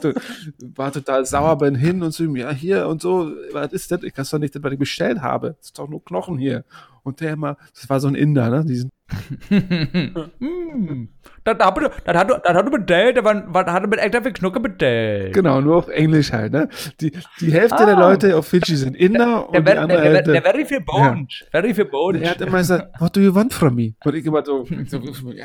war 0.75 0.91
total 0.91 1.23
sauer, 1.25 1.57
bin 1.59 1.75
hin 1.75 2.01
und 2.01 2.11
so, 2.11 2.23
ja, 2.35 2.49
hier 2.51 2.87
und 2.87 2.99
so, 3.01 3.31
was 3.53 3.73
ist 3.73 3.91
das? 3.91 4.01
Ich 4.01 4.13
kann 4.13 4.25
doch 4.29 4.39
nicht 4.39 4.61
was 4.63 4.73
ich 4.73 4.79
bestellt 4.79 5.21
habe. 5.21 5.55
Das 5.59 5.67
ist 5.67 5.77
doch 5.77 5.87
nur 5.87 6.03
Knochen 6.03 6.39
hier. 6.39 6.65
Und 7.03 7.21
der 7.21 7.33
immer, 7.33 7.57
das 7.75 7.87
war 7.89 7.99
so 7.99 8.07
ein 8.07 8.15
Inder, 8.15 8.49
ne? 8.49 8.65
Diesen, 8.65 8.89
das 11.45 11.57
hat 11.59 11.77
das 12.05 12.15
hat 12.17 12.29
das 12.29 12.55
hat 12.55 12.65
er 12.65 12.69
bestellt, 12.71 13.17
aber 13.17 13.43
was 13.47 13.65
hat 13.67 13.83
er 13.83 13.87
mit 13.87 13.99
extra 13.99 14.21
viel 14.21 14.33
Knucke 14.33 14.59
bestellt? 14.59 15.33
genau, 15.33 15.61
nur 15.61 15.77
auf 15.77 15.87
Englisch 15.87 16.33
halt, 16.33 16.51
ne? 16.51 16.67
Die, 16.99 17.11
die 17.39 17.51
Hälfte 17.51 17.85
der 17.85 17.95
Ah. 17.97 18.09
Leute 18.09 18.35
auf 18.35 18.47
Fidschi 18.47 18.75
sind 18.75 18.95
Inder 18.97 19.25
Der, 19.25 19.49
und 19.49 19.55
die 19.59 19.63
der, 19.71 19.81
andere 19.81 20.01
der, 20.01 20.21
der, 20.23 20.33
der 20.33 20.41
very 20.41 20.65
viel 20.65 20.81
Bones. 20.81 21.43
Very 21.51 21.73
viel 21.73 21.85
Bones. 21.85 22.21
Er 22.21 22.31
hat 22.31 22.41
immer 22.41 22.57
gesagt, 22.57 22.99
what 22.99 23.15
do 23.15 23.21
you 23.21 23.33
want 23.33 23.53
from 23.53 23.75
me? 23.75 23.93
Und 24.03 24.15
ich 24.15 24.25
immer 24.25 24.43
so, 24.43 24.65
so 24.87 25.01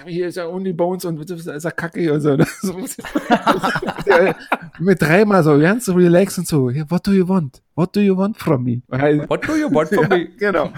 hier 0.07 0.27
ist 0.29 0.37
ja 0.37 0.47
only 0.49 0.73
bones 0.73 1.05
und 1.05 1.21
das 1.31 1.47
ist 1.47 1.65
ja 1.65 1.71
kacke 1.71 2.13
und 2.13 2.21
so. 2.21 2.37
mit 4.79 5.01
dreimal 5.03 5.43
so, 5.43 5.59
ganz 5.59 5.85
so 5.85 5.93
relaxed 5.95 6.39
und 6.39 6.47
so, 6.49 6.71
ja, 6.71 6.85
what 6.91 7.07
do 7.07 7.13
you 7.13 7.29
want? 7.29 7.63
What 7.77 7.95
do 7.95 8.01
you 8.01 8.17
want 8.17 8.37
from 8.37 8.65
me? 8.65 8.83
Halt, 8.91 9.29
What 9.31 9.47
do 9.47 9.57
you 9.57 9.73
want 9.73 9.89
from 9.89 10.05
ja, 10.11 10.17
me? 10.17 10.29
genau. 10.39 10.71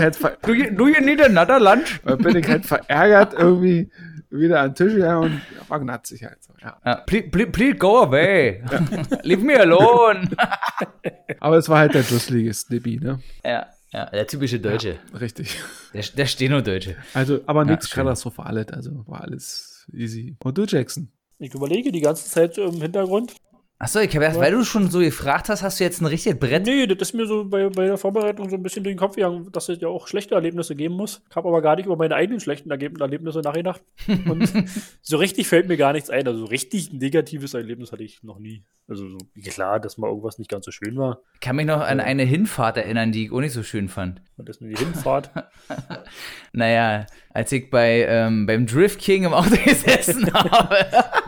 Halt, 0.00 0.18
Do 0.44 0.52
you, 0.52 0.70
do 0.74 0.88
you 0.88 1.00
need 1.00 1.22
another 1.22 1.60
lunch? 1.60 2.00
dann 2.04 2.18
bin 2.18 2.36
ich 2.36 2.48
halt 2.48 2.66
verärgert 2.66 3.34
irgendwie 3.38 3.90
wieder 4.30 4.60
an 4.62 4.74
den 4.74 4.74
Tisch 4.74 4.98
ja, 4.98 5.18
und 5.18 5.40
war 5.68 5.80
gnatzig 5.80 6.24
halt 6.24 6.42
so, 6.42 6.52
ja. 6.60 6.76
Uh, 6.84 7.04
please, 7.06 7.46
please, 7.50 7.76
go 7.76 8.02
away. 8.02 8.62
Leave 9.22 9.42
me 9.42 9.58
alone. 9.58 10.30
Aber 11.40 11.56
es 11.56 11.68
war 11.68 11.80
halt 11.80 11.94
der 11.94 12.02
dusselige 12.02 12.52
Snippy, 12.52 12.98
ne? 12.98 13.20
ja, 13.44 13.66
ja, 13.92 14.06
der 14.06 14.26
typische 14.26 14.58
Deutsche. 14.58 14.98
Richtig. 15.18 15.58
Der, 15.92 16.02
der 16.02 16.26
Steno-Deutsche. 16.26 16.96
Also, 17.12 17.40
aber 17.46 17.66
nichts. 17.66 17.90
Katastrophales, 17.90 18.68
also 18.68 19.06
war 19.06 19.20
alles 19.20 19.86
easy. 19.92 20.34
Und 20.42 20.56
du, 20.56 20.64
Jackson? 20.64 21.12
Ich 21.38 21.52
überlege 21.54 21.92
die 21.92 22.00
ganze 22.00 22.28
Zeit 22.30 22.56
im 22.56 22.80
Hintergrund. 22.80 23.34
Achso, 23.82 23.98
ich 23.98 24.14
habe 24.14 24.24
erst, 24.24 24.38
weil 24.38 24.52
du 24.52 24.62
schon 24.62 24.88
so 24.92 25.00
gefragt 25.00 25.48
hast, 25.48 25.64
hast 25.64 25.80
du 25.80 25.84
jetzt 25.84 26.00
ein 26.00 26.06
richtiges 26.06 26.38
Brett? 26.38 26.64
Nee, 26.64 26.86
das 26.86 27.08
ist 27.08 27.14
mir 27.14 27.26
so 27.26 27.44
bei, 27.44 27.68
bei 27.68 27.86
der 27.86 27.98
Vorbereitung 27.98 28.48
so 28.48 28.54
ein 28.54 28.62
bisschen 28.62 28.84
durch 28.84 28.94
den 28.94 28.98
Kopf 28.98 29.16
gegangen, 29.16 29.50
dass 29.50 29.68
es 29.68 29.80
ja 29.80 29.88
auch 29.88 30.06
schlechte 30.06 30.36
Erlebnisse 30.36 30.76
geben 30.76 30.94
muss. 30.94 31.20
Ich 31.28 31.34
habe 31.34 31.48
aber 31.48 31.60
gar 31.62 31.74
nicht 31.74 31.86
über 31.86 31.96
meine 31.96 32.14
eigenen 32.14 32.38
schlechten 32.38 32.70
Erlebnisse 32.70 33.40
nachgedacht. 33.40 33.82
Und 34.06 34.52
so 35.02 35.16
richtig 35.16 35.48
fällt 35.48 35.66
mir 35.66 35.76
gar 35.76 35.92
nichts 35.94 36.10
ein. 36.10 36.28
Also 36.28 36.38
so 36.38 36.44
richtig 36.44 36.92
ein 36.92 36.98
negatives 36.98 37.54
Erlebnis 37.54 37.90
hatte 37.90 38.04
ich 38.04 38.22
noch 38.22 38.38
nie. 38.38 38.62
Also 38.86 39.08
so, 39.08 39.18
klar, 39.42 39.80
dass 39.80 39.98
mal 39.98 40.06
irgendwas 40.06 40.38
nicht 40.38 40.48
ganz 40.48 40.64
so 40.64 40.70
schön 40.70 40.96
war. 40.96 41.18
Ich 41.34 41.40
kann 41.40 41.56
mich 41.56 41.66
noch 41.66 41.80
an 41.80 41.98
eine 41.98 42.22
Hinfahrt 42.22 42.76
erinnern, 42.76 43.10
die 43.10 43.24
ich 43.24 43.32
auch 43.32 43.40
nicht 43.40 43.52
so 43.52 43.64
schön 43.64 43.88
fand. 43.88 44.22
Und 44.36 44.48
das 44.48 44.58
ist 44.58 44.60
nur 44.60 44.70
die 44.70 44.76
Hinfahrt. 44.76 45.30
Naja, 46.54 47.06
als 47.30 47.50
ich 47.50 47.70
bei, 47.70 48.04
ähm, 48.06 48.44
beim 48.44 48.66
Drift 48.66 49.00
King 49.00 49.24
im 49.24 49.32
Auto 49.32 49.56
gesessen 49.64 50.30
habe. 50.34 50.76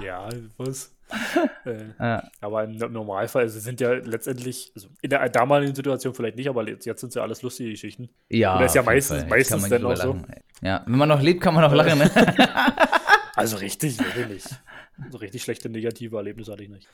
ja, 0.04 0.28
was? 0.58 0.93
äh, 1.66 1.84
Ja. 1.98 2.30
aber 2.40 2.64
im 2.64 2.76
Normalfall, 2.76 3.42
also 3.42 3.58
sind 3.60 3.80
ja 3.80 3.92
letztendlich, 3.92 4.72
also 4.74 4.88
in 5.02 5.10
der 5.10 5.28
damaligen 5.28 5.74
Situation 5.74 6.14
vielleicht 6.14 6.36
nicht, 6.36 6.48
aber 6.48 6.66
jetzt, 6.68 6.86
jetzt 6.86 7.00
sind 7.00 7.10
es 7.10 7.14
ja 7.14 7.22
alles 7.22 7.42
lustige 7.42 7.70
Geschichten. 7.70 8.08
Ja, 8.30 8.56
Oder 8.56 8.66
ist 8.66 8.74
ja 8.74 8.82
meistens- 8.82 9.26
meistens 9.28 9.68
dann 9.68 9.84
auch 9.84 9.96
lachen. 9.96 10.26
Ja, 10.62 10.82
wenn 10.86 10.96
man 10.98 11.08
noch 11.08 11.20
lebt, 11.22 11.40
kann 11.40 11.54
man 11.54 11.62
noch 11.62 11.74
lachen. 11.74 11.98
Ne? 11.98 12.10
Also 13.36 13.56
richtig, 13.56 13.98
wirklich 13.98 14.28
nicht. 14.28 14.46
So 15.10 15.18
richtig 15.18 15.42
schlechte 15.42 15.68
negative 15.68 16.16
Erlebnisse 16.16 16.52
hatte 16.52 16.62
ich 16.62 16.68
nicht. 16.68 16.86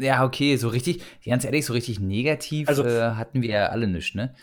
ja, 0.00 0.24
okay, 0.24 0.56
so 0.56 0.66
richtig, 0.70 1.00
ganz 1.24 1.44
ehrlich, 1.44 1.64
so 1.66 1.72
richtig 1.72 2.00
negativ 2.00 2.68
Also- 2.68 2.84
äh, 2.84 3.12
hatten 3.12 3.42
wir 3.42 3.50
ja 3.50 3.66
alle 3.66 3.86
nicht, 3.86 4.16
ne? 4.16 4.34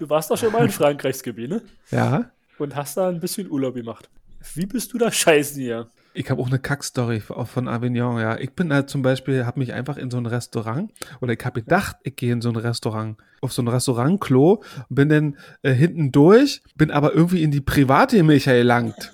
Du 0.00 0.08
warst 0.10 0.28
doch 0.28 0.36
schon 0.36 0.50
mal 0.50 0.64
in 0.64 0.70
Frankreichsgebiet, 0.70 1.48
ne? 1.50 1.62
Ja. 1.92 2.32
Und 2.58 2.74
hast 2.74 2.96
da 2.96 3.08
ein 3.08 3.20
bisschen 3.20 3.48
Urlaub 3.48 3.74
gemacht. 3.76 4.10
Wie 4.54 4.66
bist 4.66 4.92
du 4.92 4.98
da 4.98 5.12
scheißen 5.12 5.60
hier? 5.62 5.88
Ich 6.12 6.28
habe 6.30 6.42
auch 6.42 6.48
eine 6.48 6.58
Kackstory 6.58 7.22
auch 7.28 7.46
von 7.46 7.68
Avignon, 7.68 8.20
ja. 8.20 8.38
Ich 8.38 8.52
bin 8.52 8.72
halt 8.72 8.90
zum 8.90 9.02
Beispiel, 9.02 9.46
habe 9.46 9.60
mich 9.60 9.72
einfach 9.72 9.96
in 9.96 10.10
so 10.10 10.16
ein 10.16 10.26
Restaurant 10.26 10.92
oder 11.20 11.32
ich 11.32 11.44
habe 11.44 11.62
gedacht, 11.62 11.96
ich 12.02 12.16
gehe 12.16 12.32
in 12.32 12.40
so 12.40 12.48
ein 12.48 12.56
Restaurant, 12.56 13.16
auf 13.40 13.52
so 13.52 13.62
ein 13.62 13.68
Restaurantklo, 13.68 14.62
bin 14.88 15.08
dann 15.08 15.38
äh, 15.62 15.72
hinten 15.72 16.10
durch, 16.10 16.62
bin 16.74 16.90
aber 16.90 17.14
irgendwie 17.14 17.42
in 17.42 17.50
die 17.50 17.60
private 17.60 18.22
Milch 18.22 18.44
gelangt. 18.44 19.12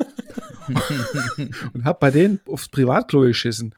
und 1.75 1.85
habe 1.85 1.99
bei 2.01 2.11
denen 2.11 2.41
aufs 2.49 2.69
Privatklo 2.69 3.21
geschissen. 3.23 3.75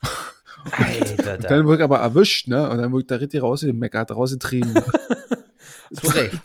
Alter, 0.73 1.35
Und 1.35 1.45
dann 1.45 1.67
wurde 1.67 1.79
ich 1.79 1.85
aber 1.85 1.99
erwischt, 1.99 2.49
ne? 2.49 2.69
Und 2.69 2.79
dann 2.79 2.93
wurde 2.93 3.03
ich 3.03 3.07
da 3.07 3.17
richtig 3.17 3.43
rausgemeckert, 3.43 4.11
rausgetrieben. 4.11 4.75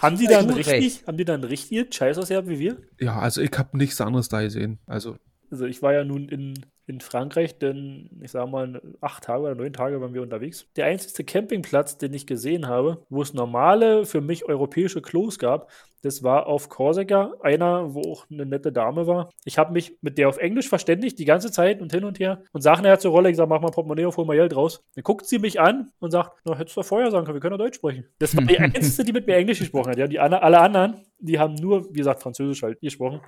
Haben 0.02 0.18
die 0.18 0.28
dann 0.28 0.48
Zu 0.48 0.56
richtig, 0.56 1.04
haben 1.06 1.18
die 1.18 1.26
dann 1.26 1.44
richtig 1.44 1.94
Scheiß 1.94 2.18
ausgehabt 2.18 2.48
wie 2.48 2.60
wir? 2.60 2.78
ja, 3.00 3.20
also 3.20 3.42
ich 3.42 3.52
habe 3.58 3.78
nichts 3.78 4.00
anderes 4.00 4.30
da 4.30 4.42
gesehen. 4.42 4.80
Also, 4.86 5.18
Also 5.54 5.68
ich 5.68 5.84
war 5.84 5.94
ja 5.94 6.04
nun 6.04 6.30
in, 6.30 6.66
in 6.88 7.00
Frankreich, 7.00 7.60
denn 7.60 8.10
ich 8.24 8.32
sag 8.32 8.50
mal, 8.50 8.82
acht 9.02 9.24
Tage 9.26 9.44
oder 9.44 9.54
neun 9.54 9.72
Tage 9.72 10.02
waren 10.02 10.16
wir 10.16 10.24
unterwegs. 10.24 10.66
Der 10.76 10.88
einzige 10.88 11.26
Campingplatz, 11.26 12.00
den 12.00 12.12
ich 12.16 12.26
gesehen 12.26 12.68
habe, 12.68 13.06
wo 13.10 13.22
es 13.22 13.36
normale, 13.36 14.08
für 14.08 14.20
mich 14.20 14.46
europäische 14.46 15.04
Klos 15.04 15.38
gab, 15.38 15.70
das 16.04 16.22
war 16.22 16.48
auf 16.48 16.68
Korsika, 16.68 17.34
einer, 17.42 17.94
wo 17.94 18.02
auch 18.02 18.26
eine 18.30 18.46
nette 18.46 18.74
Dame 18.74 19.08
war. 19.08 19.30
Ich 19.46 19.58
habe 19.58 19.72
mich 19.72 19.98
mit 20.02 20.18
der 20.18 20.28
auf 20.28 20.38
Englisch 20.38 20.68
verständigt, 20.68 21.18
die 21.18 21.26
ganze 21.26 21.50
Zeit 21.50 21.82
und 21.82 21.94
hin 21.94 22.04
und 22.04 22.20
her. 22.20 22.44
Und 22.52 22.62
sag 22.62 22.82
nachher 22.82 23.00
zur 23.00 23.12
Rolle, 23.12 23.30
ich 23.30 23.38
sag, 23.38 23.48
mach 23.48 23.62
mal 23.62 23.72
Portemonnaie 23.72 24.06
auf, 24.06 24.18
hol 24.18 24.26
mal 24.26 24.36
Geld 24.36 24.54
raus. 24.54 24.84
Dann 24.96 25.04
guckt 25.04 25.26
sie 25.26 25.40
mich 25.40 25.62
an 25.62 25.92
und 26.00 26.12
sagt, 26.12 26.34
na, 26.44 26.58
hättest 26.58 26.76
du 26.76 26.82
doch 26.82 26.88
vorher 26.88 27.10
sagen 27.10 27.26
können, 27.26 27.36
wir 27.36 27.42
können 27.42 27.58
doch 27.58 27.64
Deutsch 27.66 27.78
sprechen. 27.78 28.06
Das 28.20 28.36
war 28.36 28.44
die 28.44 28.60
einzige, 28.60 29.06
die 29.06 29.14
mit 29.14 29.28
mir 29.28 29.38
Englisch 29.38 29.60
gesprochen 29.60 29.92
hat. 29.92 29.98
Ja, 29.98 30.08
die 30.08 30.20
alle, 30.20 30.42
alle 30.42 30.60
anderen, 30.60 31.06
die 31.20 31.40
haben 31.40 31.56
nur, 31.56 31.90
wie 31.90 32.00
gesagt, 32.00 32.22
Französisch 32.22 32.62
halt 32.64 32.82
gesprochen. 32.82 33.22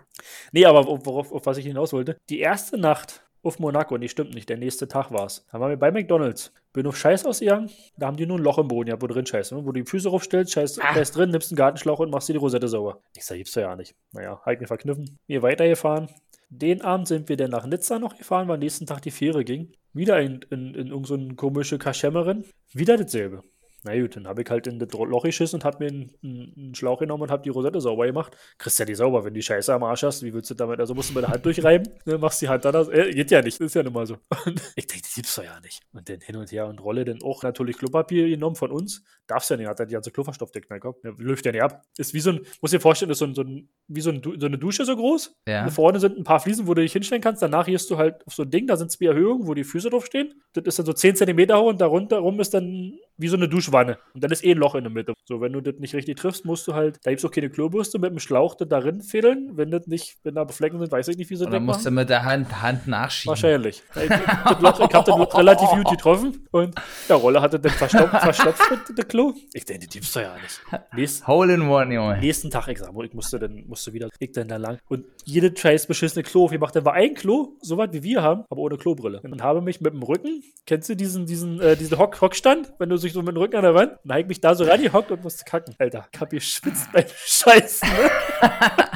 Nee, 0.51 0.65
aber 0.65 0.85
auf, 0.85 1.05
worauf, 1.05 1.31
auf 1.31 1.45
was 1.45 1.57
ich 1.57 1.65
hinaus 1.65 1.93
wollte. 1.93 2.17
Die 2.29 2.39
erste 2.39 2.77
Nacht 2.77 3.25
auf 3.41 3.59
Monaco, 3.59 3.97
nee, 3.97 4.09
stimmt 4.09 4.33
nicht, 4.33 4.49
der 4.49 4.57
nächste 4.57 4.89
Tag 4.89 5.11
war 5.11 5.27
es. 5.27 5.45
Da 5.51 5.59
waren 5.61 5.69
wir 5.69 5.77
bei 5.77 5.91
McDonalds. 5.91 6.51
Bin 6.75 6.87
auf 6.87 6.97
Scheiß 6.97 7.25
ausgegangen, 7.25 7.69
da 7.97 8.07
haben 8.07 8.17
die 8.17 8.25
nur 8.25 8.37
ein 8.37 8.43
Loch 8.43 8.57
im 8.57 8.67
Boden, 8.67 8.89
ja, 8.89 9.01
wo 9.01 9.07
drin 9.07 9.25
Scheiß, 9.25 9.51
ne? 9.51 9.59
wo 9.65 9.71
du 9.71 9.81
die 9.81 9.89
Füße 9.89 10.09
raufstellst, 10.09 10.51
Scheiß, 10.51 10.75
Scheiß 10.75 11.11
drin, 11.13 11.29
nimmst 11.29 11.49
einen 11.49 11.55
Gartenschlauch 11.55 11.99
und 11.99 12.11
machst 12.11 12.27
dir 12.27 12.33
die 12.33 12.39
Rosette 12.39 12.67
sauber. 12.67 13.01
Ich 13.15 13.23
sag, 13.23 13.37
gibt's 13.37 13.55
ja 13.55 13.73
nicht. 13.77 13.95
Naja, 14.11 14.41
halt 14.45 14.59
mir 14.59 14.67
verkniffen. 14.67 15.17
Wir 15.25 15.41
weitergefahren. 15.41 16.09
Den 16.49 16.81
Abend 16.81 17.07
sind 17.07 17.29
wir 17.29 17.37
dann 17.37 17.51
nach 17.51 17.65
Nizza 17.65 17.97
noch 17.97 18.17
gefahren, 18.17 18.49
weil 18.49 18.55
am 18.55 18.59
nächsten 18.59 18.85
Tag 18.85 19.01
die 19.01 19.11
Fähre 19.11 19.45
ging. 19.45 19.71
Wieder 19.93 20.19
in, 20.19 20.41
in, 20.49 20.75
in 20.75 20.87
irgendeine 20.87 21.29
so 21.29 21.35
komische 21.35 21.77
Kaschemmerin. 21.77 22.43
Wieder 22.73 22.97
dasselbe. 22.97 23.41
Na 23.85 23.95
gut, 23.99 24.15
dann 24.15 24.27
habe 24.27 24.41
ich 24.41 24.49
halt 24.49 24.65
in 24.65 24.79
das 24.79 24.91
Loch 24.91 25.23
geschissen 25.23 25.59
und 25.59 25.63
habe 25.63 25.83
mir 25.83 25.91
einen, 25.91 26.09
einen 26.23 26.73
Schlauch 26.73 26.97
genommen 26.99 27.21
und 27.21 27.31
habe 27.31 27.43
die 27.43 27.49
Rosette 27.49 27.79
sauber 27.79 28.07
gemacht. 28.07 28.35
Kriegst 28.57 28.79
ja 28.79 28.85
die 28.85 28.95
sauber, 28.95 29.23
wenn 29.23 29.35
die 29.35 29.43
Scheiße 29.43 29.71
am 29.71 29.83
Arsch 29.83 30.01
hast. 30.01 30.23
Wie 30.23 30.33
willst 30.33 30.49
du 30.49 30.55
damit? 30.55 30.79
Also 30.79 30.95
musst 30.95 31.11
du 31.11 31.13
mit 31.13 31.23
der 31.23 31.29
Hand 31.29 31.45
durchreiben, 31.45 31.87
ne, 32.05 32.17
machst 32.17 32.41
die 32.41 32.49
Hand 32.49 32.65
dann 32.65 32.75
aus. 32.75 32.89
Äh, 32.89 33.11
geht 33.11 33.29
ja 33.29 33.43
nicht, 33.43 33.61
ist 33.61 33.75
ja 33.75 33.83
nun 33.83 33.93
mal 33.93 34.07
so. 34.07 34.17
Und 34.45 34.59
ich 34.75 34.87
denke, 34.87 35.03
das 35.03 35.13
gibt's 35.13 35.35
doch 35.35 35.43
ja 35.43 35.59
nicht. 35.59 35.81
Und 35.93 36.09
dann 36.09 36.19
hin 36.19 36.35
und 36.35 36.51
her 36.51 36.65
und 36.65 36.83
Rolle 36.83 37.05
dann 37.05 37.21
auch 37.21 37.43
natürlich 37.43 37.77
Klopapier 37.77 38.27
genommen 38.27 38.55
von 38.55 38.71
uns. 38.71 39.03
Darfst 39.27 39.51
ja 39.51 39.57
nicht, 39.57 39.67
hat 39.67 39.79
er 39.79 39.85
die 39.85 39.93
ganze 39.93 40.09
Klo 40.09 40.23
verstopft, 40.23 40.55
der 40.55 40.63
Knallkopf. 40.63 41.01
Der 41.01 41.13
läuft 41.19 41.45
ja 41.45 41.51
nicht 41.51 41.61
ab. 41.61 41.83
Ist 41.95 42.15
wie 42.15 42.21
so 42.21 42.31
ein, 42.31 42.41
muss 42.61 42.71
dir 42.71 42.79
vorstellen, 42.79 43.11
ist 43.11 43.19
so, 43.19 43.25
ein, 43.25 43.35
so, 43.35 43.43
ein, 43.43 43.69
wie 43.87 44.01
so, 44.01 44.09
ein, 44.09 44.21
so 44.23 44.47
eine 44.47 44.57
Dusche 44.57 44.83
so 44.83 44.95
groß. 44.95 45.35
Ja. 45.47 45.63
Und 45.63 45.71
Vorne 45.71 45.99
sind 45.99 46.17
ein 46.17 46.23
paar 46.23 46.39
Fliesen, 46.39 46.65
wo 46.65 46.73
du 46.73 46.81
dich 46.81 46.93
hinstellen 46.93 47.21
kannst. 47.21 47.43
Danach 47.43 47.67
gehst 47.67 47.91
du 47.91 47.97
halt 47.97 48.25
auf 48.25 48.33
so 48.33 48.41
ein 48.41 48.49
Ding, 48.49 48.65
da 48.65 48.77
sind 48.77 48.91
zwei 48.91 49.05
Erhöhungen, 49.05 49.45
wo 49.45 49.53
die 49.53 49.63
Füße 49.63 49.91
drauf 49.91 50.07
stehen. 50.07 50.41
Das 50.53 50.63
ist 50.65 50.79
dann 50.79 50.87
so 50.87 50.93
10 50.93 51.17
cm 51.17 51.53
hoch 51.53 51.67
und 51.67 51.81
darunter 51.81 52.17
rum 52.17 52.39
ist 52.39 52.53
dann 52.53 52.97
wie 53.17 53.27
so 53.27 53.37
eine 53.37 53.47
Duschwanne. 53.75 53.97
Und 54.13 54.23
dann 54.23 54.31
ist 54.31 54.43
eh 54.43 54.51
ein 54.51 54.57
Loch 54.57 54.75
in 54.75 54.83
der 54.83 54.91
Mitte. 54.91 55.13
So, 55.25 55.41
wenn 55.41 55.53
du 55.53 55.61
das 55.61 55.75
nicht 55.79 55.93
richtig 55.95 56.17
triffst, 56.17 56.45
musst 56.45 56.67
du 56.67 56.73
halt, 56.73 56.97
da 57.03 57.11
gibt 57.11 57.19
es 57.19 57.25
auch 57.25 57.31
keine 57.31 57.49
Klobürste, 57.49 57.99
mit 57.99 58.11
dem 58.11 58.19
Schlauch 58.19 58.55
das 58.55 58.67
darin 58.69 59.01
fädeln. 59.01 59.51
Wenn 59.57 59.71
das 59.71 59.87
nicht, 59.87 60.17
wenn 60.23 60.35
da 60.35 60.47
Flecken 60.47 60.79
sind, 60.79 60.91
weiß 60.91 61.07
ich 61.09 61.17
nicht, 61.17 61.29
wie 61.29 61.35
sie 61.35 61.43
das 61.45 61.51
dann 61.51 61.65
musst 61.65 61.85
du 61.85 61.91
mit 61.91 62.09
der 62.09 62.23
Hand, 62.23 62.61
Hand 62.61 62.87
nachschieben. 62.87 63.29
Wahrscheinlich. 63.31 63.83
Ich, 63.95 64.07
das 64.09 64.61
Loch- 64.61 64.79
ich 64.87 64.93
habe 64.95 65.05
das 65.11 65.17
Loch 65.17 65.35
relativ 65.37 65.69
gut 65.69 65.89
getroffen 65.89 66.47
und 66.51 66.75
der 67.09 67.15
Rolle 67.17 67.41
hatte 67.41 67.59
dann 67.59 67.71
verstopft, 67.71 68.15
verstopft 68.21 68.61
mit 68.89 68.97
dem 68.97 69.07
Klo. 69.07 69.33
Ich 69.53 69.65
denke, 69.65 69.87
die 69.87 69.93
gibt's 69.99 70.13
doch 70.13 70.21
ja 70.21 70.35
nicht. 70.41 70.61
Nächsten, 70.95 71.27
Hole 71.27 71.53
in 71.55 71.61
one, 71.67 71.93
Junge. 71.93 72.17
nächsten 72.19 72.49
Tag, 72.51 72.67
mal, 72.93 73.05
ich 73.05 73.13
musste 73.13 73.39
dann, 73.39 73.63
musste 73.67 73.93
wieder, 73.93 74.09
ich 74.19 74.31
dann 74.31 74.47
da 74.47 74.57
lang 74.57 74.77
und 74.87 75.05
jede 75.25 75.53
scheiß 75.55 75.87
beschissene 75.87 76.23
Klo 76.23 76.45
aufgemacht. 76.45 76.75
Dann 76.75 76.85
war 76.85 76.93
ein 76.93 77.13
Klo, 77.15 77.53
so 77.61 77.77
weit 77.77 77.93
wie 77.93 78.03
wir 78.03 78.21
haben, 78.21 78.43
aber 78.49 78.61
ohne 78.61 78.77
Klobrille. 78.77 79.21
Und 79.21 79.41
habe 79.43 79.61
mich 79.61 79.81
mit 79.81 79.93
dem 79.93 80.03
Rücken, 80.03 80.43
kennst 80.65 80.89
du 80.89 80.95
diesen, 80.95 81.25
diesen, 81.25 81.59
äh, 81.59 81.75
diesen 81.75 81.97
Hock, 81.97 82.19
Hockstand, 82.21 82.73
wenn 82.79 82.89
du 82.89 82.97
sich 82.97 83.13
so 83.13 83.21
mit 83.21 83.35
dem 83.35 83.37
Rücken 83.37 83.55
an 83.57 83.64
der 83.65 83.75
Wand, 83.75 83.97
ich 84.17 84.27
mich 84.27 84.39
da 84.41 84.55
so 84.55 84.63
rangehockt 84.63 85.11
und 85.11 85.23
musste 85.23 85.43
kacken. 85.45 85.75
Alter, 85.77 86.07
ich 86.11 86.19
hab 86.19 86.29
geschwitzt 86.29 86.91
beim 86.91 87.05
Scheißen, 87.25 87.87
ne? 87.89 88.09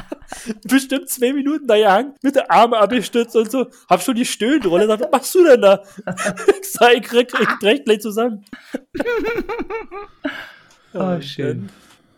Bestimmt 0.64 1.08
zwei 1.08 1.32
Minuten 1.32 1.66
da 1.66 1.76
gehangen, 1.76 2.14
mit 2.22 2.34
der 2.36 2.50
Arme 2.50 2.78
abgestützt 2.78 3.34
und 3.36 3.50
so. 3.50 3.66
Hab 3.88 4.02
schon 4.02 4.14
die 4.14 4.24
Stöhnen 4.24 4.62
Rolle. 4.64 4.86
Sag, 4.86 5.00
was 5.00 5.10
machst 5.10 5.34
du 5.34 5.44
denn 5.44 5.60
da? 5.60 5.82
ich 6.60 6.70
sag, 6.72 6.94
ich 6.94 7.02
krieg, 7.02 7.32
ich 7.38 7.58
brech 7.60 7.84
gleich 7.84 8.00
zusammen. 8.00 8.44
Ja, 10.92 11.16
Oh, 11.16 11.20
schön. 11.20 11.68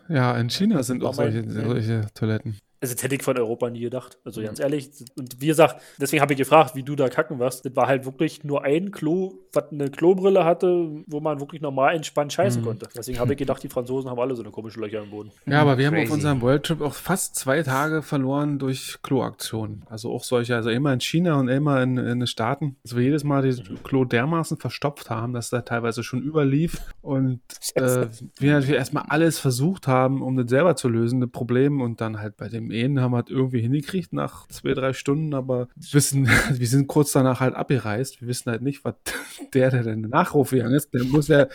ja, 0.09 0.35
in 0.35 0.49
China 0.49 0.81
sind 0.81 1.03
auch 1.03 1.13
solche, 1.13 1.47
solche 1.47 2.07
Toiletten. 2.15 2.57
Also 2.83 2.95
das 2.95 3.03
hätte 3.03 3.15
ich 3.15 3.23
von 3.23 3.37
Europa 3.37 3.69
nie 3.69 3.79
gedacht. 3.79 4.17
Also 4.25 4.41
ganz 4.41 4.59
ehrlich. 4.59 4.89
Und 5.15 5.39
wie 5.39 5.47
gesagt, 5.47 5.81
deswegen 6.01 6.21
habe 6.21 6.33
ich 6.33 6.37
gefragt, 6.37 6.75
wie 6.75 6.83
du 6.83 6.97
da 6.97 7.07
kacken 7.07 7.39
warst. 7.39 7.65
Das 7.65 7.73
war 7.77 7.87
halt 7.87 8.03
wirklich 8.03 8.43
nur 8.43 8.65
ein 8.65 8.91
Klo, 8.91 9.35
was 9.53 9.71
eine 9.71 9.89
Klobrille 9.89 10.43
hatte, 10.43 10.89
wo 11.07 11.21
man 11.21 11.39
wirklich 11.39 11.61
normal 11.61 11.95
entspannt 11.95 12.33
scheißen 12.33 12.61
konnte. 12.61 12.89
Deswegen 12.93 13.19
habe 13.19 13.31
ich 13.31 13.39
gedacht, 13.39 13.63
die 13.63 13.69
Franzosen 13.69 14.09
haben 14.09 14.19
alle 14.19 14.35
so 14.35 14.43
eine 14.43 14.51
komische 14.51 14.81
Löcher 14.81 15.01
im 15.01 15.11
Boden. 15.11 15.31
Ja, 15.45 15.61
aber 15.61 15.77
wir 15.77 15.87
haben 15.87 15.93
auf 15.93 16.01
Crazy. 16.01 16.13
unserem 16.13 16.41
Worldtrip 16.41 16.81
auch 16.81 16.93
fast 16.93 17.37
zwei 17.37 17.63
Tage 17.63 18.01
verloren 18.01 18.59
durch 18.59 18.97
Kloaktionen. 19.01 19.85
Also 19.89 20.11
auch 20.11 20.25
solche, 20.25 20.53
also 20.53 20.69
immer 20.69 20.91
in 20.91 20.99
China 20.99 21.39
und 21.39 21.47
immer 21.47 21.81
in, 21.81 21.97
in 21.97 22.19
den 22.19 22.27
Staaten. 22.27 22.75
Also 22.83 22.97
wir 22.97 23.05
jedes 23.05 23.23
Mal 23.23 23.43
das 23.43 23.61
Klo 23.85 24.03
dermaßen 24.03 24.57
verstopft 24.57 25.09
haben, 25.09 25.31
dass 25.31 25.49
da 25.49 25.61
teilweise 25.61 26.03
schon 26.03 26.21
überlief. 26.21 26.81
Und 27.01 27.39
äh, 27.75 28.07
wir 28.39 28.53
natürlich 28.55 28.75
erstmal 28.75 29.05
alles 29.07 29.39
versucht 29.39 29.87
haben, 29.87 30.21
um 30.21 30.35
das 30.35 30.49
selber 30.49 30.75
zu 30.75 30.89
lösen, 30.89 31.21
das 31.21 31.31
Problem. 31.31 31.79
Und 31.79 32.01
dann 32.01 32.19
halt 32.19 32.35
bei 32.35 32.49
dem 32.49 32.72
Ehen 32.73 32.99
haben 32.99 33.11
wir 33.11 33.23
es 33.23 33.29
irgendwie 33.29 33.61
hingekriegt 33.61 34.13
nach 34.13 34.47
zwei, 34.47 34.73
drei 34.73 34.93
Stunden, 34.93 35.33
aber 35.33 35.67
wissen, 35.91 36.27
wir 36.51 36.67
sind 36.67 36.87
kurz 36.87 37.11
danach 37.11 37.39
halt 37.39 37.55
abgereist. 37.55 38.21
Wir 38.21 38.27
wissen 38.27 38.51
halt 38.51 38.61
nicht, 38.61 38.83
was 38.83 38.95
der, 39.53 39.69
der 39.71 39.83
den 39.83 40.01
Nachruf 40.01 40.49
gegangen 40.51 40.73
ist, 40.73 40.93
der 40.93 41.03
muss 41.05 41.27
ja, 41.27 41.47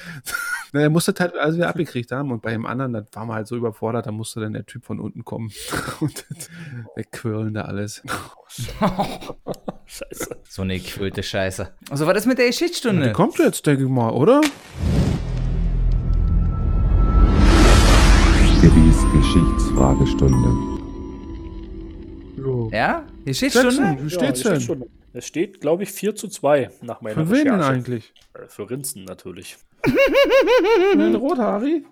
na, 0.72 0.80
der 0.80 0.90
musste 0.90 1.14
halt 1.18 1.36
alles 1.36 1.56
wieder 1.56 1.68
abgekriegt 1.68 2.12
haben. 2.12 2.30
Und 2.32 2.42
bei 2.42 2.52
dem 2.52 2.66
anderen, 2.66 2.92
da 2.92 3.04
waren 3.12 3.28
wir 3.28 3.34
halt 3.34 3.46
so 3.46 3.56
überfordert, 3.56 4.06
da 4.06 4.12
musste 4.12 4.40
dann 4.40 4.52
der 4.52 4.66
Typ 4.66 4.84
von 4.84 5.00
unten 5.00 5.24
kommen 5.24 5.50
und 6.00 6.24
wegquirlen 6.96 7.54
da 7.54 7.62
alles. 7.62 8.02
Scheiße. 9.86 10.36
So 10.48 10.62
eine 10.62 10.78
quillte 10.78 11.22
Scheiße. 11.22 11.70
Also, 11.90 12.06
was 12.06 12.18
ist 12.18 12.26
mit 12.26 12.38
der 12.38 12.46
Die 12.46 12.50
Geschichtsstunde? 12.52 13.12
kommt 13.12 13.38
jetzt, 13.38 13.66
denke 13.66 13.84
ich 13.84 13.88
mal, 13.88 14.10
oder? 14.10 14.40
Gabys 18.60 19.04
Geschichtsfragestunde. 19.12 20.77
Ja? 22.72 23.06
Geschichtsstunde? 23.24 23.76
Jackson, 23.76 24.04
wie 24.04 24.10
steht's 24.10 24.42
ja, 24.42 24.50
denn? 24.52 24.60
schon. 24.60 24.84
Es 25.12 25.26
steht, 25.26 25.60
glaube 25.60 25.82
ich, 25.82 25.90
4 25.90 26.14
zu 26.14 26.28
2 26.28 26.70
nach 26.82 27.00
meiner 27.00 27.14
Für 27.14 27.30
wen 27.30 27.44
denn 27.44 27.60
eigentlich? 27.60 28.12
Äh, 28.34 28.46
Für 28.48 28.68
Rinzen 28.68 29.04
natürlich. 29.04 29.56
Für 29.84 30.96
den 30.96 31.14
Rothari? 31.14 31.84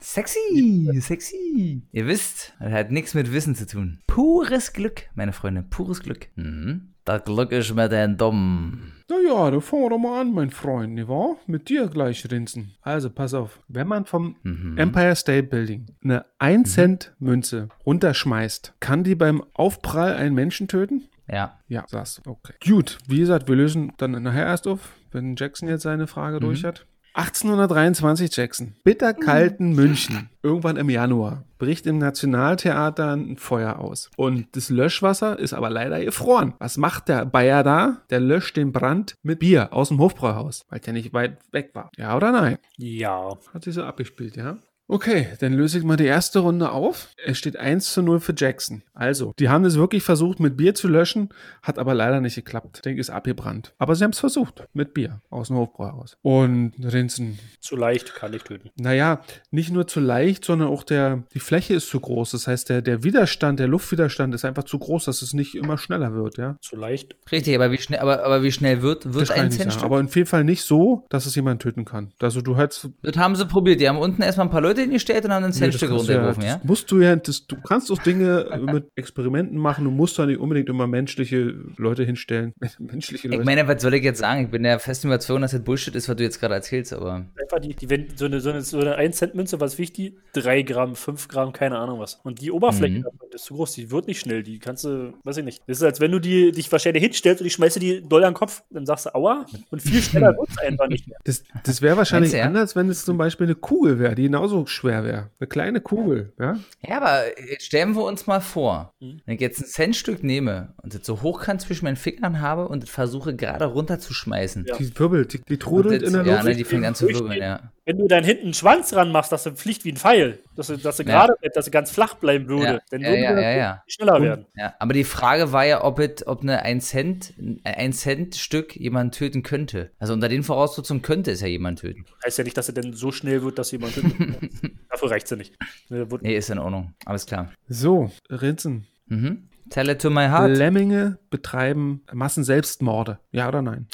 Sexy, 0.00 0.88
sexy. 1.00 1.82
Ihr 1.92 2.06
wisst, 2.06 2.54
das 2.58 2.72
hat 2.72 2.90
nichts 2.90 3.14
mit 3.14 3.32
Wissen 3.32 3.54
zu 3.54 3.66
tun. 3.66 4.00
Pures 4.06 4.72
Glück, 4.72 5.08
meine 5.14 5.32
Freunde, 5.32 5.62
pures 5.62 6.00
Glück. 6.00 6.28
Mhm. 6.36 6.91
Das 7.04 7.24
Glück 7.24 7.50
ist 7.52 7.74
mit 7.74 7.90
den 7.90 8.16
Dummen. 8.16 8.92
Na 9.10 9.16
ja, 9.20 9.50
dann 9.50 9.60
fangen 9.60 9.82
wir 9.82 9.90
doch 9.90 9.98
mal 9.98 10.20
an, 10.20 10.32
mein 10.32 10.50
Freund, 10.50 10.94
nicht 10.94 11.08
wahr? 11.08 11.36
Mit 11.46 11.68
dir 11.68 11.88
gleich 11.88 12.30
rinsen. 12.30 12.74
Also, 12.80 13.10
pass 13.10 13.34
auf. 13.34 13.58
Wenn 13.68 13.88
man 13.88 14.06
vom 14.06 14.36
Mhm. 14.42 14.78
Empire 14.78 15.16
State 15.16 15.48
Building 15.48 15.86
eine 16.02 16.24
1 16.38 16.72
Cent 16.72 17.12
Münze 17.18 17.68
runterschmeißt, 17.84 18.74
kann 18.80 19.04
die 19.04 19.14
beim 19.16 19.42
Aufprall 19.54 20.14
einen 20.14 20.34
Menschen 20.34 20.68
töten? 20.68 21.08
Ja. 21.28 21.58
Ja, 21.68 21.84
du. 21.90 22.30
Okay. 22.30 22.54
Gut, 22.64 22.98
wie 23.06 23.18
gesagt, 23.18 23.48
wir 23.48 23.56
lösen 23.56 23.92
dann 23.98 24.12
nachher 24.22 24.46
erst 24.46 24.66
auf, 24.68 24.92
wenn 25.10 25.36
Jackson 25.36 25.68
jetzt 25.68 25.82
seine 25.82 26.06
Frage 26.06 26.40
durch 26.40 26.64
hat. 26.64 26.86
1823 27.14 28.34
Jackson. 28.34 28.74
Bitterkalten 28.84 29.74
München. 29.74 30.30
Irgendwann 30.42 30.76
im 30.76 30.88
Januar 30.88 31.44
bricht 31.58 31.86
im 31.86 31.98
Nationaltheater 31.98 33.12
ein 33.12 33.36
Feuer 33.36 33.78
aus. 33.78 34.10
Und 34.16 34.56
das 34.56 34.70
Löschwasser 34.70 35.38
ist 35.38 35.52
aber 35.52 35.68
leider 35.68 36.02
gefroren. 36.04 36.54
Was 36.58 36.78
macht 36.78 37.08
der 37.08 37.26
Bayer 37.26 37.62
da? 37.62 38.02
Der 38.10 38.18
löscht 38.18 38.56
den 38.56 38.72
Brand 38.72 39.14
mit 39.22 39.40
Bier 39.40 39.72
aus 39.72 39.88
dem 39.88 39.98
Hofbräuhaus, 39.98 40.64
weil 40.70 40.80
der 40.80 40.94
nicht 40.94 41.12
weit 41.12 41.38
weg 41.52 41.70
war. 41.74 41.90
Ja 41.96 42.16
oder 42.16 42.32
nein? 42.32 42.58
Ja. 42.78 43.36
Hat 43.52 43.64
sich 43.64 43.74
so 43.74 43.84
abgespielt, 43.84 44.36
ja? 44.36 44.56
Okay, 44.88 45.28
dann 45.40 45.54
löse 45.54 45.78
ich 45.78 45.84
mal 45.84 45.96
die 45.96 46.04
erste 46.04 46.40
Runde 46.40 46.70
auf. 46.70 47.08
Es 47.24 47.38
steht 47.38 47.56
1 47.56 47.92
zu 47.92 48.02
0 48.02 48.20
für 48.20 48.34
Jackson. 48.36 48.82
Also, 48.92 49.32
die 49.38 49.48
haben 49.48 49.64
es 49.64 49.76
wirklich 49.76 50.02
versucht, 50.02 50.38
mit 50.38 50.56
Bier 50.56 50.74
zu 50.74 50.86
löschen, 50.86 51.30
hat 51.62 51.78
aber 51.78 51.94
leider 51.94 52.20
nicht 52.20 52.34
geklappt. 52.34 52.76
Ich 52.76 52.82
denke, 52.82 53.00
ist 53.00 53.08
abgebrannt. 53.08 53.72
Aber 53.78 53.94
sie 53.94 54.04
haben 54.04 54.10
es 54.10 54.18
versucht, 54.18 54.64
mit 54.74 54.92
Bier 54.92 55.22
aus 55.30 55.48
dem 55.48 55.56
Hofbräuhaus. 55.56 56.18
Und 56.20 56.72
Rinsen, 56.82 57.38
Zu 57.60 57.76
leicht 57.76 58.14
kann 58.14 58.34
ich 58.34 58.42
töten. 58.42 58.70
naja, 58.76 59.22
nicht 59.50 59.70
nur 59.72 59.86
zu 59.86 60.00
leicht, 60.00 60.44
sondern 60.44 60.68
auch 60.68 60.82
der, 60.84 61.22
die 61.32 61.40
Fläche 61.40 61.74
ist 61.74 61.88
zu 61.88 61.98
groß. 62.00 62.32
Das 62.32 62.46
heißt, 62.46 62.68
der, 62.68 62.82
der 62.82 63.02
Widerstand, 63.02 63.60
der 63.60 63.68
Luftwiderstand 63.68 64.34
ist 64.34 64.44
einfach 64.44 64.64
zu 64.64 64.78
groß, 64.78 65.06
dass 65.06 65.22
es 65.22 65.32
nicht 65.32 65.54
immer 65.54 65.78
schneller 65.78 66.12
wird, 66.12 66.36
ja? 66.36 66.56
Zu 66.60 66.76
leicht. 66.76 67.16
Richtig, 67.30 67.54
aber 67.54 67.70
wie 67.70 67.78
schnell, 67.78 68.00
aber, 68.00 68.24
aber 68.24 68.42
wie 68.42 68.52
schnell 68.52 68.82
wird, 68.82 69.14
wird 69.14 69.22
Das 69.22 69.30
ein. 69.30 69.50
Centstück? 69.50 69.84
Aber 69.84 70.00
in 70.00 70.08
jedem 70.08 70.26
Fall 70.26 70.44
nicht 70.44 70.64
so, 70.64 71.06
dass 71.08 71.24
es 71.24 71.34
jemand 71.34 71.62
töten 71.62 71.84
kann. 71.86 72.12
Also 72.20 72.42
du 72.42 72.56
hättest 72.58 72.90
Das 73.02 73.16
haben 73.16 73.36
sie 73.36 73.46
probiert. 73.46 73.80
Die 73.80 73.88
haben 73.88 73.98
unten 73.98 74.20
erstmal 74.20 74.46
ein 74.46 74.50
paar 74.50 74.60
Leute 74.60 74.81
hingestellt 74.82 75.24
und 75.24 75.32
haben 75.32 75.44
Nee, 75.46 75.52
Centstück 75.52 75.88
kannst 75.90 76.08
du 76.08 76.12
runtergeworfen, 76.12 76.42
ja? 76.44 76.56
das 76.56 76.64
musst 76.64 76.90
du 76.90 77.00
ja, 77.00 77.16
das, 77.16 77.46
du 77.46 77.56
kannst 77.56 77.90
auch 77.90 77.98
Dinge 77.98 78.60
mit 78.72 78.86
Experimenten 78.96 79.58
machen. 79.58 79.84
Du 79.84 79.90
musst 79.90 80.18
da 80.18 80.26
nicht 80.26 80.38
unbedingt 80.38 80.68
immer 80.68 80.86
menschliche 80.86 81.54
Leute 81.76 82.04
hinstellen. 82.04 82.52
menschliche 82.78 83.28
Leute. 83.28 83.40
Ich 83.40 83.46
meine, 83.46 83.66
was 83.66 83.82
soll 83.82 83.94
ich 83.94 84.04
jetzt 84.04 84.18
sagen? 84.20 84.44
Ich 84.44 84.50
bin 84.50 84.62
der 84.62 84.78
festen 84.78 85.08
Überzeugung, 85.08 85.42
dass 85.42 85.52
das 85.52 85.62
Bullshit 85.62 85.94
ist, 85.94 86.08
was 86.08 86.16
du 86.16 86.22
jetzt 86.22 86.40
gerade 86.40 86.54
erzählst, 86.54 86.92
aber. 86.92 87.26
Einfach 87.40 87.58
die, 87.60 87.74
die 87.74 87.90
wenn, 87.90 88.06
so 88.16 88.26
eine, 88.26 88.40
so 88.40 88.50
eine, 88.50 88.62
so 88.62 88.78
eine 88.78 88.98
1-Cent-Münze, 88.98 89.60
was 89.60 89.78
wichtig? 89.78 90.16
3 90.34 90.62
Gramm, 90.62 90.94
5 90.96 91.28
Gramm, 91.28 91.52
keine 91.52 91.78
Ahnung 91.78 91.98
was. 92.00 92.20
Und 92.22 92.40
die 92.40 92.50
Oberfläche 92.50 92.98
Mhm. 93.00 93.06
ist 93.32 93.44
zu 93.44 93.54
groß, 93.54 93.72
die 93.74 93.90
wird 93.90 94.06
nicht 94.06 94.20
schnell, 94.20 94.42
die 94.42 94.58
kannst 94.58 94.84
du, 94.84 95.14
weiß 95.24 95.38
ich 95.38 95.44
nicht. 95.44 95.62
Das 95.66 95.78
ist, 95.78 95.82
als 95.82 96.00
wenn 96.00 96.10
du 96.12 96.18
die, 96.18 96.52
dich 96.52 96.70
wahrscheinlich 96.70 97.02
hinstellst 97.02 97.40
und 97.40 97.46
ich 97.46 97.52
schmeiße 97.54 97.80
die 97.80 98.02
doll 98.06 98.24
an 98.24 98.30
den 98.32 98.34
Kopf, 98.36 98.62
dann 98.70 98.84
sagst 98.86 99.06
du 99.06 99.14
Aua 99.14 99.46
und 99.70 99.80
viel 99.80 100.02
schneller 100.02 100.28
wird 100.36 100.50
es 100.50 100.58
einfach 100.58 100.88
nicht 100.88 101.06
mehr. 101.08 101.16
das 101.24 101.42
das 101.64 101.80
wäre 101.82 101.96
wahrscheinlich 101.96 102.32
ja? 102.32 102.44
anders, 102.44 102.76
wenn 102.76 102.88
es 102.88 103.04
zum 103.04 103.16
Beispiel 103.18 103.46
eine 103.46 103.54
Kugel 103.54 103.98
wäre, 103.98 104.14
die 104.14 104.24
genauso 104.24 104.61
schwer 104.68 105.04
wäre. 105.04 105.30
Eine 105.40 105.46
kleine 105.48 105.80
Kugel, 105.80 106.32
ja? 106.38 106.58
Ja, 106.86 106.96
aber 106.98 107.22
jetzt 107.50 107.64
stellen 107.64 107.94
wir 107.94 108.04
uns 108.04 108.26
mal 108.26 108.40
vor, 108.40 108.92
Mhm. 109.00 109.20
wenn 109.26 109.34
ich 109.34 109.40
jetzt 109.40 109.60
ein 109.60 109.66
Centstück 109.66 110.22
nehme 110.22 110.74
und 110.82 110.94
das 110.94 111.04
so 111.06 111.22
hochkant 111.22 111.60
zwischen 111.60 111.84
meinen 111.84 111.96
Fingern 111.96 112.40
habe 112.40 112.68
und 112.68 112.82
das 112.82 112.90
versuche 112.90 113.34
gerade 113.36 113.64
runterzuschmeißen. 113.64 114.66
Ja. 114.66 114.76
Die 114.76 114.98
wirbelt, 114.98 115.32
die, 115.32 115.38
die 115.42 115.52
Und 115.54 115.60
trudelt 115.60 116.02
das, 116.02 116.08
in 116.08 116.14
der 116.14 116.26
ja, 116.26 116.32
Luft. 116.34 116.44
ne, 116.44 116.54
die 116.56 116.64
fängt 116.64 116.84
an 116.84 116.94
zu 116.94 117.08
wirbeln, 117.08 117.40
ja. 117.40 117.72
Wenn 117.84 117.98
du 117.98 118.06
dann 118.06 118.22
hinten 118.22 118.44
einen 118.44 118.54
Schwanz 118.54 118.90
dran 118.90 119.10
machst, 119.10 119.32
dass 119.32 119.42
du 119.42 119.56
fliegt 119.56 119.84
wie 119.84 119.90
ein 119.90 119.96
Pfeil, 119.96 120.38
dass 120.54 120.68
du, 120.68 120.76
dass 120.76 120.98
du 120.98 121.02
Ja. 121.02 121.08
gerade 121.08 121.34
bleibt, 121.40 121.56
dass 121.56 121.64
du 121.64 121.70
ganz 121.72 121.90
flach 121.90 122.14
bleiben 122.14 122.46
würde, 122.48 122.64
Ja, 122.64 122.78
dann 122.90 123.00
ja, 123.00 123.08
würde 123.10 123.42
ja, 123.42 123.50
ja. 123.56 123.82
schneller 123.88 124.22
werden. 124.22 124.46
Ja, 124.56 124.74
aber 124.78 124.92
die 124.92 125.02
Frage 125.02 125.50
war 125.52 125.64
ja, 125.66 125.82
ob, 125.82 125.98
es, 125.98 126.24
ob 126.26 126.42
eine 126.42 126.62
1 126.62 126.88
Cent, 126.88 127.34
ein 127.64 127.92
Cent 127.92 128.36
Stück 128.36 128.76
jemanden 128.76 129.10
töten 129.10 129.42
könnte. 129.42 129.90
Also 129.98 130.12
unter 130.12 130.28
den 130.28 130.44
Voraussetzungen 130.44 131.02
könnte 131.02 131.32
es 131.32 131.40
ja 131.40 131.48
jemanden 131.48 131.80
töten. 131.80 132.04
Heißt 132.24 132.38
ja 132.38 132.44
nicht, 132.44 132.56
dass 132.56 132.68
er 132.68 132.74
denn 132.74 132.92
so 132.92 133.10
schnell 133.10 133.42
wird, 133.42 133.58
dass 133.58 133.72
jemand 133.72 133.94
tötet. 133.94 134.12
Dafür 134.90 135.10
reicht 135.10 135.24
es 135.24 135.30
ja 135.30 135.36
nicht. 135.36 135.54
Ne, 135.88 136.06
Nee, 136.20 136.36
ist 136.36 136.50
in 136.50 136.58
Ordnung. 136.58 136.94
Alles 137.04 137.26
klar. 137.26 137.52
So, 137.68 138.12
Rinzen. 138.30 138.86
Mhm. 139.06 139.48
Tell 139.70 139.88
it 139.88 140.00
to 140.02 140.10
my 140.10 140.26
heart. 140.28 140.56
Lemminge 140.56 141.18
betreiben 141.30 142.02
Massenselbstmorde. 142.12 143.18
Ja 143.32 143.48
oder 143.48 143.62
nein? 143.62 143.88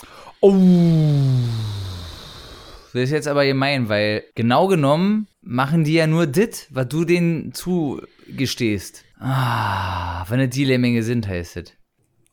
Das 2.93 3.03
ist 3.03 3.11
jetzt 3.11 3.29
aber 3.29 3.45
gemein, 3.45 3.89
weil 3.89 4.25
genau 4.35 4.67
genommen 4.67 5.29
machen 5.43 5.85
die 5.85 5.93
ja 5.95 6.07
nur 6.07 6.27
dit, 6.27 6.67
was 6.71 6.89
du 6.89 7.05
denen 7.05 7.53
zugestehst. 7.53 9.05
Ah, 9.19 10.25
wenn 10.31 10.41
es 10.41 10.51
die 10.51 10.65
Lemminge 10.65 11.03
sind, 11.03 11.29
heißt 11.29 11.59
es. 11.59 11.73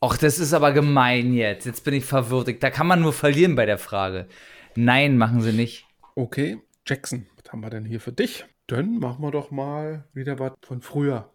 Och, 0.02 0.16
das 0.16 0.38
ist 0.38 0.54
aber 0.54 0.72
gemein 0.72 1.34
jetzt. 1.34 1.66
Jetzt 1.66 1.84
bin 1.84 1.94
ich 1.94 2.04
verwirrt. 2.04 2.62
Da 2.62 2.70
kann 2.70 2.86
man 2.86 3.00
nur 3.00 3.12
verlieren 3.12 3.54
bei 3.54 3.66
der 3.66 3.78
Frage. 3.78 4.28
Nein, 4.76 5.18
machen 5.18 5.40
sie 5.40 5.52
nicht. 5.52 5.86
Okay, 6.14 6.58
Jackson, 6.86 7.26
was 7.42 7.52
haben 7.52 7.60
wir 7.60 7.70
denn 7.70 7.84
hier 7.84 8.00
für 8.00 8.12
dich? 8.12 8.44
Dann 8.66 8.98
machen 8.98 9.22
wir 9.22 9.30
doch 9.30 9.50
mal 9.50 10.04
wieder 10.12 10.38
was 10.38 10.52
von 10.62 10.80
früher. 10.80 11.30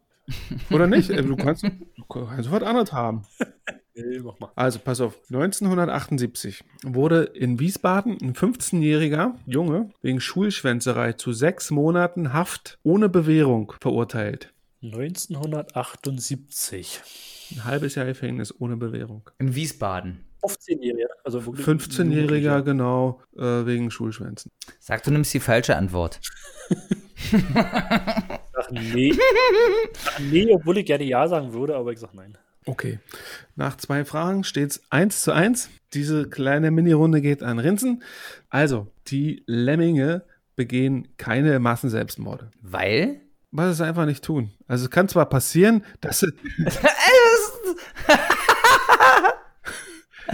Oder 0.69 0.87
nicht? 0.87 1.09
Äh, 1.09 1.23
Du 1.23 1.35
kannst, 1.35 1.63
du 1.63 2.05
kannst 2.07 2.51
was 2.51 2.63
anderes 2.63 2.91
haben. 2.93 3.23
Nee, 3.93 4.19
mach 4.19 4.39
mal. 4.39 4.51
Also 4.55 4.79
pass 4.79 5.01
auf, 5.01 5.19
1978 5.29 6.63
wurde 6.83 7.23
in 7.23 7.59
Wiesbaden 7.59 8.17
ein 8.21 8.33
15-jähriger 8.33 9.33
Junge 9.45 9.89
wegen 10.01 10.21
Schulschwänzerei 10.21 11.13
zu 11.13 11.33
sechs 11.33 11.71
Monaten 11.71 12.33
Haft 12.33 12.77
ohne 12.83 13.09
Bewährung 13.09 13.73
verurteilt. 13.79 14.53
1978. 14.83 17.01
Ein 17.51 17.65
halbes 17.65 17.95
Jahr 17.95 18.05
Gefängnis 18.05 18.53
ohne 18.59 18.77
Bewährung. 18.77 19.29
In 19.39 19.55
Wiesbaden. 19.55 20.23
15-Jähriger. 20.43 21.07
Also 21.23 21.45
wirklich 21.45 21.67
15-jähriger, 21.67 22.63
genau, 22.63 23.21
äh, 23.37 23.65
wegen 23.65 23.91
Schulschwänzen. 23.91 24.51
Sag, 24.79 25.03
du 25.03 25.11
nimmst 25.11 25.31
die 25.33 25.39
falsche 25.39 25.75
Antwort. 25.75 26.19
Ach 28.57 28.71
nee. 28.71 29.13
Ach 30.07 30.19
nee, 30.19 30.51
obwohl 30.51 30.79
ich 30.79 30.85
gerne 30.85 31.03
Ja 31.03 31.27
sagen 31.27 31.53
würde, 31.53 31.75
aber 31.75 31.91
ich 31.91 31.99
sag 31.99 32.15
nein. 32.15 32.37
Okay. 32.65 32.99
Nach 33.55 33.75
zwei 33.77 34.05
Fragen 34.05 34.43
steht 34.43 34.71
es 34.71 34.81
1 34.91 35.23
zu 35.23 35.31
1. 35.31 35.69
Diese 35.93 36.29
kleine 36.29 36.71
Mini-Runde 36.71 37.21
geht 37.21 37.41
an 37.43 37.59
Rinzen. 37.59 38.03
Also, 38.49 38.91
die 39.07 39.43
Lemminge 39.47 40.23
begehen 40.55 41.07
keine 41.17 41.59
Massenselbstmorde. 41.59 42.51
Weil? 42.61 43.21
Was 43.51 43.77
sie 43.77 43.85
einfach 43.85 44.05
nicht 44.05 44.23
tun. 44.23 44.51
Also, 44.67 44.85
es 44.85 44.91
kann 44.91 45.07
zwar 45.09 45.27
passieren, 45.27 45.83
dass 46.01 46.19
sie. 46.19 46.31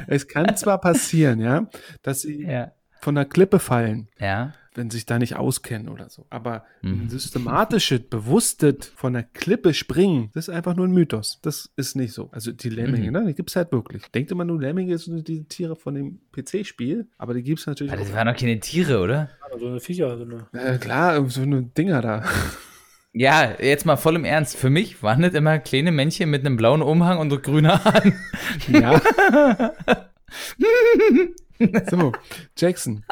es 0.07 0.27
kann 0.27 0.55
zwar 0.57 0.79
passieren, 0.79 1.39
ja, 1.39 1.67
dass 2.01 2.21
sie 2.21 2.43
Ja. 2.43 2.71
von 3.01 3.15
der 3.15 3.25
Klippe 3.25 3.59
fallen, 3.59 4.09
Ja. 4.19 4.53
Wenn 4.77 4.89
sich 4.89 5.05
da 5.05 5.19
nicht 5.19 5.35
auskennen 5.35 5.89
oder 5.89 6.09
so. 6.09 6.25
Aber 6.29 6.63
Mhm. 6.81 7.01
ein 7.05 7.09
systematisches, 7.09 8.01
bewusstes 8.09 8.85
von 8.95 9.11
der 9.13 9.23
Klippe 9.23 9.73
springen, 9.73 10.29
das 10.33 10.47
ist 10.47 10.53
einfach 10.53 10.75
nur 10.75 10.87
ein 10.87 10.91
Mythos. 10.93 11.39
Das 11.41 11.69
ist 11.75 11.95
nicht 11.95 12.13
so. 12.13 12.29
Also 12.31 12.51
die 12.51 12.69
Lemminge, 12.69 13.07
Mhm. 13.07 13.11
ne, 13.13 13.25
die 13.27 13.33
gibt 13.33 13.49
es 13.49 13.55
halt 13.55 13.71
wirklich. 13.71 14.03
Denkt 14.11 14.31
immer 14.31 14.45
nur, 14.45 14.61
Lemminge 14.61 14.97
sind 14.97 15.27
die 15.27 15.43
Tiere 15.45 15.75
von 15.75 15.95
dem 15.95 16.19
PC-Spiel, 16.31 17.07
aber 17.17 17.33
die 17.33 17.43
gibt 17.43 17.59
es 17.59 17.65
natürlich 17.67 17.91
Aber 17.91 18.01
das 18.01 18.11
auch. 18.11 18.15
waren 18.15 18.27
doch 18.27 18.35
keine 18.39 18.59
Tiere, 18.59 19.01
oder? 19.01 19.29
Also 19.51 19.67
eine 19.67 19.79
Viecher, 19.79 20.15
so 20.17 20.23
eine. 20.23 20.47
Äh, 20.53 20.77
klar, 20.77 21.27
so 21.29 21.41
eine 21.41 21.63
Dinger 21.63 22.01
da. 22.01 22.23
Ja, 23.13 23.59
jetzt 23.59 23.85
mal 23.87 23.95
voll 23.97 24.15
im 24.15 24.25
Ernst. 24.25 24.55
Für 24.57 24.69
mich 24.69 25.01
waren 25.01 25.23
das 25.23 25.33
immer 25.33 25.57
kleine 25.57 25.91
Männchen 25.91 26.29
mit 26.29 26.45
einem 26.45 26.55
blauen 26.55 26.83
Umhang 26.83 27.17
und 27.17 27.31
so 27.31 27.39
grüne 27.39 27.83
Haaren. 27.83 28.13
Ja. 28.67 29.01
so, 31.89 32.11
Jackson. 32.55 33.03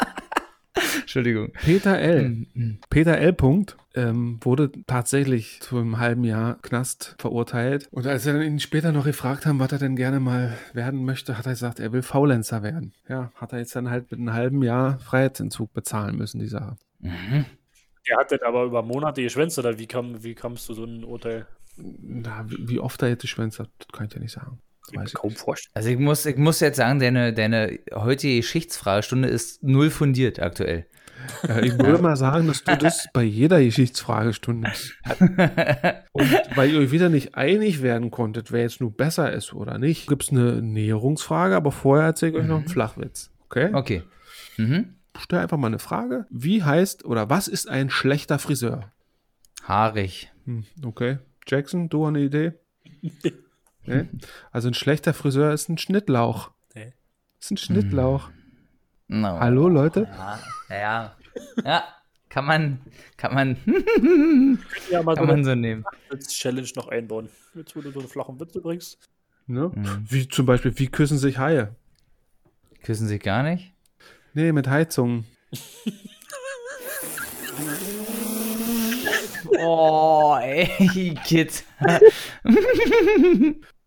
Entschuldigung. 1.16 1.54
Peter 1.54 1.98
L. 1.98 2.46
Mhm. 2.54 2.80
Peter 2.90 3.18
L. 3.18 3.32
Punkt, 3.32 3.78
ähm, 3.94 4.38
wurde 4.42 4.70
tatsächlich 4.86 5.62
zu 5.62 5.78
einem 5.78 5.98
halben 5.98 6.26
Jahr 6.26 6.60
Knast 6.62 7.16
verurteilt. 7.20 7.88
Und 7.92 8.06
als 8.06 8.26
wir 8.26 8.34
dann 8.34 8.42
ihn 8.42 8.60
später 8.60 8.92
noch 8.92 9.06
gefragt 9.06 9.46
haben, 9.46 9.60
was 9.60 9.72
er 9.72 9.80
denn 9.80 9.96
gerne 9.96 10.20
mal 10.20 10.58
werden 10.74 11.06
möchte, 11.06 11.38
hat 11.38 11.46
er 11.46 11.54
gesagt, 11.54 11.80
er 11.80 11.94
will 11.94 12.02
Faulenzer 12.02 12.64
werden. 12.64 12.92
Ja, 13.08 13.32
hat 13.36 13.54
er 13.54 13.60
jetzt 13.60 13.74
dann 13.78 13.90
halt 13.90 14.12
mit 14.12 14.20
einem 14.20 14.34
halben 14.34 14.62
Jahr 14.62 15.00
Freiheitsentzug 15.00 15.72
bezahlen 15.74 16.18
müssen, 16.18 16.40
die 16.40 16.48
Sache. 16.48 16.76
Der 17.02 18.18
hat 18.18 18.34
das 18.34 18.42
aber 18.42 18.66
über 18.66 18.84
Monate 18.84 19.22
geschwänzt, 19.22 19.58
oder 19.58 19.80
wie, 19.80 19.88
kam, 19.88 20.22
wie 20.22 20.36
kamst 20.36 20.68
du 20.68 20.74
so 20.74 20.84
ein 20.84 21.06
Urteil? 21.06 21.48
Na, 21.78 22.46
wie, 22.50 22.68
wie 22.68 22.80
oft 22.80 23.02
er 23.02 23.08
jetzt 23.08 23.22
geschwänzt 23.22 23.60
hat, 23.60 23.70
das 23.78 23.88
kann 23.94 24.08
ich 24.08 24.14
dir 24.14 24.20
nicht 24.20 24.34
sagen. 24.34 24.60
Ich 25.04 25.14
kaum 25.14 25.32
vorstellen. 25.32 25.72
Also 25.74 25.90
ich 25.90 25.98
muss, 25.98 26.26
ich 26.26 26.38
muss 26.38 26.60
jetzt 26.60 26.78
sagen, 26.78 27.00
deine, 27.00 27.34
deine 27.34 27.80
heutige 27.94 28.38
Geschichtsfragestunde 28.38 29.30
ist 29.30 29.64
null 29.64 29.90
fundiert 29.90 30.40
aktuell. 30.40 30.86
Äh, 31.48 31.68
ich 31.68 31.78
würde 31.78 32.02
mal 32.02 32.16
sagen, 32.16 32.48
dass 32.48 32.64
du 32.64 32.78
das 32.78 33.08
bei 33.14 33.24
jeder 33.24 33.64
Geschichtsfragestunde 33.64 34.72
Und 36.12 36.32
weil 36.56 36.72
ihr 36.72 36.80
euch 36.80 36.92
wieder 36.92 37.10
nicht 37.10 37.36
einig 37.36 37.82
werden 37.82 38.12
konntet, 38.12 38.52
wer 38.52 38.62
jetzt 38.62 38.82
nur 38.82 38.92
besser 38.92 39.32
ist 39.32 39.54
oder 39.54 39.78
nicht, 39.78 40.08
gibt 40.08 40.24
es 40.24 40.32
eine 40.32 40.62
Näherungsfrage, 40.62 41.56
aber 41.56 41.72
vorher 41.72 42.08
erzähle 42.08 42.32
ich 42.32 42.38
euch 42.40 42.48
noch 42.48 42.58
einen 42.58 42.68
Flachwitz. 42.68 43.32
Okay? 43.46 43.70
Okay. 43.74 44.04
Mhm. 44.58 44.96
Stell 45.18 45.40
einfach 45.40 45.58
mal 45.58 45.68
eine 45.68 45.80
Frage. 45.80 46.26
Wie 46.30 46.64
heißt 46.64 47.06
oder 47.06 47.30
was 47.30 47.48
ist 47.48 47.70
ein 47.70 47.90
schlechter 47.90 48.40
Friseur? 48.40 48.92
Haarig. 49.64 50.32
Hm, 50.46 50.66
okay. 50.84 51.20
Jackson, 51.48 51.90
du 51.90 52.06
eine 52.06 52.20
Idee? 52.20 52.54
nee? 53.86 54.06
Also 54.52 54.68
ein 54.68 54.74
schlechter 54.74 55.14
Friseur 55.14 55.54
ist 55.54 55.70
ein 55.70 55.78
Schnittlauch. 55.78 56.52
Nee. 56.74 56.94
Ist 57.40 57.52
ein 57.52 57.58
Schnittlauch. 57.58 58.30
No. 59.08 59.40
Hallo 59.40 59.70
Leute? 59.70 60.08
Ja, 60.12 60.40
ja. 60.70 61.16
Ja, 61.64 61.84
kann 62.30 62.46
man, 62.46 62.82
kann 63.18 63.34
man, 63.34 63.58
Ja, 64.90 65.04
mal 65.04 65.16
so 65.16 65.20
kann 65.20 65.28
man 65.28 65.36
eine 65.36 65.44
so 65.44 65.56
nehmen. 65.56 65.86
Witz-Challenge 66.10 66.70
noch 66.76 66.88
einbauen. 66.88 67.30
Jetzt, 67.54 67.76
wo 67.76 67.82
du 67.82 67.92
so 67.92 68.00
einen 68.00 68.10
flachen 68.10 68.40
Witz 68.40 68.54
bringst. 68.62 68.98
Ne? 69.48 69.72
Mhm. 69.76 70.06
Wie 70.10 70.28
zum 70.28 70.46
Beispiel, 70.46 70.78
wie 70.80 70.88
küssen 70.88 71.18
sich 71.18 71.38
Haie? 71.38 71.76
Küssen 72.84 73.08
sich 73.08 73.22
gar 73.22 73.44
nicht? 73.44 73.74
Nee, 74.34 74.52
mit 74.52 74.68
Heizungen. 74.68 75.26
Oh, 79.58 80.38
ey, 80.42 81.16
Kid. 81.24 81.64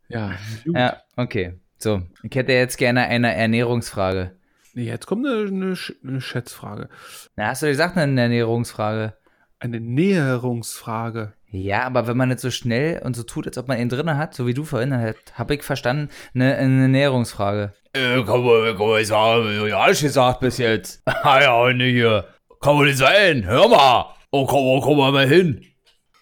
Ja. 0.08 0.32
Ja, 0.64 1.02
okay. 1.16 1.58
So, 1.76 2.02
ich 2.22 2.34
hätte 2.34 2.52
jetzt 2.52 2.78
gerne 2.78 3.02
eine 3.06 3.34
Ernährungsfrage. 3.34 4.37
Nee, 4.78 4.84
jetzt 4.86 5.06
kommt 5.06 5.26
eine, 5.26 5.48
eine, 5.48 5.74
Sch- 5.74 5.96
eine 6.06 6.20
Schätzfrage. 6.20 6.88
Na, 7.34 7.48
hast 7.48 7.62
du 7.62 7.66
gesagt, 7.66 7.96
eine 7.96 8.20
Ernährungsfrage? 8.20 9.14
Eine 9.58 9.80
Näherungsfrage. 9.80 11.32
Ja, 11.50 11.82
aber 11.82 12.06
wenn 12.06 12.16
man 12.16 12.28
nicht 12.28 12.38
so 12.38 12.52
schnell 12.52 13.02
und 13.02 13.16
so 13.16 13.24
tut, 13.24 13.48
als 13.48 13.58
ob 13.58 13.66
man 13.66 13.80
ihn 13.80 13.88
drinne 13.88 14.16
hat, 14.16 14.34
so 14.34 14.46
wie 14.46 14.54
du 14.54 14.62
vorhin, 14.62 14.90
dann 14.90 15.14
habe 15.34 15.54
ich 15.56 15.64
verstanden, 15.64 16.10
eine, 16.32 16.54
eine 16.54 16.82
Ernährungsfrage. 16.82 17.72
Äh, 17.92 18.22
kann 18.22 18.44
man, 18.44 18.76
kann 18.76 18.86
man 18.86 19.04
sagen, 19.04 19.66
ja, 19.66 19.78
alles 19.80 20.00
gesagt 20.00 20.38
bis 20.38 20.58
jetzt. 20.58 21.02
Ah 21.06 21.40
ja, 21.42 21.72
ne, 21.72 21.84
hier. 21.86 22.28
Kann 22.60 22.76
wohl 22.76 22.86
nicht 22.86 22.98
sein. 22.98 23.46
Hör 23.46 23.66
mal. 23.68 24.14
Oh, 24.30 24.46
komm, 24.46 24.60
oh, 24.60 24.80
komm 24.80 24.98
mal 24.98 25.10
mal 25.10 25.26
hin. 25.26 25.64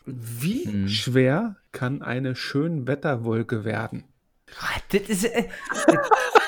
Wie 0.07 0.65
Hm. 0.65 0.89
schwer 0.89 1.57
kann 1.73 2.01
eine 2.01 2.35
Schönwetterwolke 2.35 3.67
werden? 3.67 4.05
Das 4.93 5.03
ist. 5.03 5.25
Äh, 5.27 5.45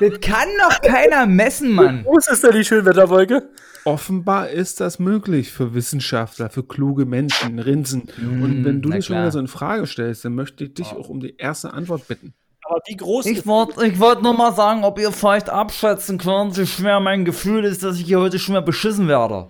das, 0.00 0.20
kann 0.20 0.48
doch 0.60 0.80
keiner 0.80 1.26
messen, 1.26 1.72
Mann. 1.72 2.04
Wo 2.04 2.16
ist 2.16 2.42
denn 2.42 2.52
die 2.52 2.64
Schönwetterwolke? 2.64 3.48
Offenbar 3.84 4.48
ist 4.48 4.80
das 4.80 4.98
möglich 4.98 5.52
für 5.52 5.74
Wissenschaftler, 5.74 6.50
für 6.50 6.64
kluge 6.64 7.06
Menschen, 7.06 7.58
Rinsen. 7.58 8.08
Und 8.18 8.64
wenn 8.64 8.82
du 8.82 8.90
das 8.90 9.06
schon 9.06 9.16
wieder 9.16 9.30
so 9.30 9.38
in 9.38 9.46
Frage 9.46 9.86
stellst, 9.86 10.24
dann 10.24 10.34
möchte 10.34 10.64
ich 10.64 10.74
dich 10.74 10.88
auch 10.92 11.08
um 11.08 11.20
die 11.20 11.36
erste 11.36 11.72
Antwort 11.72 12.08
bitten. 12.08 12.34
Aber 12.68 12.80
wie 12.88 12.96
groß 12.96 13.26
Ich 13.26 13.38
ist 13.38 13.46
wollte 13.46 13.86
ich 13.86 14.00
wollt 14.00 14.22
nur 14.22 14.34
mal 14.34 14.52
sagen, 14.52 14.82
ob 14.82 14.98
ihr 14.98 15.12
vielleicht 15.12 15.50
abschätzen 15.50 16.18
könnt, 16.18 16.58
wie 16.58 16.66
schwer 16.66 16.98
mein 16.98 17.24
Gefühl 17.24 17.64
ist, 17.64 17.84
dass 17.84 17.98
ich 17.98 18.06
hier 18.06 18.18
heute 18.18 18.40
schon 18.40 18.54
mal 18.54 18.60
beschissen 18.62 19.08
werde. 19.08 19.48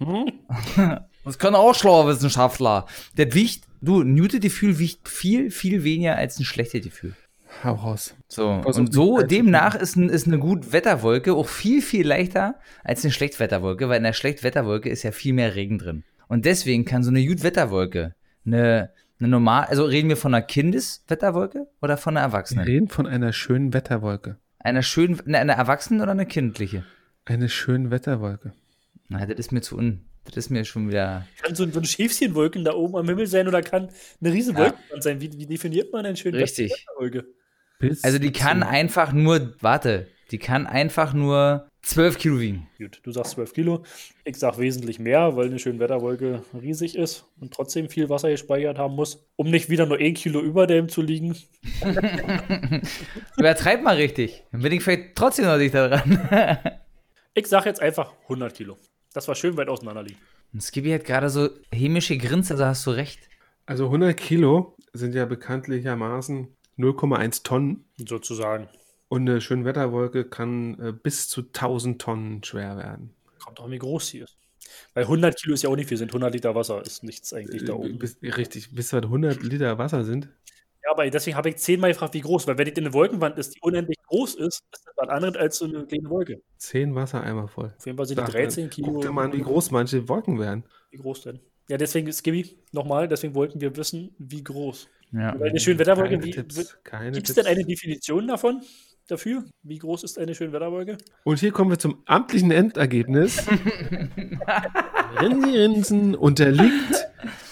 Das 1.22 1.38
können 1.38 1.54
auch 1.54 1.74
schlaue 1.74 2.08
Wissenschaftler. 2.08 2.86
Das 3.14 3.34
wiegt, 3.34 3.64
du, 3.82 4.00
ein 4.00 4.16
gutes 4.16 4.40
Gefühl 4.40 4.78
wiegt 4.78 5.06
viel, 5.06 5.50
viel 5.50 5.84
weniger 5.84 6.16
als 6.16 6.38
ein 6.38 6.44
schlechtes 6.44 6.82
Gefühl. 6.82 7.14
Hau 7.62 7.74
raus. 7.74 8.14
So, 8.28 8.60
Versuch 8.62 8.80
und 8.80 8.92
so 8.92 9.22
demnach 9.22 9.74
ist, 9.74 9.96
ein, 9.96 10.08
ist 10.08 10.26
eine 10.26 10.38
Gutwetterwolke 10.38 11.34
auch 11.34 11.48
viel, 11.48 11.82
viel 11.82 12.06
leichter 12.06 12.54
als 12.84 13.04
eine 13.04 13.12
Schlechtwetterwolke, 13.12 13.88
weil 13.88 13.98
in 13.98 14.04
der 14.04 14.12
Schlechtwetterwolke 14.12 14.88
ist 14.88 15.02
ja 15.02 15.12
viel 15.12 15.34
mehr 15.34 15.54
Regen 15.54 15.78
drin. 15.78 16.04
Und 16.28 16.44
deswegen 16.46 16.84
kann 16.84 17.02
so 17.02 17.10
eine 17.10 17.24
Gutwetterwolke 17.26 18.14
eine, 18.46 18.90
eine 19.18 19.28
normal, 19.28 19.64
also 19.66 19.84
reden 19.84 20.08
wir 20.08 20.16
von 20.16 20.32
einer 20.34 20.42
Kindeswetterwolke 20.42 21.66
oder 21.82 21.96
von 21.96 22.16
einer 22.16 22.26
Wir 22.26 22.28
Erwachsenen? 22.32 22.64
reden 22.64 22.88
von 22.88 23.06
einer 23.06 23.32
schönen 23.32 23.72
Wetterwolke. 23.74 24.38
Einer 24.58 24.82
schönen, 24.82 25.20
eine, 25.26 25.38
eine 25.38 25.52
Erwachsenen 25.52 26.00
oder 26.00 26.12
eine 26.12 26.26
kindliche? 26.26 26.84
Eine 27.24 27.48
schöne 27.48 27.90
Wetterwolke. 27.90 28.52
Na, 29.08 29.26
das 29.26 29.38
ist 29.38 29.52
mir 29.52 29.60
zu 29.60 29.76
un, 29.76 30.06
das 30.24 30.36
ist 30.36 30.50
mir 30.50 30.64
schon 30.64 30.88
wieder, 30.88 31.26
Kann 31.42 31.54
so 31.54 31.64
ein, 31.64 31.72
so 31.72 31.80
ein 31.80 31.84
Schäfchenwolken 31.84 32.64
da 32.64 32.72
oben 32.74 32.96
am 32.96 33.06
Himmel 33.08 33.26
sein 33.26 33.48
oder 33.48 33.60
kann 33.62 33.88
eine 34.20 34.32
riesen 34.32 34.54
Ja. 34.56 34.64
Wolke 34.64 34.76
sein? 35.00 35.20
Wie, 35.20 35.30
wie 35.36 35.46
definiert 35.46 35.92
man 35.92 36.06
einen 36.06 36.16
schönen 36.16 36.36
Richtig. 36.36 36.70
Wetterwolke? 36.72 37.26
Bis 37.80 38.04
also 38.04 38.18
die 38.18 38.30
kann 38.30 38.62
einfach 38.62 39.12
nur, 39.12 39.54
warte, 39.60 40.06
die 40.30 40.38
kann 40.38 40.66
einfach 40.66 41.12
nur 41.14 41.66
12 41.82 42.18
Kilo 42.18 42.38
wiegen. 42.38 42.68
Gut, 42.78 43.00
du 43.02 43.10
sagst 43.10 43.32
12 43.32 43.54
Kilo. 43.54 43.84
Ich 44.24 44.36
sag 44.36 44.58
wesentlich 44.58 44.98
mehr, 44.98 45.34
weil 45.34 45.46
eine 45.46 45.58
Schönwetterwolke 45.58 46.42
riesig 46.52 46.96
ist 46.96 47.24
und 47.40 47.54
trotzdem 47.54 47.88
viel 47.88 48.10
Wasser 48.10 48.30
gespeichert 48.30 48.78
haben 48.78 48.94
muss, 48.94 49.26
um 49.36 49.50
nicht 49.50 49.70
wieder 49.70 49.86
nur 49.86 49.96
ein 49.96 50.12
Kilo 50.12 50.40
über 50.40 50.66
dem 50.66 50.90
zu 50.90 51.00
liegen. 51.00 51.34
Übertreib 53.38 53.82
mal 53.82 53.96
richtig. 53.96 54.44
Dann 54.52 54.60
bin 54.60 54.72
ich 54.72 54.82
vielleicht 54.82 55.16
trotzdem 55.16 55.46
noch 55.46 55.56
nicht 55.56 55.74
da 55.74 55.88
dran. 55.88 56.70
Ich 57.32 57.46
sag 57.46 57.64
jetzt 57.64 57.80
einfach 57.80 58.12
100 58.24 58.52
Kilo. 58.52 58.76
Das 59.14 59.28
war 59.28 59.36
schön 59.36 59.56
weit 59.56 59.68
auseinander 59.68 60.02
liegen. 60.02 60.18
Und 60.52 60.64
Skippy 60.64 60.90
hat 60.90 61.04
gerade 61.04 61.30
so 61.30 61.48
hämische 61.72 62.18
Grinse, 62.18 62.54
also 62.54 62.64
hast 62.64 62.84
du 62.86 62.90
recht. 62.90 63.20
Also 63.66 63.84
100 63.84 64.16
Kilo 64.16 64.76
sind 64.92 65.14
ja 65.14 65.26
bekanntlichermaßen 65.26 66.48
0,1 66.80 67.42
Tonnen. 67.44 67.84
Sozusagen. 67.96 68.68
Und 69.08 69.28
eine 69.28 69.40
schöne 69.40 69.64
Wetterwolke 69.64 70.24
kann 70.24 70.78
äh, 70.78 70.92
bis 70.92 71.28
zu 71.28 71.42
1000 71.42 72.00
Tonnen 72.00 72.44
schwer 72.44 72.76
werden. 72.76 73.14
Kommt 73.44 73.58
auch, 73.60 73.70
wie 73.70 73.78
groß 73.78 74.08
sie 74.08 74.18
ist. 74.20 74.36
Weil 74.94 75.04
100 75.04 75.36
Kilo 75.36 75.54
ist 75.54 75.62
ja 75.62 75.70
auch 75.70 75.76
nicht 75.76 75.88
viel, 75.88 75.96
sind 75.96 76.10
100 76.10 76.32
Liter 76.32 76.54
Wasser, 76.54 76.82
ist 76.82 77.02
nichts 77.02 77.32
eigentlich 77.32 77.64
da 77.64 77.72
Äh, 77.72 77.76
oben. 77.76 77.98
Bis, 77.98 78.18
richtig, 78.22 78.72
bis 78.74 78.92
wir 78.92 79.02
100 79.02 79.42
Liter 79.42 79.78
Wasser 79.78 80.04
sind. 80.04 80.28
Ja, 80.84 80.92
aber 80.92 81.08
deswegen 81.10 81.36
habe 81.36 81.48
ich 81.50 81.56
zehnmal 81.56 81.90
gefragt, 81.90 82.14
wie 82.14 82.20
groß. 82.20 82.46
Weil 82.46 82.56
wenn 82.56 82.66
die 82.72 82.76
eine 82.80 82.92
Wolkenwand 82.92 83.36
ist, 83.38 83.54
die 83.54 83.60
unendlich 83.60 83.98
groß 84.06 84.36
ist, 84.36 84.62
ist 84.72 84.86
das 84.86 84.94
was 84.96 85.08
anderes 85.08 85.36
als 85.36 85.58
so 85.58 85.64
eine 85.66 85.84
kleine 85.86 86.08
Wolke. 86.08 86.40
10 86.58 86.94
Wassereimer 86.94 87.48
voll. 87.48 87.74
Auf 87.76 87.84
jeden 87.86 87.98
Fall 87.98 88.06
sind 88.06 88.18
die 88.18 88.22
Sag, 88.22 88.32
13 88.32 88.70
Kilo. 88.70 88.92
Guck 88.92 89.02
dir 89.02 89.12
mal 89.12 89.24
an, 89.24 89.32
wie 89.32 89.42
groß 89.42 89.70
manche 89.72 90.08
Wolken 90.08 90.38
werden. 90.38 90.64
Wie 90.90 90.98
groß 90.98 91.22
denn? 91.22 91.40
Ja, 91.70 91.76
deswegen 91.76 92.08
ist 92.08 92.24
Gibi, 92.24 92.56
nochmal, 92.72 93.06
deswegen 93.06 93.32
wollten 93.36 93.60
wir 93.60 93.76
wissen, 93.76 94.12
wie 94.18 94.42
groß. 94.42 94.88
Ja. 95.12 95.38
Weil 95.38 95.50
eine 95.50 95.60
Schönwetterwolke, 95.60 96.18
gibt 96.18 96.50
es 96.50 97.34
denn 97.36 97.46
eine 97.46 97.64
Definition 97.64 98.26
davon? 98.26 98.62
Dafür? 99.06 99.44
Wie 99.62 99.78
groß 99.78 100.02
ist 100.02 100.18
eine 100.18 100.34
Schönwetterwolke? 100.34 100.98
Und 101.22 101.38
hier 101.38 101.52
kommen 101.52 101.70
wir 101.70 101.78
zum 101.78 102.02
amtlichen 102.06 102.50
Endergebnis. 102.50 103.46
Rinsi 105.20 105.56
Rinsen 105.56 106.16
unterliegt 106.16 107.08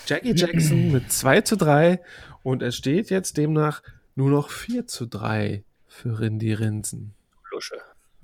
Jackie 0.06 0.34
Jackson 0.34 0.90
mit 0.90 1.12
2 1.12 1.42
zu 1.42 1.56
3 1.56 2.00
und 2.42 2.64
es 2.64 2.74
steht 2.74 3.10
jetzt 3.10 3.36
demnach 3.36 3.84
nur 4.16 4.30
noch 4.30 4.50
4 4.50 4.88
zu 4.88 5.06
3 5.06 5.62
für 5.86 6.18
Rindy 6.18 6.54
Rinsen. 6.54 7.14
Lusche. 7.52 7.76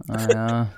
Ah, 0.08 0.32
ja. 0.32 0.72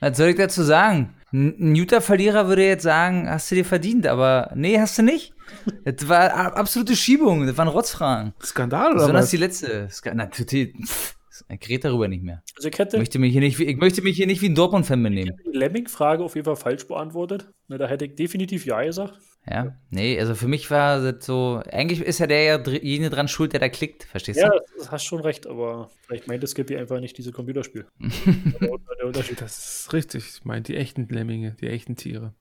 Was 0.00 0.16
soll 0.16 0.28
ich 0.28 0.36
dazu 0.36 0.62
sagen? 0.62 1.12
Ein 1.32 1.54
ein 1.58 1.74
guter 1.74 2.00
Verlierer 2.00 2.48
würde 2.48 2.66
jetzt 2.66 2.82
sagen, 2.82 3.28
hast 3.28 3.50
du 3.50 3.54
dir 3.54 3.64
verdient, 3.64 4.06
aber 4.06 4.50
nee, 4.54 4.78
hast 4.78 4.98
du 4.98 5.02
nicht. 5.02 5.32
Das 5.84 6.08
war 6.08 6.56
absolute 6.56 6.96
Schiebung, 6.96 7.46
das 7.46 7.56
waren 7.58 7.68
Rotzfragen. 7.68 8.32
Skandal 8.42 8.92
oder 8.92 9.00
Besonders 9.00 9.24
was? 9.24 9.30
die 9.30 9.36
letzte. 9.36 9.88
Ska- 9.90 10.14
Na, 10.14 10.26
total- 10.26 10.72
pff, 10.84 11.14
ich 11.60 11.68
rede 11.68 11.88
darüber 11.88 12.08
nicht 12.08 12.22
mehr. 12.22 12.42
Also 12.56 12.68
ich 12.68 12.74
Ich 12.74 12.78
hätte 12.78 12.98
möchte 12.98 13.18
mich 13.18 13.32
hier 13.32 13.40
nicht, 13.40 13.58
wie- 13.58 13.64
ich 13.64 13.76
möchte 13.76 14.02
mich 14.02 14.16
hier 14.16 14.26
nicht 14.26 14.40
wie 14.42 14.48
ein 14.48 14.54
Dortmund-Fan 14.54 15.02
benehmen. 15.02 15.36
die 15.46 15.56
Lemming-Frage 15.56 16.22
auf 16.24 16.34
jeden 16.34 16.44
Fall 16.44 16.56
falsch 16.56 16.86
beantwortet. 16.86 17.48
Ne, 17.68 17.78
da 17.78 17.86
hätte 17.88 18.04
ich 18.06 18.14
definitiv 18.14 18.64
Ja 18.66 18.82
gesagt. 18.82 19.14
Ja, 19.50 19.76
nee, 19.90 20.18
also 20.20 20.36
für 20.36 20.46
mich 20.46 20.70
war 20.70 21.00
das 21.00 21.26
so, 21.26 21.60
eigentlich 21.72 22.00
ist 22.00 22.20
ja 22.20 22.28
der 22.28 22.42
ja 22.44 22.58
derjenige 22.58 23.10
dran 23.10 23.26
schuld, 23.26 23.52
der 23.52 23.58
da 23.60 23.68
klickt, 23.68 24.04
verstehst 24.04 24.38
Ja, 24.38 24.50
du? 24.50 24.58
das 24.78 24.92
hast 24.92 25.04
schon 25.04 25.18
recht, 25.20 25.48
aber 25.48 25.90
vielleicht 26.06 26.28
meinte 26.28 26.46
Skippy 26.46 26.76
einfach 26.76 27.00
nicht 27.00 27.18
diese 27.18 27.32
Computerspiel. 27.32 27.86
der, 28.60 29.06
Unterschied 29.06 29.40
Das 29.40 29.80
ist 29.82 29.92
richtig. 29.92 30.24
Ich 30.38 30.44
meine 30.44 30.62
die 30.62 30.76
echten 30.76 31.08
Lemminge, 31.08 31.56
die 31.60 31.66
echten 31.66 31.96
Tiere. 31.96 32.34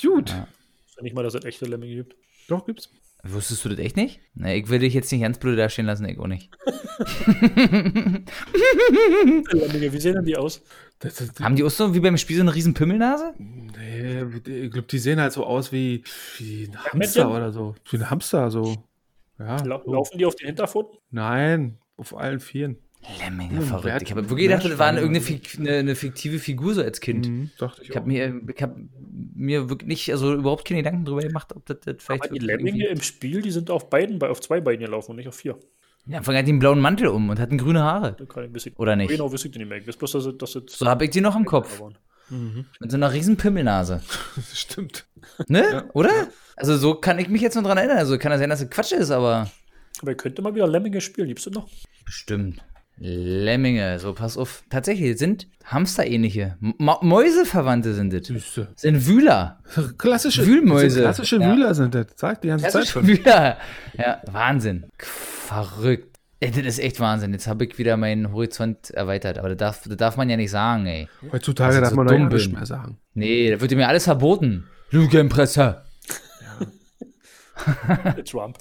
Gut. 0.00 0.30
Ja. 0.30 0.46
ja 0.96 1.02
nicht 1.02 1.14
mal, 1.14 1.22
dass 1.24 1.34
es 1.34 1.44
echte 1.44 1.64
Lemminge 1.66 1.96
gibt. 1.96 2.14
Doch, 2.48 2.64
gibt's. 2.66 2.88
Wusstest 3.24 3.64
du 3.64 3.68
das 3.68 3.78
echt 3.78 3.96
nicht? 3.96 4.20
Nee, 4.34 4.56
ich 4.56 4.68
will 4.68 4.80
dich 4.80 4.94
jetzt 4.94 5.12
nicht 5.12 5.20
ganz 5.20 5.38
blöd 5.38 5.56
dastehen 5.56 5.86
lassen, 5.86 6.04
ich 6.06 6.18
auch 6.18 6.26
nicht. 6.26 6.50
Wie 9.52 10.00
sehen 10.00 10.16
denn 10.16 10.24
die 10.24 10.36
aus? 10.36 10.60
Das, 10.98 11.14
das, 11.14 11.30
Haben 11.40 11.54
die 11.54 11.62
auch 11.62 11.70
so 11.70 11.94
wie 11.94 12.00
beim 12.00 12.16
Spiel 12.16 12.36
so 12.36 12.42
eine 12.42 12.52
riesen 12.54 12.74
Pimmelnase? 12.74 13.34
nee, 13.38 14.22
ich 14.22 14.72
glaube, 14.72 14.88
die 14.88 14.98
sehen 14.98 15.20
halt 15.20 15.32
so 15.32 15.44
aus 15.46 15.70
wie, 15.70 16.02
wie 16.38 16.64
ein 16.64 16.84
Hamster 16.84 17.30
oder 17.30 17.52
so. 17.52 17.76
Wie 17.90 17.96
ein 17.96 18.10
Hamster, 18.10 18.50
so. 18.50 18.84
Ja. 19.38 19.62
Lau 19.62 19.82
so. 19.84 19.92
Laufen 19.92 20.18
die 20.18 20.26
auf 20.26 20.34
den 20.34 20.46
Hinterpfoten? 20.48 20.98
Nein, 21.10 21.78
auf 21.96 22.16
allen 22.16 22.40
Vieren. 22.40 22.78
Lemminge, 23.18 23.58
Hm, 23.58 23.62
verrückt. 23.66 23.84
Wert- 23.84 24.02
Ich 24.02 24.10
habe 24.12 24.28
wirklich 24.30 24.48
gedacht, 24.48 24.64
das 24.64 24.78
war 24.78 24.86
eine, 24.86 25.00
Wertschweine. 25.02 25.18
irgendeine 25.18 25.40
fik 25.40 25.58
eine, 25.58 25.76
eine 25.78 25.94
fiktive 25.96 26.38
Figur 26.38 26.74
so 26.74 26.82
als 26.82 27.00
Kind. 27.00 27.28
Mhm, 27.28 27.50
dachte 27.58 27.82
ich 27.82 27.90
Ich 27.90 27.96
habe 27.96 28.06
mir, 28.06 28.40
ich 28.54 28.62
hab 28.62 28.76
mir 29.34 29.68
wirklich 29.68 29.88
nicht, 29.88 30.10
also 30.12 30.34
überhaupt 30.34 30.66
keine 30.66 30.80
Gedanken 30.82 31.04
drüber 31.04 31.20
gemacht, 31.22 31.52
ob 31.54 31.66
das, 31.66 31.78
das 31.84 31.96
vielleicht 31.98 32.24
Aber 32.26 32.32
die 32.38 32.44
Lemminge 32.44 32.86
im 32.86 33.00
Spiel, 33.00 33.42
die 33.42 33.50
sind 33.50 33.70
auf 33.70 33.90
beiden, 33.90 34.18
bei- 34.18 34.28
auf 34.28 34.40
zwei 34.40 34.60
Beinen 34.60 34.80
gelaufen 34.80 35.10
und 35.12 35.16
nicht 35.16 35.28
auf 35.28 35.34
vier. 35.34 35.58
Ja, 36.06 36.18
Anfang 36.18 36.36
hat 36.36 36.46
einen 36.46 36.58
blauen 36.58 36.80
Mantel 36.80 37.08
um 37.08 37.28
und 37.28 37.38
hatten 37.38 37.58
grüne 37.58 37.82
Haare. 37.82 38.16
Oder 38.76 38.96
nicht? 38.96 39.10
Genau, 39.10 39.32
wüsste 39.32 39.48
ich 39.48 39.54
nicht 39.56 39.68
mehr. 39.68 39.78
Ich 39.78 39.98
bloß, 39.98 40.12
dass 40.12 40.36
dass 40.38 40.52
So 40.68 40.86
habe 40.86 41.04
ich 41.04 41.10
die 41.10 41.20
noch 41.20 41.36
im 41.36 41.44
Kopf. 41.44 41.80
waren. 41.80 41.96
Mit 42.80 42.90
so 42.90 42.96
einer 42.96 43.12
riesen 43.12 43.36
Pimmelnase. 43.36 44.00
Stimmt. 44.54 45.06
Ne? 45.48 45.84
Oder? 45.92 46.28
Also 46.56 46.76
so 46.76 46.94
kann 46.94 47.18
ich 47.18 47.28
mich 47.28 47.42
jetzt 47.42 47.56
noch 47.56 47.62
dran 47.62 47.76
erinnern. 47.78 47.98
Also 47.98 48.16
kann 48.16 48.32
ja 48.32 48.38
sein, 48.38 48.48
dass 48.48 48.62
es 48.62 48.70
Quatsch 48.70 48.92
ist, 48.92 49.10
aber. 49.10 49.50
Aber 50.00 50.10
ihr 50.12 50.16
könnt 50.16 50.40
mal 50.40 50.54
wieder 50.54 50.66
Lemminge 50.66 51.00
spielen. 51.00 51.28
Liebst 51.28 51.44
du 51.46 51.50
noch? 51.50 51.68
Bestimmt. 52.06 52.64
Lemminge, 52.98 53.98
so 53.98 54.12
pass 54.12 54.36
auf. 54.36 54.62
Tatsächlich, 54.70 55.18
sind 55.18 55.48
Hamsterähnliche. 55.64 56.56
Ma 56.60 56.98
Mäuseverwandte 57.02 57.94
sind 57.94 58.12
es. 58.12 58.26
Süße. 58.28 58.68
Sind 58.76 59.06
Wühler. 59.06 59.58
Klassische 59.98 60.46
Wühlmäuse. 60.46 61.02
das 61.02 61.16
Klassische 61.16 61.36
Ja. 61.40 61.52
Wühler 61.54 61.74
sind 61.74 61.94
das. 61.94 62.06
Sagt 62.16 62.44
die 62.44 62.48
ganze 62.48 62.64
Das 62.66 62.72
Zeit 62.74 62.86
schon. 62.88 63.06
Wühler. 63.06 63.58
Ja, 63.98 64.20
Wahnsinn. 64.30 64.84
Verrückt. 64.98 66.16
Ey, 66.40 66.50
das 66.50 66.64
ist 66.64 66.78
echt 66.80 66.98
Wahnsinn. 67.00 67.32
Jetzt 67.32 67.46
habe 67.46 67.64
ich 67.64 67.78
wieder 67.78 67.96
meinen 67.96 68.32
Horizont 68.32 68.90
erweitert. 68.90 69.38
Aber 69.38 69.48
das 69.48 69.58
darf, 69.58 69.82
das 69.86 69.96
darf 69.96 70.16
man 70.16 70.28
ja 70.28 70.36
nicht 70.36 70.50
sagen, 70.50 70.86
ey. 70.86 71.08
Heutzutage 71.30 71.80
darf 71.80 71.90
so 71.90 71.96
man 71.96 72.06
doch 72.06 72.14
dumm 72.14 72.22
ja 72.30 72.36
bin. 72.36 72.52
mehr 72.52 72.66
sagen. 72.66 72.98
Nee, 73.14 73.50
da 73.50 73.60
wird 73.60 73.70
mir 73.72 73.88
alles 73.88 74.04
verboten. 74.04 74.64
Lügenpresse. 74.90 75.82
Trump. 78.24 78.58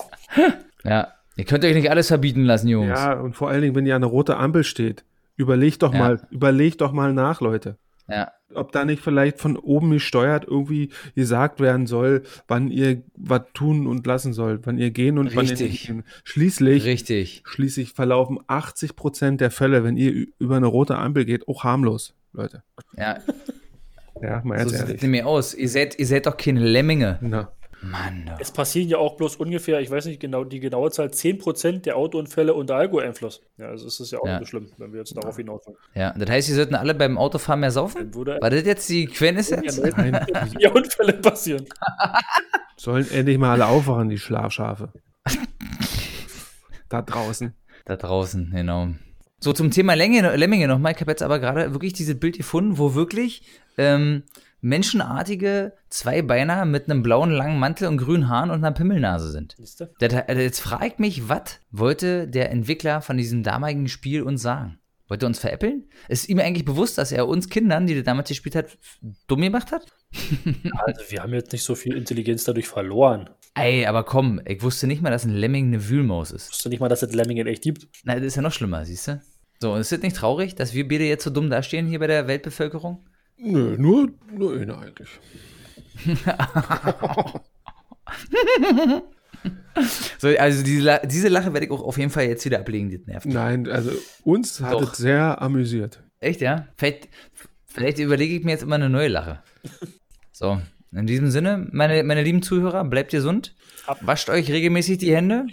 Ja. 0.84 1.08
Ihr 1.42 1.46
könnt 1.46 1.66
euch 1.66 1.74
nicht 1.74 1.90
alles 1.90 2.08
verbieten 2.08 2.44
lassen, 2.44 2.68
Jungs. 2.68 2.88
Ja, 2.90 3.14
und 3.20 3.36
vor 3.36 3.50
allen 3.50 3.62
Dingen, 3.62 3.76
wenn 3.76 3.86
ja 3.86 3.96
eine 3.96 4.06
rote 4.06 4.38
Ampel 4.38 4.64
steht, 4.64 5.04
überlegt 5.38 5.82
doch 5.82 5.94
Ja. 5.94 6.00
mal, 6.00 6.28
überlegt 6.30 6.82
doch 6.82 6.92
mal 6.92 7.14
nach, 7.14 7.42
Leute. 7.42 7.78
Ja. 8.08 8.32
ob 8.54 8.74
da 8.74 8.84
nicht 8.84 9.02
vielleicht 9.02 9.40
von 9.40 9.56
oben 9.56 9.92
gesteuert 9.92 10.44
irgendwie 10.46 10.90
gesagt 11.16 11.62
werden 11.62 11.88
soll, 11.88 12.24
wann 12.50 12.70
ihr 12.70 13.04
was 13.16 13.44
tun 13.54 13.88
und 13.88 14.06
lassen 14.06 14.34
sollt, 14.34 14.66
wann 14.68 14.78
ihr 14.78 14.92
gehen 14.92 15.18
und 15.18 15.34
wann 15.34 15.46
ihr 15.46 15.52
Richtig. 15.52 15.72
nicht 15.72 15.88
gehen. 15.88 16.04
Schließlich, 16.26 16.84
Richtig. 16.84 17.42
schließlich 17.46 17.94
verlaufen 17.94 18.40
80 18.48 18.98
Prozent 18.98 19.40
der 19.40 19.50
Fälle, 19.52 19.86
wenn 19.86 19.96
ihr 19.96 20.28
über 20.40 20.58
eine 20.58 20.66
rote 20.68 20.98
Ampel 20.98 21.24
geht, 21.24 21.48
auch 21.48 21.64
harmlos, 21.64 22.14
Leute. 22.34 22.64
Ja, 22.98 23.20
Ja, 24.22 24.42
mal 24.44 24.58
so 24.60 24.66
ganz 24.66 24.72
sieht 24.72 24.80
ehrlich. 24.82 24.96
es 24.98 25.02
nämlich 25.04 25.24
aus. 25.24 25.54
Ihr 25.54 25.70
seid, 25.70 25.98
ihr 25.98 26.06
seid 26.06 26.26
doch 26.26 26.36
keine 26.36 26.60
Lemminge. 26.60 27.18
Na, 27.22 27.54
Mann, 27.84 28.26
du. 28.28 28.34
Es 28.40 28.52
passieren 28.52 28.88
ja 28.90 28.98
auch 28.98 29.18
bloß 29.18 29.38
ungefähr, 29.38 29.80
ich 29.82 29.90
weiß 29.90 30.06
nicht 30.06 30.20
genau, 30.20 30.44
die 30.44 30.60
genaue 30.60 30.92
Zahl, 30.92 31.08
10% 31.08 31.82
der 31.82 31.98
Autounfälle 31.98 32.54
unter 32.54 32.76
Alkoholeinfluss. 32.76 33.42
Ja, 33.58 33.70
also 33.70 33.88
es 33.88 34.00
ist 34.00 34.12
ja 34.12 34.20
auch 34.20 34.26
Ja. 34.28 34.34
nicht 34.40 34.48
so 34.48 34.58
schlimm, 34.58 34.72
wenn 34.78 34.92
wir 34.94 35.00
jetzt 35.00 35.16
darauf 35.18 35.36
hinausfahren. 35.36 35.80
Ja, 35.96 36.14
das 36.16 36.30
heißt, 36.30 36.50
ihr 36.50 36.56
sollten 36.56 36.76
alle 36.76 36.94
beim 36.94 37.18
Autofahren 37.18 37.60
mehr 37.60 37.72
saufen? 37.72 38.14
War 38.14 38.50
das 38.52 38.66
jetzt 38.66 38.88
die 38.90 39.08
Quintessenz? 39.08 39.78
ja, 39.78 39.90
nein, 39.98 40.26
ja 40.60 40.72
Unfälle 40.72 41.14
passieren. 41.14 41.66
sollen 42.78 43.10
endlich 43.12 43.38
mal 43.38 43.52
alle 43.54 43.66
aufwachen, 43.68 44.10
die 44.10 44.18
Schlafschafe. 44.20 44.94
da 46.90 47.02
draußen. 47.02 47.54
Da 47.86 47.96
draußen, 47.96 48.52
genau. 48.52 48.90
So, 49.40 49.54
zum 49.54 49.72
Thema 49.72 49.96
Länge, 49.96 50.36
Lemminge 50.36 50.68
nochmal. 50.68 50.94
Ich 50.94 51.02
habe 51.02 51.12
jetzt 51.12 51.24
aber 51.24 51.40
gerade 51.40 51.74
wirklich 51.74 51.94
dieses 51.94 52.20
Bild 52.20 52.38
gefunden, 52.38 52.78
wo 52.78 52.94
wirklich 52.94 53.42
ähm, 53.78 54.24
menschenartige 54.62 55.74
Zweibeiner 55.90 56.66
mit 56.66 56.90
einem 56.90 57.04
blauen 57.04 57.32
langen 57.32 57.60
Mantel 57.60 57.88
und 57.88 57.98
grünen 57.98 58.30
Haaren 58.30 58.52
und 58.52 58.58
einer 58.58 58.72
Pimmelnase 58.72 59.32
sind. 59.32 59.58
Äh, 60.00 60.42
jetzt 60.42 60.62
frage 60.62 60.88
ich 60.88 61.00
mich, 61.00 61.28
was 61.28 61.60
wollte 61.72 62.28
der 62.28 62.52
Entwickler 62.52 63.02
von 63.02 63.18
diesem 63.18 63.44
damaligen 63.44 63.88
Spiel 63.88 64.22
uns 64.22 64.42
sagen? 64.42 64.78
Wollte 65.08 65.26
er 65.26 65.28
uns 65.28 65.40
veräppeln? 65.40 65.90
Ist 66.08 66.30
ihm 66.30 66.40
eigentlich 66.40 66.64
bewusst, 66.64 66.98
dass 66.98 67.12
er 67.12 67.28
uns 67.28 67.50
Kindern, 67.50 67.86
die 67.86 67.96
er 67.96 68.04
damals 68.04 68.30
gespielt 68.30 68.56
hat, 68.56 68.78
dumm 69.28 69.42
gemacht 69.42 69.72
hat? 69.72 69.86
Also 70.86 71.02
wir 71.10 71.22
haben 71.22 71.34
jetzt 71.34 71.52
nicht 71.52 71.64
so 71.64 71.76
viel 71.76 71.96
Intelligenz 71.98 72.44
dadurch 72.44 72.68
verloren. 72.68 73.30
Ey, 73.56 73.86
aber 73.86 74.04
komm, 74.04 74.42
ich 74.46 74.62
wusste 74.62 74.88
nicht 74.88 75.02
mal, 75.02 75.10
dass 75.10 75.26
ein 75.26 75.34
Lemming 75.34 75.68
eine 75.68 75.90
Wühlmaus 75.90 76.32
ist. 76.32 76.50
Wusste 76.50 76.70
nicht 76.70 76.80
mal, 76.80 76.88
dass 76.88 77.04
es 77.04 77.14
Lemmingen 77.14 77.48
echt 77.48 77.64
gibt. 77.64 77.88
Na, 78.04 78.16
das 78.16 78.24
ist 78.24 78.36
ja 78.36 78.42
noch 78.42 78.54
schlimmer, 78.54 78.86
siehst 78.86 79.10
du? 79.10 79.22
So, 79.60 79.74
und 79.74 79.82
ist 79.82 79.92
das 79.92 80.02
nicht 80.02 80.16
traurig, 80.16 80.56
dass 80.56 80.74
wir 80.74 80.88
beide 80.88 81.04
jetzt 81.04 81.24
so 81.24 81.30
dumm 81.30 81.50
dastehen 81.50 81.88
hier 81.88 82.00
bei 82.00 82.08
der 82.08 82.28
Weltbevölkerung? 82.28 83.06
Nö, 83.44 83.76
nur, 83.78 84.10
nur 84.32 84.60
eine 84.60 84.78
eigentlich. 84.78 85.10
So, 90.20 90.28
also 90.28 90.64
diese, 90.64 91.02
diese 91.06 91.30
Lache 91.30 91.54
werde 91.54 91.66
ich 91.66 91.72
auch 91.72 91.82
auf 91.82 91.98
jeden 91.98 92.12
Fall 92.12 92.26
jetzt 92.26 92.46
wieder 92.46 92.60
ablegen, 92.60 92.90
die 92.90 93.02
nervt. 93.06 93.26
Nein, 93.26 93.68
also 93.68 93.92
uns 94.24 94.62
hat 94.62 94.74
Doch. 94.74 94.94
es 94.94 95.00
sehr 95.00 95.42
amüsiert. 95.42 96.04
Echt, 96.20 96.42
ja? 96.42 96.68
Vielleicht, 96.78 97.10
vielleicht 97.66 98.00
überlege 98.00 98.36
ich 98.36 98.44
mir 98.44 98.52
jetzt 98.52 98.64
immer 98.64 98.76
eine 98.76 98.90
neue 98.90 99.08
Lache. 99.08 99.42
So, 100.32 100.62
in 100.92 101.08
diesem 101.08 101.32
Sinne, 101.32 101.68
meine, 101.72 102.04
meine 102.04 102.22
lieben 102.22 102.44
Zuhörer, 102.44 102.84
bleibt 102.84 103.12
gesund. 103.12 103.56
Wascht 104.02 104.30
euch 104.30 104.52
regelmäßig 104.52 105.00
die 105.00 105.16
Hände. 105.16 105.48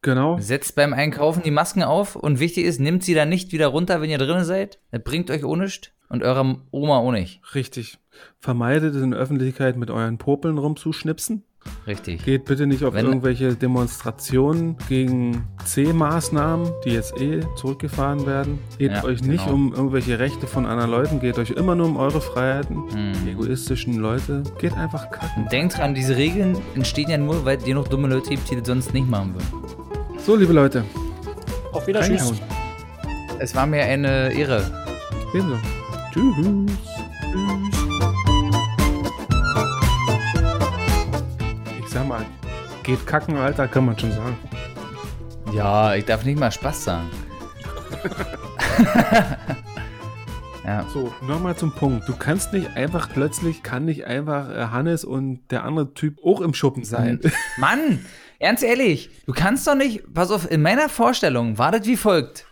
Genau. 0.00 0.38
Setzt 0.38 0.76
beim 0.76 0.92
Einkaufen 0.92 1.42
die 1.42 1.50
Masken 1.50 1.82
auf 1.82 2.16
und 2.16 2.38
wichtig 2.38 2.64
ist, 2.64 2.80
nehmt 2.80 3.02
sie 3.02 3.14
dann 3.14 3.28
nicht 3.28 3.52
wieder 3.52 3.66
runter, 3.66 4.00
wenn 4.00 4.10
ihr 4.10 4.18
drin 4.18 4.44
seid. 4.44 4.78
Das 4.92 5.02
bringt 5.02 5.30
euch 5.30 5.44
ohne 5.44 5.64
nichts 5.64 5.90
und 6.08 6.22
eurer 6.22 6.56
Oma 6.70 6.98
auch 6.98 7.12
nicht. 7.12 7.40
Richtig. 7.54 7.98
Vermeidet 8.40 8.94
es 8.94 9.02
in 9.02 9.10
der 9.10 9.20
Öffentlichkeit 9.20 9.76
mit 9.76 9.90
euren 9.90 10.18
Popeln 10.18 10.58
rumzuschnipsen. 10.58 11.42
Richtig. 11.84 12.24
Geht 12.24 12.44
bitte 12.44 12.66
nicht 12.68 12.84
auf 12.84 12.94
Wenn- 12.94 13.06
irgendwelche 13.06 13.56
Demonstrationen 13.56 14.76
gegen 14.88 15.48
C-Maßnahmen, 15.64 16.70
die 16.84 16.90
jetzt 16.90 17.20
eh 17.20 17.40
zurückgefahren 17.56 18.24
werden. 18.24 18.60
Geht 18.78 18.92
Ja, 18.92 19.02
euch 19.04 19.20
nicht 19.22 19.44
genau. 19.44 19.56
um 19.56 19.72
irgendwelche 19.74 20.18
Rechte 20.20 20.46
von 20.46 20.64
anderen 20.64 20.92
Leuten, 20.92 21.18
geht 21.18 21.38
euch 21.38 21.50
immer 21.50 21.74
nur 21.74 21.86
um 21.86 21.96
eure 21.96 22.20
Freiheiten. 22.20 22.76
Hm. 22.92 23.12
Die 23.24 23.32
egoistischen 23.32 23.96
Leute, 23.96 24.44
geht 24.60 24.74
einfach 24.74 25.10
kacken. 25.10 25.42
Und 25.42 25.50
denkt 25.52 25.76
dran, 25.76 25.94
diese 25.96 26.16
Regeln 26.16 26.56
entstehen 26.76 27.10
ja 27.10 27.18
nur, 27.18 27.44
weil 27.44 27.58
es 27.58 27.64
genug 27.64 27.90
dumme 27.90 28.06
Leute 28.08 28.30
gibt, 28.30 28.48
die 28.48 28.56
das 28.56 28.66
sonst 28.68 28.94
nicht 28.94 29.08
machen 29.10 29.34
würden. 29.34 30.18
So, 30.24 30.36
liebe 30.36 30.52
Leute, 30.52 30.84
Auf 31.72 31.86
Wiedersehen. 31.88 32.20
Es 33.40 33.54
war 33.56 33.66
mir 33.66 33.82
eine 33.84 34.32
Ehre. 34.32 34.64
Ebenso. 35.34 35.56
Tschüss. 36.16 36.72
Ich 41.78 41.88
sag 41.90 42.08
mal, 42.08 42.24
geht 42.82 43.06
kacken, 43.06 43.36
Alter, 43.36 43.68
kann 43.68 43.84
man 43.84 43.98
schon 43.98 44.12
sagen. 44.12 44.38
Ja, 45.52 45.94
ich 45.94 46.06
darf 46.06 46.24
nicht 46.24 46.40
mal 46.40 46.50
Spaß 46.50 46.84
sagen. 46.84 47.10
ja. 50.64 50.86
So, 50.90 51.12
nochmal 51.26 51.54
zum 51.56 51.72
Punkt. 51.72 52.08
Du 52.08 52.16
kannst 52.16 52.54
nicht 52.54 52.74
einfach 52.76 53.10
plötzlich, 53.12 53.62
kann 53.62 53.84
nicht 53.84 54.06
einfach 54.06 54.48
äh, 54.48 54.68
Hannes 54.68 55.04
und 55.04 55.40
der 55.50 55.64
andere 55.64 55.92
Typ 55.92 56.24
auch 56.24 56.40
im 56.40 56.54
Schuppen 56.54 56.84
sein. 56.84 57.20
Mann, 57.58 58.06
ernst 58.38 58.64
ehrlich, 58.64 59.10
du 59.26 59.34
kannst 59.34 59.66
doch 59.66 59.74
nicht, 59.74 60.14
pass 60.14 60.30
auf, 60.30 60.50
in 60.50 60.62
meiner 60.62 60.88
Vorstellung 60.88 61.58
war 61.58 61.72
das 61.72 61.86
wie 61.86 61.98
folgt. 61.98 62.46